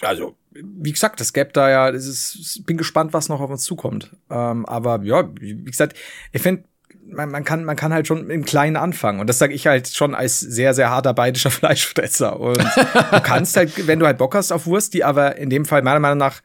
Also 0.00 0.36
wie 0.54 0.92
gesagt, 0.92 1.20
es 1.20 1.32
gäbe 1.32 1.50
da 1.52 1.70
ja, 1.70 1.88
es 1.88 2.06
ist, 2.06 2.66
bin 2.66 2.76
gespannt, 2.76 3.12
was 3.12 3.28
noch 3.28 3.40
auf 3.40 3.50
uns 3.50 3.64
zukommt. 3.64 4.10
Ähm, 4.30 4.66
aber 4.66 5.02
ja, 5.02 5.30
wie 5.40 5.64
gesagt, 5.64 5.96
ich 6.32 6.42
finde, 6.42 6.64
man, 7.04 7.30
man, 7.30 7.44
kann, 7.44 7.64
man 7.64 7.76
kann 7.76 7.92
halt 7.92 8.06
schon 8.06 8.30
im 8.30 8.44
Kleinen 8.44 8.76
anfangen. 8.76 9.20
Und 9.20 9.26
das 9.26 9.38
sage 9.38 9.54
ich 9.54 9.66
halt 9.66 9.88
schon 9.88 10.14
als 10.14 10.40
sehr, 10.40 10.74
sehr 10.74 10.90
harter 10.90 11.14
bayerischer 11.14 11.50
Fleischfresser. 11.52 12.38
Und 12.38 12.58
du 12.58 13.20
kannst 13.22 13.56
halt, 13.56 13.86
wenn 13.86 13.98
du 13.98 14.06
halt 14.06 14.18
Bock 14.18 14.34
hast 14.34 14.52
auf 14.52 14.66
Wurst, 14.66 14.94
die 14.94 15.04
aber 15.04 15.36
in 15.36 15.50
dem 15.50 15.64
Fall 15.64 15.82
meiner 15.82 16.00
Meinung 16.00 16.18
nach 16.18 16.40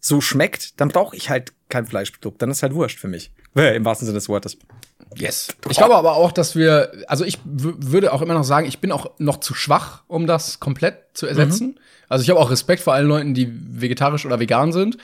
so 0.00 0.20
schmeckt, 0.20 0.80
dann 0.80 0.88
brauche 0.88 1.14
ich 1.14 1.28
halt 1.28 1.52
kein 1.68 1.86
Fleischprodukt. 1.86 2.40
Dann 2.40 2.50
ist 2.50 2.62
halt 2.62 2.74
Wurst 2.74 2.98
für 2.98 3.08
mich. 3.08 3.32
Im 3.54 3.84
wahrsten 3.84 4.06
Sinne 4.06 4.18
des 4.18 4.28
Wortes. 4.28 4.56
Yes. 5.16 5.48
Ich 5.68 5.76
glaube 5.76 5.96
aber 5.96 6.14
auch, 6.14 6.32
dass 6.32 6.54
wir, 6.54 6.92
also 7.08 7.24
ich 7.24 7.38
würde 7.44 8.12
auch 8.12 8.22
immer 8.22 8.34
noch 8.34 8.44
sagen, 8.44 8.66
ich 8.66 8.78
bin 8.78 8.92
auch 8.92 9.10
noch 9.18 9.40
zu 9.40 9.54
schwach, 9.54 10.04
um 10.06 10.26
das 10.26 10.60
komplett 10.60 10.98
zu 11.14 11.26
ersetzen. 11.26 11.68
Mhm. 11.68 11.78
Also 12.08 12.22
ich 12.22 12.30
habe 12.30 12.38
auch 12.38 12.50
Respekt 12.50 12.82
vor 12.82 12.94
allen 12.94 13.08
Leuten, 13.08 13.34
die 13.34 13.52
vegetarisch 13.52 14.24
oder 14.24 14.40
vegan 14.40 14.72
sind. 14.72 14.98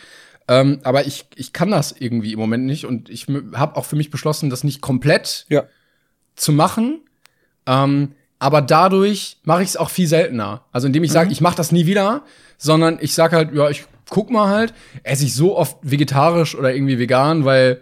Ähm, 0.49 0.79
aber 0.85 1.07
ich, 1.07 1.27
ich 1.35 1.53
kann 1.53 1.71
das 1.71 1.95
irgendwie 1.99 2.33
im 2.33 2.39
Moment 2.39 2.67
nicht 2.67 2.85
und 2.87 3.11
ich 3.11 3.27
habe 3.55 3.77
auch 3.77 3.85
für 3.85 3.97
mich 3.97 4.11
beschlossen, 4.11 4.51
das 4.51 4.65
nicht 4.65 4.81
komplett 4.81 5.47
ja. 5.49 5.65
zu 6.37 6.53
machen. 6.53 7.01
Ähm, 7.67 8.13
aber 8.39 8.63
dadurch 8.63 9.39
mache 9.45 9.63
ich 9.63 9.71
es 9.71 9.77
auch 9.77 9.91
viel 9.91 10.07
seltener. 10.07 10.63
Also 10.71 10.87
indem 10.87 11.05
ich 11.05 11.11
sage, 11.11 11.27
mhm. 11.27 11.33
ich 11.33 11.41
mache 11.41 11.57
das 11.57 11.73
nie 11.73 11.87
wieder, 11.87 12.23
sondern 12.59 12.99
ich 13.01 13.15
sage 13.15 13.37
halt, 13.37 13.55
ja, 13.55 13.69
ich 13.71 13.87
guck 14.09 14.31
mal 14.31 14.49
halt, 14.49 14.73
esse 15.03 15.25
ich 15.25 15.35
so 15.35 15.57
oft 15.57 15.79
vegetarisch 15.83 16.55
oder 16.55 16.73
irgendwie 16.73 16.99
vegan, 16.99 17.45
weil 17.45 17.81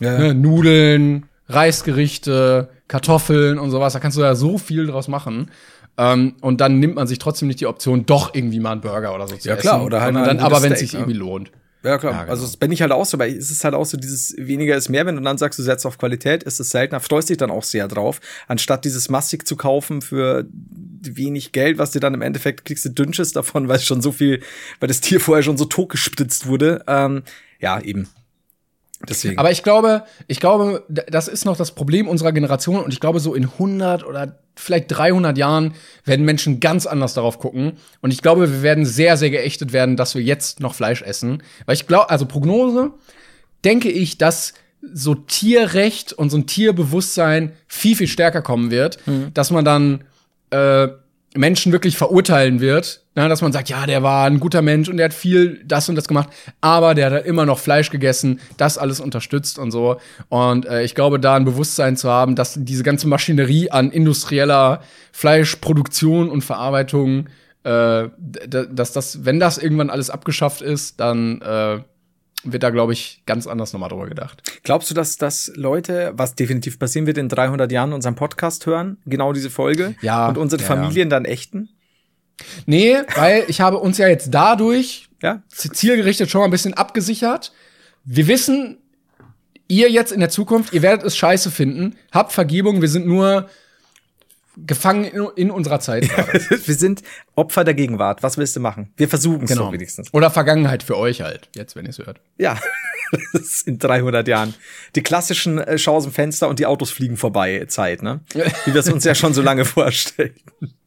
ja. 0.00 0.18
ne, 0.18 0.34
Nudeln, 0.34 1.26
Reisgerichte, 1.48 2.68
Kartoffeln 2.88 3.58
und 3.58 3.70
sowas, 3.70 3.92
da 3.92 4.00
kannst 4.00 4.18
du 4.18 4.22
ja 4.22 4.34
so 4.34 4.58
viel 4.58 4.86
draus 4.86 5.08
machen. 5.08 5.50
Ähm, 5.98 6.34
und 6.42 6.60
dann 6.60 6.78
nimmt 6.78 6.96
man 6.96 7.06
sich 7.06 7.18
trotzdem 7.18 7.48
nicht 7.48 7.60
die 7.60 7.66
Option, 7.66 8.04
doch 8.04 8.34
irgendwie 8.34 8.60
mal 8.60 8.72
einen 8.72 8.80
Burger 8.82 9.14
oder 9.14 9.28
so 9.28 9.36
zu 9.36 9.48
ja, 9.48 9.54
essen. 9.54 9.66
Ja 9.66 9.72
klar, 9.72 9.84
oder 9.84 10.02
halt 10.02 10.14
dann, 10.14 10.40
aber 10.40 10.62
wenn 10.62 10.72
es 10.72 10.80
sich 10.80 10.92
ne? 10.92 10.98
irgendwie 11.00 11.16
lohnt. 11.16 11.50
Ja, 11.86 11.98
klar. 11.98 12.12
Ja, 12.12 12.20
genau. 12.22 12.32
Also 12.32 12.44
das 12.44 12.56
bin 12.56 12.72
ich 12.72 12.82
halt 12.82 12.90
auch 12.90 13.06
so, 13.06 13.16
weil 13.18 13.36
es 13.36 13.52
ist 13.52 13.62
halt 13.62 13.74
auch 13.74 13.86
so 13.86 13.96
dieses 13.96 14.34
weniger 14.36 14.76
ist 14.76 14.88
mehr, 14.88 15.06
wenn 15.06 15.14
du 15.14 15.22
dann 15.22 15.38
sagst, 15.38 15.56
du 15.58 15.62
setzt 15.62 15.86
auf 15.86 15.98
Qualität, 15.98 16.42
ist 16.42 16.58
es 16.58 16.70
seltener, 16.70 16.98
freust 16.98 17.30
dich 17.30 17.36
dann 17.36 17.52
auch 17.52 17.62
sehr 17.62 17.86
drauf, 17.86 18.20
anstatt 18.48 18.84
dieses 18.84 19.08
massig 19.08 19.46
zu 19.46 19.54
kaufen 19.54 20.02
für 20.02 20.46
wenig 20.50 21.52
Geld, 21.52 21.78
was 21.78 21.92
dir 21.92 22.00
dann 22.00 22.14
im 22.14 22.22
Endeffekt 22.22 22.64
kriegst 22.64 22.84
du 22.84 22.88
Dünnsches 22.88 23.32
davon, 23.32 23.68
weil 23.68 23.76
es 23.76 23.84
schon 23.84 24.02
so 24.02 24.10
viel, 24.10 24.42
weil 24.80 24.88
das 24.88 25.00
Tier 25.00 25.20
vorher 25.20 25.44
schon 25.44 25.56
so 25.56 25.64
totgespritzt 25.64 26.48
wurde. 26.48 26.82
Ähm, 26.88 27.22
ja, 27.60 27.80
eben. 27.80 28.08
Deswegen. 29.08 29.38
Aber 29.38 29.50
ich 29.50 29.62
glaube, 29.62 30.04
ich 30.26 30.40
glaube, 30.40 30.84
das 30.88 31.28
ist 31.28 31.44
noch 31.44 31.56
das 31.56 31.72
Problem 31.72 32.08
unserer 32.08 32.32
Generation 32.32 32.82
und 32.82 32.92
ich 32.92 33.00
glaube, 33.00 33.20
so 33.20 33.34
in 33.34 33.44
100 33.44 34.04
oder 34.06 34.38
vielleicht 34.56 34.86
300 34.88 35.36
Jahren 35.36 35.74
werden 36.04 36.24
Menschen 36.24 36.60
ganz 36.60 36.86
anders 36.86 37.12
darauf 37.12 37.38
gucken 37.38 37.72
und 38.00 38.10
ich 38.10 38.22
glaube, 38.22 38.50
wir 38.50 38.62
werden 38.62 38.86
sehr, 38.86 39.18
sehr 39.18 39.30
geächtet 39.30 39.72
werden, 39.72 39.96
dass 39.96 40.14
wir 40.14 40.22
jetzt 40.22 40.60
noch 40.60 40.74
Fleisch 40.74 41.02
essen. 41.02 41.42
Weil 41.66 41.74
ich 41.74 41.86
glaube, 41.86 42.08
also 42.08 42.24
Prognose, 42.24 42.92
denke 43.64 43.90
ich, 43.90 44.16
dass 44.16 44.54
so 44.92 45.14
Tierrecht 45.14 46.12
und 46.12 46.30
so 46.30 46.38
ein 46.38 46.46
Tierbewusstsein 46.46 47.52
viel, 47.66 47.96
viel 47.96 48.08
stärker 48.08 48.40
kommen 48.40 48.70
wird, 48.70 48.98
mhm. 49.06 49.32
dass 49.34 49.50
man 49.50 49.64
dann 49.64 50.04
äh, 50.50 50.88
Menschen 51.36 51.72
wirklich 51.72 51.96
verurteilen 51.96 52.60
wird, 52.60 53.02
na, 53.14 53.28
dass 53.28 53.40
man 53.40 53.52
sagt, 53.52 53.68
ja, 53.68 53.86
der 53.86 54.02
war 54.02 54.26
ein 54.26 54.40
guter 54.40 54.62
Mensch 54.62 54.88
und 54.88 54.98
der 54.98 55.06
hat 55.06 55.14
viel 55.14 55.62
das 55.64 55.88
und 55.88 55.94
das 55.94 56.08
gemacht, 56.08 56.28
aber 56.60 56.94
der 56.94 57.10
hat 57.10 57.24
immer 57.24 57.46
noch 57.46 57.58
Fleisch 57.58 57.90
gegessen, 57.90 58.40
das 58.56 58.78
alles 58.78 59.00
unterstützt 59.00 59.58
und 59.58 59.70
so. 59.70 59.96
Und 60.28 60.66
äh, 60.66 60.82
ich 60.82 60.94
glaube, 60.94 61.18
da 61.18 61.34
ein 61.34 61.44
Bewusstsein 61.44 61.96
zu 61.96 62.10
haben, 62.10 62.36
dass 62.36 62.54
diese 62.58 62.82
ganze 62.82 63.08
Maschinerie 63.08 63.70
an 63.70 63.90
industrieller 63.90 64.82
Fleischproduktion 65.12 66.28
und 66.28 66.42
Verarbeitung, 66.42 67.28
äh, 67.64 68.08
dass 68.18 68.92
das, 68.92 69.24
wenn 69.24 69.40
das 69.40 69.58
irgendwann 69.58 69.90
alles 69.90 70.10
abgeschafft 70.10 70.60
ist, 70.60 71.00
dann 71.00 71.40
äh, 71.40 71.78
wird 72.52 72.62
da, 72.62 72.70
glaube 72.70 72.92
ich, 72.92 73.22
ganz 73.26 73.46
anders 73.46 73.72
nochmal 73.72 73.88
drüber 73.88 74.06
gedacht. 74.06 74.42
Glaubst 74.62 74.90
du, 74.90 74.94
dass, 74.94 75.16
dass 75.16 75.52
Leute, 75.54 76.12
was 76.14 76.34
definitiv 76.34 76.78
passieren 76.78 77.06
wird, 77.06 77.18
in 77.18 77.28
300 77.28 77.70
Jahren 77.70 77.92
unseren 77.92 78.14
Podcast 78.14 78.66
hören, 78.66 78.98
genau 79.06 79.32
diese 79.32 79.50
Folge? 79.50 79.94
Ja. 80.00 80.28
Und 80.28 80.38
unsere 80.38 80.62
ja, 80.62 80.68
Familien 80.68 81.08
ja. 81.08 81.16
dann 81.16 81.24
ächten? 81.24 81.70
Nee, 82.66 82.96
weil 83.14 83.44
ich 83.48 83.60
habe 83.60 83.78
uns 83.78 83.98
ja 83.98 84.08
jetzt 84.08 84.28
dadurch 84.32 85.08
ja? 85.22 85.42
zielgerichtet 85.48 86.30
schon 86.30 86.40
mal 86.40 86.46
ein 86.46 86.50
bisschen 86.50 86.74
abgesichert. 86.74 87.52
Wir 88.04 88.28
wissen 88.28 88.78
ihr 89.68 89.90
jetzt 89.90 90.12
in 90.12 90.20
der 90.20 90.28
Zukunft, 90.28 90.72
ihr 90.72 90.82
werdet 90.82 91.04
es 91.04 91.16
scheiße 91.16 91.50
finden, 91.50 91.96
habt 92.12 92.32
Vergebung, 92.32 92.80
wir 92.80 92.88
sind 92.88 93.06
nur 93.06 93.48
gefangen 94.56 95.04
in, 95.04 95.26
in 95.36 95.50
unserer 95.50 95.80
Zeit. 95.80 96.08
wir 96.66 96.74
sind 96.74 97.02
Opfer 97.34 97.64
der 97.64 97.74
Gegenwart. 97.74 98.22
Was 98.22 98.38
willst 98.38 98.56
du 98.56 98.60
machen? 98.60 98.92
Wir 98.96 99.08
versuchen 99.08 99.44
es 99.44 99.50
genau. 99.50 99.72
wenigstens. 99.72 100.12
Oder 100.14 100.30
Vergangenheit 100.30 100.82
für 100.82 100.96
euch 100.96 101.20
halt, 101.20 101.48
jetzt, 101.54 101.76
wenn 101.76 101.84
ihr 101.84 101.90
es 101.90 101.98
hört. 101.98 102.20
Ja, 102.38 102.58
in 103.66 103.78
300 103.78 104.26
Jahren. 104.28 104.54
Die 104.94 105.02
klassischen 105.02 105.58
äh, 105.58 105.78
Schau 105.78 105.96
aus 105.96 106.04
dem 106.04 106.12
Fenster 106.12 106.48
und 106.48 106.58
die 106.58 106.66
Autos 106.66 106.90
fliegen 106.90 107.16
vorbei 107.16 107.64
Zeit, 107.68 108.02
ne? 108.02 108.20
Wie 108.64 108.72
wir 108.72 108.80
es 108.80 108.88
uns 108.88 109.04
ja 109.04 109.14
schon 109.14 109.34
so 109.34 109.42
lange 109.42 109.64
vorstellen. 109.64 110.34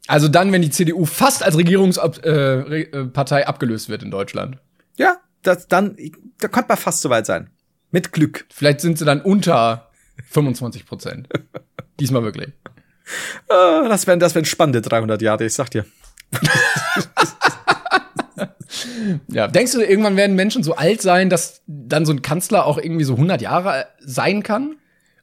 Also 0.08 0.28
dann, 0.28 0.52
wenn 0.52 0.62
die 0.62 0.72
CDU 0.72 1.06
fast 1.06 1.44
als 1.44 1.56
Regierungspartei 1.56 3.40
äh, 3.40 3.42
äh 3.42 3.46
abgelöst 3.46 3.90
wird 3.90 4.02
in 4.02 4.10
Deutschland. 4.10 4.58
Ja, 4.98 5.18
das, 5.44 5.68
dann, 5.68 5.96
da 6.40 6.48
könnte 6.48 6.70
man 6.70 6.78
fast 6.78 7.02
soweit 7.02 7.26
sein. 7.26 7.50
Mit 7.92 8.12
Glück. 8.12 8.46
Vielleicht 8.50 8.82
sind 8.82 8.98
sie 8.98 9.06
dann 9.06 9.22
unter 9.22 9.90
25 10.30 10.86
Prozent. 10.86 11.30
Diesmal 12.00 12.24
wirklich. 12.24 12.54
Ah, 13.48 13.88
das 13.90 14.08
wären 14.08 14.20
das 14.20 14.36
wären 14.36 14.46
spannende 14.46 14.82
300 14.82 15.22
Jahre, 15.22 15.46
ich 15.46 15.54
sag 15.54 15.70
dir. 15.70 15.86
ja, 19.28 19.48
denkst 19.48 19.72
du, 19.74 19.82
irgendwann 19.82 20.18
werden 20.18 20.36
Menschen 20.36 20.64
so 20.64 20.76
alt 20.76 21.02
sein, 21.02 21.30
dass 21.30 21.62
dann 21.68 22.06
so 22.06 22.14
ein 22.14 22.22
Kanzler 22.22 22.66
auch 22.66 22.78
irgendwie 22.78 23.06
so 23.06 23.14
100 23.14 23.42
Jahre 23.42 23.88
sein 24.00 24.44
kann? 24.44 24.76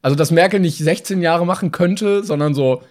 Also, 0.03 0.17
dass 0.17 0.31
Merkel 0.31 0.61
nicht 0.61 0.79
16 0.79 1.21
Jahre 1.23 1.47
machen 1.47 1.73
könnte, 1.73 2.23
sondern 2.23 2.55
so, 2.55 2.83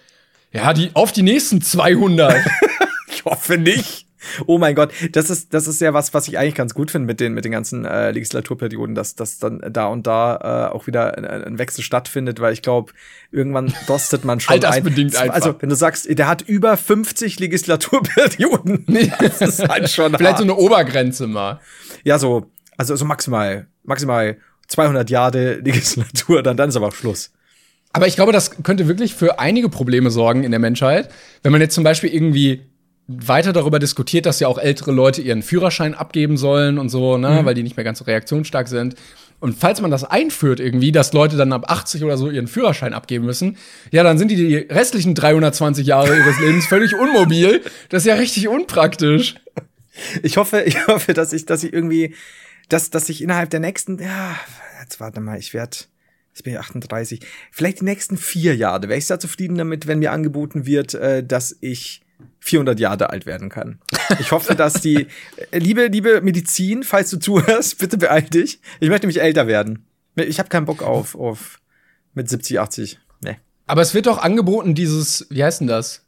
ja, 0.52 0.72
die, 0.72 0.90
auf 0.94 1.12
die 1.12 1.22
nächsten 1.22 1.62
200. 1.62 2.44
ich 3.08 3.24
hoffe 3.24 3.58
nicht. 3.58 4.05
Oh 4.46 4.58
mein 4.58 4.74
Gott, 4.74 4.92
das 5.12 5.30
ist, 5.30 5.52
das 5.54 5.66
ist 5.66 5.80
ja 5.80 5.94
was, 5.94 6.14
was 6.14 6.28
ich 6.28 6.38
eigentlich 6.38 6.54
ganz 6.54 6.74
gut 6.74 6.90
finde 6.90 7.06
mit 7.06 7.20
den, 7.20 7.34
mit 7.34 7.44
den 7.44 7.52
ganzen 7.52 7.84
äh, 7.84 8.10
Legislaturperioden, 8.10 8.94
dass, 8.94 9.14
dass 9.14 9.38
dann 9.38 9.60
da 9.70 9.86
und 9.86 10.06
da 10.06 10.68
äh, 10.70 10.74
auch 10.74 10.86
wieder 10.86 11.16
ein, 11.16 11.24
ein 11.24 11.58
Wechsel 11.58 11.82
stattfindet, 11.82 12.40
weil 12.40 12.52
ich 12.52 12.62
glaube, 12.62 12.92
irgendwann 13.30 13.72
dostet 13.86 14.24
man 14.24 14.40
schon 14.40 14.52
Altersbedingt 14.54 15.16
ein. 15.16 15.30
Also, 15.30 15.54
wenn 15.60 15.68
du 15.68 15.76
sagst, 15.76 16.06
der 16.08 16.28
hat 16.28 16.42
über 16.42 16.76
50 16.76 17.38
Legislaturperioden, 17.38 18.84
das 19.20 19.40
ist 19.40 19.68
halt 19.68 19.90
schon 19.90 20.14
Vielleicht 20.14 20.32
hart. 20.32 20.38
so 20.38 20.44
eine 20.44 20.56
Obergrenze 20.56 21.26
mal. 21.26 21.60
Ja, 22.04 22.18
so, 22.18 22.50
also 22.76 22.96
so 22.96 23.04
maximal, 23.04 23.66
maximal 23.84 24.36
200 24.68 25.10
Jahre 25.10 25.54
Legislatur, 25.56 26.42
dann, 26.42 26.56
dann 26.56 26.68
ist 26.68 26.76
aber 26.76 26.88
auch 26.88 26.94
Schluss. 26.94 27.32
Aber 27.92 28.06
ich 28.06 28.16
glaube, 28.16 28.32
das 28.32 28.62
könnte 28.62 28.88
wirklich 28.88 29.14
für 29.14 29.38
einige 29.38 29.70
Probleme 29.70 30.10
sorgen 30.10 30.44
in 30.44 30.50
der 30.50 30.60
Menschheit, 30.60 31.08
wenn 31.42 31.52
man 31.52 31.62
jetzt 31.62 31.74
zum 31.74 31.82
Beispiel 31.82 32.10
irgendwie 32.12 32.66
weiter 33.08 33.52
darüber 33.52 33.78
diskutiert, 33.78 34.26
dass 34.26 34.40
ja 34.40 34.48
auch 34.48 34.58
ältere 34.58 34.90
Leute 34.90 35.22
ihren 35.22 35.42
Führerschein 35.42 35.94
abgeben 35.94 36.36
sollen 36.36 36.78
und 36.78 36.88
so, 36.88 37.18
ne, 37.18 37.42
mhm. 37.42 37.44
weil 37.44 37.54
die 37.54 37.62
nicht 37.62 37.76
mehr 37.76 37.84
ganz 37.84 37.98
so 37.98 38.04
reaktionsstark 38.04 38.68
sind. 38.68 38.96
Und 39.38 39.54
falls 39.54 39.80
man 39.80 39.90
das 39.90 40.02
einführt 40.02 40.60
irgendwie, 40.60 40.92
dass 40.92 41.12
Leute 41.12 41.36
dann 41.36 41.52
ab 41.52 41.70
80 41.70 42.02
oder 42.04 42.16
so 42.16 42.30
ihren 42.30 42.48
Führerschein 42.48 42.94
abgeben 42.94 43.26
müssen, 43.26 43.58
ja, 43.92 44.02
dann 44.02 44.18
sind 44.18 44.30
die 44.30 44.36
die 44.36 44.56
restlichen 44.56 45.14
320 45.14 45.86
Jahre 45.86 46.16
ihres 46.16 46.40
Lebens 46.40 46.66
völlig 46.66 46.94
unmobil. 46.94 47.62
Das 47.90 48.02
ist 48.02 48.08
ja 48.08 48.14
richtig 48.14 48.48
unpraktisch. 48.48 49.36
Ich 50.22 50.36
hoffe, 50.36 50.62
ich 50.66 50.86
hoffe, 50.86 51.12
dass 51.12 51.32
ich, 51.32 51.46
dass 51.46 51.64
ich 51.64 51.72
irgendwie, 51.72 52.14
dass, 52.68 52.90
dass 52.90 53.08
ich 53.08 53.22
innerhalb 53.22 53.50
der 53.50 53.60
nächsten, 53.60 53.98
ja, 53.98 54.36
jetzt 54.80 55.00
warte 55.00 55.20
mal, 55.20 55.38
ich 55.38 55.54
werde, 55.54 55.76
jetzt 56.32 56.42
bin 56.42 56.54
ich 56.54 56.58
38, 56.58 57.20
vielleicht 57.50 57.80
die 57.80 57.84
nächsten 57.84 58.16
vier 58.16 58.56
Jahre, 58.56 58.88
wäre 58.88 58.98
ich 58.98 59.06
sehr 59.06 59.20
zufrieden 59.20 59.56
damit, 59.56 59.86
wenn 59.86 59.98
mir 59.98 60.12
angeboten 60.12 60.66
wird, 60.66 60.94
äh, 60.94 61.22
dass 61.24 61.56
ich 61.60 62.05
400 62.40 62.78
Jahre 62.78 63.10
alt 63.10 63.26
werden 63.26 63.48
kann. 63.48 63.78
Ich 64.20 64.30
hoffe, 64.30 64.54
dass 64.54 64.74
die 64.74 65.08
liebe 65.52 65.86
liebe 65.86 66.20
Medizin, 66.20 66.82
falls 66.82 67.10
du 67.10 67.18
zuhörst, 67.18 67.78
bitte 67.78 67.98
beeil 67.98 68.22
dich. 68.22 68.60
Ich 68.80 68.88
möchte 68.88 69.06
mich 69.06 69.20
älter 69.20 69.46
werden. 69.46 69.86
Ich 70.14 70.38
habe 70.38 70.48
keinen 70.48 70.66
Bock 70.66 70.82
auf 70.82 71.14
auf 71.14 71.60
mit 72.14 72.28
70, 72.28 72.60
80. 72.60 72.98
Nee. 73.22 73.36
Aber 73.66 73.82
es 73.82 73.94
wird 73.94 74.06
doch 74.06 74.18
angeboten 74.18 74.74
dieses, 74.74 75.26
wie 75.28 75.44
heißt 75.44 75.60
denn 75.60 75.68
das? 75.68 76.02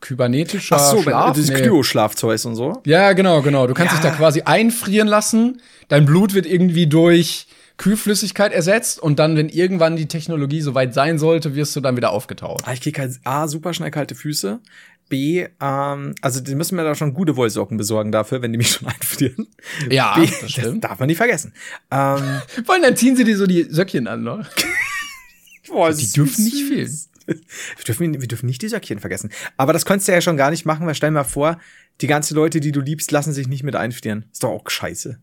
Kybernetischer 0.00 0.76
Ach 0.76 0.90
so, 0.90 1.02
Schlaf? 1.02 1.34
dieses 1.34 1.50
nee. 1.50 1.60
Kryo-Schlafzeug 1.60 2.44
und 2.46 2.56
so. 2.56 2.82
Ja, 2.86 3.12
genau, 3.12 3.42
genau. 3.42 3.66
Du 3.66 3.74
kannst 3.74 3.92
ja. 3.92 4.00
dich 4.00 4.10
da 4.10 4.16
quasi 4.16 4.42
einfrieren 4.42 5.06
lassen. 5.06 5.60
Dein 5.88 6.06
Blut 6.06 6.34
wird 6.34 6.46
irgendwie 6.46 6.86
durch 6.86 7.46
Kühlflüssigkeit 7.80 8.52
ersetzt 8.52 9.00
und 9.00 9.18
dann, 9.18 9.36
wenn 9.36 9.48
irgendwann 9.48 9.96
die 9.96 10.06
Technologie 10.06 10.60
soweit 10.60 10.92
sein 10.92 11.18
sollte, 11.18 11.54
wirst 11.54 11.74
du 11.74 11.80
dann 11.80 11.96
wieder 11.96 12.10
aufgetaut. 12.10 12.60
Ah, 12.66 12.74
ich 12.74 12.82
krieg 12.82 12.98
halt 12.98 13.18
A, 13.24 13.48
super 13.48 13.72
schnell 13.72 13.90
kalte 13.90 14.14
Füße. 14.14 14.60
B, 15.08 15.46
ähm, 15.62 16.14
also 16.20 16.40
die 16.40 16.54
müssen 16.56 16.76
mir 16.76 16.84
da 16.84 16.94
schon 16.94 17.14
gute 17.14 17.36
Wollsocken 17.36 17.78
besorgen 17.78 18.12
dafür, 18.12 18.42
wenn 18.42 18.52
die 18.52 18.58
mich 18.58 18.70
schon 18.70 18.86
einfrieren. 18.86 19.48
Ja, 19.88 20.14
B, 20.14 20.26
das 20.26 20.52
stimmt. 20.52 20.84
Das 20.84 20.90
darf 20.90 20.98
man 20.98 21.06
nicht 21.06 21.16
vergessen. 21.16 21.54
Ähm, 21.90 22.42
Vor 22.66 22.74
allem 22.74 22.82
dann 22.82 22.96
ziehen 22.96 23.16
sie 23.16 23.24
dir 23.24 23.38
so 23.38 23.46
die 23.46 23.62
Söckchen 23.70 24.06
an, 24.06 24.24
ne? 24.24 24.46
Boah, 25.68 25.90
die 25.90 26.12
dürfen 26.12 26.44
nicht 26.44 26.68
fehlen. 26.68 26.98
Wir 27.26 27.84
dürfen, 27.86 28.20
wir 28.20 28.28
dürfen 28.28 28.46
nicht 28.46 28.60
die 28.60 28.68
Söckchen 28.68 28.98
vergessen. 28.98 29.30
Aber 29.56 29.72
das 29.72 29.86
könntest 29.86 30.08
du 30.08 30.12
ja 30.12 30.20
schon 30.20 30.36
gar 30.36 30.50
nicht 30.50 30.66
machen, 30.66 30.86
weil 30.86 30.94
stell 30.94 31.08
dir 31.08 31.14
mal 31.14 31.24
vor, 31.24 31.58
die 32.02 32.08
ganzen 32.08 32.34
Leute, 32.34 32.60
die 32.60 32.72
du 32.72 32.82
liebst, 32.82 33.10
lassen 33.10 33.32
sich 33.32 33.48
nicht 33.48 33.62
mit 33.62 33.74
einfrieren. 33.74 34.26
Ist 34.32 34.42
doch 34.42 34.50
auch 34.50 34.68
scheiße. 34.68 35.18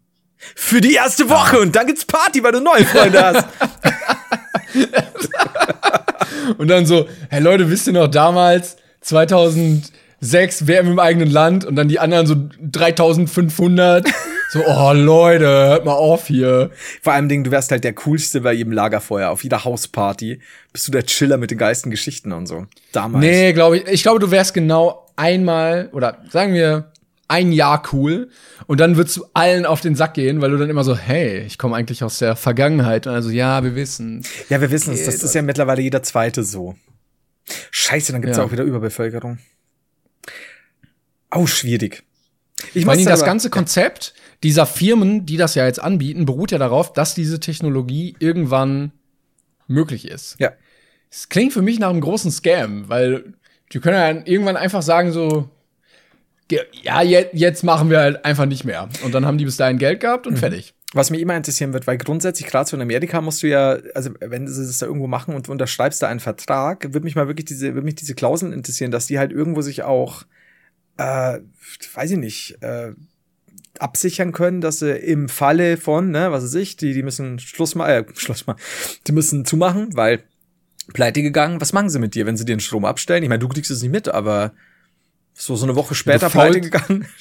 Für 0.55 0.81
die 0.81 0.93
erste 0.93 1.30
Woche 1.30 1.59
und 1.59 1.76
dann 1.76 1.88
gibt's 1.88 2.05
Party, 2.05 2.43
weil 2.43 2.51
du 2.51 2.61
neue 2.61 2.85
Freunde 2.85 3.26
hast. 3.26 3.47
und 6.57 6.68
dann 6.68 6.85
so, 6.85 7.07
hey 7.30 7.41
Leute, 7.41 7.69
wisst 7.69 7.88
ihr 7.88 7.93
noch 7.93 8.07
damals, 8.07 8.77
2006, 9.01 10.68
WM 10.68 10.91
im 10.91 10.99
eigenen 10.99 11.30
Land 11.30 11.65
und 11.65 11.76
dann 11.76 11.88
die 11.88 11.99
anderen 11.99 12.27
so 12.27 12.35
3500. 12.61 14.07
So, 14.49 14.64
oh 14.65 14.93
Leute, 14.93 15.45
hört 15.45 15.84
mal 15.84 15.93
auf 15.93 16.27
hier. 16.27 16.72
Vor 17.01 17.11
allem 17.11 17.27
Ding, 17.27 17.43
du 17.43 17.51
wärst 17.51 17.72
halt 17.72 17.84
der 17.84 17.93
coolste 17.93 18.41
bei 18.41 18.53
jedem 18.53 18.72
Lagerfeuer, 18.72 19.30
auf 19.30 19.43
jeder 19.43 19.65
Hausparty. 19.65 20.39
Bist 20.72 20.88
du 20.88 20.91
der 20.93 21.05
Chiller 21.05 21.38
mit 21.38 21.51
den 21.51 21.57
geilsten 21.57 21.91
Geschichten 21.91 22.31
und 22.31 22.45
so. 22.45 22.65
Damals. 22.93 23.26
Nee, 23.26 23.51
glaube 23.51 23.80
ich. 23.80 23.88
Ich 23.88 24.03
glaube, 24.03 24.19
du 24.19 24.31
wärst 24.31 24.53
genau 24.53 25.05
einmal, 25.18 25.89
oder 25.91 26.19
sagen 26.30 26.53
wir, 26.53 26.91
ein 27.27 27.51
Jahr 27.51 27.83
cool 27.91 28.29
und 28.67 28.79
dann 28.79 28.95
würdest 28.95 29.17
du 29.17 29.25
allen 29.33 29.65
auf 29.65 29.81
den 29.81 29.95
Sack 29.95 30.13
gehen, 30.13 30.41
weil 30.41 30.51
du 30.51 30.57
dann 30.57 30.69
immer 30.69 30.83
so, 30.83 30.95
hey, 30.95 31.39
ich 31.41 31.57
komme 31.57 31.75
eigentlich 31.75 32.03
aus 32.03 32.19
der 32.19 32.35
Vergangenheit 32.35 33.07
und 33.07 33.13
also 33.13 33.29
ja, 33.29 33.63
wir 33.63 33.75
wissen. 33.75 34.23
Ja, 34.49 34.61
wir 34.61 34.71
wissen 34.71 34.93
es, 34.93 35.05
das 35.05 35.23
ist 35.23 35.35
ja 35.35 35.41
mittlerweile 35.41 35.81
jeder 35.81 36.03
zweite 36.03 36.43
so. 36.43 36.75
Scheiße, 37.71 38.11
dann 38.11 38.21
gibt's 38.21 38.37
ja. 38.37 38.43
auch 38.43 38.51
wieder 38.51 38.63
Überbevölkerung. 38.63 39.39
Auch 41.29 41.41
oh, 41.41 41.47
schwierig. 41.47 42.03
Ich 42.73 42.85
meine, 42.85 43.03
das 43.03 43.23
ganze 43.23 43.49
Konzept 43.49 44.13
dieser 44.43 44.65
Firmen, 44.65 45.25
die 45.25 45.37
das 45.37 45.55
ja 45.55 45.65
jetzt 45.65 45.81
anbieten, 45.81 46.25
beruht 46.25 46.51
ja 46.51 46.57
darauf, 46.57 46.93
dass 46.93 47.13
diese 47.13 47.39
Technologie 47.39 48.15
irgendwann 48.19 48.91
möglich 49.67 50.07
ist. 50.07 50.37
Ja. 50.39 50.53
Es 51.09 51.29
klingt 51.29 51.53
für 51.53 51.61
mich 51.61 51.79
nach 51.79 51.89
einem 51.89 52.01
großen 52.01 52.31
Scam, 52.31 52.89
weil 52.89 53.33
die 53.71 53.79
können 53.79 53.95
ja 53.95 54.31
irgendwann 54.31 54.57
einfach 54.57 54.81
sagen 54.81 55.11
so, 55.11 55.49
ja, 56.51 57.01
jetzt 57.01 57.63
machen 57.63 57.89
wir 57.89 57.99
halt 57.99 58.25
einfach 58.25 58.45
nicht 58.45 58.63
mehr. 58.63 58.89
Und 59.03 59.13
dann 59.13 59.25
haben 59.25 59.37
die 59.37 59.45
bis 59.45 59.57
dahin 59.57 59.77
Geld 59.77 59.99
gehabt 59.99 60.27
und 60.27 60.33
mhm. 60.33 60.37
fertig. 60.37 60.73
Was 60.93 61.09
mich 61.09 61.19
immer 61.19 61.35
interessieren 61.35 61.73
wird, 61.73 61.85
weil 61.85 61.97
grundsätzlich, 61.97 62.47
gerade 62.47 62.69
so 62.69 62.77
in 62.77 62.81
Amerika, 62.81 63.19
musst 63.19 63.43
du 63.43 63.47
ja, 63.47 63.77
also 63.93 64.11
wenn 64.21 64.47
sie 64.47 64.65
das 64.65 64.77
da 64.77 64.85
irgendwo 64.85 65.07
machen 65.07 65.35
und 65.35 65.49
unterschreibst 65.49 66.01
da 66.01 66.07
einen 66.07 66.21
Vertrag, 66.21 66.85
würde 66.93 67.03
mich 67.03 67.15
mal 67.15 67.27
wirklich 67.27 67.45
diese, 67.45 67.73
würde 67.73 67.83
mich 67.83 67.95
diese 67.95 68.15
Klauseln 68.15 68.53
interessieren, 68.53 68.91
dass 68.91 69.07
die 69.07 69.19
halt 69.19 69.33
irgendwo 69.33 69.61
sich 69.61 69.83
auch, 69.83 70.23
äh, 70.97 71.39
weiß 71.93 72.11
ich 72.11 72.17
nicht, 72.17 72.57
äh, 72.61 72.93
absichern 73.79 74.31
können, 74.31 74.61
dass 74.61 74.79
sie 74.79 74.95
im 74.95 75.27
Falle 75.27 75.75
von, 75.75 76.09
ne, 76.09 76.31
was 76.31 76.43
weiß 76.43 76.55
ich, 76.55 76.77
die, 76.77 76.93
die 76.93 77.03
müssen 77.03 77.37
Schluss 77.39 77.75
machen, 77.75 77.89
äh, 77.89 78.05
Schluss 78.15 78.47
machen, 78.47 78.59
die 79.07 79.11
müssen 79.11 79.43
zumachen, 79.43 79.95
weil 79.95 80.23
pleite 80.93 81.21
gegangen, 81.21 81.59
was 81.59 81.73
machen 81.73 81.89
sie 81.89 81.99
mit 81.99 82.15
dir, 82.15 82.25
wenn 82.25 82.37
sie 82.37 82.45
dir 82.45 82.55
den 82.55 82.61
Strom 82.61 82.85
abstellen? 82.85 83.23
Ich 83.23 83.29
meine, 83.29 83.39
du 83.39 83.49
kriegst 83.49 83.71
es 83.71 83.81
nicht 83.81 83.91
mit, 83.91 84.07
aber 84.07 84.53
so, 85.39 85.55
so 85.55 85.65
eine 85.65 85.76
Woche 85.76 85.93
später 85.93 86.30
pleite 86.30 86.61
gegangen. 86.61 87.07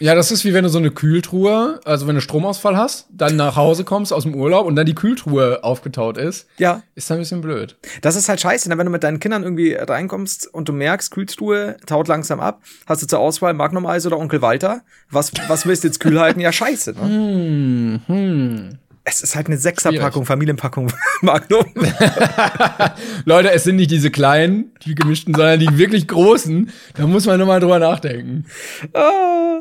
Ja, 0.00 0.14
das 0.14 0.30
ist 0.30 0.44
wie 0.44 0.54
wenn 0.54 0.62
du 0.62 0.70
so 0.70 0.78
eine 0.78 0.92
Kühltruhe, 0.92 1.80
also 1.84 2.06
wenn 2.06 2.14
du 2.14 2.20
Stromausfall 2.20 2.76
hast, 2.76 3.08
dann 3.10 3.34
nach 3.34 3.56
Hause 3.56 3.82
kommst 3.82 4.12
aus 4.12 4.22
dem 4.22 4.32
Urlaub 4.36 4.64
und 4.64 4.76
dann 4.76 4.86
die 4.86 4.94
Kühltruhe 4.94 5.64
aufgetaut 5.64 6.16
ist. 6.18 6.46
Ja. 6.56 6.84
Ist 6.94 7.10
ein 7.10 7.18
bisschen 7.18 7.40
blöd. 7.40 7.76
Das 8.00 8.14
ist 8.14 8.28
halt 8.28 8.40
scheiße, 8.40 8.68
ne? 8.68 8.78
wenn 8.78 8.86
du 8.86 8.92
mit 8.92 9.02
deinen 9.02 9.18
Kindern 9.18 9.42
irgendwie 9.42 9.74
reinkommst 9.74 10.54
und 10.54 10.68
du 10.68 10.72
merkst, 10.72 11.10
Kühltruhe 11.10 11.78
taut 11.84 12.06
langsam 12.06 12.38
ab, 12.38 12.62
hast 12.86 13.02
du 13.02 13.08
zur 13.08 13.18
Auswahl 13.18 13.54
Magnum 13.54 13.86
Eis 13.86 14.06
oder 14.06 14.18
Onkel 14.18 14.40
Walter. 14.40 14.82
Was, 15.10 15.32
was 15.48 15.66
willst 15.66 15.82
du 15.82 15.88
jetzt 15.88 15.98
kühl 15.98 16.20
halten? 16.20 16.38
Ja, 16.38 16.52
scheiße, 16.52 16.92
ne? 16.92 17.02
Hm, 17.02 18.00
hm. 18.06 18.78
Es 19.08 19.22
ist 19.22 19.36
halt 19.36 19.46
eine 19.46 19.56
Sechserpackung, 19.56 20.26
Familienpackung 20.26 20.92
Magnum. 21.22 21.64
Leute, 23.24 23.50
es 23.52 23.64
sind 23.64 23.76
nicht 23.76 23.90
diese 23.90 24.10
kleinen, 24.10 24.72
die 24.84 24.94
gemischten, 24.94 25.34
sondern 25.34 25.58
die 25.58 25.78
wirklich 25.78 26.06
großen. 26.06 26.70
Da 26.94 27.06
muss 27.06 27.24
man 27.24 27.38
nochmal 27.40 27.60
drüber 27.60 27.78
nachdenken. 27.78 28.44
Ah, 28.92 29.60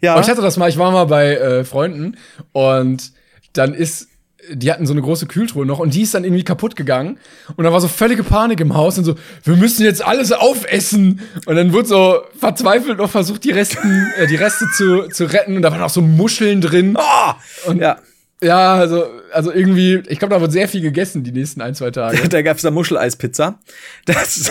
ja. 0.00 0.12
Aber 0.12 0.22
ich 0.22 0.30
hatte 0.30 0.40
das 0.40 0.56
mal, 0.56 0.70
ich 0.70 0.78
war 0.78 0.90
mal 0.92 1.04
bei 1.04 1.36
äh, 1.36 1.64
Freunden 1.64 2.16
und 2.52 3.12
dann 3.52 3.74
ist 3.74 4.08
die 4.48 4.70
hatten 4.70 4.86
so 4.86 4.92
eine 4.92 5.02
große 5.02 5.26
Kühltruhe 5.26 5.66
noch 5.66 5.80
und 5.80 5.92
die 5.92 6.02
ist 6.02 6.14
dann 6.14 6.22
irgendwie 6.22 6.44
kaputt 6.44 6.76
gegangen 6.76 7.18
und 7.56 7.64
da 7.64 7.72
war 7.72 7.80
so 7.80 7.88
völlige 7.88 8.22
Panik 8.22 8.60
im 8.60 8.74
Haus 8.74 8.96
und 8.96 9.02
so, 9.02 9.16
wir 9.42 9.56
müssen 9.56 9.82
jetzt 9.82 10.06
alles 10.06 10.30
aufessen 10.30 11.20
und 11.46 11.56
dann 11.56 11.72
wurde 11.72 11.88
so 11.88 12.20
verzweifelt 12.38 12.98
noch 12.98 13.10
versucht, 13.10 13.42
die 13.42 13.50
Resten, 13.50 14.06
äh, 14.16 14.28
die 14.28 14.36
Reste 14.36 14.66
zu, 14.76 15.08
zu 15.08 15.24
retten 15.24 15.56
und 15.56 15.62
da 15.62 15.72
waren 15.72 15.82
auch 15.82 15.90
so 15.90 16.00
Muscheln 16.00 16.60
drin. 16.60 16.96
Oh, 16.96 17.70
und 17.70 17.80
ja 17.80 17.98
Ja, 18.42 18.74
also, 18.74 19.06
also 19.32 19.50
irgendwie, 19.50 20.02
ich 20.08 20.18
glaube, 20.18 20.34
da 20.34 20.40
wird 20.40 20.52
sehr 20.52 20.68
viel 20.68 20.82
gegessen 20.82 21.24
die 21.24 21.32
nächsten 21.32 21.62
ein, 21.62 21.74
zwei 21.74 21.90
Tage. 21.90 22.28
da 22.28 22.42
gab's 22.42 22.62
da 22.62 22.70
Muscheleispizza. 22.70 23.58
Das 24.04 24.50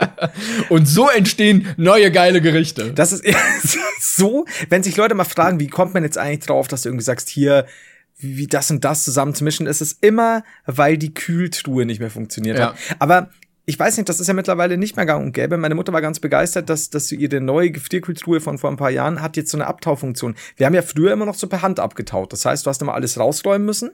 Und 0.68 0.86
so 0.86 1.08
entstehen 1.08 1.66
neue 1.76 2.12
geile 2.12 2.40
Gerichte. 2.40 2.92
Das 2.92 3.12
ist 3.12 3.24
so, 4.00 4.44
wenn 4.68 4.82
sich 4.82 4.96
Leute 4.96 5.14
mal 5.14 5.24
fragen, 5.24 5.58
wie 5.58 5.66
kommt 5.66 5.94
man 5.94 6.04
jetzt 6.04 6.18
eigentlich 6.18 6.46
drauf, 6.46 6.68
dass 6.68 6.82
du 6.82 6.88
irgendwie 6.88 7.04
sagst, 7.04 7.28
hier, 7.28 7.66
wie 8.18 8.46
das 8.46 8.70
und 8.70 8.84
das 8.84 9.02
zusammen 9.02 9.34
zu 9.34 9.42
mischen, 9.42 9.66
ist 9.66 9.80
es 9.80 9.96
immer, 10.00 10.44
weil 10.66 10.98
die 10.98 11.14
Kühltruhe 11.14 11.84
nicht 11.84 12.00
mehr 12.00 12.10
funktioniert 12.10 12.58
ja. 12.58 12.68
hat. 12.68 12.76
Aber 13.00 13.30
ich 13.70 13.78
weiß 13.78 13.96
nicht, 13.98 14.08
das 14.08 14.18
ist 14.18 14.26
ja 14.26 14.34
mittlerweile 14.34 14.76
nicht 14.76 14.96
mehr 14.96 15.06
gang 15.06 15.24
und 15.24 15.32
gäbe. 15.32 15.56
Meine 15.56 15.76
Mutter 15.76 15.92
war 15.92 16.00
ganz 16.00 16.18
begeistert, 16.18 16.68
dass, 16.68 16.90
dass 16.90 17.12
ihre 17.12 17.40
neue 17.40 17.70
Gefrierkühltruhe 17.70 18.40
von 18.40 18.58
vor 18.58 18.68
ein 18.68 18.76
paar 18.76 18.90
Jahren 18.90 19.22
hat 19.22 19.36
jetzt 19.36 19.52
so 19.52 19.56
eine 19.56 19.68
Abtaufunktion. 19.68 20.34
Wir 20.56 20.66
haben 20.66 20.74
ja 20.74 20.82
früher 20.82 21.12
immer 21.12 21.24
noch 21.24 21.36
so 21.36 21.46
per 21.46 21.62
Hand 21.62 21.78
abgetaut. 21.78 22.32
Das 22.32 22.44
heißt, 22.44 22.66
du 22.66 22.68
hast 22.68 22.82
immer 22.82 22.94
alles 22.94 23.16
rausräumen 23.16 23.64
müssen 23.64 23.92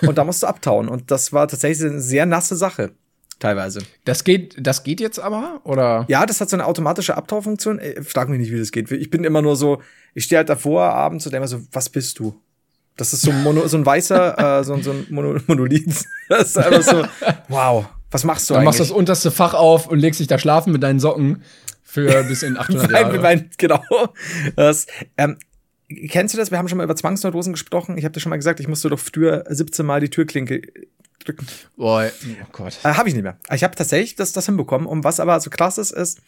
und 0.00 0.16
da 0.16 0.24
musst 0.24 0.42
du 0.42 0.46
abtauen. 0.46 0.88
Und 0.88 1.10
das 1.10 1.30
war 1.34 1.46
tatsächlich 1.46 1.90
eine 1.90 2.00
sehr 2.00 2.24
nasse 2.24 2.56
Sache. 2.56 2.92
Teilweise. 3.38 3.80
Das 4.06 4.24
geht, 4.24 4.56
das 4.58 4.82
geht 4.82 4.98
jetzt 4.98 5.20
aber, 5.20 5.60
oder? 5.64 6.06
Ja, 6.08 6.24
das 6.24 6.40
hat 6.40 6.48
so 6.48 6.56
eine 6.56 6.64
automatische 6.64 7.14
Abtaufunktion. 7.14 7.80
Äh, 7.80 8.02
frag 8.02 8.30
mich 8.30 8.40
nicht, 8.40 8.50
wie 8.50 8.58
das 8.58 8.72
geht. 8.72 8.90
Ich 8.90 9.10
bin 9.10 9.24
immer 9.24 9.42
nur 9.42 9.56
so, 9.56 9.82
ich 10.14 10.24
stehe 10.24 10.38
halt 10.38 10.48
davor 10.48 10.84
abends 10.84 11.26
und 11.26 11.32
denke 11.32 11.48
so, 11.48 11.60
was 11.70 11.90
bist 11.90 12.18
du? 12.18 12.40
Das 12.96 13.12
ist 13.12 13.20
so 13.20 13.30
ein, 13.30 13.42
Mono, 13.42 13.68
so 13.68 13.76
ein 13.76 13.84
weißer, 13.84 14.60
äh, 14.60 14.64
so, 14.64 14.80
so 14.80 14.92
ein 14.92 15.06
Mono, 15.10 15.38
Monolith. 15.48 16.06
Das 16.30 16.48
ist 16.48 16.56
einfach 16.56 16.82
so, 16.82 17.04
wow. 17.48 17.84
Was 18.12 18.24
machst 18.24 18.48
du 18.48 18.54
Dann 18.54 18.60
eigentlich? 18.60 18.66
machst 18.66 18.80
du 18.80 18.84
das 18.84 18.92
unterste 18.92 19.30
Fach 19.30 19.54
auf 19.54 19.88
und 19.88 19.98
legst 19.98 20.20
dich 20.20 20.28
da 20.28 20.38
schlafen 20.38 20.72
mit 20.72 20.82
deinen 20.82 21.00
Socken 21.00 21.42
für 21.82 22.22
bis 22.24 22.42
in 22.42 22.56
800 22.58 22.90
Jahre. 22.90 23.18
Mein, 23.18 23.50
genau. 23.58 23.82
Das, 24.54 24.86
ähm, 25.16 25.38
kennst 25.88 26.34
du 26.34 26.38
das? 26.38 26.50
Wir 26.50 26.58
haben 26.58 26.68
schon 26.68 26.78
mal 26.78 26.84
über 26.84 26.96
Zwangsneurosen 26.96 27.52
gesprochen. 27.52 27.98
Ich 27.98 28.04
habe 28.04 28.12
dir 28.12 28.20
schon 28.20 28.30
mal 28.30 28.36
gesagt, 28.36 28.60
ich 28.60 28.68
musste 28.68 28.88
doch 28.88 29.00
früher 29.00 29.44
17 29.48 29.84
Mal 29.84 30.00
die 30.00 30.10
Türklinke 30.10 30.62
drücken. 31.24 31.46
Boah, 31.76 32.10
oh 32.24 32.46
Gott. 32.52 32.78
Äh, 32.82 32.94
habe 32.94 33.08
ich 33.08 33.14
nicht 33.14 33.24
mehr. 33.24 33.38
Ich 33.52 33.64
habe 33.64 33.74
tatsächlich 33.74 34.14
das, 34.16 34.32
das 34.32 34.46
hinbekommen. 34.46 34.86
Und 34.86 35.04
was 35.04 35.20
aber 35.20 35.40
so 35.40 35.50
krass 35.50 35.78
ist, 35.78 35.90
ist, 35.90 36.20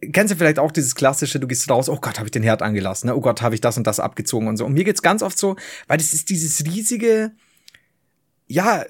kennst 0.00 0.32
du 0.32 0.36
vielleicht 0.36 0.58
auch 0.58 0.72
dieses 0.72 0.94
klassische, 0.94 1.38
du 1.38 1.46
gehst 1.46 1.68
raus, 1.70 1.88
oh 1.88 1.98
Gott, 2.00 2.18
habe 2.18 2.26
ich 2.26 2.32
den 2.32 2.42
Herd 2.42 2.62
angelassen, 2.62 3.08
ne? 3.08 3.16
oh 3.16 3.20
Gott, 3.20 3.42
habe 3.42 3.54
ich 3.54 3.60
das 3.60 3.76
und 3.76 3.86
das 3.86 4.00
abgezogen 4.00 4.48
und 4.48 4.56
so. 4.56 4.64
Und 4.64 4.72
mir 4.72 4.84
geht's 4.84 5.02
ganz 5.02 5.22
oft 5.22 5.38
so, 5.38 5.56
weil 5.86 5.98
das 5.98 6.12
ist 6.12 6.30
dieses 6.30 6.64
riesige, 6.64 7.32
ja, 8.48 8.84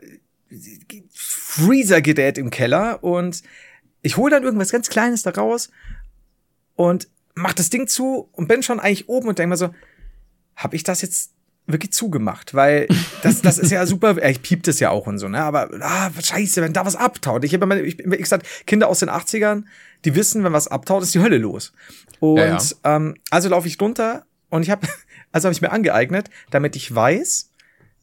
Freezer-Gerät 1.12 2.39
im 2.39 2.51
Keller 2.51 3.03
und 3.03 3.43
ich 4.03 4.16
hole 4.16 4.31
dann 4.31 4.43
irgendwas 4.43 4.73
ganz 4.73 4.89
Kleines 4.89 5.23
da 5.23 5.31
raus 5.31 5.70
und 6.74 7.09
mach 7.35 7.53
das 7.53 7.70
Ding 7.70 7.87
zu 7.87 8.29
und 8.33 8.49
bin 8.49 8.62
schon 8.62 8.81
eigentlich 8.81 9.09
oben 9.09 9.29
und 9.29 9.39
denke 9.39 9.51
mir 9.51 9.57
so, 9.57 9.74
habe 10.57 10.77
ich 10.77 10.83
das 10.83 11.03
jetzt 11.03 11.33
wirklich 11.66 11.93
zugemacht, 11.93 12.55
weil 12.55 12.89
das, 13.23 13.41
das 13.41 13.59
ist 13.59 13.70
ja 13.70 13.87
super, 13.87 14.23
ich 14.23 14.43
piep 14.43 14.62
das 14.65 14.81
ja 14.81 14.91
auch 14.91 15.07
und 15.07 15.19
so, 15.19 15.29
ne, 15.29 15.43
aber 15.43 15.70
ah, 15.81 16.11
scheiße, 16.20 16.61
wenn 16.61 16.73
da 16.73 16.85
was 16.85 16.97
abtaut. 16.97 17.45
Ich 17.45 17.55
habe 17.55 17.65
immer, 17.65 17.77
ich, 17.77 17.99
ich 17.99 18.19
gesagt, 18.19 18.47
Kinder 18.66 18.89
aus 18.89 18.99
den 18.99 19.11
80ern, 19.11 19.65
die 20.05 20.15
wissen, 20.15 20.45
wenn 20.45 20.53
was 20.53 20.69
abtaut, 20.69 21.03
ist 21.03 21.15
die 21.15 21.20
Hölle 21.20 21.39
los. 21.39 21.73
Und 22.20 22.39
ja, 22.39 22.59
ja. 22.59 22.97
Ähm, 22.97 23.16
also 23.31 23.49
laufe 23.49 23.69
ich 23.69 23.81
runter 23.81 24.27
und 24.51 24.62
ich 24.62 24.70
habe, 24.70 24.87
also 25.33 25.47
habe 25.47 25.55
ich 25.55 25.62
mir 25.62 25.70
angeeignet, 25.70 26.29
damit 26.51 26.77
ich 26.77 26.93
weiß, 26.93 27.51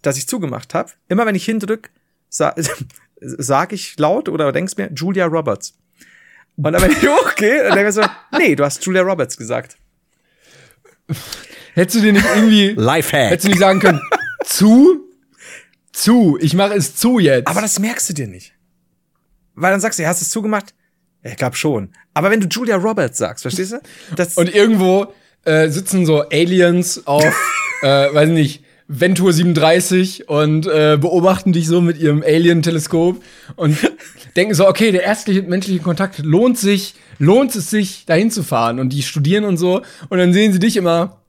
dass 0.02 0.18
ich 0.18 0.28
zugemacht 0.28 0.74
habe. 0.74 0.92
Immer 1.10 1.26
wenn 1.26 1.36
ich 1.36 1.46
hindrück, 1.46 1.92
sa 2.30 2.56
sag 3.22 3.74
ich 3.74 3.98
laut 4.00 4.30
oder 4.30 4.52
denkst 4.52 4.78
mir 4.78 4.90
Julia 4.94 5.26
Roberts. 5.26 5.74
Und 6.56 6.74
dann 6.74 6.82
wenn 6.82 6.92
ich 6.92 6.98
hochgehe, 7.08 7.64
dann 7.64 7.76
denke 7.76 7.90
ich 7.90 7.96
so, 7.96 8.04
nee, 8.38 8.56
du 8.56 8.64
hast 8.64 8.84
Julia 8.86 9.02
Roberts 9.02 9.38
gesagt. 9.38 9.78
Hättest 11.74 11.98
du 11.98 12.02
dir 12.02 12.14
nicht 12.14 12.26
irgendwie 12.36 12.70
Lifehack. 12.78 13.32
Hättest 13.32 13.46
du 13.46 13.50
nicht 13.50 13.60
sagen 13.60 13.80
können, 13.80 14.02
zu 14.46 15.06
zu, 15.92 16.38
ich 16.40 16.54
mache 16.54 16.74
es 16.76 16.96
zu 16.96 17.20
jetzt. 17.20 17.48
Aber 17.48 17.62
das 17.62 17.80
merkst 17.80 18.10
du 18.10 18.14
dir 18.14 18.28
nicht. 18.28 18.54
Weil 19.56 19.72
dann 19.72 19.82
sagst 19.82 20.00
du, 20.00 20.04
ja, 20.04 20.10
hast 20.10 20.22
du 20.22 20.24
es 20.24 20.30
zugemacht? 20.30 20.74
Ich 21.24 21.36
glaube 21.36 21.56
schon. 21.56 21.92
Aber 22.14 22.32
wenn 22.32 22.40
du 22.40 22.48
Julia 22.48 22.78
Roberts 22.78 23.18
sagst, 23.18 23.42
verstehst 23.42 23.74
du? 23.74 23.82
Das 24.16 24.38
Und 24.38 24.54
irgendwo 24.54 25.14
äh, 25.44 25.68
sitzen 25.70 26.06
so 26.06 26.22
Aliens 26.30 27.06
auf, 27.06 27.36
äh, 27.82 28.14
weiß 28.14 28.30
nicht, 28.30 28.64
Ventur 28.92 29.32
37 29.32 30.30
und 30.30 30.66
äh, 30.66 30.98
beobachten 31.00 31.54
dich 31.54 31.68
so 31.68 31.80
mit 31.80 32.00
ihrem 32.00 32.24
Alien-Teleskop 32.24 33.22
und 33.56 33.78
denken 34.36 34.56
so, 34.56 34.68
okay, 34.68 34.92
der 34.92 35.04
erste 35.04 35.44
menschliche 35.44 35.80
Kontakt 35.80 36.18
lohnt 36.20 36.58
sich, 36.58 36.96
lohnt 37.20 37.56
es 37.56 37.70
sich, 37.70 38.06
dahin 38.08 38.32
zu 38.32 38.42
fahren. 38.42 38.80
Und 38.80 38.90
die 38.90 39.04
studieren 39.04 39.46
und 39.46 39.58
so. 39.58 39.84
Und 40.10 40.18
dann 40.18 40.34
sehen 40.34 40.54
sie 40.54 40.60
dich 40.60 40.76
immer, 40.76 41.22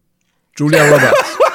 Julia 0.56 0.84
Roberts. 0.84 1.38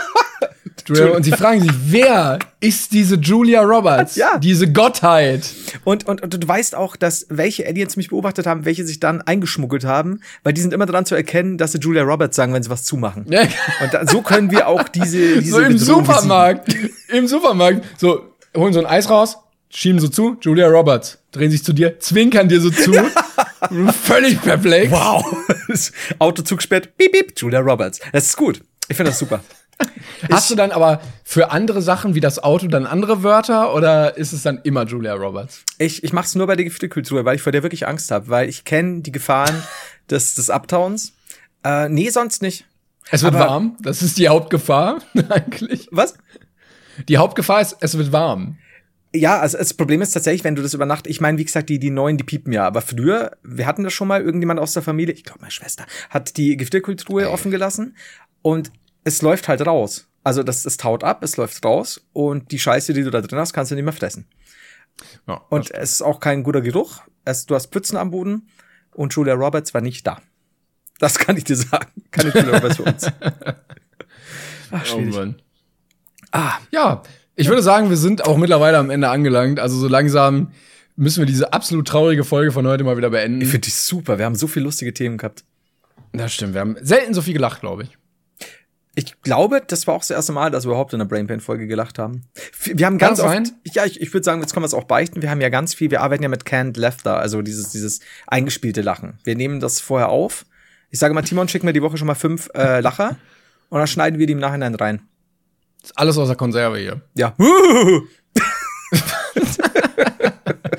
Und 0.89 1.23
sie 1.23 1.31
fragen 1.31 1.61
sich, 1.61 1.71
wer 1.85 2.39
ist 2.59 2.93
diese 2.93 3.15
Julia 3.15 3.61
Roberts? 3.61 4.15
Ja. 4.15 4.37
Diese 4.37 4.71
Gottheit. 4.71 5.49
Und, 5.83 6.07
und, 6.07 6.21
und 6.21 6.33
du 6.33 6.47
weißt 6.47 6.75
auch, 6.75 6.95
dass 6.95 7.25
welche 7.29 7.65
Aliens 7.65 7.97
mich 7.97 8.09
beobachtet 8.09 8.45
haben, 8.45 8.65
welche 8.65 8.85
sich 8.85 8.99
dann 8.99 9.21
eingeschmuggelt 9.21 9.83
haben, 9.83 10.19
weil 10.43 10.53
die 10.53 10.61
sind 10.61 10.73
immer 10.73 10.85
daran 10.85 11.05
zu 11.05 11.15
erkennen, 11.15 11.57
dass 11.57 11.71
sie 11.71 11.79
Julia 11.79 12.03
Roberts 12.03 12.35
sagen, 12.35 12.53
wenn 12.53 12.61
sie 12.61 12.69
was 12.69 12.83
zumachen. 12.83 13.25
Ja. 13.29 13.41
Und 13.81 13.93
da, 13.93 14.07
so 14.07 14.21
können 14.21 14.51
wir 14.51 14.67
auch 14.67 14.87
diese, 14.89 15.39
diese 15.39 15.51
So 15.51 15.59
im 15.59 15.73
Bedrohung 15.73 16.05
Supermarkt. 16.05 16.75
Im 17.11 17.27
Supermarkt. 17.27 17.85
So, 17.97 18.33
holen 18.55 18.73
so 18.73 18.79
ein 18.79 18.85
Eis 18.85 19.09
raus, 19.09 19.37
schieben 19.69 19.99
so 19.99 20.07
zu, 20.07 20.37
Julia 20.41 20.67
Roberts, 20.67 21.17
drehen 21.31 21.51
sich 21.51 21.63
zu 21.63 21.73
dir, 21.73 21.99
zwinkern 21.99 22.47
dir 22.47 22.61
so 22.61 22.69
zu. 22.69 22.93
Völlig 24.03 24.41
perplex. 24.41 24.91
Wow. 24.91 25.25
Autozug 26.19 26.61
spät, 26.61 26.95
piep, 26.97 27.11
piep, 27.11 27.33
Julia 27.35 27.59
Roberts. 27.59 27.99
Das 28.11 28.27
ist 28.27 28.37
gut. 28.37 28.61
Ich 28.87 28.95
finde 28.95 29.11
das 29.11 29.19
super. 29.19 29.43
Hast 30.31 30.49
du 30.49 30.55
dann 30.55 30.71
aber 30.71 31.01
für 31.23 31.51
andere 31.51 31.81
Sachen 31.81 32.15
wie 32.15 32.19
das 32.19 32.41
Auto 32.43 32.67
dann 32.67 32.85
andere 32.85 33.23
Wörter 33.23 33.73
oder 33.73 34.17
ist 34.17 34.33
es 34.33 34.43
dann 34.43 34.59
immer 34.63 34.85
Julia 34.85 35.13
Roberts? 35.13 35.63
Ich, 35.77 36.03
ich 36.03 36.13
mache 36.13 36.25
es 36.25 36.35
nur 36.35 36.47
bei 36.47 36.55
der 36.55 36.65
Gefrierkultur, 36.65 37.25
weil 37.25 37.35
ich 37.35 37.41
vor 37.41 37.51
der 37.51 37.63
wirklich 37.63 37.87
Angst 37.87 38.11
habe, 38.11 38.29
weil 38.29 38.49
ich 38.49 38.63
kenne 38.63 39.01
die 39.01 39.11
Gefahren 39.11 39.63
des, 40.09 40.35
des 40.35 40.49
Abtauens. 40.49 41.13
Äh, 41.63 41.89
nee, 41.89 42.09
sonst 42.09 42.41
nicht. 42.41 42.65
Es 43.11 43.23
wird 43.23 43.35
aber 43.35 43.47
warm, 43.47 43.77
das 43.81 44.01
ist 44.01 44.17
die 44.17 44.29
Hauptgefahr 44.29 44.99
eigentlich. 45.29 45.87
Was? 45.91 46.15
Die 47.07 47.17
Hauptgefahr 47.17 47.61
ist, 47.61 47.77
es 47.81 47.97
wird 47.97 48.11
warm. 48.11 48.57
Ja, 49.13 49.39
also 49.39 49.57
das 49.57 49.73
Problem 49.73 50.01
ist 50.01 50.11
tatsächlich, 50.11 50.43
wenn 50.43 50.55
du 50.55 50.61
das 50.61 50.73
über 50.73 50.85
Nacht, 50.85 51.07
ich 51.07 51.21
meine, 51.21 51.37
wie 51.37 51.45
gesagt, 51.45 51.69
die, 51.69 51.79
die 51.79 51.89
neuen, 51.89 52.17
die 52.17 52.23
piepen 52.23 52.51
ja, 52.51 52.65
aber 52.65 52.81
früher, 52.81 53.31
wir 53.43 53.65
hatten 53.65 53.83
das 53.83 53.93
schon 53.93 54.07
mal, 54.07 54.21
irgendjemand 54.21 54.59
aus 54.59 54.73
der 54.73 54.83
Familie, 54.83 55.13
ich 55.13 55.23
glaube 55.23 55.39
meine 55.41 55.51
Schwester, 55.51 55.85
hat 56.09 56.35
die 56.37 56.57
Gefrierkultur 56.57 57.29
offen 57.29 57.51
gelassen 57.51 57.95
und 58.41 58.71
es 59.05 59.21
läuft 59.21 59.47
halt 59.47 59.65
raus. 59.65 60.07
Also 60.23 60.43
das, 60.43 60.65
es 60.65 60.75
taut 60.77 61.03
ab, 61.03 61.23
es 61.23 61.37
läuft 61.37 61.63
raus 61.63 62.01
und 62.11 62.51
die 62.51 62.59
Scheiße, 62.59 62.93
die 62.93 63.03
du 63.03 63.11
da 63.11 63.21
drin 63.21 63.39
hast, 63.39 63.53
kannst 63.53 63.71
du 63.71 63.75
nicht 63.75 63.85
mehr 63.85 63.93
fressen. 63.93 64.27
Ja, 65.27 65.41
und 65.49 65.71
es 65.71 65.93
ist 65.93 66.01
auch 66.01 66.19
kein 66.19 66.43
guter 66.43 66.61
Geruch. 66.61 67.01
Es, 67.23 67.45
du 67.45 67.55
hast 67.55 67.71
Pfützen 67.71 67.97
am 67.97 68.11
Boden 68.11 68.49
und 68.91 69.13
Julia 69.13 69.35
Roberts 69.35 69.73
war 69.73 69.81
nicht 69.81 70.05
da. 70.05 70.21
Das 70.99 71.19
kann 71.19 71.37
ich 71.37 71.43
dir 71.43 71.55
sagen. 71.55 71.91
Kann 72.11 72.27
ich 72.27 72.33
Julia 72.33 72.55
Roberts 72.55 72.77
für 72.77 72.83
uns. 72.83 73.05
Ach, 74.71 74.85
schwierig. 74.85 75.35
Oh 75.37 75.41
ah. 76.31 76.57
Ja, 76.71 77.03
ich 77.35 77.47
würde 77.47 77.61
sagen, 77.61 77.89
wir 77.89 77.97
sind 77.97 78.25
auch 78.25 78.37
mittlerweile 78.37 78.79
am 78.79 78.89
Ende 78.89 79.09
angelangt. 79.09 79.59
Also 79.59 79.77
so 79.77 79.87
langsam 79.87 80.51
müssen 80.95 81.19
wir 81.19 81.27
diese 81.27 81.53
absolut 81.53 81.87
traurige 81.87 82.23
Folge 82.23 82.51
von 82.51 82.65
heute 82.65 82.83
mal 82.83 82.97
wieder 82.97 83.11
beenden. 83.11 83.41
Ich 83.41 83.49
finde 83.49 83.65
die 83.65 83.71
super. 83.71 84.17
Wir 84.17 84.25
haben 84.25 84.35
so 84.35 84.47
viele 84.47 84.65
lustige 84.65 84.93
Themen 84.93 85.17
gehabt. 85.17 85.43
Das 86.13 86.33
stimmt. 86.33 86.53
Wir 86.53 86.61
haben 86.61 86.77
selten 86.81 87.13
so 87.13 87.21
viel 87.21 87.33
gelacht, 87.33 87.59
glaube 87.59 87.83
ich. 87.83 87.97
Ich 88.97 89.21
glaube, 89.21 89.61
das 89.65 89.87
war 89.87 89.95
auch 89.95 89.99
das 89.99 90.09
erste 90.09 90.31
Mal, 90.31 90.51
dass 90.51 90.63
wir 90.63 90.69
überhaupt 90.69 90.93
in 90.93 91.01
einer 91.01 91.09
Brainpain-Folge 91.09 91.67
gelacht 91.67 91.99
haben. 91.99 92.23
Wir 92.63 92.85
haben 92.85 92.97
ganz 92.97 93.19
oft, 93.19 93.53
ja, 93.63 93.85
ich, 93.85 93.99
ich 93.99 94.13
würde 94.13 94.23
sagen, 94.23 94.39
jetzt 94.41 94.53
können 94.53 94.63
wir 94.63 94.67
es 94.67 94.73
auch 94.73 94.85
beichten. 94.85 95.21
Wir 95.21 95.29
haben 95.29 95.41
ja 95.41 95.49
ganz 95.49 95.73
viel, 95.73 95.91
wir 95.91 96.01
arbeiten 96.01 96.23
ja 96.23 96.29
mit 96.29 96.45
Canned 96.45 96.77
Laughter, 96.77 97.17
also 97.17 97.41
dieses, 97.41 97.71
dieses 97.71 97.99
eingespielte 98.27 98.81
Lachen. 98.81 99.19
Wir 99.25 99.35
nehmen 99.35 99.59
das 99.59 99.81
vorher 99.81 100.09
auf. 100.09 100.45
Ich 100.91 100.99
sage 100.99 101.13
mal, 101.13 101.23
Timon, 101.23 101.49
schick 101.49 101.63
mir 101.63 101.73
die 101.73 101.81
Woche 101.81 101.97
schon 101.97 102.07
mal 102.07 102.15
fünf 102.15 102.49
äh, 102.55 102.79
Lacher 102.79 103.17
und 103.69 103.79
dann 103.79 103.87
schneiden 103.87 104.17
wir 104.17 104.27
die 104.27 104.33
im 104.33 104.39
Nachhinein 104.39 104.75
rein. 104.75 105.01
Ist 105.83 105.97
alles 105.97 106.17
aus 106.17 106.29
der 106.29 106.37
Konserve 106.37 106.77
hier. 106.77 107.01
Ja. 107.15 107.35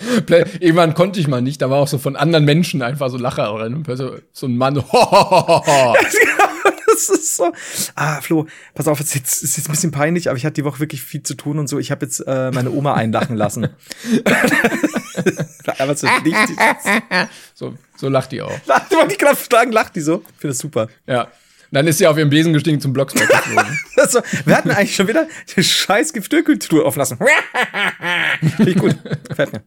Irgendwann 0.60 0.94
konnte 0.94 1.20
ich 1.20 1.28
mal 1.28 1.42
nicht, 1.42 1.62
da 1.62 1.70
war 1.70 1.78
auch 1.78 1.88
so 1.88 1.98
von 1.98 2.16
anderen 2.16 2.44
Menschen 2.44 2.82
einfach 2.82 3.10
so 3.10 3.18
Lacher 3.18 3.44
rein. 3.44 3.84
So 4.32 4.46
ein 4.46 4.56
Mann. 4.56 4.76
Das 6.96 7.08
ist 7.08 7.36
so. 7.36 7.52
Ah, 7.94 8.20
Flo, 8.20 8.46
pass 8.74 8.88
auf, 8.88 9.00
es 9.00 9.08
ist 9.08 9.14
jetzt, 9.14 9.42
ist 9.42 9.56
jetzt 9.56 9.68
ein 9.68 9.72
bisschen 9.72 9.90
peinlich, 9.90 10.28
aber 10.28 10.36
ich 10.36 10.44
hatte 10.44 10.54
die 10.54 10.64
Woche 10.64 10.80
wirklich 10.80 11.02
viel 11.02 11.22
zu 11.22 11.34
tun 11.34 11.58
und 11.58 11.68
so. 11.68 11.78
Ich 11.78 11.90
habe 11.90 12.04
jetzt 12.04 12.20
äh, 12.20 12.50
meine 12.52 12.70
Oma 12.70 12.94
einlachen 12.94 13.36
lassen. 13.36 13.68
aber 15.78 15.96
so, 15.96 16.06
so, 17.54 17.74
so 17.96 18.08
lacht 18.08 18.32
die 18.32 18.42
auch. 18.42 18.52
Lacht, 18.66 18.90
wollte 18.92 19.12
ich 19.12 19.18
gerade 19.18 19.36
fragen, 19.36 19.72
lacht 19.72 19.96
die 19.96 20.00
so? 20.00 20.22
Ich 20.34 20.40
finde 20.40 20.48
das 20.48 20.58
super. 20.58 20.88
Ja. 21.06 21.28
Dann 21.72 21.86
ist 21.86 21.98
sie 21.98 22.06
auf 22.06 22.16
ihrem 22.16 22.30
Besen 22.30 22.52
gestiegen 22.52 22.80
zum 22.80 22.92
Blockspot 22.92 23.28
geflogen. 23.28 23.78
so, 24.08 24.20
wir 24.44 24.56
hatten 24.56 24.70
eigentlich 24.70 24.94
schon 24.94 25.08
wieder 25.08 25.26
die 25.54 25.64
scheiß 25.64 26.12
auflassen. 26.84 27.18
Finde 28.56 28.70
ich 28.70 28.78
gut. 28.78 28.96
Gefällt 29.28 29.52
mir. 29.52 29.62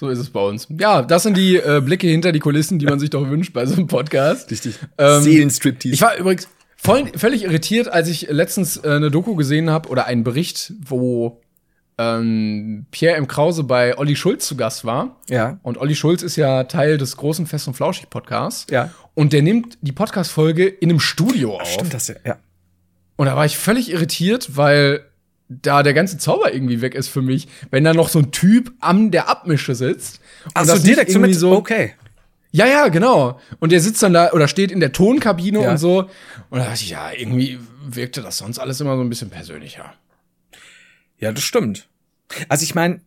So 0.00 0.08
ist 0.08 0.18
es 0.18 0.30
bei 0.30 0.40
uns. 0.40 0.66
Ja, 0.78 1.02
das 1.02 1.24
sind 1.24 1.36
die 1.36 1.56
äh, 1.56 1.82
Blicke 1.84 2.06
hinter 2.06 2.32
die 2.32 2.38
Kulissen, 2.38 2.78
die 2.78 2.86
man 2.86 2.98
sich 2.98 3.10
doch 3.10 3.28
wünscht 3.28 3.52
bei 3.52 3.66
so 3.66 3.74
einem 3.74 3.86
Podcast. 3.86 4.50
Richtig. 4.50 4.76
Ähm, 4.96 5.20
Seelenstriptease. 5.20 5.92
Ich 5.94 6.00
war 6.00 6.16
übrigens, 6.16 6.48
voll, 6.74 7.04
völlig 7.16 7.44
irritiert, 7.44 7.86
als 7.86 8.08
ich 8.08 8.22
letztens 8.30 8.78
äh, 8.78 8.92
eine 8.92 9.10
Doku 9.10 9.34
gesehen 9.34 9.68
habe 9.68 9.90
oder 9.90 10.06
einen 10.06 10.24
Bericht, 10.24 10.72
wo 10.80 11.42
ähm, 11.98 12.86
Pierre 12.90 13.16
M. 13.16 13.28
Krause 13.28 13.62
bei 13.62 13.98
Olli 13.98 14.16
Schulz 14.16 14.46
zu 14.46 14.56
Gast 14.56 14.86
war. 14.86 15.20
Ja. 15.28 15.60
Und 15.62 15.76
Olli 15.76 15.94
Schulz 15.94 16.22
ist 16.22 16.36
ja 16.36 16.64
Teil 16.64 16.96
des 16.96 17.18
großen 17.18 17.44
Fest 17.46 17.68
und 17.68 17.74
Flauschig 17.74 18.08
Podcasts. 18.08 18.68
Ja. 18.70 18.94
Und 19.12 19.34
der 19.34 19.42
nimmt 19.42 19.76
die 19.82 19.92
Podcast-Folge 19.92 20.66
in 20.66 20.88
einem 20.88 21.00
Studio 21.00 21.60
auf. 21.60 21.68
Stimmt 21.68 21.92
das 21.92 22.08
ja, 22.08 22.14
ja. 22.24 22.38
Und 23.16 23.26
da 23.26 23.36
war 23.36 23.44
ich 23.44 23.58
völlig 23.58 23.90
irritiert, 23.90 24.56
weil 24.56 25.04
da 25.50 25.82
der 25.82 25.94
ganze 25.94 26.16
Zauber 26.16 26.54
irgendwie 26.54 26.80
weg 26.80 26.94
ist 26.94 27.08
für 27.08 27.22
mich, 27.22 27.48
wenn 27.70 27.82
da 27.82 27.92
noch 27.92 28.08
so 28.08 28.20
ein 28.20 28.30
Typ 28.30 28.72
am 28.78 29.10
der 29.10 29.28
Abmische 29.28 29.74
sitzt. 29.74 30.20
Also 30.54 30.78
direkt 30.78 31.10
so 31.10 31.18
mit, 31.18 31.34
so, 31.34 31.52
okay. 31.52 31.94
Ja, 32.52 32.66
ja, 32.66 32.88
genau. 32.88 33.40
Und 33.58 33.72
der 33.72 33.80
sitzt 33.80 34.02
dann 34.02 34.12
da 34.12 34.30
oder 34.32 34.48
steht 34.48 34.70
in 34.70 34.80
der 34.80 34.92
Tonkabine 34.92 35.62
ja. 35.62 35.70
und 35.72 35.78
so. 35.78 36.08
Und 36.50 36.58
da 36.58 36.66
dachte 36.66 36.82
ich, 36.82 36.90
ja, 36.90 37.10
irgendwie 37.12 37.58
wirkte 37.84 38.22
das 38.22 38.38
sonst 38.38 38.58
alles 38.58 38.80
immer 38.80 38.96
so 38.96 39.02
ein 39.02 39.08
bisschen 39.08 39.30
persönlicher. 39.30 39.92
Ja, 41.18 41.32
das 41.32 41.42
stimmt. 41.42 41.88
Also 42.48 42.62
ich 42.62 42.74
meine, 42.74 43.00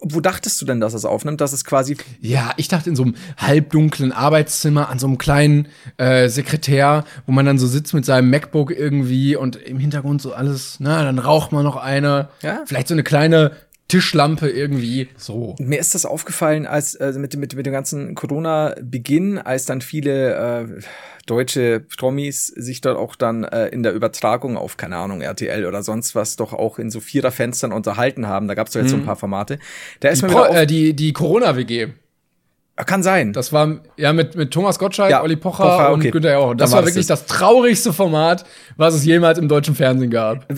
wo 0.00 0.20
dachtest 0.20 0.60
du 0.60 0.66
denn, 0.66 0.80
dass 0.80 0.94
es 0.94 1.04
aufnimmt? 1.04 1.40
Dass 1.40 1.52
es 1.52 1.64
quasi. 1.64 1.96
Ja, 2.20 2.52
ich 2.56 2.68
dachte 2.68 2.90
in 2.90 2.96
so 2.96 3.04
einem 3.04 3.14
halbdunklen 3.36 4.12
Arbeitszimmer 4.12 4.88
an 4.90 4.98
so 4.98 5.06
einem 5.06 5.18
kleinen 5.18 5.68
äh, 5.96 6.28
Sekretär, 6.28 7.04
wo 7.26 7.32
man 7.32 7.46
dann 7.46 7.58
so 7.58 7.66
sitzt 7.66 7.94
mit 7.94 8.04
seinem 8.04 8.30
MacBook 8.30 8.70
irgendwie 8.70 9.36
und 9.36 9.56
im 9.56 9.78
Hintergrund 9.78 10.20
so 10.20 10.32
alles, 10.32 10.76
na, 10.78 11.02
dann 11.04 11.18
raucht 11.18 11.52
man 11.52 11.64
noch 11.64 11.76
eine. 11.76 12.28
Ja. 12.42 12.62
Vielleicht 12.66 12.88
so 12.88 12.94
eine 12.94 13.02
kleine 13.02 13.52
Tischlampe 13.88 14.50
irgendwie 14.50 15.08
so. 15.16 15.56
Mir 15.58 15.80
ist 15.80 15.94
das 15.94 16.04
aufgefallen, 16.04 16.66
als 16.66 16.94
äh, 16.94 17.12
mit, 17.12 17.34
mit, 17.36 17.54
mit 17.54 17.66
dem 17.66 17.72
ganzen 17.72 18.14
Corona-Beginn, 18.14 19.38
als 19.38 19.64
dann 19.64 19.80
viele 19.80 20.34
äh, 20.34 20.82
deutsche 21.24 21.80
Promis 21.80 22.46
sich 22.48 22.82
dort 22.82 22.98
auch 22.98 23.16
dann 23.16 23.44
äh, 23.44 23.68
in 23.68 23.82
der 23.82 23.94
Übertragung 23.94 24.58
auf, 24.58 24.76
keine 24.76 24.96
Ahnung, 24.96 25.22
RTL 25.22 25.64
oder 25.64 25.82
sonst 25.82 26.14
was, 26.14 26.36
doch 26.36 26.52
auch 26.52 26.78
in 26.78 26.90
so 26.90 27.00
Viererfenstern 27.00 27.72
unterhalten 27.72 28.26
haben. 28.26 28.46
Da 28.46 28.54
gab 28.54 28.66
es 28.66 28.74
doch 28.74 28.80
jetzt 28.80 28.88
mhm. 28.88 28.90
so 28.90 28.96
ein 28.96 29.02
mhm. 29.02 29.06
paar 29.06 29.16
Formate. 29.16 29.58
Da 30.00 30.10
ist 30.10 30.22
die, 30.22 30.26
Pro, 30.26 30.44
äh, 30.44 30.66
die, 30.66 30.94
die 30.94 31.14
Corona-WG. 31.14 31.88
Kann 32.86 33.02
sein. 33.02 33.32
Das 33.32 33.52
war 33.52 33.80
ja 33.96 34.12
mit, 34.12 34.36
mit 34.36 34.52
Thomas 34.52 34.78
Gottschalk, 34.78 35.10
ja, 35.10 35.22
Olli 35.22 35.34
Pocher, 35.34 35.64
Pocher 35.64 35.92
und 35.92 36.00
okay. 36.00 36.10
Günther 36.12 36.32
Jauch. 36.32 36.54
Das 36.54 36.70
war, 36.70 36.78
war 36.78 36.86
wirklich 36.86 37.06
das, 37.06 37.26
das 37.26 37.38
traurigste 37.38 37.92
Format, 37.92 38.44
was 38.76 38.94
es 38.94 39.04
jemals 39.04 39.38
im 39.38 39.48
deutschen 39.48 39.74
Fernsehen 39.74 40.10
gab. 40.10 40.46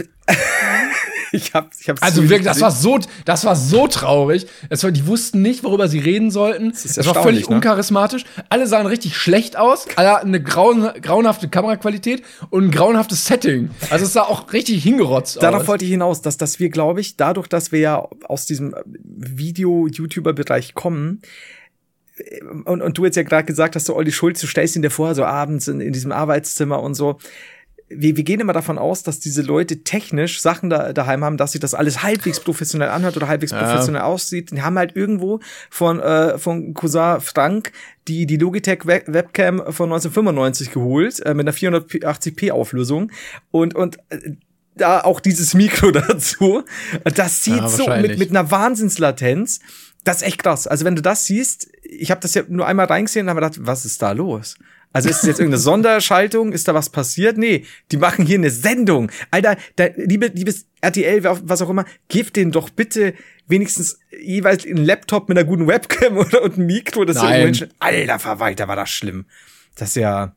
ich 1.33 1.55
hab, 1.55 1.71
ich 1.79 1.89
hab's 1.89 2.03
also 2.03 2.23
wirklich, 2.23 2.43
das 2.43 2.61
war 2.61 2.71
so, 2.71 2.99
das 3.25 3.45
war 3.45 3.57
so 3.57 3.87
traurig. 3.87 4.47
Es 4.69 4.83
war, 4.83 4.91
die 4.91 5.07
wussten 5.07 5.43
nicht, 5.43 5.63
worüber 5.65 5.89
sie 5.89 5.99
reden 5.99 6.31
sollten. 6.31 6.71
Das, 6.71 6.83
das 6.83 7.07
war 7.07 7.23
völlig 7.23 7.49
ne? 7.49 7.57
uncharismatisch. 7.57 8.25
Alle 8.49 8.67
sahen 8.67 8.87
richtig 8.87 9.17
schlecht 9.17 9.57
aus. 9.57 9.87
Alle 9.97 10.11
hatten 10.13 10.29
eine 10.29 10.43
grauen, 10.43 10.91
grauenhafte 11.01 11.49
Kameraqualität 11.49 12.23
und 12.51 12.65
ein 12.65 12.71
grauenhaftes 12.71 13.27
Setting. 13.27 13.71
Also 13.91 14.05
es 14.05 14.13
sah 14.13 14.23
auch 14.23 14.53
richtig 14.53 14.83
hingerotzt 14.83 15.37
Darauf 15.37 15.47
aus. 15.47 15.53
Darauf 15.53 15.69
wollte 15.69 15.85
ich 15.85 15.91
hinaus, 15.91 16.23
dass, 16.23 16.37
dass 16.37 16.59
wir, 16.59 16.71
glaube 16.71 17.01
ich, 17.01 17.17
dadurch, 17.17 17.47
dass 17.49 17.73
wir 17.73 17.81
ja 17.81 18.09
aus 18.25 18.47
diesem 18.47 18.75
Video-YouTuber-Bereich 18.85 20.75
kommen, 20.75 21.23
und, 22.67 22.83
und 22.83 22.99
du 22.99 23.05
jetzt 23.07 23.17
ja 23.17 23.23
gerade 23.23 23.45
gesagt 23.45 23.77
hast, 23.77 23.87
so 23.87 23.97
Olli 23.97 24.13
Schulz, 24.13 24.41
du 24.41 24.47
stellst 24.47 24.77
ihn 24.77 24.83
dir 24.83 24.91
vor, 24.91 25.15
so 25.15 25.25
abends 25.25 25.69
in, 25.69 25.81
in 25.81 25.95
diesem 25.95 26.13
Arbeitszimmer 26.13 26.83
und 26.83 26.95
so 26.95 27.19
wir, 27.91 28.17
wir 28.17 28.25
gehen 28.25 28.41
immer 28.41 28.53
davon 28.53 28.79
aus, 28.79 29.03
dass 29.03 29.19
diese 29.19 29.43
Leute 29.43 29.83
technisch 29.83 30.41
Sachen 30.41 30.71
da, 30.71 30.93
daheim 30.93 31.25
haben, 31.25 31.37
dass 31.37 31.53
sich 31.53 31.61
das 31.61 31.75
alles 31.75 32.03
halbwegs 32.03 32.39
professionell 32.41 32.89
anhört 32.89 33.17
oder 33.17 33.27
halbwegs 33.27 33.51
ja. 33.53 33.63
professionell 33.63 34.03
aussieht. 34.03 34.53
Die 34.53 34.63
haben 34.63 34.79
halt 34.79 34.95
irgendwo 34.97 35.41
von, 35.71 35.99
äh, 36.01 36.39
von 36.39 36.73
Cousin 36.73 37.21
Frank 37.21 37.73
die, 38.07 38.27
die 38.27 38.37
Logitech 38.37 38.87
Webcam 38.87 39.59
von 39.59 39.93
1995 39.93 40.71
geholt, 40.71 41.21
äh, 41.21 41.35
mit 41.35 41.47
einer 41.47 41.57
480p 41.57 42.53
Auflösung. 42.53 43.11
Und, 43.51 43.75
und 43.75 43.99
äh, 44.11 44.37
da 44.77 45.01
auch 45.01 45.21
dieses 45.21 45.55
Mikro 45.55 45.91
dazu. 45.91 46.63
Das 47.05 47.43
sieht 47.43 47.57
ja, 47.57 47.69
so 47.69 47.89
mit, 47.89 48.19
mit 48.19 48.31
einer 48.31 48.51
Wahnsinnslatenz. 48.51 49.61
Das 50.05 50.19
ist 50.19 50.23
echt 50.23 50.43
krass. 50.43 50.67
Also 50.67 50.85
wenn 50.85 50.97
du 50.97 51.03
das 51.03 51.27
siehst, 51.27 51.69
ich 51.83 52.11
habe 52.11 52.21
das 52.21 52.35
ja 52.35 52.43
nur 52.49 52.67
einmal 52.67 52.87
reingesehen 52.87 53.27
und 53.27 53.31
habe 53.31 53.41
gedacht, 53.41 53.67
was 53.67 53.85
ist 53.85 54.01
da 54.01 54.13
los? 54.13 54.57
Also 54.93 55.09
ist 55.09 55.19
es 55.19 55.23
jetzt 55.23 55.39
irgendeine 55.39 55.61
Sonderschaltung? 55.61 56.53
Ist 56.53 56.67
da 56.67 56.75
was 56.75 56.91
passiert? 56.91 57.39
Nee, 57.39 57.65
die 57.93 57.97
machen 57.97 58.27
hier 58.27 58.39
eine 58.39 58.51
Sendung. 58.51 59.11
Alter, 59.31 59.57
da, 59.77 59.89
liebe, 59.97 60.27
liebes 60.27 60.67
RTL, 60.81 61.23
was 61.25 61.63
auch 61.63 61.71
immer, 61.71 61.85
gebt 62.09 62.37
denen 62.37 62.51
doch 62.51 62.71
bitte 62.71 63.15
wenigstens 63.47 64.01
jeweils 64.21 64.65
einen 64.65 64.85
Laptop 64.85 65.29
mit 65.29 65.39
einer 65.39 65.47
guten 65.47 65.69
Webcam 65.69 66.17
oder 66.17 66.43
und 66.43 66.59
ein 66.59 66.67
Mikro. 66.67 67.05
Das 67.05 67.17
Nein. 67.17 67.45
Menschen, 67.45 67.69
Alter, 67.79 68.19
Verwalter, 68.19 68.67
war 68.67 68.77
das 68.77 68.91
schlimm. 68.91 69.27
Das 69.77 69.91
ist 69.91 69.97
ja. 69.97 70.35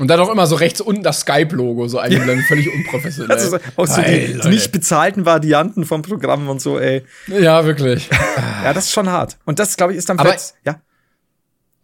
Und 0.00 0.08
dann 0.08 0.18
auch 0.18 0.28
immer 0.28 0.48
so 0.48 0.56
rechts 0.56 0.80
unten 0.80 1.04
das 1.04 1.20
Skype-Logo, 1.20 1.86
so 1.86 2.00
eigentlich 2.00 2.46
völlig 2.48 2.72
unprofessionell. 2.72 3.30
Also 3.30 3.58
auch 3.76 3.86
so 3.86 4.02
die, 4.02 4.40
die, 4.42 4.48
nicht 4.48 4.72
bezahlten 4.72 5.24
Varianten 5.24 5.84
vom 5.84 6.02
Programm 6.02 6.48
und 6.48 6.60
so, 6.60 6.80
ey. 6.80 7.04
Ja, 7.28 7.64
wirklich. 7.64 8.10
ja, 8.64 8.72
das 8.72 8.86
ist 8.86 8.92
schon 8.92 9.08
hart. 9.08 9.38
Und 9.44 9.60
das, 9.60 9.76
glaube 9.76 9.92
ich, 9.92 9.98
ist 9.98 10.08
dann 10.08 10.18
Aber, 10.18 10.34
ja. 10.64 10.80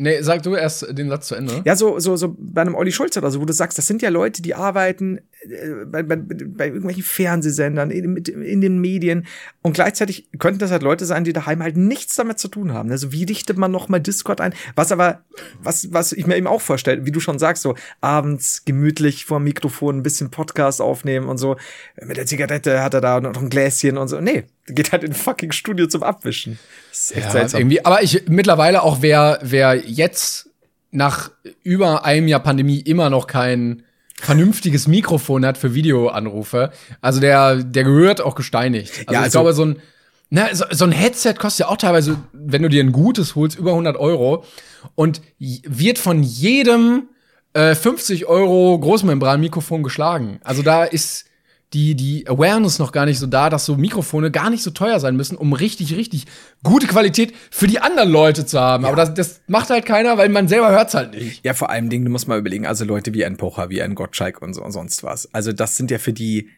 Nee, 0.02 0.22
sag 0.22 0.42
du 0.42 0.54
erst 0.54 0.96
den 0.96 1.10
Satz 1.10 1.26
zu 1.26 1.34
Ende. 1.34 1.60
Ja, 1.66 1.76
so, 1.76 1.98
so, 1.98 2.16
so 2.16 2.34
bei 2.38 2.62
einem 2.62 2.74
Olli 2.74 2.90
Schulz 2.90 3.18
oder 3.18 3.30
so, 3.30 3.38
wo 3.38 3.44
du 3.44 3.52
sagst, 3.52 3.76
das 3.76 3.86
sind 3.86 4.00
ja 4.00 4.08
Leute, 4.08 4.40
die 4.40 4.54
arbeiten 4.54 5.18
äh, 5.42 5.84
bei, 5.84 6.02
bei, 6.02 6.16
bei 6.16 6.66
irgendwelchen 6.68 7.02
Fernsehsendern, 7.02 7.90
in, 7.90 8.16
in, 8.16 8.62
den 8.62 8.78
Medien 8.80 9.26
und 9.60 9.74
gleichzeitig 9.74 10.30
könnten 10.38 10.58
das 10.58 10.70
halt 10.70 10.82
Leute 10.82 11.04
sein, 11.04 11.24
die 11.24 11.34
daheim 11.34 11.62
halt 11.62 11.76
nichts 11.76 12.16
damit 12.16 12.38
zu 12.38 12.48
tun 12.48 12.72
haben. 12.72 12.90
Also 12.90 13.12
wie 13.12 13.24
richtet 13.24 13.58
man 13.58 13.70
noch 13.70 13.90
mal 13.90 13.98
Discord 13.98 14.40
ein? 14.40 14.54
Was 14.74 14.90
aber, 14.90 15.20
was, 15.62 15.92
was 15.92 16.12
ich 16.12 16.26
mir 16.26 16.38
eben 16.38 16.46
auch 16.46 16.62
vorstelle, 16.62 17.04
wie 17.04 17.12
du 17.12 17.20
schon 17.20 17.38
sagst, 17.38 17.62
so 17.62 17.74
abends 18.00 18.64
gemütlich 18.64 19.26
vor 19.26 19.38
dem 19.38 19.44
Mikrofon 19.44 19.98
ein 19.98 20.02
bisschen 20.02 20.30
Podcast 20.30 20.80
aufnehmen 20.80 21.28
und 21.28 21.36
so. 21.36 21.56
Mit 22.02 22.16
der 22.16 22.24
Zigarette 22.24 22.82
hat 22.82 22.94
er 22.94 23.02
da 23.02 23.20
noch 23.20 23.36
ein 23.36 23.50
Gläschen 23.50 23.98
und 23.98 24.08
so. 24.08 24.18
Nee, 24.18 24.44
geht 24.74 24.92
halt 24.92 25.04
in 25.04 25.12
fucking 25.12 25.52
Studio 25.52 25.86
zum 25.86 26.02
Abwischen. 26.02 26.58
Das 26.90 26.98
ist 26.98 27.16
echt 27.16 27.26
ja, 27.26 27.30
seltsam. 27.32 27.60
Irgendwie. 27.60 27.84
Aber 27.84 28.02
ich 28.02 28.24
mittlerweile 28.28 28.82
auch, 28.82 28.98
wer, 29.00 29.38
wer 29.42 29.76
jetzt 29.76 30.50
nach 30.90 31.30
über 31.62 32.04
einem 32.04 32.28
Jahr 32.28 32.40
Pandemie 32.40 32.80
immer 32.80 33.10
noch 33.10 33.26
kein 33.26 33.82
vernünftiges 34.20 34.86
Mikrofon 34.86 35.46
hat 35.46 35.56
für 35.56 35.74
Videoanrufe, 35.74 36.72
also 37.00 37.20
der, 37.20 37.56
der 37.56 37.84
gehört 37.84 38.20
auch 38.20 38.34
gesteinigt. 38.34 38.92
Also, 39.06 39.12
ja, 39.12 39.18
also 39.20 39.26
ich 39.26 39.32
glaube, 39.32 39.52
so 39.54 39.64
ein, 39.64 39.82
na, 40.28 40.54
so, 40.54 40.64
so 40.70 40.84
ein 40.84 40.92
Headset 40.92 41.34
kostet 41.34 41.66
ja 41.66 41.72
auch 41.72 41.76
teilweise, 41.76 42.18
wenn 42.32 42.62
du 42.62 42.68
dir 42.68 42.84
ein 42.84 42.92
gutes 42.92 43.34
holst, 43.34 43.58
über 43.58 43.70
100 43.70 43.96
Euro 43.96 44.44
und 44.94 45.22
wird 45.38 45.98
von 45.98 46.22
jedem 46.22 47.08
äh, 47.54 47.74
50 47.74 48.26
Euro 48.26 48.78
Großmembran-Mikrofon 48.78 49.82
geschlagen. 49.82 50.38
Also 50.44 50.62
da 50.62 50.84
ist 50.84 51.24
die, 51.72 51.94
die 51.94 52.28
Awareness 52.28 52.78
noch 52.80 52.90
gar 52.90 53.06
nicht 53.06 53.18
so 53.18 53.26
da, 53.26 53.48
dass 53.48 53.64
so 53.64 53.76
Mikrofone 53.76 54.30
gar 54.30 54.50
nicht 54.50 54.62
so 54.62 54.70
teuer 54.70 54.98
sein 54.98 55.14
müssen, 55.14 55.36
um 55.36 55.52
richtig, 55.52 55.94
richtig 55.94 56.26
gute 56.64 56.88
Qualität 56.88 57.32
für 57.50 57.68
die 57.68 57.80
anderen 57.80 58.10
Leute 58.10 58.44
zu 58.44 58.60
haben. 58.60 58.82
Ja. 58.82 58.88
Aber 58.88 58.96
das, 58.96 59.14
das 59.14 59.40
macht 59.46 59.70
halt 59.70 59.86
keiner, 59.86 60.18
weil 60.18 60.28
man 60.30 60.48
selber 60.48 60.70
hört's 60.70 60.94
halt 60.94 61.14
nicht. 61.14 61.44
Ja, 61.44 61.54
vor 61.54 61.70
allem 61.70 61.88
Dingen, 61.88 62.04
du 62.04 62.10
musst 62.10 62.26
mal 62.26 62.38
überlegen, 62.38 62.66
also 62.66 62.84
Leute 62.84 63.14
wie 63.14 63.24
ein 63.24 63.36
Pocher, 63.36 63.70
wie 63.70 63.82
ein 63.82 63.94
Gottschalk 63.94 64.42
und 64.42 64.54
so 64.54 64.64
und 64.64 64.72
sonst 64.72 65.04
was. 65.04 65.32
Also 65.32 65.52
das 65.52 65.76
sind 65.76 65.90
ja 65.90 65.98
für 65.98 66.12
die 66.12 66.48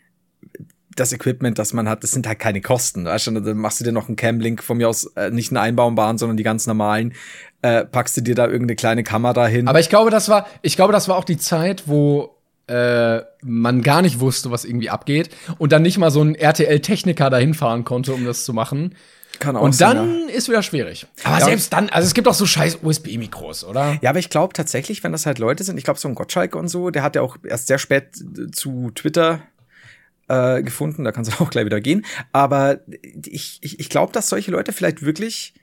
das 0.97 1.13
Equipment, 1.13 1.59
das 1.59 1.73
man 1.73 1.89
hat, 1.89 2.03
das 2.03 2.11
sind 2.11 2.27
halt 2.27 2.39
keine 2.39 2.61
Kosten. 2.61 3.05
Weißt 3.05 3.27
du, 3.27 3.41
dann 3.41 3.57
machst 3.57 3.81
du 3.81 3.85
dir 3.85 3.93
noch 3.93 4.09
einen 4.09 4.17
Cam-Link 4.17 4.63
von 4.63 4.77
mir 4.77 4.89
aus, 4.89 5.05
äh, 5.17 5.31
nicht 5.31 5.51
einen 5.51 5.57
einbaumbaren, 5.59 6.19
sondern 6.19 6.37
die 6.37 6.43
ganz 6.43 6.67
normalen, 6.67 7.15
äh, 7.63 7.85
packst 7.85 8.17
du 8.17 8.21
dir 8.21 8.35
da 8.35 8.45
irgendeine 8.45 8.77
kleine 8.77 9.03
Kamera 9.03 9.47
hin. 9.47 9.69
Aber 9.69 9.81
ich 9.81 9.89
glaube, 9.89 10.11
das 10.11 10.29
war, 10.29 10.47
ich 10.61 10.77
glaube, 10.77 10.93
das 10.93 11.09
war 11.09 11.17
auch 11.17 11.25
die 11.25 11.39
Zeit, 11.39 11.85
wo 11.87 12.37
äh, 12.67 13.21
man 13.43 13.83
gar 13.83 14.03
nicht 14.03 14.21
wusste, 14.21 14.51
was 14.51 14.65
irgendwie 14.65 14.91
abgeht 14.91 15.31
und 15.59 15.73
dann 15.73 15.83
nicht 15.83 15.99
mal 15.99 16.11
so 16.11 16.23
ein 16.23 16.35
RTL-Techniker 16.35 17.31
dahin 17.31 17.55
fahren 17.55 17.85
konnte, 17.85 18.13
um 18.13 18.25
das 18.25 18.45
zu 18.45 18.53
machen. 18.53 18.95
Kann 19.39 19.57
auch 19.57 19.63
und 19.63 19.75
sein, 19.75 19.97
dann 19.97 20.29
ja. 20.29 20.35
ist 20.35 20.49
wieder 20.49 20.63
schwierig. 20.63 21.07
Aber 21.25 21.39
ja, 21.39 21.45
selbst 21.47 21.73
dann, 21.73 21.89
also 21.89 22.07
es 22.07 22.15
gibt 22.15 22.29
auch 22.29 22.35
so 22.35 22.47
scheiß 22.47 22.79
USB-Mikros, 22.83 23.65
oder? 23.65 23.99
Ja, 24.01 24.11
aber 24.11 24.19
ich 24.19 24.31
glaube 24.31 24.53
tatsächlich, 24.53 25.03
wenn 25.03 25.13
das 25.13 25.27
halt 25.27 25.39
Leute 25.39 25.65
sind, 25.65 25.79
ich 25.79 25.85
glaube 25.85 25.99
so 25.99 26.09
ein 26.09 26.15
Gottschalk 26.15 26.55
und 26.55 26.69
so, 26.69 26.91
der 26.91 27.03
hat 27.03 27.17
ja 27.17 27.23
auch 27.23 27.37
erst 27.43 27.67
sehr 27.67 27.79
spät 27.79 28.11
zu 28.53 28.91
Twitter 28.95 29.41
äh, 30.29 30.63
gefunden, 30.63 31.05
da 31.05 31.13
kannst 31.13 31.33
du 31.33 31.37
auch 31.45 31.51
gleich 31.51 31.65
wieder 31.65 31.81
gehen. 31.81 32.05
Aber 32.33 32.81
ich, 33.27 33.59
ich, 33.63 33.81
ich 33.81 33.89
glaube, 33.89 34.13
dass 34.13 34.29
solche 34.29 34.51
Leute 34.51 34.73
vielleicht 34.73 35.03
wirklich 35.03 35.55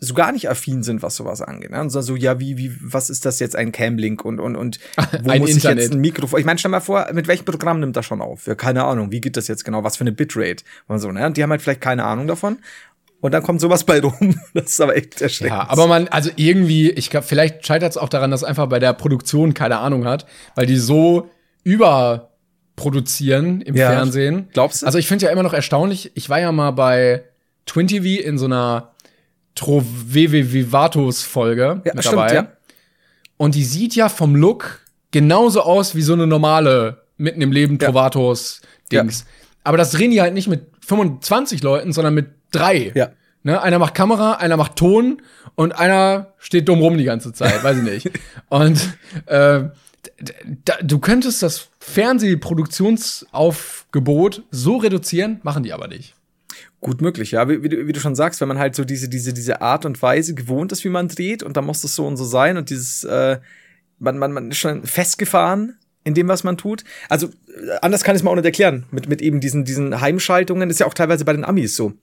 so 0.00 0.14
gar 0.14 0.32
nicht 0.32 0.48
affin 0.48 0.82
sind, 0.82 1.02
was 1.02 1.16
sowas 1.16 1.42
angeht. 1.42 1.70
Ne? 1.70 1.80
Und 1.80 1.90
so, 1.90 2.00
so, 2.00 2.16
ja, 2.16 2.38
wie, 2.38 2.58
wie, 2.58 2.76
was 2.80 3.10
ist 3.10 3.24
das 3.24 3.38
jetzt 3.40 3.56
ein 3.56 3.72
Cam-Link 3.72 4.24
und, 4.24 4.40
und, 4.40 4.56
und 4.56 4.78
wo 5.22 5.30
ein 5.30 5.40
muss 5.40 5.50
Internet. 5.50 5.78
ich 5.78 5.84
jetzt 5.84 5.94
ein 5.94 6.00
Mikrofon? 6.00 6.40
Ich 6.40 6.46
meine, 6.46 6.58
stell 6.58 6.70
mal 6.70 6.80
vor, 6.80 7.08
mit 7.12 7.28
welchem 7.28 7.44
Programm 7.44 7.80
nimmt 7.80 7.96
das 7.96 8.06
schon 8.06 8.20
auf? 8.20 8.46
Ja, 8.46 8.54
keine 8.54 8.84
Ahnung, 8.84 9.10
wie 9.10 9.20
geht 9.20 9.36
das 9.36 9.48
jetzt 9.48 9.64
genau? 9.64 9.84
Was 9.84 9.96
für 9.96 10.02
eine 10.02 10.12
Bitrate? 10.12 10.64
Und 10.86 10.98
so, 10.98 11.10
ne? 11.12 11.26
Und 11.26 11.36
die 11.36 11.42
haben 11.42 11.50
halt 11.50 11.62
vielleicht 11.62 11.80
keine 11.80 12.04
Ahnung 12.04 12.26
davon. 12.26 12.58
Und 13.20 13.32
dann 13.32 13.42
kommt 13.42 13.60
sowas 13.60 13.84
bei 13.88 14.00
rum. 14.00 14.40
Das 14.54 14.66
ist 14.66 14.80
aber 14.80 14.96
echt 14.96 15.20
erschreckend. 15.20 15.56
Ja, 15.56 15.68
aber 15.68 15.86
man, 15.86 16.08
also 16.08 16.30
irgendwie, 16.36 16.90
ich 16.90 17.10
glaube, 17.10 17.26
vielleicht 17.26 17.66
scheitert 17.66 17.90
es 17.90 17.96
auch 17.96 18.08
daran, 18.08 18.30
dass 18.30 18.44
einfach 18.44 18.66
bei 18.66 18.78
der 18.78 18.92
Produktion 18.92 19.54
keine 19.54 19.78
Ahnung 19.78 20.04
hat, 20.06 20.26
weil 20.54 20.66
die 20.66 20.76
so 20.76 21.30
überproduzieren 21.64 23.60
im 23.62 23.74
ja, 23.74 23.90
Fernsehen. 23.90 24.48
Glaubst 24.52 24.82
du? 24.82 24.86
Also 24.86 24.98
ich 24.98 25.08
finde 25.08 25.26
ja 25.26 25.32
immer 25.32 25.42
noch 25.42 25.54
erstaunlich, 25.54 26.12
ich 26.14 26.28
war 26.28 26.38
ja 26.40 26.52
mal 26.52 26.70
bei 26.72 27.24
Twin 27.66 27.88
TV 27.88 28.22
in 28.22 28.38
so 28.38 28.44
einer 28.44 28.94
Troveve 29.56 30.52
Vivatos 30.52 31.24
Folge 31.24 31.82
ja, 31.84 31.94
mit 31.94 32.04
stimmt, 32.04 32.16
dabei. 32.16 32.34
Ja. 32.34 32.52
Und 33.36 33.56
die 33.56 33.64
sieht 33.64 33.96
ja 33.96 34.08
vom 34.08 34.36
Look 34.36 34.80
genauso 35.10 35.62
aus 35.62 35.96
wie 35.96 36.02
so 36.02 36.12
eine 36.12 36.26
normale 36.26 37.02
mitten 37.16 37.42
im 37.42 37.50
Leben 37.50 37.78
Trovatos 37.78 38.60
Dings. 38.92 39.20
Ja. 39.20 39.26
Aber 39.64 39.76
das 39.76 39.90
drehen 39.90 40.12
die 40.12 40.20
halt 40.20 40.34
nicht 40.34 40.48
mit 40.48 40.66
25 40.86 41.62
Leuten, 41.62 41.92
sondern 41.92 42.14
mit 42.14 42.30
drei. 42.52 42.92
Ja. 42.94 43.10
Ne? 43.42 43.60
Einer 43.60 43.78
macht 43.78 43.92
Kamera, 43.94 44.32
einer 44.34 44.56
macht 44.56 44.76
Ton 44.76 45.20
und 45.54 45.72
einer 45.72 46.34
steht 46.38 46.68
dumm 46.68 46.80
rum 46.80 46.96
die 46.98 47.04
ganze 47.04 47.32
Zeit, 47.32 47.64
weiß 47.64 47.78
ich 47.78 47.84
nicht. 47.84 48.10
Und 48.48 48.98
äh, 49.26 49.64
du 50.82 50.98
könntest 50.98 51.42
das 51.42 51.68
Fernsehproduktionsaufgebot 51.78 54.42
so 54.50 54.76
reduzieren, 54.76 55.40
machen 55.42 55.62
die 55.62 55.72
aber 55.72 55.88
nicht. 55.88 56.14
Gut 56.80 57.00
möglich, 57.00 57.30
ja. 57.30 57.48
Wie, 57.48 57.62
wie, 57.62 57.68
du, 57.68 57.86
wie, 57.86 57.92
du, 57.92 58.00
schon 58.00 58.14
sagst, 58.14 58.40
wenn 58.40 58.48
man 58.48 58.58
halt 58.58 58.74
so 58.74 58.84
diese, 58.84 59.08
diese, 59.08 59.32
diese 59.32 59.60
Art 59.60 59.84
und 59.84 60.00
Weise 60.02 60.34
gewohnt 60.34 60.72
ist, 60.72 60.84
wie 60.84 60.90
man 60.90 61.08
dreht, 61.08 61.42
und 61.42 61.56
dann 61.56 61.64
muss 61.64 61.82
es 61.84 61.94
so 61.94 62.06
und 62.06 62.16
so 62.16 62.24
sein 62.24 62.56
und 62.56 62.70
dieses, 62.70 63.04
äh, 63.04 63.38
man, 63.98 64.18
man, 64.18 64.32
man 64.32 64.50
ist 64.50 64.58
schon 64.58 64.84
festgefahren 64.84 65.78
in 66.04 66.14
dem, 66.14 66.28
was 66.28 66.44
man 66.44 66.56
tut. 66.56 66.84
Also, 67.08 67.26
äh, 67.26 67.78
anders 67.82 68.04
kann 68.04 68.14
ich 68.14 68.20
es 68.20 68.24
mir 68.24 68.30
auch 68.30 68.36
nicht 68.36 68.44
erklären. 68.44 68.84
Mit, 68.90 69.08
mit 69.08 69.22
eben 69.22 69.40
diesen, 69.40 69.64
diesen 69.64 70.00
Heimschaltungen. 70.00 70.70
ist 70.70 70.80
ja 70.80 70.86
auch 70.86 70.94
teilweise 70.94 71.24
bei 71.24 71.32
den 71.32 71.44
Amis 71.44 71.74
so. 71.76 71.94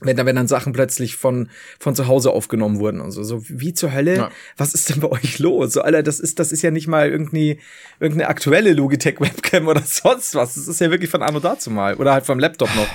Wenn 0.00 0.16
dann, 0.16 0.26
wenn 0.26 0.36
dann 0.36 0.48
Sachen 0.48 0.72
plötzlich 0.72 1.16
von, 1.16 1.48
von 1.78 1.94
zu 1.94 2.08
Hause 2.08 2.30
aufgenommen 2.30 2.78
wurden 2.78 3.00
und 3.00 3.12
so. 3.12 3.22
So, 3.22 3.42
wie 3.48 3.74
zur 3.74 3.92
Hölle? 3.92 4.16
Ja. 4.16 4.30
Was 4.56 4.74
ist 4.74 4.88
denn 4.88 5.00
bei 5.00 5.08
euch 5.08 5.38
los? 5.38 5.74
So, 5.74 5.82
Alter, 5.82 6.02
das 6.02 6.18
ist, 6.18 6.38
das 6.38 6.50
ist 6.50 6.62
ja 6.62 6.70
nicht 6.70 6.88
mal 6.88 7.10
irgendwie, 7.10 7.60
irgendeine 8.00 8.28
aktuelle 8.28 8.72
Logitech-Webcam 8.72 9.68
oder 9.68 9.82
sonst 9.82 10.34
was. 10.34 10.54
Das 10.54 10.66
ist 10.68 10.80
ja 10.80 10.90
wirklich 10.90 11.10
von 11.10 11.22
anno 11.22 11.40
dazu 11.40 11.70
mal. 11.70 11.94
Oder 11.96 12.14
halt 12.14 12.26
vom 12.26 12.38
Laptop 12.38 12.74
noch. 12.74 12.88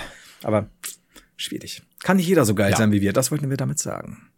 Aber 0.44 0.70
schwierig. 1.38 1.82
Kann 2.04 2.18
nicht 2.18 2.28
jeder 2.28 2.46
so 2.46 2.56
geil 2.56 2.72
ja. 2.72 2.78
sein 2.78 2.92
wie 2.92 3.02
wir. 3.02 3.14
Das 3.14 3.32
wollten 3.32 3.50
wir 3.50 3.58
damit 3.58 3.80
sagen. 3.80 4.30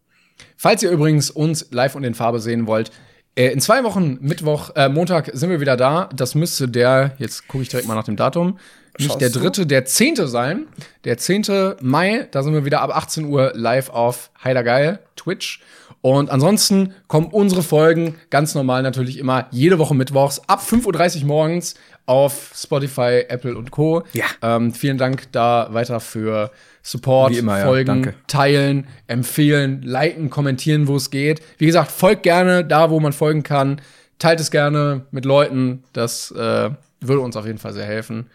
Falls 0.56 0.84
ihr 0.84 0.92
übrigens 0.92 1.32
uns 1.32 1.68
live 1.72 1.96
und 1.96 2.04
in 2.04 2.14
Farbe 2.14 2.40
sehen 2.40 2.68
wollt, 2.68 2.92
äh, 3.36 3.48
in 3.48 3.62
zwei 3.62 3.84
Wochen, 3.84 4.18
Mittwoch, 4.22 4.76
äh, 4.76 4.90
Montag 4.90 5.32
sind 5.34 5.50
wir 5.50 5.62
wieder 5.62 5.78
da. 5.78 6.10
Das 6.16 6.36
müsste 6.36 6.68
der, 6.68 7.16
jetzt 7.18 7.48
gucke 7.48 7.64
ich 7.64 7.70
direkt 7.70 7.88
mal 7.88 7.96
nach 7.96 8.04
dem 8.04 8.16
Datum, 8.16 8.60
nicht 8.98 9.12
Schaust 9.12 9.22
der 9.22 9.30
dritte, 9.30 9.62
du? 9.62 9.68
der 9.68 9.86
zehnte 9.86 10.28
sein. 10.28 10.68
Der 11.06 11.18
zehnte 11.18 11.78
Mai, 11.80 12.28
da 12.32 12.44
sind 12.44 12.54
wir 12.54 12.66
wieder 12.66 12.82
ab 12.82 12.94
18 12.94 13.26
Uhr 13.26 13.54
live 13.56 13.90
auf 13.90 14.30
Heidergeil, 14.44 15.00
Twitch. 15.16 15.62
Und 16.02 16.30
ansonsten 16.30 16.94
kommen 17.08 17.28
unsere 17.28 17.64
Folgen 17.64 18.16
ganz 18.30 18.56
normal 18.56 18.84
natürlich 18.84 19.18
immer 19.18 19.48
jede 19.52 19.80
Woche 19.80 19.96
mittwochs 19.96 20.42
ab 20.48 20.62
5.30 20.62 21.22
Uhr 21.22 21.28
morgens 21.28 21.76
auf 22.06 22.52
Spotify, 22.54 23.26
Apple 23.28 23.58
und 23.58 23.72
Co. 23.72 24.04
Ja. 24.14 24.26
Ähm, 24.42 24.74
vielen 24.74 24.98
Dank 24.98 25.32
da 25.32 25.70
weiter 25.72 26.00
für 26.00 26.52
Support, 26.82 27.36
immer, 27.36 27.62
folgen, 27.62 28.04
ja, 28.04 28.14
teilen, 28.28 28.88
empfehlen, 29.08 29.82
liken, 29.82 30.30
kommentieren, 30.30 30.88
wo 30.88 30.96
es 30.96 31.10
geht. 31.10 31.42
Wie 31.58 31.66
gesagt, 31.66 31.92
folgt 31.92 32.24
gerne 32.24 32.64
da, 32.64 32.90
wo 32.90 33.00
man 33.00 33.14
folgen 33.14 33.44
kann. 33.44 33.82
Teilt 34.18 34.40
es 34.40 34.50
gerne 34.50 35.06
mit 35.12 35.26
Leuten. 35.26 35.84
Das 35.94 36.32
äh, 36.32 36.70
würde 37.02 37.22
uns 37.22 37.36
auf 37.36 37.46
jeden 37.46 37.60
Fall 37.60 37.74
sehr 37.74 37.86
helfen. 37.86 38.30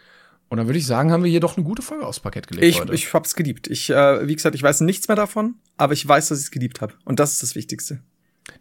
Und 0.47 0.57
dann 0.57 0.67
würde 0.67 0.77
ich 0.77 0.85
sagen, 0.85 1.11
haben 1.11 1.23
wir 1.23 1.31
hier 1.31 1.39
doch 1.39 1.57
eine 1.57 1.65
gute 1.65 1.81
Folge 1.81 2.05
aufs 2.05 2.19
Parkett 2.19 2.47
gelegt. 2.47 2.67
Ich, 2.67 2.79
heute. 2.79 2.93
ich 2.93 3.13
hab's 3.13 3.35
geliebt. 3.35 3.67
Ich, 3.67 3.89
äh, 3.89 4.27
wie 4.27 4.35
gesagt, 4.35 4.55
ich 4.55 4.63
weiß 4.63 4.81
nichts 4.81 5.07
mehr 5.07 5.17
davon, 5.17 5.55
aber 5.77 5.93
ich 5.93 6.07
weiß, 6.07 6.29
dass 6.29 6.39
ich 6.39 6.45
es 6.45 6.51
geliebt 6.51 6.81
habe. 6.81 6.93
Und 7.03 7.19
das 7.19 7.33
ist 7.33 7.43
das 7.43 7.55
Wichtigste. 7.55 7.99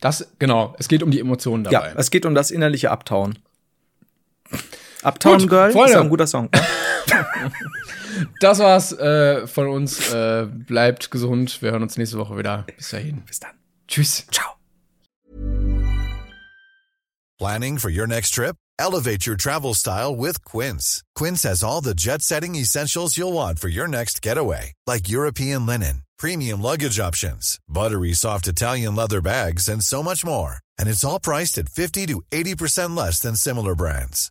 Das, 0.01 0.33
genau, 0.39 0.75
es 0.79 0.89
geht 0.89 1.03
um 1.03 1.11
die 1.11 1.21
Emotionen 1.21 1.65
dabei. 1.65 1.89
Ja, 1.89 1.95
es 1.97 2.11
geht 2.11 2.25
um 2.25 2.35
das 2.35 2.51
innerliche 2.51 2.91
Abtauen. 2.91 3.39
Uptown 5.05 5.39
Gut, 5.39 5.49
Girl 5.51 5.73
Freunde. 5.73 5.93
ist 5.93 5.99
ein 5.99 6.09
guter 6.09 6.27
Song. 6.27 6.49
das 8.41 8.59
war's 8.59 8.93
äh, 8.93 9.47
von 9.47 9.69
uns. 9.69 10.13
Äh, 10.13 10.47
bleibt 10.51 11.11
gesund. 11.11 11.61
Wir 11.63 11.73
hören 11.73 11.83
uns 11.83 11.97
nächste 11.97 12.19
Woche 12.19 12.37
wieder. 12.39 12.65
Bis 12.77 12.91
dahin. 12.91 13.23
Bis 13.23 13.41
dann. 13.41 13.53
Tschüss. 13.87 14.27
Ciao. 14.31 14.47
Planning 17.39 17.79
for 17.79 17.91
your 17.91 18.07
next 18.07 18.31
trip? 18.31 18.57
Elevate 18.79 19.27
your 19.27 19.37
travel 19.37 19.75
style 19.75 20.17
with 20.17 20.45
Quince. 20.45 21.03
Quince 21.15 21.43
has 21.43 21.63
all 21.63 21.81
the 21.81 21.95
jet-setting 21.95 22.55
essentials 22.55 23.17
you'll 23.17 23.33
want 23.33 23.59
for 23.59 23.69
your 23.69 23.87
next 23.89 24.23
getaway, 24.23 24.73
like 24.87 25.09
European 25.09 25.67
linen, 25.67 26.03
premium 26.19 26.61
luggage 26.63 26.99
options, 26.99 27.59
buttery 27.69 28.13
soft 28.15 28.49
Italian 28.49 28.95
leather 28.97 29.21
bags, 29.21 29.69
and 29.69 29.83
so 29.83 30.03
much 30.03 30.25
more. 30.25 30.59
And 30.79 30.89
it's 30.89 31.05
all 31.05 31.21
priced 31.21 31.59
at 31.59 31.69
50 31.69 32.07
to 32.07 32.23
80% 32.33 32.97
less 32.97 33.21
than 33.21 33.37
similar 33.37 33.75
brands. 33.75 34.31